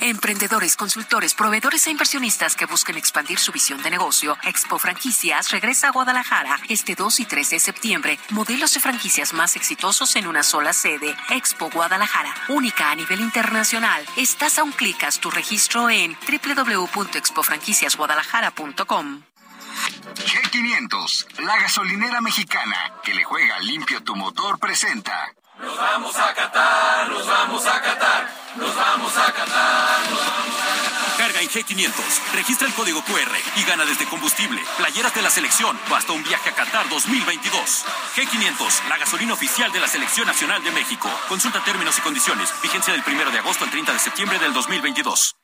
Emprendedores, 0.00 0.76
consultores, 0.76 1.34
proveedores 1.34 1.86
e 1.86 1.90
inversionistas 1.90 2.56
que 2.56 2.64
busquen 2.64 2.96
expandir 2.96 3.38
su 3.38 3.52
visión 3.52 3.82
de 3.82 3.90
negocio, 3.90 4.38
Expo 4.44 4.78
Franquicias 4.78 5.50
regresa 5.50 5.88
a 5.88 5.92
Guadalajara 5.92 6.58
este 6.70 6.94
2 6.94 7.20
y 7.20 7.26
3 7.26 7.50
de 7.50 7.60
septiembre. 7.60 8.18
Modelos 8.30 8.72
de 8.72 8.80
franquicias 8.80 9.34
más 9.34 9.56
exitosos 9.56 10.16
en 10.16 10.26
una 10.26 10.42
sola 10.42 10.72
sede. 10.72 11.14
Expo 11.28 11.68
Guadalajara, 11.68 12.34
única 12.48 12.90
a 12.90 12.94
nivel 12.94 13.20
internacional. 13.20 14.06
Estás 14.16 14.58
a 14.58 14.64
un 14.64 14.72
clic, 14.72 15.04
haz 15.04 15.20
tu 15.20 15.30
registro 15.30 15.90
en 15.90 16.16
www.expofranquiciasguadalajara.com. 16.26 19.22
G500, 20.14 21.42
la 21.44 21.60
gasolinera 21.60 22.22
mexicana 22.22 22.94
que 23.02 23.12
le 23.12 23.24
juega 23.24 23.60
limpio 23.60 24.02
tu 24.02 24.16
motor, 24.16 24.58
presenta. 24.58 25.34
Nos 25.60 25.76
vamos 25.76 26.16
a 26.16 26.34
catar, 26.34 27.08
nos 27.08 27.26
vamos 27.26 27.66
a 27.66 27.80
catar, 27.80 28.34
nos 28.56 28.74
vamos 28.74 29.16
a 29.16 29.32
catar, 29.32 29.70
nos 29.76 30.14
vamos 30.16 30.32
a 30.32 30.32
catar 30.32 30.40
G500. 31.50 31.92
Registra 32.34 32.68
el 32.68 32.74
código 32.74 33.02
QR 33.02 33.36
y 33.56 33.64
gana 33.64 33.84
desde 33.84 34.06
combustible, 34.06 34.62
playeras 34.76 35.14
de 35.14 35.22
la 35.22 35.30
selección 35.30 35.78
o 35.90 35.94
hasta 35.94 36.12
un 36.12 36.22
viaje 36.22 36.50
a 36.50 36.54
Qatar 36.54 36.88
2022. 36.88 37.84
G500, 38.14 38.88
la 38.88 38.98
gasolina 38.98 39.34
oficial 39.34 39.72
de 39.72 39.80
la 39.80 39.88
Selección 39.88 40.26
Nacional 40.26 40.62
de 40.62 40.70
México. 40.70 41.10
Consulta 41.28 41.62
términos 41.64 41.98
y 41.98 42.02
condiciones. 42.02 42.52
Vigencia 42.62 42.92
del 42.92 43.02
1 43.04 43.30
de 43.32 43.38
agosto 43.38 43.64
al 43.64 43.70
30 43.70 43.92
de 43.92 43.98
septiembre 43.98 44.38
del 44.38 44.52
2022. 44.52 45.34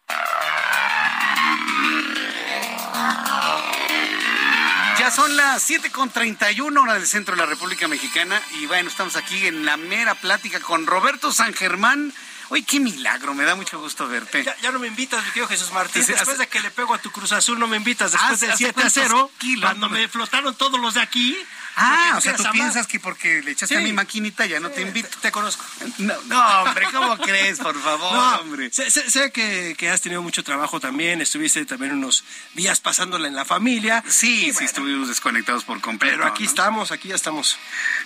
Ya 4.98 5.10
son 5.10 5.36
las 5.36 5.62
7 5.62 5.90
con 5.90 6.10
31 6.10 6.80
hora 6.82 6.94
del 6.94 7.06
centro 7.06 7.34
de 7.34 7.40
la 7.42 7.46
República 7.46 7.86
Mexicana 7.86 8.40
y 8.58 8.66
bueno, 8.66 8.88
estamos 8.88 9.16
aquí 9.16 9.46
en 9.46 9.66
la 9.66 9.76
mera 9.76 10.14
plática 10.14 10.58
con 10.60 10.86
Roberto 10.86 11.32
San 11.32 11.52
Germán. 11.52 12.12
Oye, 12.48 12.62
qué 12.64 12.80
milagro, 12.80 13.34
me 13.34 13.44
da 13.44 13.54
mucho 13.56 13.78
gusto 13.78 14.08
verte. 14.08 14.42
Ya, 14.44 14.56
ya 14.62 14.70
no 14.72 14.78
me 14.78 14.86
invitas, 14.86 15.22
mi 15.24 15.30
querido 15.30 15.48
Jesús 15.48 15.70
Martín. 15.72 16.00
Después 16.06 16.22
hace- 16.28 16.38
de 16.38 16.46
que 16.48 16.60
le 16.60 16.70
pego 16.70 16.94
a 16.94 16.98
tu 16.98 17.10
Cruz 17.10 17.32
Azul, 17.32 17.58
no 17.58 17.66
me 17.66 17.76
invitas. 17.76 18.12
Después 18.12 18.32
Hace- 18.32 18.46
del 18.46 18.54
hace 18.54 18.64
7 18.64 18.82
a 18.84 18.90
0, 18.90 19.14
cuántos 19.18 19.38
kilos, 19.38 19.64
cuando 19.64 19.88
me 19.90 20.08
flotaron 20.08 20.54
todos 20.54 20.80
los 20.80 20.94
de 20.94 21.00
aquí. 21.02 21.36
Ah, 21.78 22.14
o 22.16 22.20
sea, 22.22 22.34
tú 22.34 22.44
piensas 22.52 22.86
que 22.86 22.98
porque 22.98 23.42
le 23.42 23.50
echaste 23.50 23.76
a 23.76 23.80
mi 23.80 23.92
maquinita 23.92 24.46
ya 24.46 24.60
no 24.60 24.70
te 24.70 24.80
invito. 24.80 25.08
Te 25.20 25.30
conozco. 25.30 25.62
No, 25.98 26.14
no, 26.22 26.62
hombre, 26.62 26.86
¿cómo 26.90 27.18
crees? 27.22 27.58
Por 27.58 27.78
favor, 27.80 28.12
No, 28.12 28.36
hombre. 28.40 28.70
Sé, 28.72 29.30
que, 29.30 29.74
que 29.76 29.90
has 29.90 30.00
tenido 30.00 30.22
mucho 30.22 30.42
trabajo 30.42 30.80
también, 30.80 31.20
estuviste 31.20 31.64
también 31.66 31.92
unos 31.92 32.24
días 32.54 32.80
pasándola 32.80 33.28
en 33.28 33.34
la 33.34 33.44
familia. 33.44 34.02
Sí, 34.08 34.46
sí, 34.46 34.52
bueno, 34.52 34.66
estuvimos 34.66 35.08
desconectados 35.08 35.64
por 35.64 35.80
completo. 35.82 36.16
Pero 36.16 36.26
aquí 36.26 36.44
¿no? 36.44 36.48
estamos, 36.48 36.92
aquí 36.92 37.08
ya 37.08 37.14
estamos. 37.14 37.58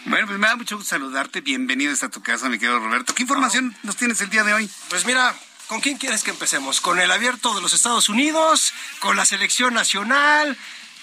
Bueno, 0.07 0.27
pues 0.27 0.39
me 0.39 0.49
da 0.49 0.57
mucho 0.57 0.77
gusto 0.77 0.91
saludarte. 0.91 1.41
Bienvenido 1.41 1.95
a 2.01 2.09
tu 2.09 2.23
casa, 2.23 2.49
mi 2.49 2.59
querido 2.59 2.81
Roberto. 2.81 3.15
¿Qué 3.15 3.23
información 3.23 3.77
nos 3.85 3.95
tienes 3.97 4.21
el 4.21 4.31
día 4.31 4.43
de 4.43 4.53
hoy? 4.53 4.69
Pues 4.89 5.05
mira, 5.05 5.33
¿con 5.69 5.81
quién 5.81 5.97
quieres 5.97 6.25
que 6.25 6.31
empecemos? 6.31 6.81
¿Con 6.81 6.99
el 6.99 7.11
abierto 7.13 7.55
de 7.55 7.61
los 7.61 7.73
Estados 7.73 8.09
Unidos? 8.09 8.73
¿Con 8.99 9.17
la 9.17 9.25
selección 9.25 9.75
nacional? 9.75 10.59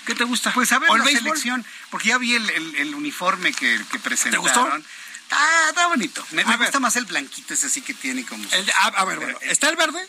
¿Qué 0.07 0.15
te 0.15 0.23
gusta? 0.23 0.51
Pues 0.53 0.71
a 0.71 0.79
ver, 0.79 0.89
¿O 0.89 0.93
el 0.93 0.99
la 0.99 1.05
béisbol? 1.05 1.23
selección, 1.37 1.65
porque 1.91 2.07
ya 2.09 2.17
vi 2.17 2.33
el, 2.33 2.49
el- 2.49 2.75
el 2.77 2.95
uniforme 2.95 3.53
que, 3.53 3.79
que 3.91 3.99
presentaron. 3.99 4.41
gustó? 4.43 4.67
Ah, 5.29 5.65
está 5.69 5.87
bonito. 5.87 6.25
Me, 6.31 6.43
gusta 6.43 6.79
más 6.79 6.95
el 6.95 7.05
blanquito 7.05 7.53
ese 7.53 7.67
así 7.67 7.81
que 7.81 7.93
tiene 7.93 8.25
como... 8.25 8.43
El 8.51 8.69
a, 8.71 8.85
a 8.87 9.05
ver, 9.05 9.19
bueno, 9.19 9.37
está 9.41 9.67
el 9.69 9.75
verde 9.75 9.99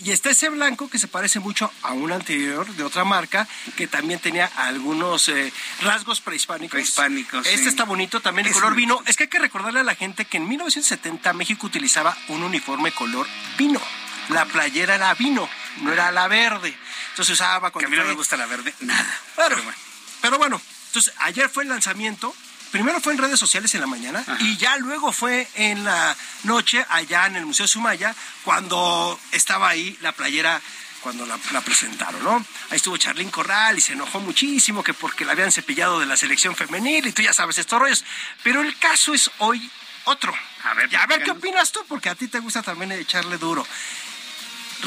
y 0.00 0.12
está 0.12 0.30
ese 0.30 0.48
blanco 0.50 0.88
que 0.88 1.00
se 1.00 1.08
parece 1.08 1.40
mucho 1.40 1.72
a 1.82 1.92
un 1.92 2.12
anterior 2.12 2.64
de 2.76 2.84
otra 2.84 3.02
marca 3.04 3.48
que 3.76 3.88
también 3.88 4.20
tenía 4.20 4.46
algunos 4.54 5.28
eh, 5.28 5.52
rasgos 5.82 6.20
prehispánicos. 6.20 6.70
Prehispánicos, 6.70 7.44
Este 7.48 7.64
sí. 7.64 7.68
está 7.68 7.82
bonito, 7.82 8.20
también 8.20 8.46
el 8.46 8.52
color 8.52 8.76
vino. 8.76 9.02
Es 9.06 9.16
que 9.16 9.24
hay 9.24 9.28
que 9.28 9.40
recordarle 9.40 9.80
a 9.80 9.82
la 9.82 9.96
gente 9.96 10.24
que 10.24 10.36
en 10.36 10.46
1970 10.46 11.32
México 11.32 11.66
utilizaba 11.66 12.16
un 12.28 12.44
uniforme 12.44 12.92
color 12.92 13.26
vino. 13.58 13.82
La 14.28 14.44
playera 14.46 14.94
era 14.94 15.14
vino, 15.14 15.48
no 15.80 15.92
era 15.92 16.12
la 16.12 16.28
verde. 16.28 16.76
Entonces 17.10 17.34
usaba 17.34 17.70
con 17.70 17.80
Que 17.80 17.86
a 17.86 17.88
mí 17.88 17.96
no 17.96 18.04
me 18.04 18.12
gusta 18.12 18.36
la 18.36 18.46
verde, 18.46 18.74
nada. 18.80 19.20
Claro. 19.34 19.56
Pero 19.56 19.62
bueno. 19.64 19.78
Pero 20.20 20.38
bueno, 20.38 20.60
entonces 20.88 21.14
ayer 21.18 21.48
fue 21.48 21.62
el 21.62 21.68
lanzamiento. 21.68 22.34
Primero 22.70 23.00
fue 23.00 23.14
en 23.14 23.18
redes 23.18 23.38
sociales 23.40 23.74
en 23.74 23.80
la 23.80 23.86
mañana 23.86 24.22
y 24.40 24.58
ya 24.58 24.76
luego 24.76 25.10
fue 25.10 25.48
en 25.54 25.84
la 25.84 26.14
noche 26.42 26.84
allá 26.90 27.26
en 27.26 27.36
el 27.36 27.46
Museo 27.46 27.66
Sumaya 27.66 28.14
cuando 28.44 29.18
estaba 29.32 29.70
ahí 29.70 29.96
la 30.02 30.12
playera 30.12 30.60
cuando 31.00 31.24
la, 31.24 31.38
la 31.52 31.60
presentaron, 31.62 32.22
¿no? 32.22 32.36
Ahí 32.70 32.76
estuvo 32.76 32.96
Charlín 32.98 33.30
Corral 33.30 33.78
y 33.78 33.80
se 33.80 33.94
enojó 33.94 34.20
muchísimo 34.20 34.82
que 34.82 34.92
porque 34.92 35.24
la 35.24 35.32
habían 35.32 35.50
cepillado 35.50 35.98
de 35.98 36.06
la 36.06 36.16
selección 36.16 36.56
femenil 36.56 37.06
y 37.06 37.12
tú 37.12 37.22
ya 37.22 37.32
sabes 37.32 37.56
estos 37.56 37.78
rollos. 37.78 38.04
Pero 38.42 38.60
el 38.60 38.76
caso 38.78 39.14
es 39.14 39.30
hoy 39.38 39.70
otro. 40.04 40.34
A 40.64 40.74
ver, 40.74 40.92
Y 40.92 40.96
a 40.96 41.06
ver 41.06 41.22
qué 41.22 41.30
opinas 41.30 41.72
tú, 41.72 41.80
porque 41.86 42.08
a 42.08 42.14
ti 42.14 42.28
te 42.28 42.40
gusta 42.40 42.62
también 42.62 42.92
echarle 42.92 43.38
duro. 43.38 43.66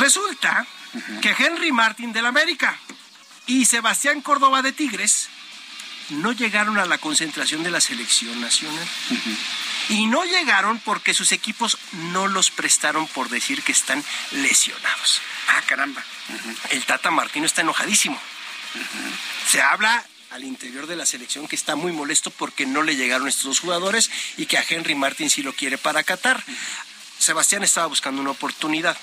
Resulta 0.02 0.66
que 1.22 1.36
Henry 1.38 1.72
Martin 1.72 2.12
del 2.12 2.26
América 2.26 2.76
y 3.46 3.66
Sebastián 3.66 4.22
Córdoba 4.22 4.64
de 4.64 4.72
Tigres 4.72 5.30
no 6.10 6.32
llegaron 6.32 6.80
a 6.80 6.88
la 6.88 6.98
concentración 6.98 7.62
de 7.62 7.70
la 7.70 7.80
selección 7.80 8.42
nacional. 8.42 8.88
Y 9.90 10.08
no 10.08 10.24
llegaron 10.24 10.80
porque 10.80 11.14
sus 11.14 11.32
equipos 11.32 11.78
no 12.12 12.28
los 12.28 12.50
prestaron 12.50 13.08
por 13.10 13.30
decir 13.30 13.62
que 13.62 13.72
están 13.72 14.04
lesionados. 14.32 15.22
Ah, 15.50 15.62
caramba. 15.68 16.04
El 16.72 16.84
Tata 16.86 17.12
Martino 17.12 17.46
está 17.46 17.62
enojadísimo. 17.62 18.20
Se 19.48 19.62
habla 19.62 20.04
al 20.32 20.44
interior 20.46 20.88
de 20.88 20.96
la 20.96 21.06
selección 21.06 21.48
que 21.48 21.56
está 21.56 21.76
muy 21.76 21.92
molesto 21.92 22.32
porque 22.32 22.66
no 22.66 22.82
le 22.82 22.96
llegaron 22.96 23.28
estos 23.28 23.46
dos 23.46 23.60
jugadores 23.60 24.10
y 24.38 24.48
que 24.48 24.58
a 24.58 24.66
Henry 24.68 24.96
Martin 24.96 25.30
sí 25.30 25.44
lo 25.44 25.54
quiere 25.54 25.78
para 25.78 26.04
Qatar. 26.04 26.44
Sebastián 27.22 27.64
estaba 27.64 27.88
buscando 27.88 28.22
una 28.22 28.32
oportunidad. 28.32 28.98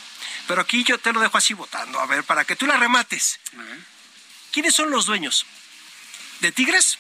Pero 0.47 0.61
aquí 0.61 0.83
yo 0.85 0.99
te 0.99 1.13
lo 1.13 1.21
dejo 1.21 1.39
así 1.39 1.55
votando, 1.55 2.01
a 2.01 2.07
ver, 2.07 2.25
para 2.25 2.45
que 2.45 2.57
tú 2.57 2.67
la 2.67 2.77
remates. 2.77 3.39
¿Quiénes 4.53 4.75
son 4.75 4.91
los 4.91 5.07
dueños? 5.07 5.47
¿De 6.41 6.53
Tigres? 6.53 6.99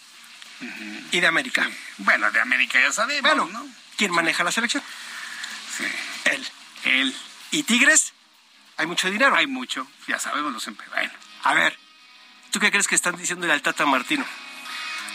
Y 1.10 1.20
de 1.20 1.26
América. 1.26 1.68
Bueno, 1.98 2.30
de 2.30 2.40
América 2.40 2.80
ya 2.80 2.92
sabemos, 2.92 3.22
Bueno, 3.22 3.46
¿no? 3.46 3.66
¿quién 3.96 4.12
maneja 4.12 4.44
la 4.44 4.52
selección? 4.52 4.82
Sí. 5.76 5.84
Él. 6.24 6.48
Él. 6.84 7.16
¿Y 7.50 7.62
Tigres? 7.62 8.12
Hay 8.76 8.86
mucho 8.86 9.10
dinero. 9.10 9.34
Hay 9.34 9.46
mucho, 9.46 9.88
ya 10.06 10.18
sabemos 10.18 10.52
los 10.52 10.62
siempre. 10.62 10.86
Bueno, 10.88 11.10
A 11.44 11.54
ver, 11.54 11.76
¿tú 12.50 12.60
qué 12.60 12.70
crees 12.70 12.86
que 12.86 12.94
están 12.94 13.16
diciéndole 13.16 13.52
al 13.52 13.62
Tata 13.62 13.86
Martino? 13.86 14.24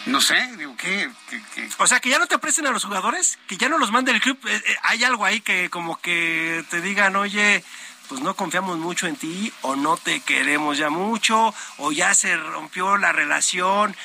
No 0.06 0.20
sé, 0.22 0.36
digo, 0.58 0.76
¿qué? 0.78 1.10
¿Qué- 1.30 1.42
qué? 1.56 1.70
O 1.78 1.88
sea, 1.88 2.00
que 2.00 2.10
ya 2.10 2.20
no 2.20 2.28
te 2.28 2.38
presten 2.40 2.68
a 2.68 2.72
los 2.72 2.84
jugadores, 2.84 3.40
que 3.48 3.58
ya 3.58 3.70
no 3.70 3.78
los 3.78 3.92
mande 3.92 4.12
el 4.12 4.22
club. 4.22 4.38
Eh, 4.48 4.62
eh, 4.66 4.76
hay 4.84 5.04
algo 5.04 5.26
ahí 5.26 5.42
que 5.42 5.70
como 5.70 6.00
que 6.00 6.64
te 6.70 6.82
digan, 6.82 7.16
oye, 7.16 7.64
pues 8.10 8.22
no 8.22 8.36
confiamos 8.36 8.78
mucho 8.78 9.08
en 9.08 9.16
ti, 9.16 9.52
o 9.62 9.76
no 9.76 9.98
te 9.98 10.20
queremos 10.22 10.78
ya 10.78 10.90
mucho, 10.90 11.54
o 11.78 11.92
ya 11.92 12.14
se 12.16 12.36
rompió 12.36 12.98
la 12.98 13.12
relación. 13.14 13.96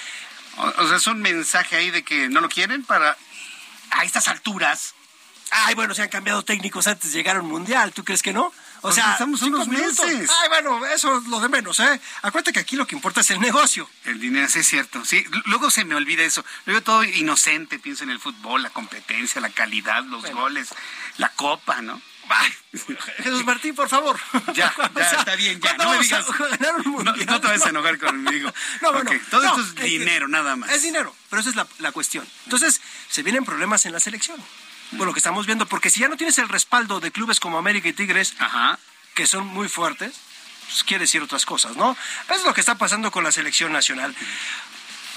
O, 0.57 0.66
o 0.66 0.89
sea, 0.89 0.97
es 0.97 1.07
un 1.07 1.20
mensaje 1.20 1.77
ahí 1.77 1.91
de 1.91 2.03
que 2.03 2.29
no 2.29 2.41
lo 2.41 2.49
quieren 2.49 2.85
para... 2.85 3.16
A 3.91 4.05
estas 4.05 4.29
alturas. 4.29 4.95
Ay, 5.51 5.75
bueno, 5.75 5.95
se 5.95 6.03
han 6.03 6.11
cambiado 6.11 6.45
técnicos 6.45 6.87
antes 6.87 7.11
de 7.12 7.19
llegar 7.19 7.37
a 7.37 7.41
un 7.41 7.49
mundial, 7.49 7.93
¿tú 7.93 8.05
crees 8.05 8.23
que 8.23 8.35
no? 8.35 8.53
O 8.79 8.81
Pues 8.83 8.95
sea, 8.95 9.13
estamos 9.13 9.43
unos 9.43 9.67
minutos. 9.69 10.07
meses. 10.07 10.31
Ay, 10.43 10.49
bueno, 10.49 10.87
eso 10.87 11.19
es 11.19 11.25
lo 11.27 11.41
de 11.41 11.49
menos, 11.49 11.81
¿eh? 11.81 12.01
Acuérdate 12.23 12.53
que 12.53 12.61
aquí 12.61 12.77
lo 12.77 12.87
que 12.87 12.95
importa 12.95 13.21
es 13.23 13.31
el 13.31 13.41
negocio. 13.41 13.89
El 14.05 14.21
dinero, 14.21 14.49
sí 14.49 14.61
es 14.61 14.69
cierto. 14.69 15.05
Sí, 15.05 15.25
luego 15.47 15.71
se 15.71 15.85
me 15.85 15.95
olvida 15.95 16.23
eso. 16.23 16.45
Luego 16.65 16.83
todo 16.83 17.05
inocente, 17.05 17.79
pienso 17.79 18.05
en 18.05 18.11
el 18.11 18.21
fútbol, 18.21 18.63
la 18.63 18.71
competencia, 18.71 19.41
la 19.41 19.51
calidad, 19.51 20.05
los 20.05 20.25
goles, 20.31 20.69
la 21.17 21.29
copa, 21.31 21.83
¿no? 21.83 22.01
Ay, 22.31 22.53
Jesús 23.23 23.45
Martín, 23.47 23.75
por 23.75 23.89
favor. 23.89 24.19
Ya, 24.55 24.73
O 24.77 24.99
ya, 24.99 25.09
sea, 25.11 25.19
está 25.21 25.35
bien, 25.35 25.61
ya. 25.61 25.75
¿cuándo 25.77 25.85
No 25.85 25.91
me 25.99 26.05
digas. 26.05 26.27
No, 26.61 27.03
no 27.03 27.41
te 27.41 27.47
vayas 27.47 27.67
a 27.67 27.71
enojar 27.71 27.99
conmigo. 27.99 28.53
No, 28.83 28.93
bueno, 28.93 29.11
Ok, 29.11 29.17
todo 29.31 29.43
no, 29.43 29.49
esto 29.49 29.61
es 29.63 29.75
dinero, 29.91 30.29
nada 30.29 30.55
más. 30.55 30.71
Es 30.71 30.83
dinero, 30.83 31.15
pero 31.31 31.41
esa 31.41 31.51
es 31.51 31.57
la, 31.57 31.67
la 31.79 31.91
cuestión. 31.93 32.29
Entonces, 32.45 32.81
se 33.09 33.23
vienen 33.23 33.45
problemas 33.45 33.87
en 33.87 33.93
la 33.93 34.01
selección. 34.01 34.37
Por 34.97 35.06
lo 35.06 35.12
que 35.12 35.19
estamos 35.19 35.47
viendo, 35.47 35.66
porque 35.66 35.90
si 35.90 36.01
ya 36.01 36.09
no 36.09 36.16
tienes 36.16 36.39
el 36.39 36.48
respaldo 36.48 37.01
de 37.01 37.10
clubes 37.10 37.40
como 37.40 37.59
América 37.59 37.89
y 37.89 37.93
Tigres, 37.93 38.35
Ajá. 38.39 38.78
que 39.15 39.27
son 39.27 39.47
muy 39.47 39.69
fuertes, 39.69 40.15
pues 40.69 40.82
quiere 40.85 41.02
decir 41.05 41.23
otras 41.23 41.44
cosas, 41.44 41.77
¿no? 41.77 41.97
Es 42.35 42.43
lo 42.44 42.55
que 42.55 42.60
está 42.60 42.77
pasando 42.77 43.10
con 43.10 43.23
la 43.24 43.32
selección 43.32 43.73
nacional. 43.73 44.15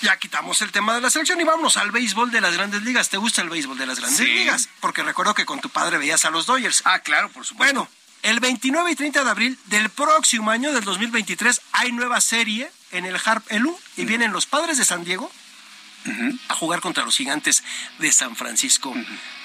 Ya 0.02 0.18
quitamos 0.18 0.62
el 0.62 0.72
tema 0.72 0.96
de 0.96 1.02
la 1.02 1.10
selección 1.10 1.40
y 1.40 1.44
vámonos 1.44 1.78
al 1.78 1.92
béisbol 1.92 2.32
de 2.32 2.42
las 2.42 2.54
grandes 2.56 2.82
ligas. 2.82 3.10
¿Te 3.10 3.18
gusta 3.18 3.42
el 3.44 3.50
béisbol 3.50 3.78
de 3.78 3.86
las 3.86 4.00
grandes 4.00 4.18
Sí. 4.20 4.26
ligas? 4.26 4.68
Porque 4.80 5.04
recuerdo 5.04 5.36
que 5.36 5.46
con 5.46 5.62
tu 5.62 5.70
padre 5.70 6.00
veías 6.00 6.26
a 6.26 6.32
los 6.32 6.48
Dodgers. 6.48 6.82
Ah, 6.86 7.00
claro, 7.00 7.30
por 7.30 7.46
supuesto. 7.46 7.74
Bueno, 7.76 7.90
el 8.24 8.40
29 8.40 8.92
y 8.92 8.96
30 8.96 9.24
de 9.24 9.30
abril 9.30 9.60
del 9.66 9.90
próximo 9.90 10.50
año, 10.50 10.74
del 10.74 10.84
2023, 10.84 11.62
hay 11.74 11.92
nueva 11.92 12.20
serie 12.20 12.72
en 12.92 13.06
el 13.06 13.20
Harp 13.24 13.46
Elu 13.52 13.80
y 13.96 14.06
vienen 14.06 14.32
los 14.34 14.48
padres 14.48 14.78
de 14.80 14.86
San 14.86 15.04
Diego 15.04 15.32
a 16.48 16.56
jugar 16.56 16.82
contra 16.82 17.04
los 17.04 17.16
gigantes 17.16 17.64
de 18.00 18.12
San 18.12 18.36
Francisco. 18.36 18.94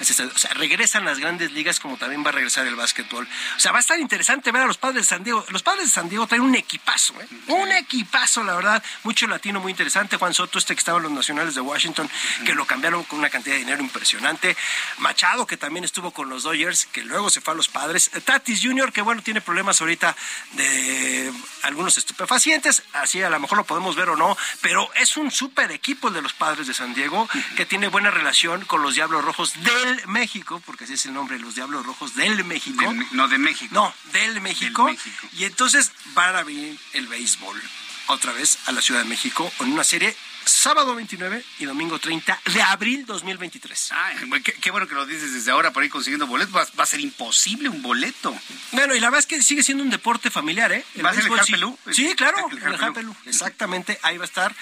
O 0.01 0.39
sea, 0.39 0.55
regresan 0.55 1.05
las 1.05 1.19
grandes 1.19 1.53
ligas 1.53 1.81
como 1.81 1.97
también 1.97 2.24
va 2.24 2.31
a 2.31 2.33
regresar 2.33 2.66
el 2.66 2.77
básquetbol. 2.77 3.28
O 3.57 3.61
sea, 3.61 3.73
va 3.73 3.78
a 3.78 3.81
estar 3.81 3.99
interesante 3.99 4.53
ver 4.53 4.62
a 4.62 4.66
los 4.66 4.78
padres 4.78 5.03
de 5.03 5.09
San 5.09 5.24
Diego. 5.24 5.45
Los 5.51 5.62
padres 5.62 5.87
de 5.87 5.91
San 5.91 6.09
Diego 6.09 6.27
traen 6.27 6.43
un 6.43 6.55
equipazo, 6.55 7.15
¿eh? 7.20 7.28
Un 7.49 7.73
equipazo, 7.73 8.43
la 8.45 8.55
verdad. 8.55 8.83
Mucho 9.03 9.27
latino, 9.27 9.61
muy 9.61 9.70
interesante. 9.70 10.16
Juan 10.16 10.35
Soto, 10.35 10.59
este 10.59 10.74
que 10.74 10.78
estaba 10.78 10.99
en 10.99 11.05
los 11.05 11.12
Nacionales 11.12 11.55
de 11.55 11.61
Washington, 11.61 12.09
que 12.45 12.55
lo 12.55 12.66
cambiaron 12.66 13.05
con 13.05 13.19
una 13.19 13.31
cantidad 13.31 13.55
de 13.55 13.61
dinero 13.61 13.83
impresionante. 13.83 14.57
Machado, 14.99 15.47
que 15.47 15.57
también 15.57 15.85
estuvo 15.85 16.11
con 16.11 16.28
los 16.28 16.43
Dodgers, 16.45 16.87
que 16.87 17.05
luego 17.05 17.31
se 17.31 17.41
fue 17.41 17.53
a 17.55 17.57
los 17.57 17.69
padres. 17.69 18.11
Tatis 18.24 18.61
Jr., 18.62 18.93
que 18.93 19.03
bueno, 19.03 19.23
tiene 19.23 19.41
problemas 19.41 19.81
ahorita 19.81 20.16
de 20.53 21.33
algunos 21.62 21.99
estupefacientes. 21.99 22.83
Así 22.93 23.23
a 23.23 23.31
lo 23.31 23.41
mejor 23.41 23.59
lo 23.59 23.65
podemos 23.65 23.97
ver 23.97 24.09
o 24.11 24.16
no, 24.16 24.37
pero 24.61 24.93
es 24.95 25.16
un 25.16 25.31
súper 25.31 25.70
equipo 25.73 26.09
el 26.09 26.15
de 26.15 26.23
los 26.23 26.33
padres 26.33 26.45
de 26.55 26.74
San 26.74 26.94
Diego, 26.94 27.28
que 27.56 27.66
tiene 27.66 27.89
buena 27.89 28.10
relación 28.10 28.64
con 28.64 28.81
los 28.81 28.94
Diablos 28.94 29.24
Rojos 29.24 29.52
del 29.64 30.06
México, 30.06 30.62
porque 30.64 30.85
así 30.85 30.93
es 30.93 31.06
el 31.06 31.14
nombre, 31.14 31.40
los 31.40 31.56
Diablos 31.56 31.85
Rojos 31.85 32.14
del 32.14 32.44
México. 32.44 32.85
Del 32.89 33.05
no, 33.10 33.27
de 33.27 33.39
México. 33.39 33.74
No, 33.74 33.93
del 34.12 34.40
México. 34.40 34.86
Del 34.86 34.94
México. 34.94 35.28
Y 35.32 35.44
entonces 35.44 35.90
van 36.14 36.36
a 36.36 36.44
venir 36.44 36.78
el 36.93 37.09
béisbol 37.09 37.60
otra 38.09 38.32
vez 38.32 38.59
a 38.66 38.73
la 38.73 38.81
Ciudad 38.81 39.02
de 39.02 39.09
México 39.09 39.51
en 39.59 39.73
una 39.73 39.82
serie 39.82 40.16
sábado 40.44 40.94
29 40.94 41.44
y 41.59 41.64
domingo 41.64 41.98
30 41.98 42.40
de 42.55 42.62
abril 42.62 43.05
2023. 43.05 43.90
Ay, 43.93 44.16
qué, 44.44 44.52
qué, 44.52 44.70
bueno 44.70 44.86
que 44.86 44.94
lo 44.94 45.05
dices 45.05 45.32
desde 45.32 45.51
ahora 45.51 45.73
para 45.73 45.85
ir 45.85 45.90
consiguiendo 45.90 46.28
boletos. 46.28 46.55
Va, 46.55 46.66
va, 46.78 46.85
a 46.85 46.86
ser 46.86 47.01
imposible 47.01 47.68
un 47.68 47.82
boleto. 47.82 48.32
Bueno, 48.70 48.94
y 48.94 49.01
la 49.01 49.09
verdad 49.09 49.20
es 49.20 49.27
que 49.27 49.43
sigue 49.43 49.64
siendo 49.64 49.82
un 49.82 49.90
deporte 49.90 50.31
familiar, 50.31 50.70
¿eh? 50.70 50.85
El 50.94 51.05
¿Va 51.05 51.10
a 51.10 51.14
ser 51.14 51.27
el 51.27 51.32
Harpelú? 51.32 51.77
Sí, 51.90 52.14
claro, 52.14 52.48
el, 52.51 52.59
el 52.59 52.74
Harpelú. 52.74 53.14
Exactamente, 53.24 53.98
ahí 54.02 54.18
va 54.18 54.24
a 54.24 54.28
estar 54.28 54.55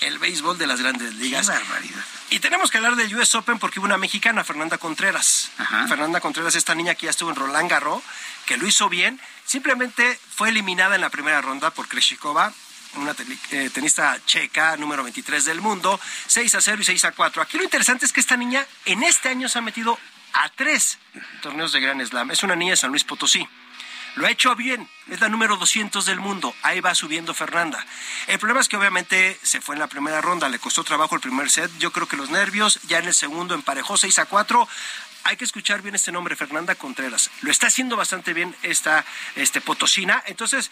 el 0.00 0.18
béisbol 0.18 0.58
de 0.58 0.66
las 0.66 0.80
grandes 0.80 1.14
ligas. 1.14 1.48
Qué 1.48 1.52
barbaridad. 1.52 2.04
Y 2.30 2.40
tenemos 2.40 2.70
que 2.70 2.78
hablar 2.78 2.96
del 2.96 3.14
US 3.14 3.34
Open 3.34 3.58
porque 3.58 3.78
hubo 3.78 3.86
una 3.86 3.98
mexicana, 3.98 4.44
Fernanda 4.44 4.78
Contreras. 4.78 5.50
Ajá. 5.58 5.86
Fernanda 5.86 6.20
Contreras, 6.20 6.54
esta 6.54 6.74
niña 6.74 6.94
que 6.94 7.06
ya 7.06 7.10
estuvo 7.10 7.30
en 7.30 7.36
Roland 7.36 7.70
Garros, 7.70 8.02
que 8.46 8.56
lo 8.56 8.66
hizo 8.66 8.88
bien, 8.88 9.20
simplemente 9.44 10.18
fue 10.34 10.48
eliminada 10.48 10.94
en 10.94 11.00
la 11.00 11.10
primera 11.10 11.40
ronda 11.40 11.70
por 11.70 11.88
Kreshikova, 11.88 12.52
una 12.94 13.14
eh, 13.50 13.70
tenista 13.72 14.18
checa, 14.24 14.76
número 14.76 15.02
23 15.02 15.44
del 15.44 15.60
mundo, 15.60 16.00
6 16.26 16.54
a 16.54 16.60
0 16.60 16.78
y 16.80 16.84
6 16.84 17.04
a 17.04 17.12
4. 17.12 17.42
Aquí 17.42 17.58
lo 17.58 17.64
interesante 17.64 18.06
es 18.06 18.12
que 18.12 18.20
esta 18.20 18.36
niña 18.36 18.66
en 18.84 19.02
este 19.02 19.28
año 19.28 19.48
se 19.48 19.58
ha 19.58 19.62
metido 19.62 19.98
a 20.32 20.48
tres 20.50 20.98
torneos 21.42 21.72
de 21.72 21.80
Grand 21.80 22.04
Slam. 22.04 22.30
Es 22.30 22.42
una 22.42 22.56
niña 22.56 22.72
de 22.72 22.76
San 22.76 22.90
Luis 22.90 23.04
Potosí. 23.04 23.46
Lo 24.16 24.26
ha 24.26 24.30
hecho 24.30 24.56
bien, 24.56 24.88
es 25.08 25.20
la 25.20 25.28
número 25.28 25.58
200 25.58 26.06
del 26.06 26.20
mundo, 26.20 26.54
ahí 26.62 26.80
va 26.80 26.94
subiendo 26.94 27.34
Fernanda. 27.34 27.84
El 28.26 28.38
problema 28.38 28.60
es 28.60 28.68
que 28.68 28.78
obviamente 28.78 29.38
se 29.42 29.60
fue 29.60 29.74
en 29.74 29.78
la 29.78 29.88
primera 29.88 30.22
ronda, 30.22 30.48
le 30.48 30.58
costó 30.58 30.84
trabajo 30.84 31.14
el 31.14 31.20
primer 31.20 31.50
set, 31.50 31.70
yo 31.78 31.92
creo 31.92 32.08
que 32.08 32.16
los 32.16 32.30
nervios, 32.30 32.80
ya 32.84 32.98
en 32.98 33.04
el 33.04 33.12
segundo 33.12 33.54
emparejó 33.54 33.98
6 33.98 34.18
a 34.20 34.24
4. 34.24 34.66
Hay 35.24 35.36
que 35.36 35.44
escuchar 35.44 35.82
bien 35.82 35.94
este 35.94 36.12
nombre, 36.12 36.34
Fernanda 36.34 36.74
Contreras. 36.76 37.30
Lo 37.42 37.50
está 37.50 37.66
haciendo 37.66 37.94
bastante 37.94 38.32
bien 38.32 38.56
esta 38.62 39.04
este, 39.34 39.60
potosina, 39.60 40.22
entonces 40.24 40.70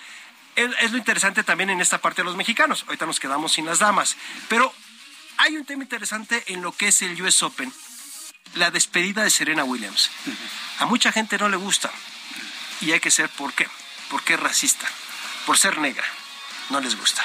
es, 0.56 0.70
es 0.80 0.92
lo 0.92 0.96
interesante 0.96 1.44
también 1.44 1.68
en 1.68 1.82
esta 1.82 1.98
parte 1.98 2.22
de 2.22 2.24
los 2.24 2.36
mexicanos. 2.36 2.84
Ahorita 2.86 3.04
nos 3.04 3.20
quedamos 3.20 3.52
sin 3.52 3.66
las 3.66 3.78
damas, 3.78 4.16
pero 4.48 4.72
hay 5.36 5.58
un 5.58 5.66
tema 5.66 5.82
interesante 5.82 6.42
en 6.46 6.62
lo 6.62 6.72
que 6.72 6.88
es 6.88 7.02
el 7.02 7.20
US 7.20 7.42
Open, 7.42 7.70
la 8.54 8.70
despedida 8.70 9.22
de 9.22 9.28
Serena 9.28 9.64
Williams. 9.64 10.10
A 10.78 10.86
mucha 10.86 11.12
gente 11.12 11.36
no 11.36 11.50
le 11.50 11.58
gusta 11.58 11.90
y 12.80 12.92
hay 12.92 13.00
que 13.00 13.10
ser, 13.10 13.28
¿por 13.30 13.52
qué? 13.52 13.68
Porque 14.10 14.34
es 14.34 14.40
racista, 14.40 14.86
por 15.46 15.58
ser 15.58 15.78
negra, 15.78 16.04
no 16.70 16.80
les 16.80 16.96
gusta. 16.96 17.24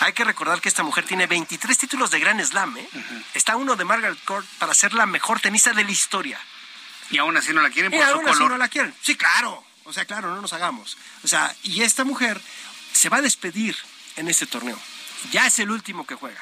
Hay 0.00 0.12
que 0.12 0.24
recordar 0.24 0.60
que 0.60 0.68
esta 0.68 0.82
mujer 0.82 1.04
tiene 1.04 1.26
23 1.26 1.78
títulos 1.78 2.10
de 2.10 2.18
Grand 2.18 2.42
Slam, 2.44 2.76
¿eh? 2.76 2.88
Uh 2.92 2.98
-huh. 2.98 3.24
Está 3.34 3.56
uno 3.56 3.76
de 3.76 3.84
Margaret 3.84 4.18
Court 4.24 4.46
para 4.58 4.74
ser 4.74 4.94
la 4.94 5.06
mejor 5.06 5.40
tenista 5.40 5.72
de 5.72 5.84
la 5.84 5.90
historia. 5.90 6.40
Y 7.10 7.18
aún 7.18 7.36
así 7.36 7.52
no 7.52 7.62
la 7.62 7.70
quieren 7.70 7.92
por 7.92 8.00
y 8.00 8.02
su 8.02 8.08
aún 8.08 8.22
color. 8.22 8.34
Así 8.34 8.44
no 8.44 8.58
la 8.58 8.68
quieren. 8.68 8.94
Sí, 9.02 9.16
claro. 9.16 9.64
O 9.84 9.92
sea, 9.92 10.04
claro, 10.04 10.34
no 10.34 10.40
nos 10.40 10.52
hagamos. 10.52 10.96
O 11.22 11.28
sea, 11.28 11.54
y 11.62 11.82
esta 11.82 12.04
mujer 12.04 12.40
se 12.92 13.08
va 13.08 13.18
a 13.18 13.22
despedir 13.22 13.76
en 14.16 14.28
este 14.28 14.46
torneo. 14.46 14.78
Ya 15.30 15.46
es 15.46 15.58
el 15.58 15.70
último 15.70 16.06
que 16.06 16.14
juega. 16.14 16.40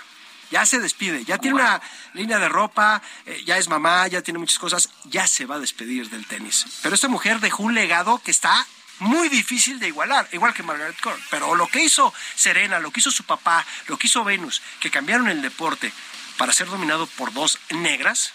Ya 0.50 0.66
se 0.66 0.80
despide, 0.80 1.24
ya 1.24 1.38
tiene 1.38 1.56
una 1.56 1.80
línea 2.12 2.38
de 2.38 2.48
ropa, 2.48 3.00
eh, 3.26 3.42
ya 3.44 3.56
es 3.58 3.68
mamá, 3.68 4.08
ya 4.08 4.22
tiene 4.22 4.38
muchas 4.38 4.58
cosas, 4.58 4.90
ya 5.04 5.26
se 5.26 5.46
va 5.46 5.56
a 5.56 5.60
despedir 5.60 6.10
del 6.10 6.26
tenis. 6.26 6.66
Pero 6.82 6.94
esta 6.94 7.08
mujer 7.08 7.40
dejó 7.40 7.62
un 7.62 7.74
legado 7.74 8.18
que 8.18 8.30
está 8.30 8.66
muy 9.00 9.28
difícil 9.28 9.78
de 9.78 9.88
igualar, 9.88 10.28
igual 10.32 10.54
que 10.54 10.62
Margaret 10.62 11.00
Court. 11.00 11.20
Pero 11.30 11.54
lo 11.54 11.66
que 11.66 11.82
hizo 11.82 12.12
Serena, 12.34 12.78
lo 12.80 12.90
que 12.90 13.00
hizo 13.00 13.10
su 13.10 13.24
papá, 13.24 13.64
lo 13.86 13.96
que 13.96 14.06
hizo 14.06 14.24
Venus, 14.24 14.62
que 14.80 14.90
cambiaron 14.90 15.28
el 15.28 15.42
deporte 15.42 15.92
para 16.36 16.52
ser 16.52 16.68
dominado 16.68 17.06
por 17.06 17.32
dos 17.32 17.58
negras, 17.70 18.32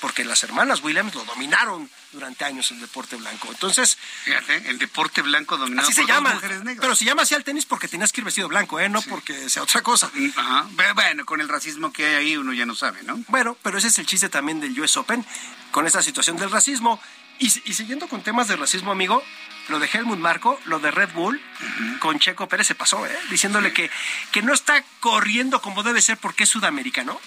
porque 0.00 0.24
las 0.24 0.42
hermanas 0.44 0.82
Williams 0.82 1.14
lo 1.14 1.24
dominaron 1.24 1.90
durante 2.12 2.44
años 2.44 2.70
el 2.70 2.80
deporte 2.80 3.16
blanco. 3.16 3.48
Entonces, 3.50 3.98
fíjate, 4.24 4.70
el 4.70 4.78
deporte 4.78 5.22
blanco 5.22 5.56
dominado 5.56 5.88
así 5.88 5.96
por 5.96 6.06
se 6.06 6.12
llama, 6.12 6.34
mujeres 6.34 6.58
negras. 6.62 6.80
Pero 6.80 6.96
se 6.96 7.04
llama 7.04 7.22
así 7.22 7.34
al 7.34 7.44
tenis 7.44 7.66
porque 7.66 7.88
tenías 7.88 8.12
que 8.12 8.20
ir 8.20 8.24
vestido 8.24 8.48
blanco, 8.48 8.78
¿eh? 8.80 8.88
No 8.88 9.02
sí. 9.02 9.10
porque 9.10 9.48
sea 9.50 9.62
otra 9.62 9.82
cosa. 9.82 10.10
Ajá. 10.36 10.68
Bueno, 10.94 11.24
con 11.26 11.40
el 11.40 11.48
racismo 11.48 11.92
que 11.92 12.06
hay 12.06 12.14
ahí 12.14 12.36
uno 12.36 12.52
ya 12.52 12.66
no 12.66 12.74
sabe, 12.74 13.02
¿no? 13.02 13.22
Bueno, 13.28 13.56
pero 13.62 13.78
ese 13.78 13.88
es 13.88 13.98
el 13.98 14.06
chiste 14.06 14.28
también 14.28 14.60
del 14.60 14.78
US 14.80 14.96
Open, 14.96 15.24
con 15.70 15.86
esta 15.86 16.02
situación 16.02 16.36
del 16.36 16.50
racismo. 16.50 17.00
Y, 17.40 17.46
y 17.46 17.74
siguiendo 17.74 18.08
con 18.08 18.22
temas 18.22 18.48
de 18.48 18.56
racismo, 18.56 18.90
amigo, 18.90 19.22
lo 19.68 19.78
de 19.78 19.88
Helmut 19.92 20.18
Marco, 20.18 20.60
lo 20.64 20.80
de 20.80 20.90
Red 20.90 21.10
Bull, 21.12 21.36
uh 21.36 21.64
-huh. 21.64 21.98
con 22.00 22.18
Checo 22.18 22.48
Pérez 22.48 22.66
se 22.66 22.74
pasó, 22.74 23.06
¿eh? 23.06 23.16
Diciéndole 23.30 23.72
que, 23.72 23.90
que 24.32 24.42
no 24.42 24.52
está 24.52 24.82
corriendo 25.00 25.60
como 25.60 25.82
debe 25.82 26.02
ser 26.02 26.16
porque 26.16 26.44
es 26.44 26.50
sudamericano. 26.50 27.20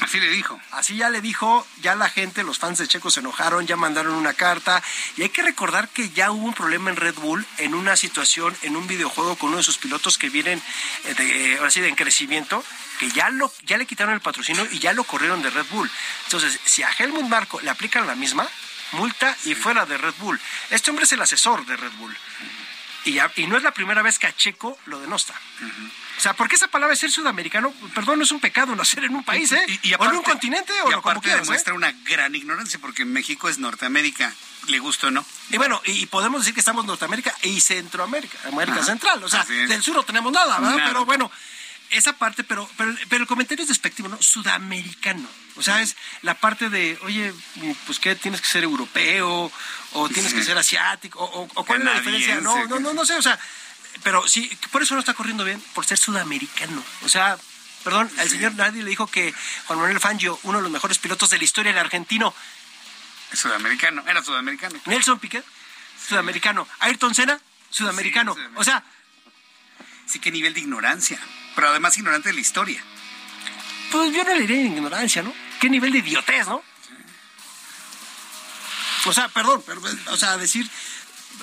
Así 0.00 0.20
le 0.20 0.28
dijo. 0.28 0.60
Así 0.70 0.96
ya 0.96 1.10
le 1.10 1.20
dijo, 1.20 1.66
ya 1.82 1.94
la 1.94 2.08
gente, 2.08 2.42
los 2.42 2.58
fans 2.58 2.78
de 2.78 2.86
Checo 2.86 3.10
se 3.10 3.20
enojaron, 3.20 3.66
ya 3.66 3.76
mandaron 3.76 4.14
una 4.14 4.34
carta. 4.34 4.82
Y 5.16 5.22
hay 5.22 5.28
que 5.30 5.42
recordar 5.42 5.88
que 5.88 6.10
ya 6.10 6.30
hubo 6.30 6.46
un 6.46 6.54
problema 6.54 6.90
en 6.90 6.96
Red 6.96 7.16
Bull 7.16 7.44
en 7.58 7.74
una 7.74 7.96
situación, 7.96 8.56
en 8.62 8.76
un 8.76 8.86
videojuego 8.86 9.36
con 9.36 9.48
uno 9.48 9.58
de 9.58 9.64
sus 9.64 9.78
pilotos 9.78 10.16
que 10.16 10.30
vienen 10.30 10.62
de, 11.16 11.56
ahora 11.58 11.70
sí, 11.70 11.80
de 11.80 11.88
en 11.88 11.96
crecimiento, 11.96 12.64
que 12.98 13.10
ya, 13.10 13.30
lo, 13.30 13.52
ya 13.64 13.78
le 13.78 13.86
quitaron 13.86 14.14
el 14.14 14.20
patrocinio 14.20 14.66
y 14.70 14.78
ya 14.78 14.92
lo 14.92 15.04
corrieron 15.04 15.42
de 15.42 15.50
Red 15.50 15.66
Bull. 15.70 15.90
Entonces, 16.24 16.58
si 16.64 16.82
a 16.82 16.90
Helmut 16.90 17.28
Marco 17.28 17.60
le 17.60 17.70
aplican 17.70 18.06
la 18.06 18.14
misma, 18.14 18.48
multa 18.92 19.36
y 19.44 19.54
fuera 19.54 19.86
de 19.86 19.98
Red 19.98 20.14
Bull. 20.18 20.40
Este 20.70 20.90
hombre 20.90 21.04
es 21.04 21.12
el 21.12 21.20
asesor 21.20 21.66
de 21.66 21.76
Red 21.76 21.92
Bull. 21.92 22.16
Y, 23.04 23.12
ya, 23.14 23.30
y 23.36 23.46
no 23.46 23.56
es 23.56 23.62
la 23.62 23.72
primera 23.72 24.02
vez 24.02 24.18
que 24.18 24.26
a 24.26 24.36
Checo 24.36 24.78
lo 24.86 25.00
denosta. 25.00 25.34
Uh 25.60 25.64
-huh. 25.64 25.90
O 26.20 26.22
sea, 26.22 26.34
porque 26.34 26.56
esa 26.56 26.68
palabra 26.68 26.94
ser 26.96 27.10
sudamericano, 27.10 27.72
perdón, 27.94 28.18
no 28.18 28.24
es 28.24 28.30
un 28.30 28.40
pecado 28.40 28.76
nacer 28.76 29.04
en 29.04 29.14
un 29.14 29.24
país, 29.24 29.52
¿eh? 29.52 29.64
Y, 29.66 29.88
y 29.88 29.94
aparte, 29.94 30.10
o 30.10 30.12
en 30.12 30.18
un 30.18 30.22
continente, 30.22 30.70
o 30.82 30.88
y 30.90 30.92
lo 30.92 31.00
como 31.00 31.18
quieras, 31.22 31.44
demuestra 31.44 31.72
¿eh? 31.72 31.76
una 31.76 31.92
gran 32.04 32.34
ignorancia, 32.34 32.78
porque 32.78 33.06
México 33.06 33.48
es 33.48 33.56
Norteamérica, 33.56 34.30
le 34.66 34.78
gusta 34.80 35.06
o 35.06 35.10
no. 35.10 35.24
Y 35.48 35.56
bueno, 35.56 35.80
y, 35.86 36.04
podemos 36.04 36.42
decir 36.42 36.52
que 36.52 36.60
estamos 36.60 36.84
Norteamérica 36.84 37.34
y 37.42 37.58
Centroamérica, 37.62 38.36
América 38.48 38.80
Ajá. 38.80 38.84
Central. 38.84 39.24
O 39.24 39.30
sea, 39.30 39.46
del 39.46 39.82
sur 39.82 39.96
no 39.96 40.02
tenemos 40.02 40.30
nada, 40.30 40.58
¿verdad? 40.58 40.76
Nada. 40.76 40.88
Pero 40.88 41.06
bueno, 41.06 41.32
esa 41.88 42.12
parte, 42.12 42.44
pero, 42.44 42.68
pero, 42.76 42.94
pero 43.08 43.22
el 43.22 43.26
comentario 43.26 43.62
es 43.62 43.68
despectivo, 43.68 44.10
¿no? 44.10 44.20
Sudamericano. 44.20 45.26
O 45.56 45.62
sea, 45.62 45.80
es 45.80 45.96
la 46.20 46.34
parte 46.34 46.68
de, 46.68 46.98
oye, 47.00 47.32
pues 47.86 47.98
qué, 47.98 48.14
tienes 48.14 48.42
que 48.42 48.48
ser 48.48 48.64
europeo, 48.64 49.50
o 49.92 50.08
tienes 50.10 50.32
sí. 50.32 50.36
que 50.36 50.44
ser 50.44 50.58
asiático, 50.58 51.18
o, 51.18 51.48
o 51.54 51.64
cuál 51.64 51.80
es 51.80 51.86
la 51.86 51.94
diferencia. 51.94 52.40
No, 52.42 52.66
no, 52.66 52.78
no, 52.78 52.92
no 52.92 53.06
sé, 53.06 53.14
o 53.14 53.22
sea, 53.22 53.40
pero 54.02 54.26
sí, 54.28 54.50
por 54.70 54.82
eso 54.82 54.94
no 54.94 55.00
está 55.00 55.14
corriendo 55.14 55.44
bien, 55.44 55.60
por 55.74 55.86
ser 55.86 55.98
sudamericano. 55.98 56.82
O 57.02 57.08
sea, 57.08 57.38
perdón, 57.84 58.10
al 58.18 58.28
sí. 58.28 58.36
señor 58.36 58.54
nadie 58.54 58.82
le 58.82 58.90
dijo 58.90 59.06
que 59.06 59.34
Juan 59.66 59.78
Manuel 59.78 60.00
Fangio, 60.00 60.38
uno 60.42 60.58
de 60.58 60.62
los 60.62 60.72
mejores 60.72 60.98
pilotos 60.98 61.30
de 61.30 61.38
la 61.38 61.44
historia 61.44 61.72
del 61.72 61.80
argentino. 61.80 62.34
Sudamericano, 63.32 64.02
era 64.06 64.22
sudamericano. 64.22 64.80
Nelson 64.86 65.18
Piquet, 65.18 65.44
sudamericano. 66.08 66.66
Ayrton 66.80 67.14
Senna, 67.14 67.40
sudamericano. 67.70 68.34
Sí, 68.34 68.40
o 68.56 68.64
sea. 68.64 68.82
Sí, 70.06 70.18
qué 70.18 70.32
nivel 70.32 70.54
de 70.54 70.60
ignorancia. 70.60 71.20
Pero 71.54 71.68
además 71.68 71.96
ignorante 71.96 72.30
de 72.30 72.34
la 72.34 72.40
historia. 72.40 72.82
Pues 73.92 74.12
yo 74.12 74.24
no 74.24 74.34
le 74.34 74.40
diría 74.40 74.62
ignorancia, 74.62 75.22
¿no? 75.22 75.32
Qué 75.60 75.68
nivel 75.68 75.92
de 75.92 75.98
idiotez, 75.98 76.46
¿no? 76.46 76.62
O 79.06 79.12
sea, 79.12 79.28
perdón, 79.28 79.62
pero, 79.66 79.80
o 80.08 80.16
sea, 80.16 80.36
decir, 80.36 80.68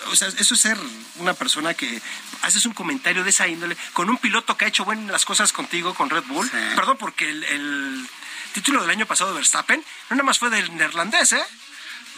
o 0.08 0.16
sea, 0.16 0.28
eso 0.28 0.54
es 0.54 0.60
ser 0.60 0.78
una 1.18 1.34
persona 1.34 1.74
que 1.74 2.02
haces 2.42 2.66
un 2.66 2.74
comentario 2.74 3.24
de 3.24 3.30
esa 3.30 3.48
índole 3.48 3.76
con 3.94 4.10
un 4.10 4.18
piloto 4.18 4.58
que 4.58 4.66
ha 4.66 4.68
hecho 4.68 4.86
buenas 4.86 5.26
cosas 5.26 5.52
contigo 5.52 5.94
con 5.94 6.10
Red 6.10 6.24
Bull. 6.26 6.46
Sí. 6.50 6.58
Perdón, 6.76 6.98
porque 6.98 7.30
el, 7.30 7.44
el, 7.44 8.10
título 8.54 8.82
del 8.82 8.90
año 8.90 9.06
pasado 9.06 9.32
de 9.32 9.36
Verstappen 9.38 9.84
no 10.10 10.16
nada 10.16 10.24
más 10.24 10.40
fue 10.40 10.50
del 10.50 10.76
neerlandés, 10.76 11.34
¿eh? 11.34 11.44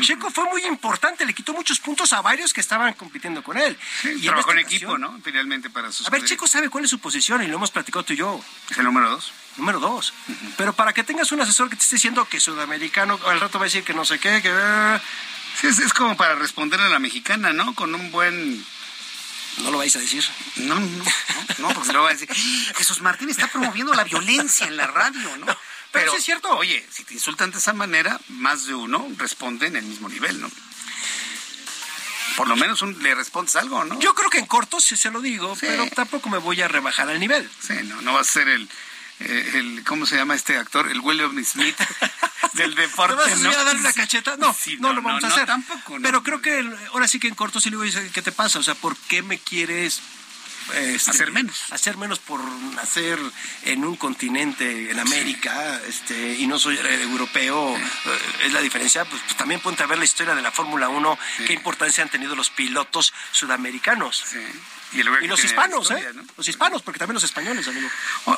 Checo 0.01 0.29
fue 0.31 0.45
muy 0.45 0.65
importante, 0.65 1.25
le 1.25 1.33
quitó 1.33 1.53
muchos 1.53 1.79
puntos 1.79 2.13
a 2.13 2.21
varios 2.21 2.53
que 2.53 2.61
estaban 2.61 2.93
compitiendo 2.93 3.43
con 3.43 3.57
él. 3.57 3.77
Sí, 4.01 4.09
y 4.17 4.21
trabajó 4.21 4.51
en, 4.53 4.59
equipo, 4.59 4.97
¿no? 4.97 5.19
Finalmente 5.23 5.69
para 5.69 5.91
sus 5.91 6.07
A 6.07 6.09
ver, 6.09 6.23
Checo 6.23 6.47
sabe 6.47 6.69
cuál 6.69 6.85
es 6.85 6.89
su 6.89 6.99
posición 6.99 7.43
y 7.43 7.47
lo 7.47 7.55
hemos 7.55 7.71
platicado 7.71 8.03
tú 8.03 8.13
y 8.13 8.17
yo. 8.17 8.41
Es 8.69 8.77
el 8.77 8.85
número 8.85 9.09
dos. 9.09 9.31
Número 9.57 9.79
dos. 9.79 10.13
Uh 10.27 10.31
-huh. 10.31 10.53
Pero 10.57 10.73
para 10.73 10.93
que 10.93 11.03
tengas 11.03 11.31
un 11.31 11.41
asesor 11.41 11.69
que 11.69 11.75
te 11.75 11.83
esté 11.83 11.95
diciendo 11.97 12.25
que 12.25 12.39
sudamericano, 12.39 13.19
al 13.27 13.39
rato 13.39 13.59
va 13.59 13.65
a 13.65 13.67
decir 13.67 13.83
que 13.83 13.93
no 13.93 14.05
sé 14.05 14.19
qué, 14.19 14.41
que... 14.41 14.49
Sí, 15.59 15.67
es, 15.67 15.79
es 15.79 15.93
como 15.93 16.15
para 16.15 16.35
responderle 16.35 16.85
a 16.85 16.89
la 16.89 16.99
mexicana, 16.99 17.53
¿no? 17.53 17.73
Con 17.75 17.93
un 17.93 18.11
buen... 18.11 18.65
No 19.59 19.71
lo 19.71 19.77
vais 19.79 19.95
a 19.95 19.99
decir. 19.99 20.23
No, 20.57 20.75
no, 20.75 20.85
no, 20.85 21.03
no 21.59 21.69
porque 21.73 21.91
lo 21.91 22.03
va 22.03 22.09
a 22.09 22.13
decir. 22.13 22.29
Jesús 22.75 23.01
Martín 23.01 23.29
está 23.29 23.47
promoviendo 23.47 23.93
la 23.93 24.05
violencia 24.05 24.67
en 24.67 24.77
la 24.77 24.87
radio, 24.87 25.37
¿no? 25.37 25.45
no 25.45 25.45
pero, 25.45 25.57
pero 25.91 26.11
sí 26.11 26.17
es 26.19 26.23
cierto. 26.25 26.49
Oye, 26.55 26.85
si 26.89 27.03
te 27.03 27.13
insultan 27.15 27.51
de 27.51 27.57
esa 27.57 27.73
manera, 27.73 28.19
más 28.29 28.67
de 28.67 28.75
uno 28.75 29.05
responde 29.17 29.67
en 29.67 29.75
el 29.75 29.83
mismo 29.83 30.07
nivel, 30.07 30.39
¿no? 30.39 30.49
Por 32.37 32.47
lo 32.47 32.55
menos 32.55 32.81
un, 32.81 33.01
le 33.03 33.15
respondes 33.15 33.57
algo, 33.57 33.83
¿no? 33.83 33.99
Yo 33.99 34.15
creo 34.15 34.29
que 34.29 34.37
en 34.37 34.45
corto 34.45 34.79
sí 34.79 34.95
se 34.95 35.11
lo 35.11 35.19
digo, 35.19 35.55
sí. 35.55 35.65
pero 35.67 35.87
tampoco 35.87 36.29
me 36.29 36.37
voy 36.37 36.61
a 36.61 36.69
rebajar 36.69 37.09
el 37.09 37.19
nivel. 37.19 37.49
Sí, 37.59 37.73
no, 37.83 38.01
no 38.01 38.13
va 38.13 38.21
a 38.21 38.23
ser 38.23 38.47
el, 38.47 38.69
eh, 39.19 39.51
el 39.55 39.83
¿cómo 39.83 40.05
se 40.05 40.15
llama 40.15 40.35
este 40.35 40.57
actor? 40.57 40.89
El 40.89 40.99
William 41.01 41.43
Smith 41.43 41.77
del 42.53 42.75
deporte. 42.75 43.15
¿Te 43.23 43.29
vas 43.31 43.39
¿no? 43.39 43.51
a 43.51 43.63
dar 43.63 43.75
una 43.75 43.93
cacheta? 43.93 44.37
No, 44.37 44.53
sí, 44.53 44.77
no, 44.77 44.89
no, 44.89 44.95
lo 44.95 45.01
vamos 45.01 45.21
no, 45.21 45.27
a 45.27 45.31
hacer. 45.31 45.45
tampoco. 45.45 45.97
Pero 46.01 46.23
creo 46.23 46.41
que 46.41 46.59
el, 46.59 46.75
ahora 46.93 47.07
sí 47.07 47.19
que 47.19 47.27
en 47.27 47.35
corto 47.35 47.59
sí 47.59 47.69
le 47.69 47.77
voy 47.77 47.89
a 47.89 47.91
decir, 47.91 48.11
¿qué 48.11 48.21
te 48.21 48.31
pasa? 48.31 48.59
O 48.59 48.63
sea, 48.63 48.75
¿por 48.75 48.95
qué 48.95 49.21
me 49.21 49.39
quieres 49.39 50.01
este, 50.73 51.11
hacer 51.11 51.31
menos. 51.31 51.71
Hacer 51.71 51.97
menos 51.97 52.19
por 52.19 52.43
nacer 52.75 53.19
en 53.65 53.83
un 53.83 53.95
continente, 53.95 54.91
en 54.91 54.99
América, 54.99 55.79
este, 55.87 56.35
y 56.35 56.47
no 56.47 56.59
soy 56.59 56.77
eh, 56.77 57.01
europeo, 57.01 57.75
eh, 57.75 58.19
es 58.45 58.53
la 58.53 58.61
diferencia. 58.61 59.05
Pues, 59.05 59.21
pues, 59.23 59.37
también 59.37 59.61
ponte 59.61 59.83
a 59.83 59.87
ver 59.87 59.97
la 59.97 60.05
historia 60.05 60.35
de 60.35 60.41
la 60.41 60.51
Fórmula 60.51 60.89
1, 60.89 61.17
qué 61.47 61.53
importancia 61.53 62.03
han 62.03 62.09
tenido 62.09 62.35
los 62.35 62.49
pilotos 62.49 63.13
sudamericanos. 63.31 64.23
Y, 64.91 65.03
los 65.03 65.43
hispanos, 65.43 65.91
¿eh? 65.91 66.03
Los 66.35 66.47
hispanos, 66.47 66.81
porque 66.81 66.97
también 66.97 67.13
los 67.13 67.23
españoles, 67.23 67.67
amigo. 67.67 67.87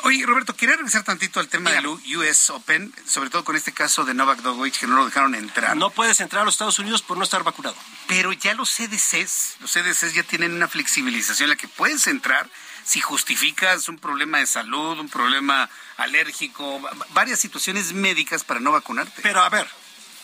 oye, 0.03 0.25
Roberto, 0.25 0.55
quería 0.55 0.75
regresar 0.75 1.03
tantito 1.03 1.39
al 1.39 1.47
tema 1.47 1.71
del 1.71 1.87
US 1.87 2.49
Open, 2.49 2.93
sobre 3.05 3.29
todo 3.29 3.45
con 3.45 3.55
este 3.55 3.71
caso 3.71 4.03
de 4.03 4.13
Novak 4.13 4.41
Djokovic, 4.41 4.79
que 4.79 4.87
no 4.87 4.97
lo 4.97 5.05
dejaron 5.05 5.33
entrar. 5.35 5.77
No 5.77 5.91
puedes 5.91 6.19
entrar 6.19 6.41
a 6.41 6.45
los 6.45 6.55
Estados 6.55 6.79
Unidos 6.79 7.01
por 7.01 7.17
no 7.17 7.23
estar 7.23 7.43
vacunado. 7.43 7.75
Pero 8.07 8.33
ya 8.33 8.53
los 8.53 8.69
CDCs, 8.69 9.57
los 9.61 9.71
CDCs 9.71 10.13
ya 10.13 10.23
tienen 10.23 10.51
una 10.51 10.67
flexibilización 10.67 11.45
en 11.45 11.49
la 11.51 11.55
que 11.55 11.69
puedes 11.69 12.05
entrar 12.07 12.49
si 12.83 12.99
justificas 12.99 13.87
un 13.87 13.97
problema 13.97 14.39
de 14.39 14.47
salud, 14.47 14.99
un 14.99 15.09
problema 15.09 15.69
alérgico, 15.97 16.81
varias 17.13 17.39
situaciones 17.39 17.93
médicas 17.93 18.43
para 18.43 18.59
no 18.59 18.71
vacunarte. 18.71 19.21
Pero 19.21 19.41
a 19.41 19.49
ver, 19.49 19.67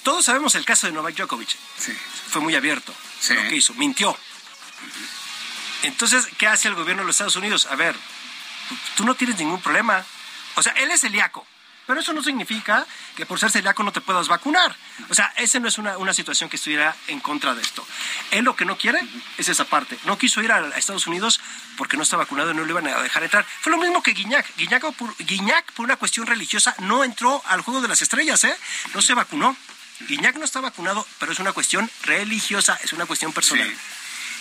todos 0.03 0.25
sabemos 0.25 0.55
el 0.55 0.65
caso 0.65 0.87
de 0.87 0.93
Novak 0.93 1.15
Djokovic. 1.15 1.55
Sí. 1.77 1.93
Fue 2.29 2.41
muy 2.41 2.55
abierto. 2.55 2.93
Lo 3.29 3.49
que 3.49 3.55
hizo, 3.55 3.73
mintió. 3.75 4.17
Entonces, 5.83 6.27
¿qué 6.37 6.47
hace 6.47 6.67
el 6.67 6.75
gobierno 6.75 7.03
de 7.03 7.07
los 7.07 7.15
Estados 7.15 7.35
Unidos? 7.35 7.67
A 7.67 7.75
ver, 7.75 7.95
tú 8.95 9.05
no 9.05 9.15
tienes 9.15 9.37
ningún 9.37 9.61
problema. 9.61 10.03
O 10.55 10.63
sea, 10.63 10.73
él 10.73 10.91
es 10.91 11.01
celíaco. 11.01 11.45
Pero 11.87 12.01
eso 12.01 12.11
no 12.11 12.21
significa 12.21 12.85
que 13.15 13.25
por 13.25 13.39
ser 13.39 13.49
celíaco 13.49 13.81
no 13.81 13.93
te 13.93 14.01
puedas 14.01 14.27
vacunar. 14.27 14.75
O 15.09 15.15
sea, 15.15 15.33
esa 15.37 15.57
no 15.59 15.69
es 15.69 15.77
una, 15.77 16.13
situación 16.13 16.49
que 16.49 16.57
estuviera 16.57 16.93
en 17.07 17.21
contra 17.21 17.55
de 17.55 17.61
esto. 17.61 17.87
Él 18.31 18.43
lo 18.43 18.57
que 18.57 18.65
no 18.65 18.77
quiere 18.77 18.99
es 19.37 19.47
esa 19.47 19.63
parte. 19.63 19.97
No 20.03 20.17
quiso 20.17 20.43
ir 20.43 20.51
a, 20.51 20.67
Estados 20.77 21.07
Unidos 21.07 21.39
porque 21.77 21.95
no 21.95 22.03
está 22.03 22.17
vacunado 22.17 22.51
y 22.51 22.53
no 22.55 22.65
le 22.65 22.71
iban 22.71 22.87
a 22.87 23.01
dejar 23.01 23.23
entrar. 23.23 23.45
Fue 23.61 23.71
lo 23.71 23.77
mismo 23.77 24.03
que 24.03 24.11
Guiñac. 24.11 24.53
Guiñac 24.57 24.81
por, 24.81 25.15
por 25.75 25.85
una 25.85 25.95
cuestión 25.95 26.27
religiosa, 26.27 26.75
no 26.79 27.05
entró 27.05 27.41
al 27.45 27.61
Juego 27.61 27.79
de 27.79 27.87
las 27.87 28.01
Estrellas, 28.01 28.43
¿eh? 28.43 28.57
No 28.93 29.01
se 29.01 29.13
vacunó. 29.13 29.55
Guiñac 30.01 30.35
no 30.35 30.43
está 30.43 30.59
vacunado, 30.59 31.07
pero 31.19 31.31
es 31.31 31.39
una 31.39 31.53
cuestión 31.53 31.89
religiosa, 32.03 32.77
es 32.83 32.91
una 32.91 33.05
cuestión 33.05 33.31
personal. 33.31 33.73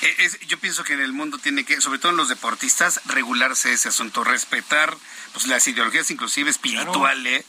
Eh, 0.03 0.31
yo 0.47 0.59
pienso 0.59 0.85
que 0.85 0.93
en 0.93 1.01
el 1.01 1.13
mundo 1.13 1.39
tiene 1.39 1.65
que, 1.65 1.81
sobre 1.81 1.99
todo 1.99 2.11
en 2.11 2.17
los 2.17 2.29
deportistas, 2.29 3.01
regularse 3.07 3.73
ese 3.73 3.89
asunto, 3.89 4.25
respetar 4.25 4.97
pues, 5.33 5.47
las 5.47 5.67
ideologías 5.67 6.11
inclusive 6.11 6.51
espirituales, 6.51 7.45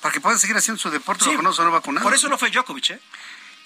para 0.00 0.12
que 0.12 0.20
puedan 0.20 0.38
seguir 0.38 0.56
haciendo 0.56 0.80
su 0.80 0.90
deporte 0.90 1.24
sí, 1.24 1.30
no 1.42 1.52
son 1.52 1.70
vacunados. 1.70 2.04
Por 2.04 2.14
eso 2.14 2.28
no 2.28 2.38
fue 2.38 2.50
Djokovic, 2.50 2.90
¿eh? 2.90 3.00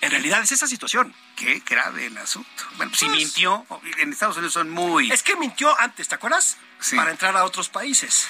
En 0.00 0.10
realidad 0.10 0.42
es 0.42 0.52
esa 0.52 0.66
situación. 0.66 1.14
Qué 1.34 1.62
grave 1.66 2.06
el 2.06 2.18
asunto. 2.18 2.64
Bueno, 2.76 2.92
si 2.94 3.06
pues 3.06 3.16
mintió, 3.16 3.64
en 3.98 4.12
Estados 4.12 4.36
Unidos 4.36 4.52
son 4.52 4.68
muy... 4.68 5.10
Es 5.10 5.22
que 5.22 5.34
mintió 5.36 5.78
antes, 5.80 6.08
¿te 6.08 6.14
acuerdas? 6.14 6.58
Sí. 6.78 6.96
Para 6.96 7.10
entrar 7.10 7.34
a 7.36 7.44
otros 7.44 7.70
países. 7.70 8.26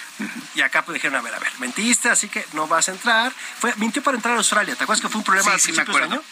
Y 0.55 0.61
acá 0.61 0.85
pues 0.85 0.95
dijeron, 0.95 1.17
a 1.17 1.23
ver, 1.23 1.35
a 1.35 1.41
ver, 1.41 1.51
mentiste, 1.59 2.09
así 2.11 2.29
que 2.29 2.47
no 2.53 2.69
vas 2.69 2.89
a 2.89 2.93
entrar. 2.93 3.33
Fue, 3.59 3.75
mintió 3.77 4.03
para 4.05 4.17
entrar 4.17 4.35
a 4.35 4.39
Australia. 4.39 4.77
¿Te 4.77 4.85
acuerdas 4.85 5.03
que 5.03 5.09
fue 5.09 5.19
un 5.19 5.25
problema 5.25 5.59
sí, 5.59 5.67
sí, 5.67 5.73
me 5.73 5.83
acuerdo. 5.83 6.23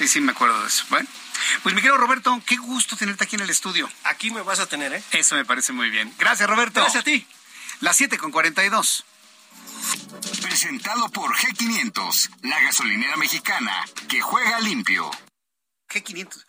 Sí, 0.00 0.08
sí, 0.08 0.20
me 0.22 0.32
acuerdo 0.32 0.58
de 0.62 0.66
eso. 0.66 0.86
Bueno, 0.88 1.06
pues 1.62 1.74
mi 1.74 1.82
querido 1.82 1.98
Roberto, 1.98 2.42
qué 2.46 2.56
gusto 2.56 2.96
tenerte 2.96 3.24
aquí 3.24 3.36
en 3.36 3.42
el 3.42 3.50
estudio. 3.50 3.86
Aquí 4.04 4.30
me 4.30 4.40
vas 4.40 4.58
a 4.58 4.64
tener, 4.64 4.94
¿eh? 4.94 5.02
Eso 5.10 5.34
me 5.34 5.44
parece 5.44 5.74
muy 5.74 5.90
bien. 5.90 6.10
Gracias, 6.18 6.48
Roberto. 6.48 6.80
Gracias 6.80 7.02
a 7.02 7.04
ti. 7.04 7.26
Las 7.80 7.98
7 7.98 8.16
con 8.16 8.30
42. 8.30 9.04
Presentado 10.40 11.10
por 11.10 11.36
G500, 11.36 12.30
la 12.44 12.58
gasolinera 12.60 13.18
mexicana 13.18 13.84
que 14.08 14.22
juega 14.22 14.58
limpio. 14.60 15.10
G500. 15.90 16.46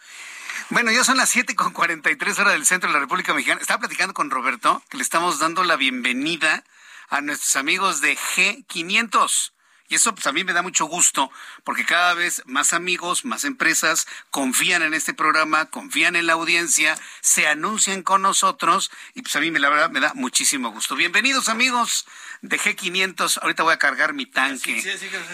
Bueno, 0.70 0.94
ya 0.94 1.04
son 1.04 1.18
las 1.18 1.28
7 1.28 1.54
con 1.54 1.74
43 1.74 2.40
horas 2.40 2.54
del 2.54 2.66
centro 2.66 2.88
de 2.88 2.94
la 2.94 3.02
República 3.02 3.34
Mexicana. 3.34 3.60
Estaba 3.60 3.80
platicando 3.82 4.14
con 4.14 4.30
Roberto 4.30 4.82
que 4.90 4.96
le 4.96 5.04
estamos 5.04 5.40
dando 5.40 5.66
la 5.66 5.76
bienvenida 5.76 6.64
a 7.10 7.20
nuestros 7.20 7.58
amigos 7.58 8.00
de 8.00 8.18
G500. 8.18 9.52
Y 9.92 9.96
eso 9.96 10.16
pues 10.16 10.26
a 10.26 10.32
mí 10.32 10.46
me 10.46 10.54
da 10.54 10.62
mucho 10.62 10.86
gusto 10.86 11.30
porque 11.66 11.84
cada 11.84 12.14
vez 12.14 12.44
más 12.46 12.72
amigos, 12.72 13.26
más 13.26 13.44
empresas 13.44 14.08
confían 14.30 14.84
en 14.84 14.94
este 14.94 15.14
programa, 15.14 15.66
confían 15.66 16.16
en 16.16 16.28
la 16.28 16.34
audiencia, 16.34 16.98
se 17.20 17.46
anuncian 17.46 18.02
con 18.02 18.22
nosotros 18.22 18.90
y 19.16 19.22
pues 19.22 19.36
a 19.36 19.42
mí 19.42 19.52
la 19.52 19.68
verdad 19.68 19.92
me 19.92 20.00
da 20.00 20.14
muchísimo 20.14 20.72
gusto. 20.72 20.96
Bienvenidos 20.96 21.50
amigos 21.50 22.06
de 22.42 22.60
G500. 22.60 23.40
Ahorita 23.42 23.64
voy 23.64 23.74
a 23.74 23.78
cargar 23.78 24.14
mi 24.14 24.26
tanque. 24.26 24.82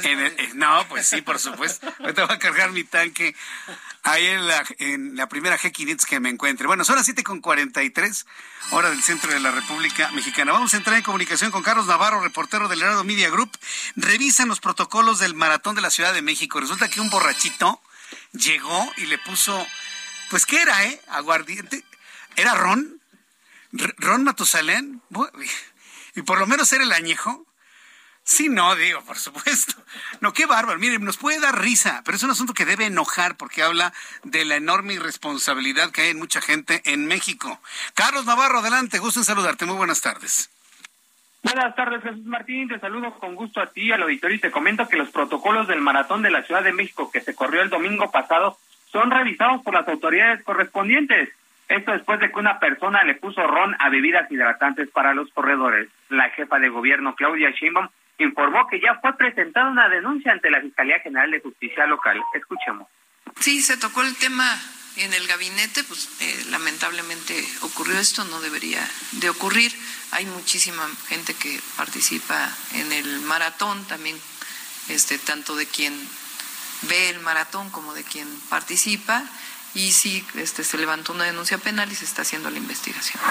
Eh, 0.03 0.51
no, 0.55 0.85
pues 0.89 1.07
sí, 1.07 1.21
por 1.21 1.39
supuesto. 1.39 1.87
Ahorita 1.99 2.25
voy 2.25 2.35
a 2.35 2.39
cargar 2.39 2.71
mi 2.71 2.83
tanque 2.83 3.35
ahí 4.03 4.25
en 4.25 4.47
la, 4.47 4.63
en 4.79 5.15
la 5.15 5.27
primera 5.27 5.57
G500 5.57 6.05
que 6.05 6.19
me 6.19 6.29
encuentre. 6.29 6.67
Bueno, 6.67 6.83
son 6.83 6.95
las 6.95 7.05
7 7.05 7.23
con 7.23 7.41
43 7.41 8.25
hora 8.71 8.89
del 8.89 9.01
centro 9.01 9.31
de 9.31 9.39
la 9.39 9.51
República 9.51 10.11
Mexicana. 10.11 10.51
Vamos 10.51 10.73
a 10.73 10.77
entrar 10.77 10.97
en 10.97 11.03
comunicación 11.03 11.51
con 11.51 11.63
Carlos 11.63 11.87
Navarro, 11.87 12.21
reportero 12.21 12.67
del 12.67 12.81
Heraldo 12.81 13.03
Media 13.03 13.29
Group. 13.29 13.57
Revisan 13.95 14.49
los 14.49 14.59
protocolos 14.59 15.19
del 15.19 15.33
maratón 15.33 15.75
de 15.75 15.81
la 15.81 15.89
Ciudad 15.89 16.13
de 16.13 16.21
México. 16.21 16.59
Resulta 16.59 16.89
que 16.89 16.99
un 16.99 17.09
borrachito 17.09 17.81
llegó 18.33 18.91
y 18.97 19.05
le 19.05 19.17
puso, 19.19 19.65
pues, 20.29 20.45
¿qué 20.45 20.61
era, 20.61 20.85
eh? 20.85 21.01
Aguardiente. 21.07 21.83
¿Era 22.35 22.53
ron? 22.53 23.01
¿Ron 23.71 24.23
Matusalén? 24.23 25.01
Y 26.17 26.23
por 26.23 26.39
lo 26.39 26.47
menos 26.47 26.73
era 26.73 26.83
el 26.83 26.91
añejo. 26.91 27.45
Sí, 28.23 28.49
no, 28.49 28.75
digo, 28.75 29.01
por 29.03 29.17
supuesto. 29.17 29.73
No, 30.19 30.33
qué 30.33 30.47
bárbaro. 30.47 30.79
Miren, 30.79 31.05
nos 31.05 31.17
puede 31.17 31.39
dar 31.39 31.61
risa, 31.61 32.01
pero 32.03 32.17
es 32.17 32.23
un 32.23 32.31
asunto 32.31 32.55
que 32.55 32.65
debe 32.65 32.87
enojar 32.87 33.37
porque 33.37 33.61
habla 33.61 33.93
de 34.23 34.43
la 34.43 34.55
enorme 34.55 34.95
irresponsabilidad 34.95 35.91
que 35.91 36.01
hay 36.01 36.09
en 36.09 36.17
mucha 36.17 36.41
gente 36.41 36.81
en 36.85 37.05
México. 37.05 37.61
Carlos 37.93 38.25
Navarro, 38.25 38.59
adelante, 38.59 38.97
gusto 38.97 39.19
en 39.19 39.25
saludarte. 39.25 39.65
Muy 39.65 39.77
buenas 39.77 40.01
tardes. 40.01 40.49
Buenas 41.43 41.75
tardes, 41.75 42.01
Jesús 42.01 42.25
Martín. 42.25 42.67
Te 42.67 42.79
saludo 42.79 43.13
con 43.19 43.35
gusto 43.35 43.61
a 43.61 43.67
ti, 43.67 43.91
al 43.91 44.01
auditorio, 44.01 44.37
y 44.37 44.41
te 44.41 44.51
comento 44.51 44.87
que 44.87 44.97
los 44.97 45.09
protocolos 45.09 45.67
del 45.67 45.81
maratón 45.81 46.23
de 46.23 46.31
la 46.31 46.41
Ciudad 46.41 46.63
de 46.63 46.73
México 46.73 47.11
que 47.11 47.21
se 47.21 47.35
corrió 47.35 47.61
el 47.61 47.69
domingo 47.69 48.09
pasado 48.09 48.57
son 48.91 49.11
revisados 49.11 49.61
por 49.61 49.75
las 49.75 49.87
autoridades 49.87 50.43
correspondientes. 50.43 51.29
Esto 51.67 51.91
después 51.91 52.19
de 52.19 52.31
que 52.31 52.39
una 52.39 52.59
persona 52.59 53.03
le 53.03 53.15
puso 53.15 53.45
ron 53.45 53.75
a 53.79 53.89
bebidas 53.89 54.31
hidratantes 54.31 54.89
para 54.89 55.13
los 55.13 55.29
corredores. 55.31 55.89
La 56.09 56.29
jefa 56.29 56.59
de 56.59 56.69
gobierno, 56.69 57.15
Claudia 57.15 57.51
Sheinbaum, 57.51 57.89
informó 58.19 58.67
que 58.67 58.79
ya 58.79 58.95
fue 58.95 59.15
presentada 59.17 59.69
una 59.69 59.89
denuncia 59.89 60.31
ante 60.31 60.49
la 60.49 60.61
Fiscalía 60.61 60.99
General 60.99 61.29
de 61.29 61.41
Justicia 61.41 61.85
Local. 61.85 62.21
Escuchemos. 62.33 62.87
Sí, 63.39 63.61
se 63.61 63.77
tocó 63.77 64.01
el 64.01 64.15
tema 64.15 64.45
en 64.97 65.13
el 65.13 65.27
gabinete, 65.27 65.83
pues 65.83 66.09
eh, 66.21 66.45
lamentablemente 66.49 67.35
ocurrió 67.61 67.99
esto, 67.99 68.23
no 68.25 68.41
debería 68.41 68.81
de 69.11 69.29
ocurrir. 69.29 69.71
Hay 70.11 70.25
muchísima 70.25 70.87
gente 71.07 71.33
que 71.35 71.59
participa 71.75 72.49
en 72.73 72.91
el 72.91 73.19
maratón, 73.21 73.85
también 73.87 74.17
este 74.89 75.19
tanto 75.19 75.55
de 75.55 75.67
quien 75.67 75.93
ve 76.83 77.09
el 77.09 77.19
maratón 77.19 77.69
como 77.69 77.93
de 77.93 78.03
quien 78.03 78.27
participa 78.49 79.23
y 79.77 79.91
sí 79.91 80.25
este 80.35 80.63
se 80.63 80.77
levantó 80.77 81.13
una 81.13 81.25
denuncia 81.25 81.59
penal 81.59 81.87
y 81.91 81.95
se 81.95 82.05
está 82.05 82.23
haciendo 82.23 82.49
la 82.49 82.57
investigación. 82.57 83.21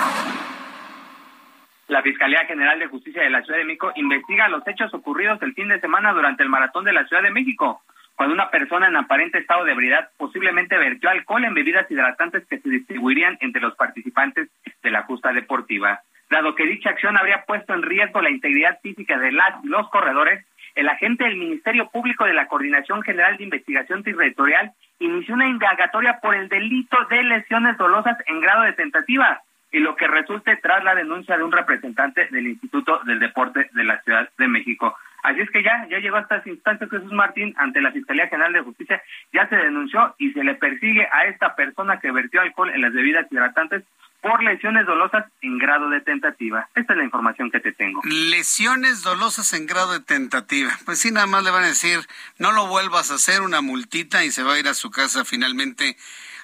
La 1.89 2.03
Fiscalía 2.03 2.45
General 2.47 2.79
de 2.79 2.87
Justicia 2.87 3.23
de 3.23 3.31
la 3.31 3.43
Ciudad 3.43 3.59
de 3.59 3.65
México 3.65 3.93
investiga 3.97 4.49
los 4.49 4.67
hechos 4.67 4.95
ocurridos 4.95 5.43
el 5.43 5.55
fin 5.55 5.69
de 5.69 5.81
semana 5.81 6.13
durante 6.13 6.45
el 6.45 6.49
maratón 6.49 6.85
de 6.85 6.93
la 6.93 7.05
Ciudad 7.07 7.23
de 7.23 7.31
México, 7.31 7.83
cuando 8.15 8.35
una 8.35 8.51
persona 8.51 8.87
en 8.87 8.97
aparente 8.97 9.39
estado 9.39 9.65
de 9.65 9.73
ebriedad 9.73 10.09
posiblemente 10.17 10.79
vertió 10.79 11.11
alcohol 11.11 11.45
en 11.45 11.55
bebidas 11.55 11.91
hidratantes 11.91 12.47
que 12.47 12.61
se 12.61 12.69
distribuirían 12.69 13.37
entre 13.41 13.61
los 13.61 13.75
participantes 13.75 14.49
de 14.83 14.91
la 14.91 15.03
justa 15.03 15.33
deportiva. 15.33 16.01
Dado 16.31 16.55
que 16.55 16.67
dicha 16.67 16.91
acción 16.91 17.17
habría 17.17 17.45
puesto 17.45 17.75
en 17.75 17.83
riesgo 17.83 18.21
la 18.21 18.31
integridad 18.31 18.81
física 18.83 19.19
de 19.19 19.33
las 19.33 19.65
los 19.65 19.89
corredores, 19.91 20.45
el 20.77 20.89
agente 20.89 21.25
del 21.25 21.37
Ministerio 21.37 21.89
Público 21.89 22.25
de 22.25 22.35
la 22.35 22.47
Coordinación 22.47 23.03
General 23.03 23.37
de 23.37 23.45
Investigación 23.45 24.05
Territorial 24.05 24.73
inició 25.01 25.35
una 25.35 25.49
indagatoria 25.49 26.21
por 26.21 26.35
el 26.35 26.49
delito 26.49 26.99
de 27.11 27.25
lesiones 27.25 27.77
dolosas 27.79 28.17
en 28.27 28.41
grado 28.41 28.63
de 28.63 28.75
tentativa 28.75 29.41
y 29.73 29.81
lo 29.81 29.97
que 29.97 30.07
resulte 30.07 30.57
tras 30.57 30.85
la 30.85 30.95
denuncia 30.95 31.37
de 31.37 31.45
un 31.45 31.51
representante 31.51 32.29
del 32.31 32.47
Instituto 32.47 33.01
del 33.05 33.19
Deporte 33.19 33.69
de 33.73 33.85
la 33.85 34.01
Ciudad 34.03 34.29
de 34.39 34.49
México. 34.49 34.97
Así 35.23 35.41
es 35.41 35.51
que 35.51 35.63
ya, 35.63 35.87
ya 35.89 35.99
llegó 35.99 36.19
a 36.19 36.21
estas 36.21 36.47
instancias 36.47 36.91
Jesús 36.91 37.13
Martín 37.13 37.55
ante 37.57 37.81
la 37.81 37.91
Fiscalía 37.91 38.29
General 38.29 38.53
de 38.53 38.61
Justicia, 38.61 39.03
ya 39.33 39.49
se 39.49 39.57
denunció 39.57 40.15
y 40.19 40.31
se 40.33 40.45
le 40.45 40.55
persigue 40.55 41.09
a 41.11 41.25
esta 41.25 41.57
persona 41.57 41.99
que 41.99 42.13
vertió 42.13 42.43
alcohol 42.43 42.71
en 42.73 42.83
las 42.83 42.93
bebidas 42.93 43.27
hidratantes 43.31 43.83
por 44.23 44.43
lesiones 44.43 44.87
dolosas 44.87 45.25
en 45.41 45.59
grado 45.59 45.89
de 45.91 46.01
tentativa. 46.01 46.69
Esta 46.75 46.93
es 46.93 46.99
la 46.99 47.05
información 47.05 47.51
que 47.51 47.61
te 47.61 47.73
tengo. 47.73 48.01
Lesiones 48.05 49.03
dolosas 49.03 49.53
en 49.53 49.67
grado 49.67 49.93
de 49.93 50.01
tentativa. 50.01 50.71
Pues 50.85 50.99
sí, 50.99 51.11
nada 51.11 51.27
más 51.27 51.45
le 51.45 51.51
van 51.51 51.65
a 51.65 51.69
decir, 51.69 52.01
no 52.39 52.53
lo 52.53 52.67
vuelvas 52.67 53.11
a 53.11 53.15
hacer 53.15 53.43
una 53.43 53.61
multita 53.61 54.25
y 54.25 54.31
se 54.31 54.43
va 54.43 54.55
a 54.55 54.59
ir 54.59 54.69
a 54.69 54.75
su 54.75 54.91
casa 54.91 55.25
finalmente 55.25 55.97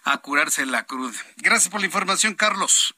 a 0.04 0.18
curarse 0.18 0.66
la 0.66 0.84
cruz. 0.84 1.24
Gracias 1.36 1.70
por 1.70 1.80
la 1.80 1.86
información, 1.86 2.34
Carlos. 2.34 2.94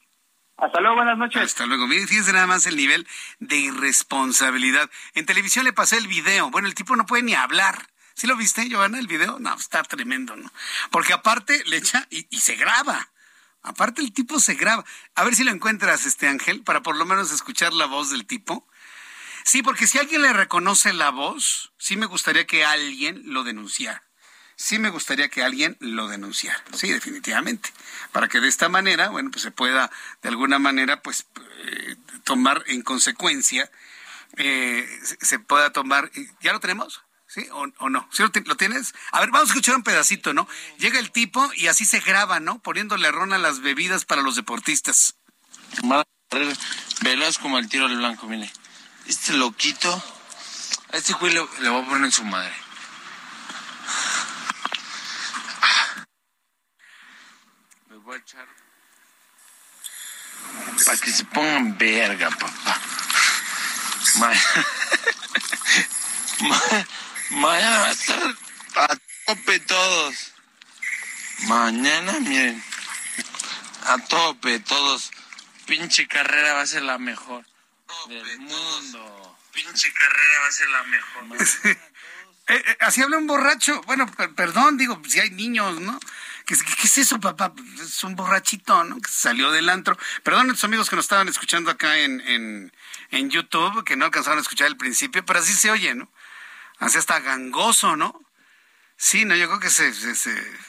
Hasta 0.57 0.81
luego, 0.81 0.97
buenas 0.97 1.19
noches. 1.19 1.43
Hasta 1.43 1.67
luego. 1.67 1.87
Miren, 1.87 2.07
fíjense 2.07 2.33
nada 2.33 2.47
más 2.47 2.67
el 2.67 2.77
nivel 2.77 3.07
de 3.41 3.57
irresponsabilidad. 3.57 4.89
En 5.15 5.27
televisión 5.27 5.65
le 5.65 5.73
pasé 5.73 5.99
el 5.99 6.07
video. 6.07 6.51
Bueno, 6.51 6.69
el 6.69 6.75
tipo 6.75 6.95
no 6.97 7.07
puede 7.07 7.25
ni 7.25 7.35
hablar. 7.35 7.89
¿Sí 8.15 8.29
lo 8.29 8.37
viste, 8.37 8.69
Giovanna, 8.69 9.01
el 9.01 9.09
video? 9.09 9.39
No, 9.41 9.55
está 9.55 9.83
tremendo, 9.83 10.37
¿no? 10.37 10.51
Porque 10.91 11.13
aparte 11.13 11.63
le 11.67 11.79
echa 11.79 12.07
y, 12.11 12.25
se 12.39 12.55
graba. 12.55 13.09
Aparte 13.65 14.03
el 14.03 14.13
tipo 14.13 14.39
se 14.39 14.55
graba. 14.55 14.85
A 15.15 15.25
ver 15.25 15.35
si 15.35 15.43
lo 15.43 15.51
encuentras, 15.51 16.05
este 16.05 16.29
Ángel, 16.29 16.63
para 16.63 16.83
por 16.83 16.97
lo 16.97 17.07
menos 17.07 17.33
escuchar 17.33 17.73
la 17.73 17.87
voz 17.87 18.11
del 18.11 18.27
tipo. 18.27 18.69
Sí, 19.43 19.63
porque 19.63 19.87
si 19.87 19.99
alguien 19.99 20.21
le 20.21 20.35
reconoce 20.35 20.93
la 20.93 21.11
voz, 21.11 21.73
sí 21.79 21.97
me 21.97 22.07
gustaría 22.07 22.47
que 22.47 22.65
alguien 22.65 23.23
lo 23.25 23.43
denunciara. 23.43 24.03
Sí 24.57 24.79
me 24.79 24.91
gustaría 24.91 25.31
que 25.31 25.43
alguien 25.43 25.79
lo 25.81 26.09
denunciara. 26.09 26.63
Sí, 26.75 26.93
definitivamente. 26.93 27.71
Para 28.13 28.29
que 28.29 28.41
de 28.41 28.49
esta 28.49 28.69
manera, 28.69 29.09
bueno, 29.09 29.31
pues 29.31 29.43
se 29.43 29.51
pueda 29.51 29.91
de 30.23 30.29
alguna 30.29 30.59
manera, 30.59 31.03
pues, 31.03 31.27
eh, 31.65 31.97
tomar 32.23 32.63
en 32.67 32.83
consecuencia, 32.83 33.71
eh, 34.37 34.87
se 35.21 35.39
pueda 35.39 35.73
tomar. 35.73 36.11
¿Ya 36.43 36.53
lo 36.53 36.61
tenemos? 36.61 37.03
¿Sí 37.35 37.49
o, 37.51 37.67
no? 37.91 38.09
¿Sí 38.13 38.23
lo, 38.23 38.57
tienes? 38.57 38.95
A 39.11 39.19
ver, 39.19 39.33
vamos 39.33 39.49
a 39.49 39.53
escuchar 39.53 39.75
un 39.75 39.83
pedacito, 39.83 40.33
¿no? 40.33 40.47
Llega 40.79 41.01
el 41.01 41.11
tipo 41.11 41.51
y 41.57 41.67
así 41.67 41.85
se 41.85 41.99
graba, 41.99 42.39
¿no? 42.39 42.61
Poniéndole 42.61 43.11
ron 43.11 43.33
a 43.33 43.39
las 43.39 43.59
bebidas 43.59 44.05
para 44.05 44.23
los 44.23 44.37
deportistas. 44.37 45.17
Veloz 47.01 47.39
como 47.39 47.59
el 47.59 47.69
tiro 47.69 47.87
al 47.87 47.97
blanco, 47.97 48.29
mire. 48.29 48.49
Este 49.09 49.33
loquito, 49.33 50.01
a 50.93 50.97
este 50.97 51.13
güey 51.15 51.35
le, 51.35 51.45
le 51.61 51.71
voy 51.71 51.83
a 51.83 51.87
poner 51.87 52.05
en 52.05 52.13
su 52.13 52.23
madre. 52.25 52.55
Me 57.91 57.97
voy 57.97 58.15
a 58.15 58.19
echar. 58.19 58.47
Para 60.87 60.99
que 60.99 61.11
se 61.11 61.25
pongan 61.25 61.77
verga, 61.77 62.31
papá. 62.31 62.81
Mañana 67.31 67.79
va 67.79 67.87
a 67.89 67.91
estar 67.93 68.37
a 68.77 68.97
tope 69.27 69.61
todos. 69.61 70.33
Mañana, 71.47 72.21
miren. 72.21 72.63
A 73.87 73.99
tope 73.99 74.61
todos. 74.61 75.11
Pinche 75.67 76.07
carrera 76.07 76.55
va 76.55 76.61
a 76.63 76.67
ser 76.67 76.83
la 76.83 76.99
mejor 76.99 77.45
del 78.09 78.39
mundo. 78.41 79.39
Pinche 79.53 79.93
carrera 79.93 80.41
va 80.41 80.47
a 80.49 80.53
ser 80.53 80.69
la 80.69 80.83
mejor. 80.85 81.79
Eh, 82.47 82.63
eh, 82.67 82.77
así 82.81 83.01
habla 83.01 83.17
un 83.17 83.27
borracho. 83.27 83.81
Bueno, 83.87 84.07
perdón, 84.37 84.77
digo, 84.77 85.01
si 85.09 85.19
hay 85.19 85.31
niños, 85.31 85.81
¿no? 85.81 85.99
¿Qué, 86.45 86.53
es 86.53 86.99
eso, 86.99 87.19
papá? 87.19 87.55
Es 87.83 88.05
un 88.05 88.17
borrachito, 88.17 88.85
¿no? 88.85 89.01
Que 89.01 89.11
salió 89.11 89.51
del 89.51 89.71
antro. 89.71 89.97
Perdón 90.23 90.51
a 90.51 90.53
los 90.53 90.63
amigos 90.63 90.91
que 90.91 90.97
nos 90.97 91.07
estaban 91.07 91.27
escuchando 91.29 91.71
acá 91.71 91.97
en, 91.97 92.21
en, 92.21 92.73
en 93.13 93.31
YouTube, 93.31 93.83
que 93.85 93.97
no 93.97 94.05
alcanzaron 94.05 94.39
a 94.39 94.43
escuchar 94.43 94.67
el 94.67 94.77
principio, 94.77 95.25
pero 95.25 95.39
así 95.39 95.55
se 95.55 95.71
oye, 95.71 95.95
¿no? 95.95 96.11
Así 96.79 96.99
hasta 96.99 97.21
gangoso, 97.21 97.97
¿no? 97.97 98.21
Sí, 98.97 99.25
no, 99.25 99.35
yo 99.35 99.47
creo 99.49 99.61
que 99.61 99.71
se, 99.71 99.93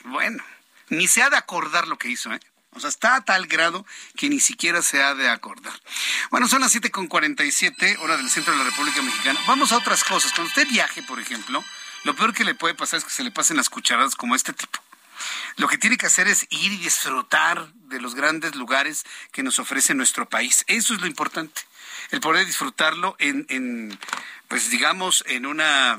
bueno, 0.06 0.44
ni 0.90 1.08
se 1.08 1.24
ha 1.24 1.30
de 1.30 1.38
acordar 1.38 1.88
lo 1.88 1.98
que 1.98 2.10
hizo, 2.10 2.34
¿eh? 2.34 2.40
O 2.72 2.80
sea, 2.80 2.90
está 2.90 3.16
a 3.16 3.22
tal 3.22 3.48
grado 3.48 3.86
que 4.18 4.30
ni 4.30 4.42
siquiera 4.42 4.82
se 4.82 5.02
ha 5.02 5.16
de 5.16 5.30
acordar. 5.30 5.74
Bueno, 6.30 6.48
son 6.50 6.62
las 6.62 6.76
7.47, 6.76 8.00
hora 8.00 8.18
del 8.18 8.30
centro 8.30 8.52
de 8.52 8.60
la 8.60 8.66
República 8.66 9.02
Mexicana. 9.02 9.40
Vamos 9.48 9.72
a 9.72 9.78
otras 9.78 10.04
cosas. 10.04 10.34
Cuando 10.34 10.50
usted 10.50 10.68
viaje, 10.68 11.02
por 11.04 11.22
ejemplo, 11.22 11.64
lo 12.04 12.16
peor 12.16 12.34
que 12.34 12.44
le 12.44 12.54
puede 12.54 12.76
pasar 12.76 13.00
es 13.00 13.06
que 13.06 13.12
se 13.12 13.24
le 13.24 13.32
pasen 13.32 13.56
las 13.56 13.70
cucharadas 13.70 14.16
como 14.16 14.36
este 14.36 14.52
tipo. 14.52 14.80
Lo 15.56 15.70
que 15.70 15.78
tiene 15.78 15.98
que 15.98 16.08
hacer 16.08 16.28
es 16.28 16.46
ir 16.50 16.74
y 16.74 16.78
disfrutar 16.78 17.72
de 17.74 18.02
los 18.02 18.14
grandes 18.14 18.56
lugares 18.56 19.06
que 19.32 19.42
nos 19.42 19.58
ofrece 19.60 19.94
nuestro 19.94 20.28
país. 20.28 20.66
Eso 20.68 20.94
es 20.94 21.00
lo 21.00 21.08
importante. 21.08 21.62
El 22.16 22.22
poder 22.22 22.46
disfrutarlo 22.46 23.18
en, 23.20 24.00
pues 24.48 24.70
digamos, 24.70 25.26
en 25.28 25.46
una 25.46 25.98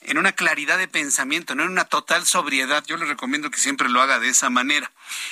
en 0.00 0.18
una 0.18 0.32
claridad 0.32 0.76
de 0.76 0.88
pensamiento, 0.88 1.54
no 1.54 1.62
en 1.62 1.70
una 1.70 1.84
total 1.84 2.26
sobriedad. 2.26 2.82
Yo 2.84 2.96
le 2.96 3.04
recomiendo 3.04 3.48
que 3.52 3.60
siempre 3.60 3.88
lo 3.88 4.02
haga 4.02 4.18
de 4.18 4.28
esa 4.28 4.50
manera. 4.50 4.90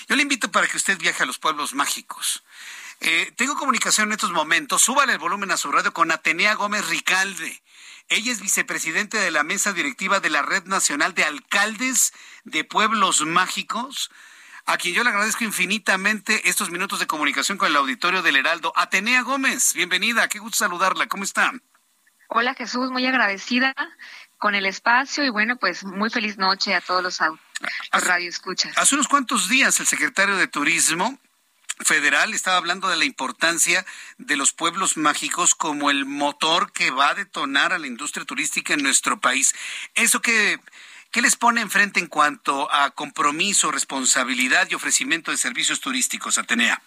Yo 0.08 0.14
le 0.14 0.22
invito 0.22 0.52
para 0.52 0.68
que 0.68 0.76
usted 0.76 0.98
viaje 0.98 1.24
a 1.24 1.26
los 1.26 1.38
pueblos 1.38 1.74
mágicos. 1.74 2.44
Eh, 3.00 3.32
tengo 3.34 3.56
comunicación 3.56 4.06
en 4.06 4.12
estos 4.12 4.30
momentos. 4.30 4.82
Súbale 4.82 5.14
el 5.14 5.18
volumen 5.18 5.50
a 5.50 5.56
su 5.56 5.72
radio 5.72 5.92
con 5.92 6.12
Atenea 6.12 6.54
Gómez 6.54 6.86
Ricalde. 6.86 7.60
Ella 8.08 8.30
es 8.30 8.40
vicepresidente 8.40 9.18
de 9.18 9.32
la 9.32 9.42
mesa 9.42 9.72
directiva 9.72 10.20
de 10.20 10.30
la 10.30 10.42
Red 10.42 10.66
Nacional 10.66 11.14
de 11.14 11.24
Alcaldes 11.24 12.12
de 12.44 12.62
Pueblos 12.62 13.22
Mágicos, 13.22 14.12
a 14.66 14.76
quien 14.78 14.94
yo 14.94 15.02
le 15.02 15.10
agradezco 15.10 15.44
infinitamente 15.44 16.48
estos 16.48 16.70
minutos 16.70 16.98
de 16.98 17.06
comunicación 17.06 17.58
con 17.58 17.68
el 17.68 17.76
auditorio 17.76 18.22
del 18.22 18.36
Heraldo. 18.36 18.72
Atenea 18.76 19.22
Gómez, 19.22 19.74
bienvenida, 19.74 20.28
qué 20.28 20.38
gusto 20.38 20.58
saludarla, 20.58 21.06
¿cómo 21.06 21.24
está? 21.24 21.52
Hola 22.28 22.54
Jesús, 22.54 22.90
muy 22.90 23.06
agradecida 23.06 23.74
con 24.38 24.54
el 24.54 24.66
espacio 24.66 25.24
y 25.24 25.30
bueno, 25.30 25.56
pues 25.56 25.84
muy 25.84 26.10
feliz 26.10 26.38
noche 26.38 26.74
a 26.74 26.80
todos 26.80 27.02
los, 27.02 27.18
radioescuchas. 27.92 28.76
Hace 28.76 28.94
unos 28.94 29.08
cuantos 29.08 29.48
días 29.48 29.78
el 29.80 29.86
secretario 29.86 30.36
de 30.36 30.48
Turismo 30.48 31.18
federal 31.80 32.32
estaba 32.34 32.56
hablando 32.56 32.88
de 32.88 32.96
la 32.96 33.04
importancia 33.04 33.84
de 34.18 34.36
los 34.36 34.52
pueblos 34.52 34.96
mágicos 34.96 35.54
como 35.54 35.90
el 35.90 36.06
motor 36.06 36.72
que 36.72 36.90
va 36.90 37.10
a 37.10 37.14
detonar 37.14 37.72
a 37.72 37.78
la 37.78 37.86
industria 37.86 38.24
turística 38.24 38.74
en 38.74 38.82
nuestro 38.82 39.20
país. 39.20 39.54
Eso 39.94 40.22
que 40.22 40.60
¿Qué 41.14 41.22
les 41.22 41.36
pone 41.36 41.60
enfrente 41.60 42.00
en 42.00 42.08
cuanto 42.08 42.68
a 42.72 42.90
compromiso, 42.90 43.70
responsabilidad 43.70 44.66
y 44.68 44.74
ofrecimiento 44.74 45.30
de 45.30 45.36
servicios 45.36 45.78
turísticos, 45.80 46.38
Atenea? 46.38 46.82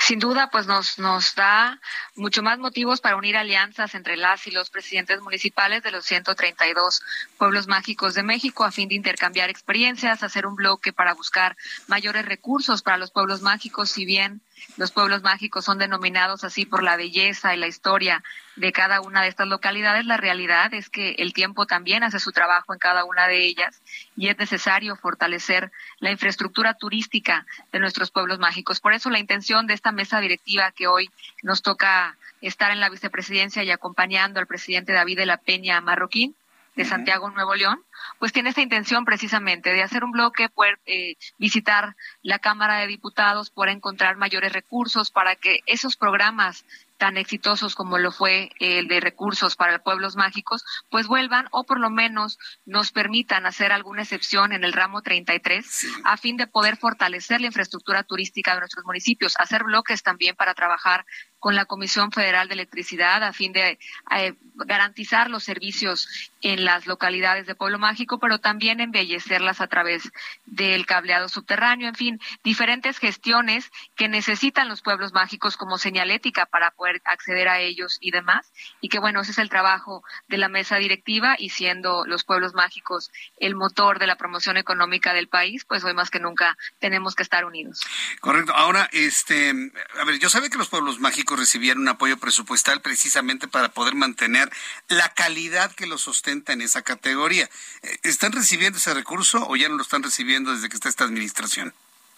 Sin 0.00 0.18
duda, 0.18 0.50
pues 0.50 0.66
nos, 0.66 0.98
nos 0.98 1.34
da 1.34 1.80
mucho 2.14 2.42
más 2.42 2.58
motivos 2.58 3.00
para 3.00 3.16
unir 3.16 3.38
alianzas 3.38 3.94
entre 3.94 4.18
las 4.18 4.46
y 4.46 4.50
los 4.50 4.68
presidentes 4.68 5.22
municipales 5.22 5.82
de 5.82 5.92
los 5.92 6.04
132 6.04 7.02
pueblos 7.38 7.68
mágicos 7.68 8.12
de 8.12 8.22
México 8.22 8.64
a 8.64 8.70
fin 8.70 8.90
de 8.90 8.96
intercambiar 8.96 9.48
experiencias, 9.48 10.22
hacer 10.22 10.46
un 10.46 10.54
bloque 10.54 10.92
para 10.92 11.14
buscar 11.14 11.56
mayores 11.86 12.26
recursos 12.26 12.82
para 12.82 12.98
los 12.98 13.10
pueblos 13.10 13.40
mágicos, 13.40 13.90
si 13.90 14.04
bien 14.04 14.42
los 14.76 14.92
pueblos 14.92 15.22
mágicos 15.22 15.64
son 15.64 15.78
denominados 15.78 16.44
así 16.44 16.66
por 16.66 16.82
la 16.82 16.96
belleza 16.96 17.54
y 17.54 17.58
la 17.58 17.66
historia 17.66 18.22
de 18.56 18.72
cada 18.72 19.00
una 19.00 19.22
de 19.22 19.28
estas 19.28 19.48
localidades. 19.48 20.06
La 20.06 20.16
realidad 20.16 20.72
es 20.74 20.88
que 20.90 21.12
el 21.18 21.32
tiempo 21.32 21.66
también 21.66 22.02
hace 22.02 22.18
su 22.18 22.32
trabajo 22.32 22.72
en 22.72 22.78
cada 22.78 23.04
una 23.04 23.26
de 23.26 23.44
ellas 23.44 23.82
y 24.16 24.28
es 24.28 24.38
necesario 24.38 24.96
fortalecer 24.96 25.72
la 25.98 26.10
infraestructura 26.10 26.74
turística 26.74 27.46
de 27.72 27.80
nuestros 27.80 28.10
pueblos 28.10 28.38
mágicos. 28.38 28.80
Por 28.80 28.94
eso 28.94 29.10
la 29.10 29.18
intención 29.18 29.66
de 29.66 29.74
esta 29.74 29.92
mesa 29.92 30.20
directiva 30.20 30.72
que 30.72 30.86
hoy 30.86 31.10
nos 31.42 31.62
toca 31.62 32.16
estar 32.40 32.70
en 32.70 32.80
la 32.80 32.90
vicepresidencia 32.90 33.62
y 33.62 33.70
acompañando 33.70 34.40
al 34.40 34.46
presidente 34.46 34.92
David 34.92 35.18
de 35.18 35.26
la 35.26 35.38
Peña 35.38 35.80
Marroquín 35.80 36.34
de 36.76 36.84
Santiago 36.84 37.30
Nuevo 37.30 37.54
León, 37.54 37.84
pues 38.18 38.32
tiene 38.32 38.50
esta 38.50 38.62
intención 38.62 39.04
precisamente 39.04 39.72
de 39.72 39.82
hacer 39.82 40.04
un 40.04 40.12
bloque, 40.12 40.48
poder 40.48 40.78
eh, 40.86 41.16
visitar 41.38 41.96
la 42.22 42.38
Cámara 42.38 42.78
de 42.78 42.86
Diputados, 42.86 43.50
poder 43.50 43.70
encontrar 43.70 44.16
mayores 44.16 44.52
recursos 44.52 45.10
para 45.10 45.36
que 45.36 45.60
esos 45.66 45.96
programas 45.96 46.64
tan 46.98 47.16
exitosos 47.16 47.74
como 47.74 47.98
lo 47.98 48.12
fue 48.12 48.50
el 48.60 48.88
de 48.88 49.00
recursos 49.00 49.56
para 49.56 49.82
pueblos 49.82 50.16
mágicos, 50.16 50.64
pues 50.90 51.06
vuelvan 51.06 51.48
o 51.50 51.64
por 51.64 51.80
lo 51.80 51.90
menos 51.90 52.38
nos 52.64 52.92
permitan 52.92 53.46
hacer 53.46 53.72
alguna 53.72 54.02
excepción 54.02 54.52
en 54.52 54.64
el 54.64 54.72
ramo 54.72 55.02
33 55.02 55.86
a 56.04 56.16
fin 56.16 56.36
de 56.36 56.46
poder 56.46 56.76
fortalecer 56.76 57.40
la 57.40 57.48
infraestructura 57.48 58.04
turística 58.04 58.54
de 58.54 58.60
nuestros 58.60 58.84
municipios, 58.84 59.34
hacer 59.38 59.64
bloques 59.64 60.02
también 60.02 60.36
para 60.36 60.54
trabajar 60.54 61.04
con 61.44 61.56
la 61.56 61.66
Comisión 61.66 62.10
Federal 62.10 62.48
de 62.48 62.54
Electricidad 62.54 63.22
a 63.22 63.34
fin 63.34 63.52
de 63.52 63.78
eh, 64.16 64.32
garantizar 64.54 65.28
los 65.28 65.44
servicios 65.44 66.08
en 66.40 66.64
las 66.64 66.86
localidades 66.86 67.46
de 67.46 67.54
Pueblo 67.54 67.78
Mágico, 67.78 68.18
pero 68.18 68.38
también 68.38 68.80
embellecerlas 68.80 69.60
a 69.60 69.66
través 69.66 70.10
del 70.46 70.86
cableado 70.86 71.28
subterráneo, 71.28 71.88
en 71.88 71.94
fin, 71.94 72.20
diferentes 72.42 72.98
gestiones 72.98 73.70
que 73.94 74.08
necesitan 74.08 74.68
los 74.68 74.80
pueblos 74.80 75.12
mágicos 75.12 75.58
como 75.58 75.76
señalética 75.76 76.46
para 76.46 76.70
poder 76.70 77.02
acceder 77.04 77.48
a 77.48 77.60
ellos 77.60 77.98
y 78.00 78.10
demás. 78.10 78.50
Y 78.80 78.88
que 78.88 78.98
bueno, 78.98 79.20
ese 79.20 79.32
es 79.32 79.38
el 79.38 79.50
trabajo 79.50 80.02
de 80.28 80.38
la 80.38 80.48
mesa 80.48 80.76
directiva 80.76 81.36
y 81.38 81.50
siendo 81.50 82.06
los 82.06 82.24
pueblos 82.24 82.54
mágicos 82.54 83.10
el 83.36 83.54
motor 83.54 83.98
de 83.98 84.06
la 84.06 84.16
promoción 84.16 84.56
económica 84.56 85.12
del 85.12 85.28
país, 85.28 85.66
pues 85.66 85.84
hoy 85.84 85.92
más 85.92 86.08
que 86.08 86.20
nunca 86.20 86.56
tenemos 86.78 87.14
que 87.14 87.22
estar 87.22 87.44
unidos. 87.44 87.82
Correcto. 88.20 88.54
Ahora, 88.54 88.88
este, 88.92 89.50
a 89.50 90.04
ver, 90.04 90.18
yo 90.18 90.30
sabía 90.30 90.48
que 90.48 90.56
los 90.56 90.70
pueblos 90.70 91.00
mágicos 91.00 91.33
recibieron 91.36 91.82
un 91.82 91.88
apoyo 91.88 92.18
presupuestal 92.18 92.80
precisamente 92.80 93.48
para 93.48 93.72
poder 93.72 93.94
mantener 93.94 94.50
la 94.88 95.12
calidad 95.14 95.72
que 95.72 95.86
los 95.86 96.02
sustenta 96.02 96.52
en 96.52 96.62
esa 96.62 96.82
categoría. 96.82 97.48
Eh, 97.82 97.98
¿Están 98.02 98.32
recibiendo 98.32 98.78
ese 98.78 98.94
recurso 98.94 99.46
o 99.48 99.56
ya 99.56 99.68
no 99.68 99.76
lo 99.76 99.82
están 99.82 100.02
recibiendo 100.02 100.52
desde 100.52 100.68
que 100.68 100.76
está 100.76 100.88
esta 100.88 101.04
administración? 101.04 101.74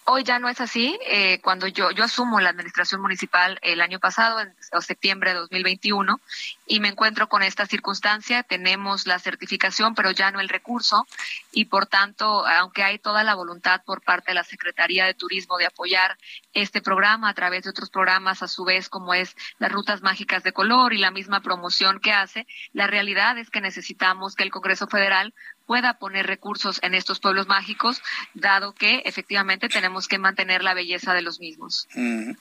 Hoy 0.08 0.22
ya 0.22 0.38
no 0.38 0.48
es 0.48 0.60
así. 0.60 0.96
Eh, 1.04 1.40
cuando 1.40 1.66
yo, 1.66 1.90
yo 1.90 2.04
asumo 2.04 2.38
la 2.38 2.50
administración 2.50 3.00
municipal 3.00 3.58
el 3.60 3.80
año 3.80 3.98
pasado, 3.98 4.38
en 4.40 4.54
septiembre 4.80 5.30
de 5.30 5.40
2021, 5.40 6.20
y 6.64 6.78
me 6.78 6.86
encuentro 6.86 7.28
con 7.28 7.42
esta 7.42 7.66
circunstancia, 7.66 8.44
tenemos 8.44 9.08
la 9.08 9.18
certificación, 9.18 9.96
pero 9.96 10.12
ya 10.12 10.30
no 10.30 10.38
el 10.38 10.48
recurso, 10.48 11.08
y 11.50 11.64
por 11.64 11.86
tanto, 11.86 12.46
aunque 12.46 12.84
hay 12.84 13.00
toda 13.00 13.24
la 13.24 13.34
voluntad 13.34 13.82
por 13.84 14.00
parte 14.00 14.30
de 14.30 14.36
la 14.36 14.44
Secretaría 14.44 15.06
de 15.06 15.14
Turismo 15.14 15.58
de 15.58 15.66
apoyar 15.66 16.16
este 16.52 16.80
programa 16.80 17.28
a 17.28 17.34
través 17.34 17.64
de 17.64 17.70
otros 17.70 17.90
programas, 17.90 18.44
a 18.44 18.48
su 18.48 18.64
vez, 18.64 18.88
como 18.88 19.12
es 19.12 19.34
las 19.58 19.72
rutas 19.72 20.02
mágicas 20.02 20.44
de 20.44 20.52
color 20.52 20.92
y 20.92 20.98
la 20.98 21.10
misma 21.10 21.40
promoción 21.40 21.98
que 21.98 22.12
hace, 22.12 22.46
la 22.72 22.86
realidad 22.86 23.38
es 23.38 23.50
que 23.50 23.60
necesitamos 23.60 24.36
que 24.36 24.44
el 24.44 24.52
Congreso 24.52 24.86
Federal 24.86 25.34
pueda 25.66 25.98
poner 25.98 26.26
recursos 26.26 26.78
en 26.82 26.94
estos 26.94 27.20
pueblos 27.20 27.48
mágicos, 27.48 28.02
dado 28.34 28.74
que 28.74 29.02
efectivamente 29.04 29.68
tenemos 29.68 30.08
que 30.08 30.18
mantener 30.18 30.62
la 30.62 30.74
belleza 30.74 31.12
de 31.12 31.22
los 31.22 31.40
mismos. 31.40 31.88
Mm. 31.94 32.32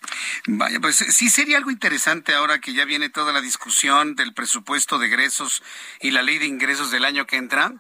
Vaya, 0.48 0.80
pues 0.80 0.98
sí 0.98 1.30
sería 1.30 1.58
algo 1.58 1.72
interesante 1.72 2.34
ahora 2.34 2.60
que 2.60 2.74
ya 2.74 2.86
viene 2.86 3.10
toda 3.10 3.34
la 3.34 3.42
discusión 3.42 4.16
del 4.16 4.34
presupuesto 4.34 5.00
de 5.00 5.08
egresos 5.08 5.64
y 6.02 6.12
la 6.12 6.22
ley 6.22 6.38
de 6.38 6.46
ingresos 6.46 6.92
del 6.92 7.06
año 7.06 7.26
que 7.26 7.38
entra 7.38 7.74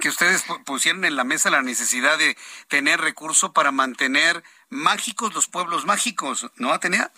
que 0.00 0.08
ustedes 0.08 0.44
pusieron 0.64 1.04
en 1.04 1.16
la 1.16 1.24
mesa 1.24 1.50
la 1.50 1.62
necesidad 1.62 2.16
de 2.16 2.36
tener 2.68 3.00
recursos 3.00 3.50
para 3.50 3.70
mantener 3.70 4.42
mágicos 4.70 5.34
los 5.34 5.46
pueblos 5.46 5.84
mágicos, 5.84 6.50
¿no, 6.56 6.72
Atenea? 6.72 7.12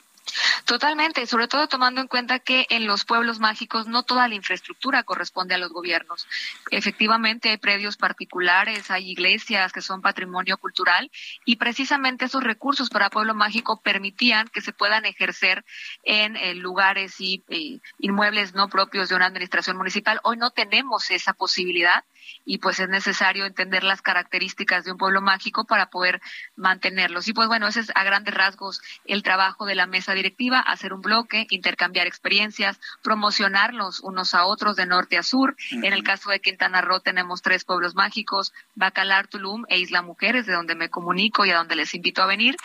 Totalmente, 0.65 1.27
sobre 1.27 1.49
todo 1.49 1.67
tomando 1.67 2.01
en 2.01 2.07
cuenta 2.07 2.39
que 2.39 2.67
en 2.71 2.87
los 2.87 3.05
pueblos 3.05 3.41
mágicos 3.41 3.89
no 3.89 4.05
toda 4.05 4.29
la 4.29 4.35
infraestructura 4.35 5.03
corresponde 5.03 5.55
a 5.55 5.59
los 5.59 5.71
gobiernos. 5.71 6.27
Efectivamente 6.71 7.51
hay 7.51 7.59
predios 7.59 7.97
particulares, 7.97 8.91
hay 8.91 9.11
iglesias 9.11 9.73
que 9.73 9.83
son 9.83 10.01
patrimonio 10.01 10.57
cultural 10.59 11.11
y 11.45 11.57
precisamente 11.57 12.27
esos 12.27 12.45
recursos 12.45 12.91
para 12.91 13.11
pueblo 13.11 13.35
mágico 13.35 13.81
permitían 13.83 14.49
que 14.49 14.61
se 14.61 14.73
puedan 14.73 15.05
ejercer 15.05 15.65
en 16.05 16.37
eh, 16.37 16.55
lugares 16.55 17.21
y 17.21 17.45
eh, 17.49 17.81
inmuebles 17.99 18.55
no 18.55 18.69
propios 18.69 19.09
de 19.09 19.17
una 19.17 19.27
administración 19.27 19.77
municipal. 19.77 20.21
Hoy 20.23 20.37
no 20.37 20.51
tenemos 20.51 21.11
esa 21.11 21.33
posibilidad 21.33 22.05
y 22.45 22.59
pues 22.59 22.81
es 22.81 22.89
necesario 22.89 23.47
entender 23.47 23.85
las 23.85 24.03
características 24.03 24.85
de 24.85 24.93
un 24.93 24.99
pueblo 24.99 25.21
mágico 25.21 25.65
para 25.65 25.91
poder 25.91 26.21
mantenerlos. 26.57 27.29
Y 27.29 27.33
pues 27.33 27.49
bueno, 27.49 27.69
ese 27.69 27.81
es 27.81 27.93
a 27.95 28.05
grandes 28.05 28.35
rasgos 28.35 28.81
el 29.05 29.23
trabajo 29.23 29.67
de 29.67 29.75
la 29.75 29.87
mesa 29.87 30.15
directiva, 30.15 30.61
hacer 30.61 30.93
un 30.93 31.03
bloque, 31.03 31.47
intercambiar 31.51 32.07
experiencias, 32.07 32.81
promocionarlos 33.03 34.01
unos 34.01 34.35
a 34.35 34.45
otros 34.47 34.77
de 34.77 34.87
norte 34.87 35.19
a 35.19 35.23
sur. 35.23 35.57
En 35.71 35.93
el 35.93 36.03
caso 36.03 36.31
de 36.31 36.41
Quintana 36.41 36.81
Roo 36.81 37.01
tenemos 37.01 37.43
tres 37.43 37.65
pueblos 37.65 37.95
mágicos, 37.95 38.53
Bacalar, 38.75 39.27
Tulum 39.29 39.65
e 39.69 39.79
Isla 39.79 40.03
Mujeres, 40.03 40.47
de 40.47 40.53
donde 40.53 40.75
me 40.75 40.91
comunico 40.91 41.45
y 41.45 41.51
a 41.51 41.57
donde 41.57 41.77
les 41.77 41.95
invito 41.95 42.23
a 42.23 42.27
venir. 42.27 42.57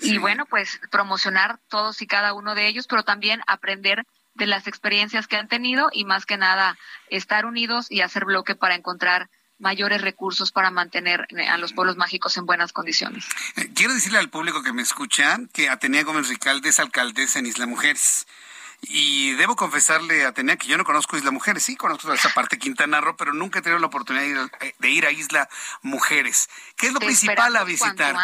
Y 0.00 0.18
bueno, 0.18 0.46
pues 0.46 0.80
promocionar 0.90 1.58
todos 1.68 2.02
y 2.02 2.06
cada 2.06 2.32
uno 2.32 2.54
de 2.54 2.68
ellos, 2.68 2.86
pero 2.86 3.02
también 3.02 3.40
aprender 3.46 4.06
de 4.38 4.46
las 4.46 4.66
experiencias 4.66 5.26
que 5.26 5.36
han 5.36 5.48
tenido 5.48 5.90
y 5.92 6.04
más 6.04 6.24
que 6.24 6.38
nada 6.38 6.78
estar 7.10 7.44
unidos 7.44 7.90
y 7.90 8.00
hacer 8.00 8.24
bloque 8.24 8.54
para 8.54 8.74
encontrar 8.74 9.28
mayores 9.58 10.00
recursos 10.00 10.52
para 10.52 10.70
mantener 10.70 11.26
eh, 11.30 11.48
a 11.48 11.58
los 11.58 11.72
pueblos 11.72 11.96
mágicos 11.96 12.36
en 12.36 12.46
buenas 12.46 12.72
condiciones. 12.72 13.26
Eh, 13.56 13.70
quiero 13.74 13.92
decirle 13.92 14.18
al 14.18 14.30
público 14.30 14.62
que 14.62 14.72
me 14.72 14.82
escucha 14.82 15.38
que 15.52 15.68
Atenea 15.68 16.04
Gómez 16.04 16.28
Ricalde 16.28 16.68
es 16.68 16.78
alcaldesa 16.78 17.40
en 17.40 17.46
Isla 17.46 17.66
Mujeres. 17.66 18.26
Y 18.80 19.32
debo 19.32 19.56
confesarle 19.56 20.24
a 20.24 20.28
Atenea 20.28 20.56
que 20.56 20.68
yo 20.68 20.78
no 20.78 20.84
conozco 20.84 21.16
Isla 21.16 21.32
Mujeres, 21.32 21.64
sí 21.64 21.76
conozco 21.76 22.12
esa 22.12 22.32
parte 22.32 22.58
Quintana 22.58 23.00
Roo, 23.00 23.16
pero 23.16 23.34
nunca 23.34 23.58
he 23.58 23.62
tenido 23.62 23.80
la 23.80 23.88
oportunidad 23.88 24.48
de 24.78 24.90
ir, 24.90 25.04
a 25.04 25.10
Isla 25.10 25.48
Mujeres. 25.82 26.48
¿Qué 26.76 26.86
es 26.86 26.92
lo 26.92 27.00
principal 27.00 27.56
a 27.56 27.64
visitar? 27.64 28.14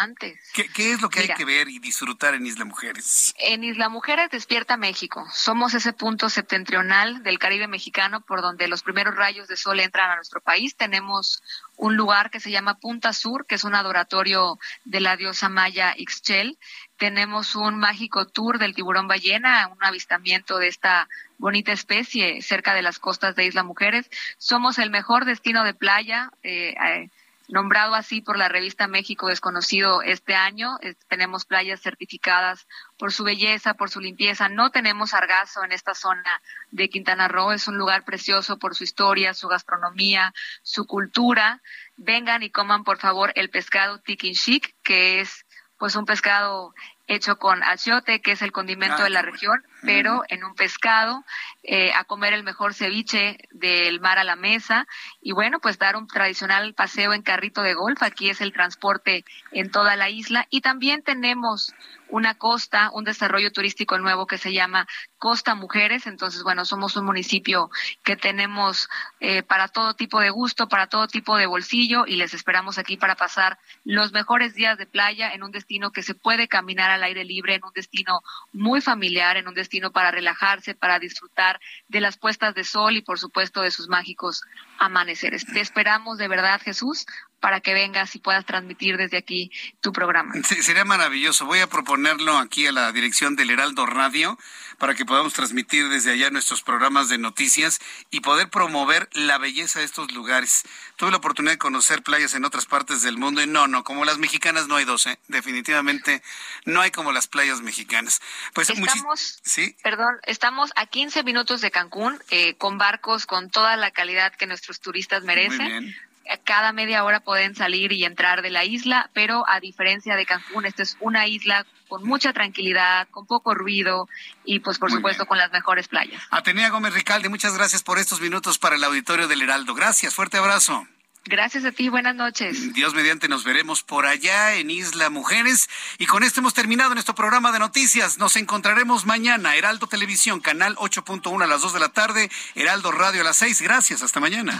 ¿Qué, 0.53 0.91
es 0.91 1.01
lo 1.01 1.09
que 1.09 1.19
hay 1.19 1.27
que 1.27 1.43
ver 1.43 1.67
y 1.67 1.79
disfrutar 1.79 2.35
en 2.35 2.45
Isla 2.45 2.63
Mujeres? 2.63 3.33
En 3.37 3.65
Isla 3.65 3.89
Mujeres 3.89 4.29
despierta 4.31 4.77
México. 4.77 5.25
Somos 5.33 5.73
ese 5.73 5.91
punto 5.91 6.29
septentrional 6.29 7.21
del 7.23 7.37
Caribe 7.37 7.67
mexicano 7.67 8.21
por 8.21 8.41
donde 8.41 8.69
los 8.69 8.81
primeros 8.81 9.15
rayos 9.15 9.49
de 9.49 9.57
sol 9.57 9.81
entran 9.81 10.09
a 10.09 10.15
nuestro 10.15 10.41
país. 10.41 10.75
Tenemos 10.77 11.43
un 11.75 11.97
lugar 11.97 12.31
que 12.31 12.39
se 12.39 12.51
llama 12.51 12.79
Punta 12.79 13.11
Sur, 13.11 13.45
que 13.45 13.55
es 13.55 13.65
un 13.65 13.75
adoratorio 13.75 14.57
de 14.85 15.01
la 15.01 15.17
diosa 15.17 15.49
maya 15.49 15.93
Ixchel 15.97 16.57
tenemos 16.97 17.55
un 17.55 17.77
mágico 17.77 18.25
tour 18.25 18.59
del 18.59 18.73
tiburón 18.73 19.07
ballena, 19.07 19.67
un 19.67 19.83
avistamiento 19.83 20.57
de 20.57 20.67
esta 20.67 21.07
bonita 21.37 21.71
especie 21.71 22.41
cerca 22.41 22.73
de 22.73 22.81
las 22.81 22.99
costas 22.99 23.35
de 23.35 23.45
Isla 23.45 23.63
Mujeres. 23.63 24.09
Somos 24.37 24.79
el 24.79 24.89
mejor 24.89 25.25
destino 25.25 25.63
de 25.63 25.73
playa, 25.73 26.31
eh, 26.43 26.75
eh, 26.81 27.09
nombrado 27.47 27.93
así 27.93 28.21
por 28.21 28.37
la 28.37 28.49
revista 28.49 28.87
México 28.87 29.27
Desconocido 29.27 30.01
este 30.01 30.33
año. 30.33 30.77
tenemos 31.07 31.45
playas 31.45 31.81
certificadas 31.81 32.67
por 32.97 33.11
su 33.11 33.23
belleza, 33.23 33.75
por 33.75 33.89
su 33.89 33.99
limpieza. 33.99 34.49
No 34.49 34.71
tenemos 34.71 35.11
sargazo 35.11 35.63
en 35.63 35.71
esta 35.71 35.93
zona 35.93 36.41
de 36.71 36.89
Quintana 36.89 37.27
Roo. 37.27 37.51
Es 37.51 37.67
un 37.67 37.77
lugar 37.77 38.03
precioso 38.03 38.57
por 38.57 38.75
su 38.75 38.83
historia, 38.83 39.33
su 39.33 39.47
gastronomía, 39.47 40.33
su 40.63 40.85
cultura. 40.85 41.61
Vengan 41.97 42.43
y 42.43 42.49
coman, 42.49 42.83
por 42.83 42.97
favor, 42.97 43.31
el 43.35 43.49
pescado 43.49 43.99
tikinshik, 43.99 44.75
que 44.83 45.21
es 45.21 45.44
pues 45.85 45.95
un 45.97 46.05
pescado 46.05 46.73
hecho 47.07 47.37
con 47.37 47.63
achiote, 47.63 48.21
que 48.21 48.31
es 48.31 48.41
el 48.41 48.51
condimento 48.51 49.03
de 49.03 49.09
la 49.09 49.21
región, 49.21 49.63
pero 49.83 50.23
en 50.29 50.43
un 50.43 50.55
pescado, 50.55 51.23
eh, 51.63 51.93
a 51.93 52.03
comer 52.03 52.33
el 52.33 52.43
mejor 52.43 52.73
ceviche 52.73 53.37
del 53.51 53.99
mar 53.99 54.17
a 54.17 54.23
la 54.23 54.35
mesa 54.35 54.87
y 55.21 55.31
bueno, 55.31 55.59
pues 55.59 55.77
dar 55.77 55.95
un 55.95 56.07
tradicional 56.07 56.73
paseo 56.73 57.13
en 57.13 57.21
carrito 57.21 57.61
de 57.61 57.73
golf. 57.73 58.01
Aquí 58.01 58.29
es 58.29 58.41
el 58.41 58.53
transporte 58.53 59.25
en 59.51 59.71
toda 59.71 59.95
la 59.95 60.09
isla 60.09 60.47
y 60.49 60.61
también 60.61 61.03
tenemos 61.03 61.73
una 62.09 62.35
costa, 62.35 62.91
un 62.93 63.03
desarrollo 63.03 63.51
turístico 63.51 63.97
nuevo 63.97 64.27
que 64.27 64.37
se 64.37 64.53
llama 64.53 64.87
Costa 65.17 65.55
Mujeres. 65.55 66.07
Entonces, 66.07 66.43
bueno, 66.43 66.65
somos 66.65 66.95
un 66.95 67.05
municipio 67.05 67.69
que 68.03 68.15
tenemos 68.15 68.89
eh, 69.19 69.43
para 69.43 69.67
todo 69.67 69.95
tipo 69.95 70.19
de 70.19 70.29
gusto, 70.29 70.67
para 70.67 70.87
todo 70.87 71.07
tipo 71.07 71.37
de 71.37 71.45
bolsillo 71.45 72.05
y 72.05 72.15
les 72.15 72.33
esperamos 72.33 72.77
aquí 72.77 72.97
para 72.97 73.15
pasar 73.15 73.57
los 73.83 74.11
mejores 74.11 74.53
días 74.53 74.77
de 74.77 74.85
playa 74.85 75.31
en 75.31 75.43
un 75.43 75.51
destino 75.51 75.91
que 75.91 76.03
se 76.03 76.15
puede 76.15 76.47
caminar 76.47 76.91
al 76.95 77.03
aire 77.03 77.23
libre, 77.23 77.55
en 77.55 77.63
un 77.63 77.71
destino 77.73 78.21
muy 78.51 78.81
familiar, 78.81 79.37
en 79.37 79.47
un 79.47 79.53
destino 79.53 79.91
para 79.91 80.11
relajarse, 80.11 80.75
para 80.75 80.99
disfrutar 80.99 81.59
de 81.87 82.01
las 82.01 82.17
puestas 82.17 82.55
de 82.55 82.63
sol 82.63 82.97
y 82.97 83.01
por 83.01 83.19
supuesto 83.19 83.61
de 83.61 83.71
sus 83.71 83.87
mágicos 83.87 84.41
amaneceres. 84.79 85.45
Te 85.45 85.61
esperamos 85.61 86.17
de 86.17 86.27
verdad, 86.27 86.61
Jesús, 86.63 87.05
para 87.45 87.61
que 87.61 87.75
vengas 87.75 88.15
y 88.15 88.19
puedas 88.19 88.43
transmitir 88.43 88.97
desde 88.97 89.17
aquí 89.17 89.51
tu 89.79 89.93
programa. 89.93 90.33
Sí, 90.43 90.63
sería 90.63 90.83
maravilloso. 90.83 91.45
Voy 91.45 91.59
a 91.59 91.67
proponerlo 91.67 92.39
aquí 92.39 92.65
a 92.65 92.71
la 92.71 92.91
dirección 92.91 93.35
del 93.35 93.51
Heraldo 93.51 93.85
Radio 93.85 94.39
para 94.79 94.95
que 94.95 95.05
podamos 95.05 95.33
transmitir 95.33 95.87
desde 95.89 96.11
allá 96.11 96.31
nuestros 96.31 96.63
programas 96.63 97.07
de 97.07 97.19
noticias 97.19 97.79
y 98.09 98.21
poder 98.21 98.49
promover 98.49 99.07
la 99.13 99.37
belleza 99.37 99.77
de 99.77 99.85
estos 99.85 100.11
lugares. 100.11 100.63
Tuve 100.95 101.11
la 101.11 101.17
oportunidad 101.17 101.53
de 101.53 101.59
conocer 101.59 102.01
playas 102.01 102.33
en 102.33 102.45
otras 102.45 102.65
partes 102.65 103.03
del 103.03 103.19
mundo 103.19 103.43
y 103.43 103.45
no, 103.45 103.67
no, 103.67 103.83
como 103.83 104.05
las 104.05 104.17
mexicanas 104.17 104.67
no 104.67 104.77
hay 104.77 104.85
dos, 104.85 105.05
¿eh? 105.05 105.19
definitivamente 105.27 106.23
no 106.65 106.81
hay 106.81 106.89
como 106.89 107.11
las 107.11 107.27
playas 107.27 107.61
mexicanas. 107.61 108.21
Pues 108.55 108.71
estamos, 108.71 109.39
¿sí? 109.43 109.77
perdón, 109.83 110.15
estamos 110.23 110.71
a 110.75 110.87
15 110.87 111.21
minutos 111.21 111.61
de 111.61 111.69
Cancún 111.69 112.19
eh, 112.31 112.55
con 112.55 112.79
barcos 112.79 113.27
con 113.27 113.51
toda 113.51 113.77
la 113.77 113.91
calidad 113.91 114.33
que 114.33 114.47
nuestros 114.47 114.79
turistas 114.79 115.23
merecen 115.23 115.95
cada 116.43 116.73
media 116.73 117.03
hora 117.03 117.19
pueden 117.19 117.55
salir 117.55 117.91
y 117.91 118.05
entrar 118.05 118.41
de 118.41 118.49
la 118.49 118.63
isla, 118.63 119.09
pero 119.13 119.47
a 119.47 119.59
diferencia 119.59 120.15
de 120.15 120.25
Cancún, 120.25 120.65
esta 120.65 120.83
es 120.83 120.97
una 120.99 121.27
isla 121.27 121.65
con 121.87 122.03
mucha 122.03 122.33
tranquilidad, 122.33 123.07
con 123.11 123.27
poco 123.27 123.53
ruido 123.53 124.09
y 124.43 124.59
pues 124.59 124.79
por 124.79 124.91
supuesto 124.91 125.25
con 125.25 125.37
las 125.37 125.51
mejores 125.51 125.87
playas. 125.87 126.21
Atenea 126.31 126.69
Gómez 126.69 126.93
Ricalde, 126.93 127.29
muchas 127.29 127.55
gracias 127.55 127.83
por 127.83 127.99
estos 127.99 128.21
minutos 128.21 128.57
para 128.57 128.75
el 128.75 128.83
auditorio 128.83 129.27
del 129.27 129.41
Heraldo. 129.41 129.75
Gracias, 129.75 130.15
fuerte 130.15 130.37
abrazo. 130.37 130.87
Gracias 131.27 131.65
a 131.65 131.71
ti, 131.71 131.89
buenas 131.89 132.15
noches. 132.15 132.73
Dios 132.73 132.93
mediante 132.93 133.27
nos 133.27 133.43
veremos 133.43 133.81
por 133.81 134.05
allá 134.05 134.53
en 134.53 134.69
Isla 134.69 135.09
Mujeres. 135.09 135.67
Y 135.97 136.05
con 136.05 136.23
esto 136.23 136.39
hemos 136.39 136.53
terminado 136.53 136.93
nuestro 136.93 137.15
programa 137.15 137.51
de 137.51 137.57
noticias. 137.57 138.19
Nos 138.19 138.35
encontraremos 138.35 139.07
mañana, 139.07 139.55
Heraldo 139.55 139.87
Televisión, 139.87 140.39
canal 140.39 140.75
8.1 140.75 141.43
a 141.43 141.47
las 141.47 141.61
2 141.61 141.73
de 141.73 141.79
la 141.79 141.89
tarde, 141.89 142.29
Heraldo 142.53 142.91
Radio 142.91 143.21
a 143.21 143.23
las 143.23 143.37
6. 143.37 143.59
Gracias, 143.63 144.03
hasta 144.03 144.19
mañana. 144.19 144.59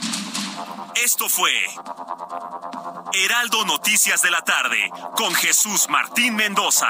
Esto 0.95 1.29
fue 1.29 1.51
Heraldo 3.13 3.63
Noticias 3.65 4.23
de 4.23 4.31
la 4.31 4.41
tarde 4.41 4.89
con 5.15 5.35
Jesús 5.35 5.87
Martín 5.87 6.35
Mendoza. 6.35 6.89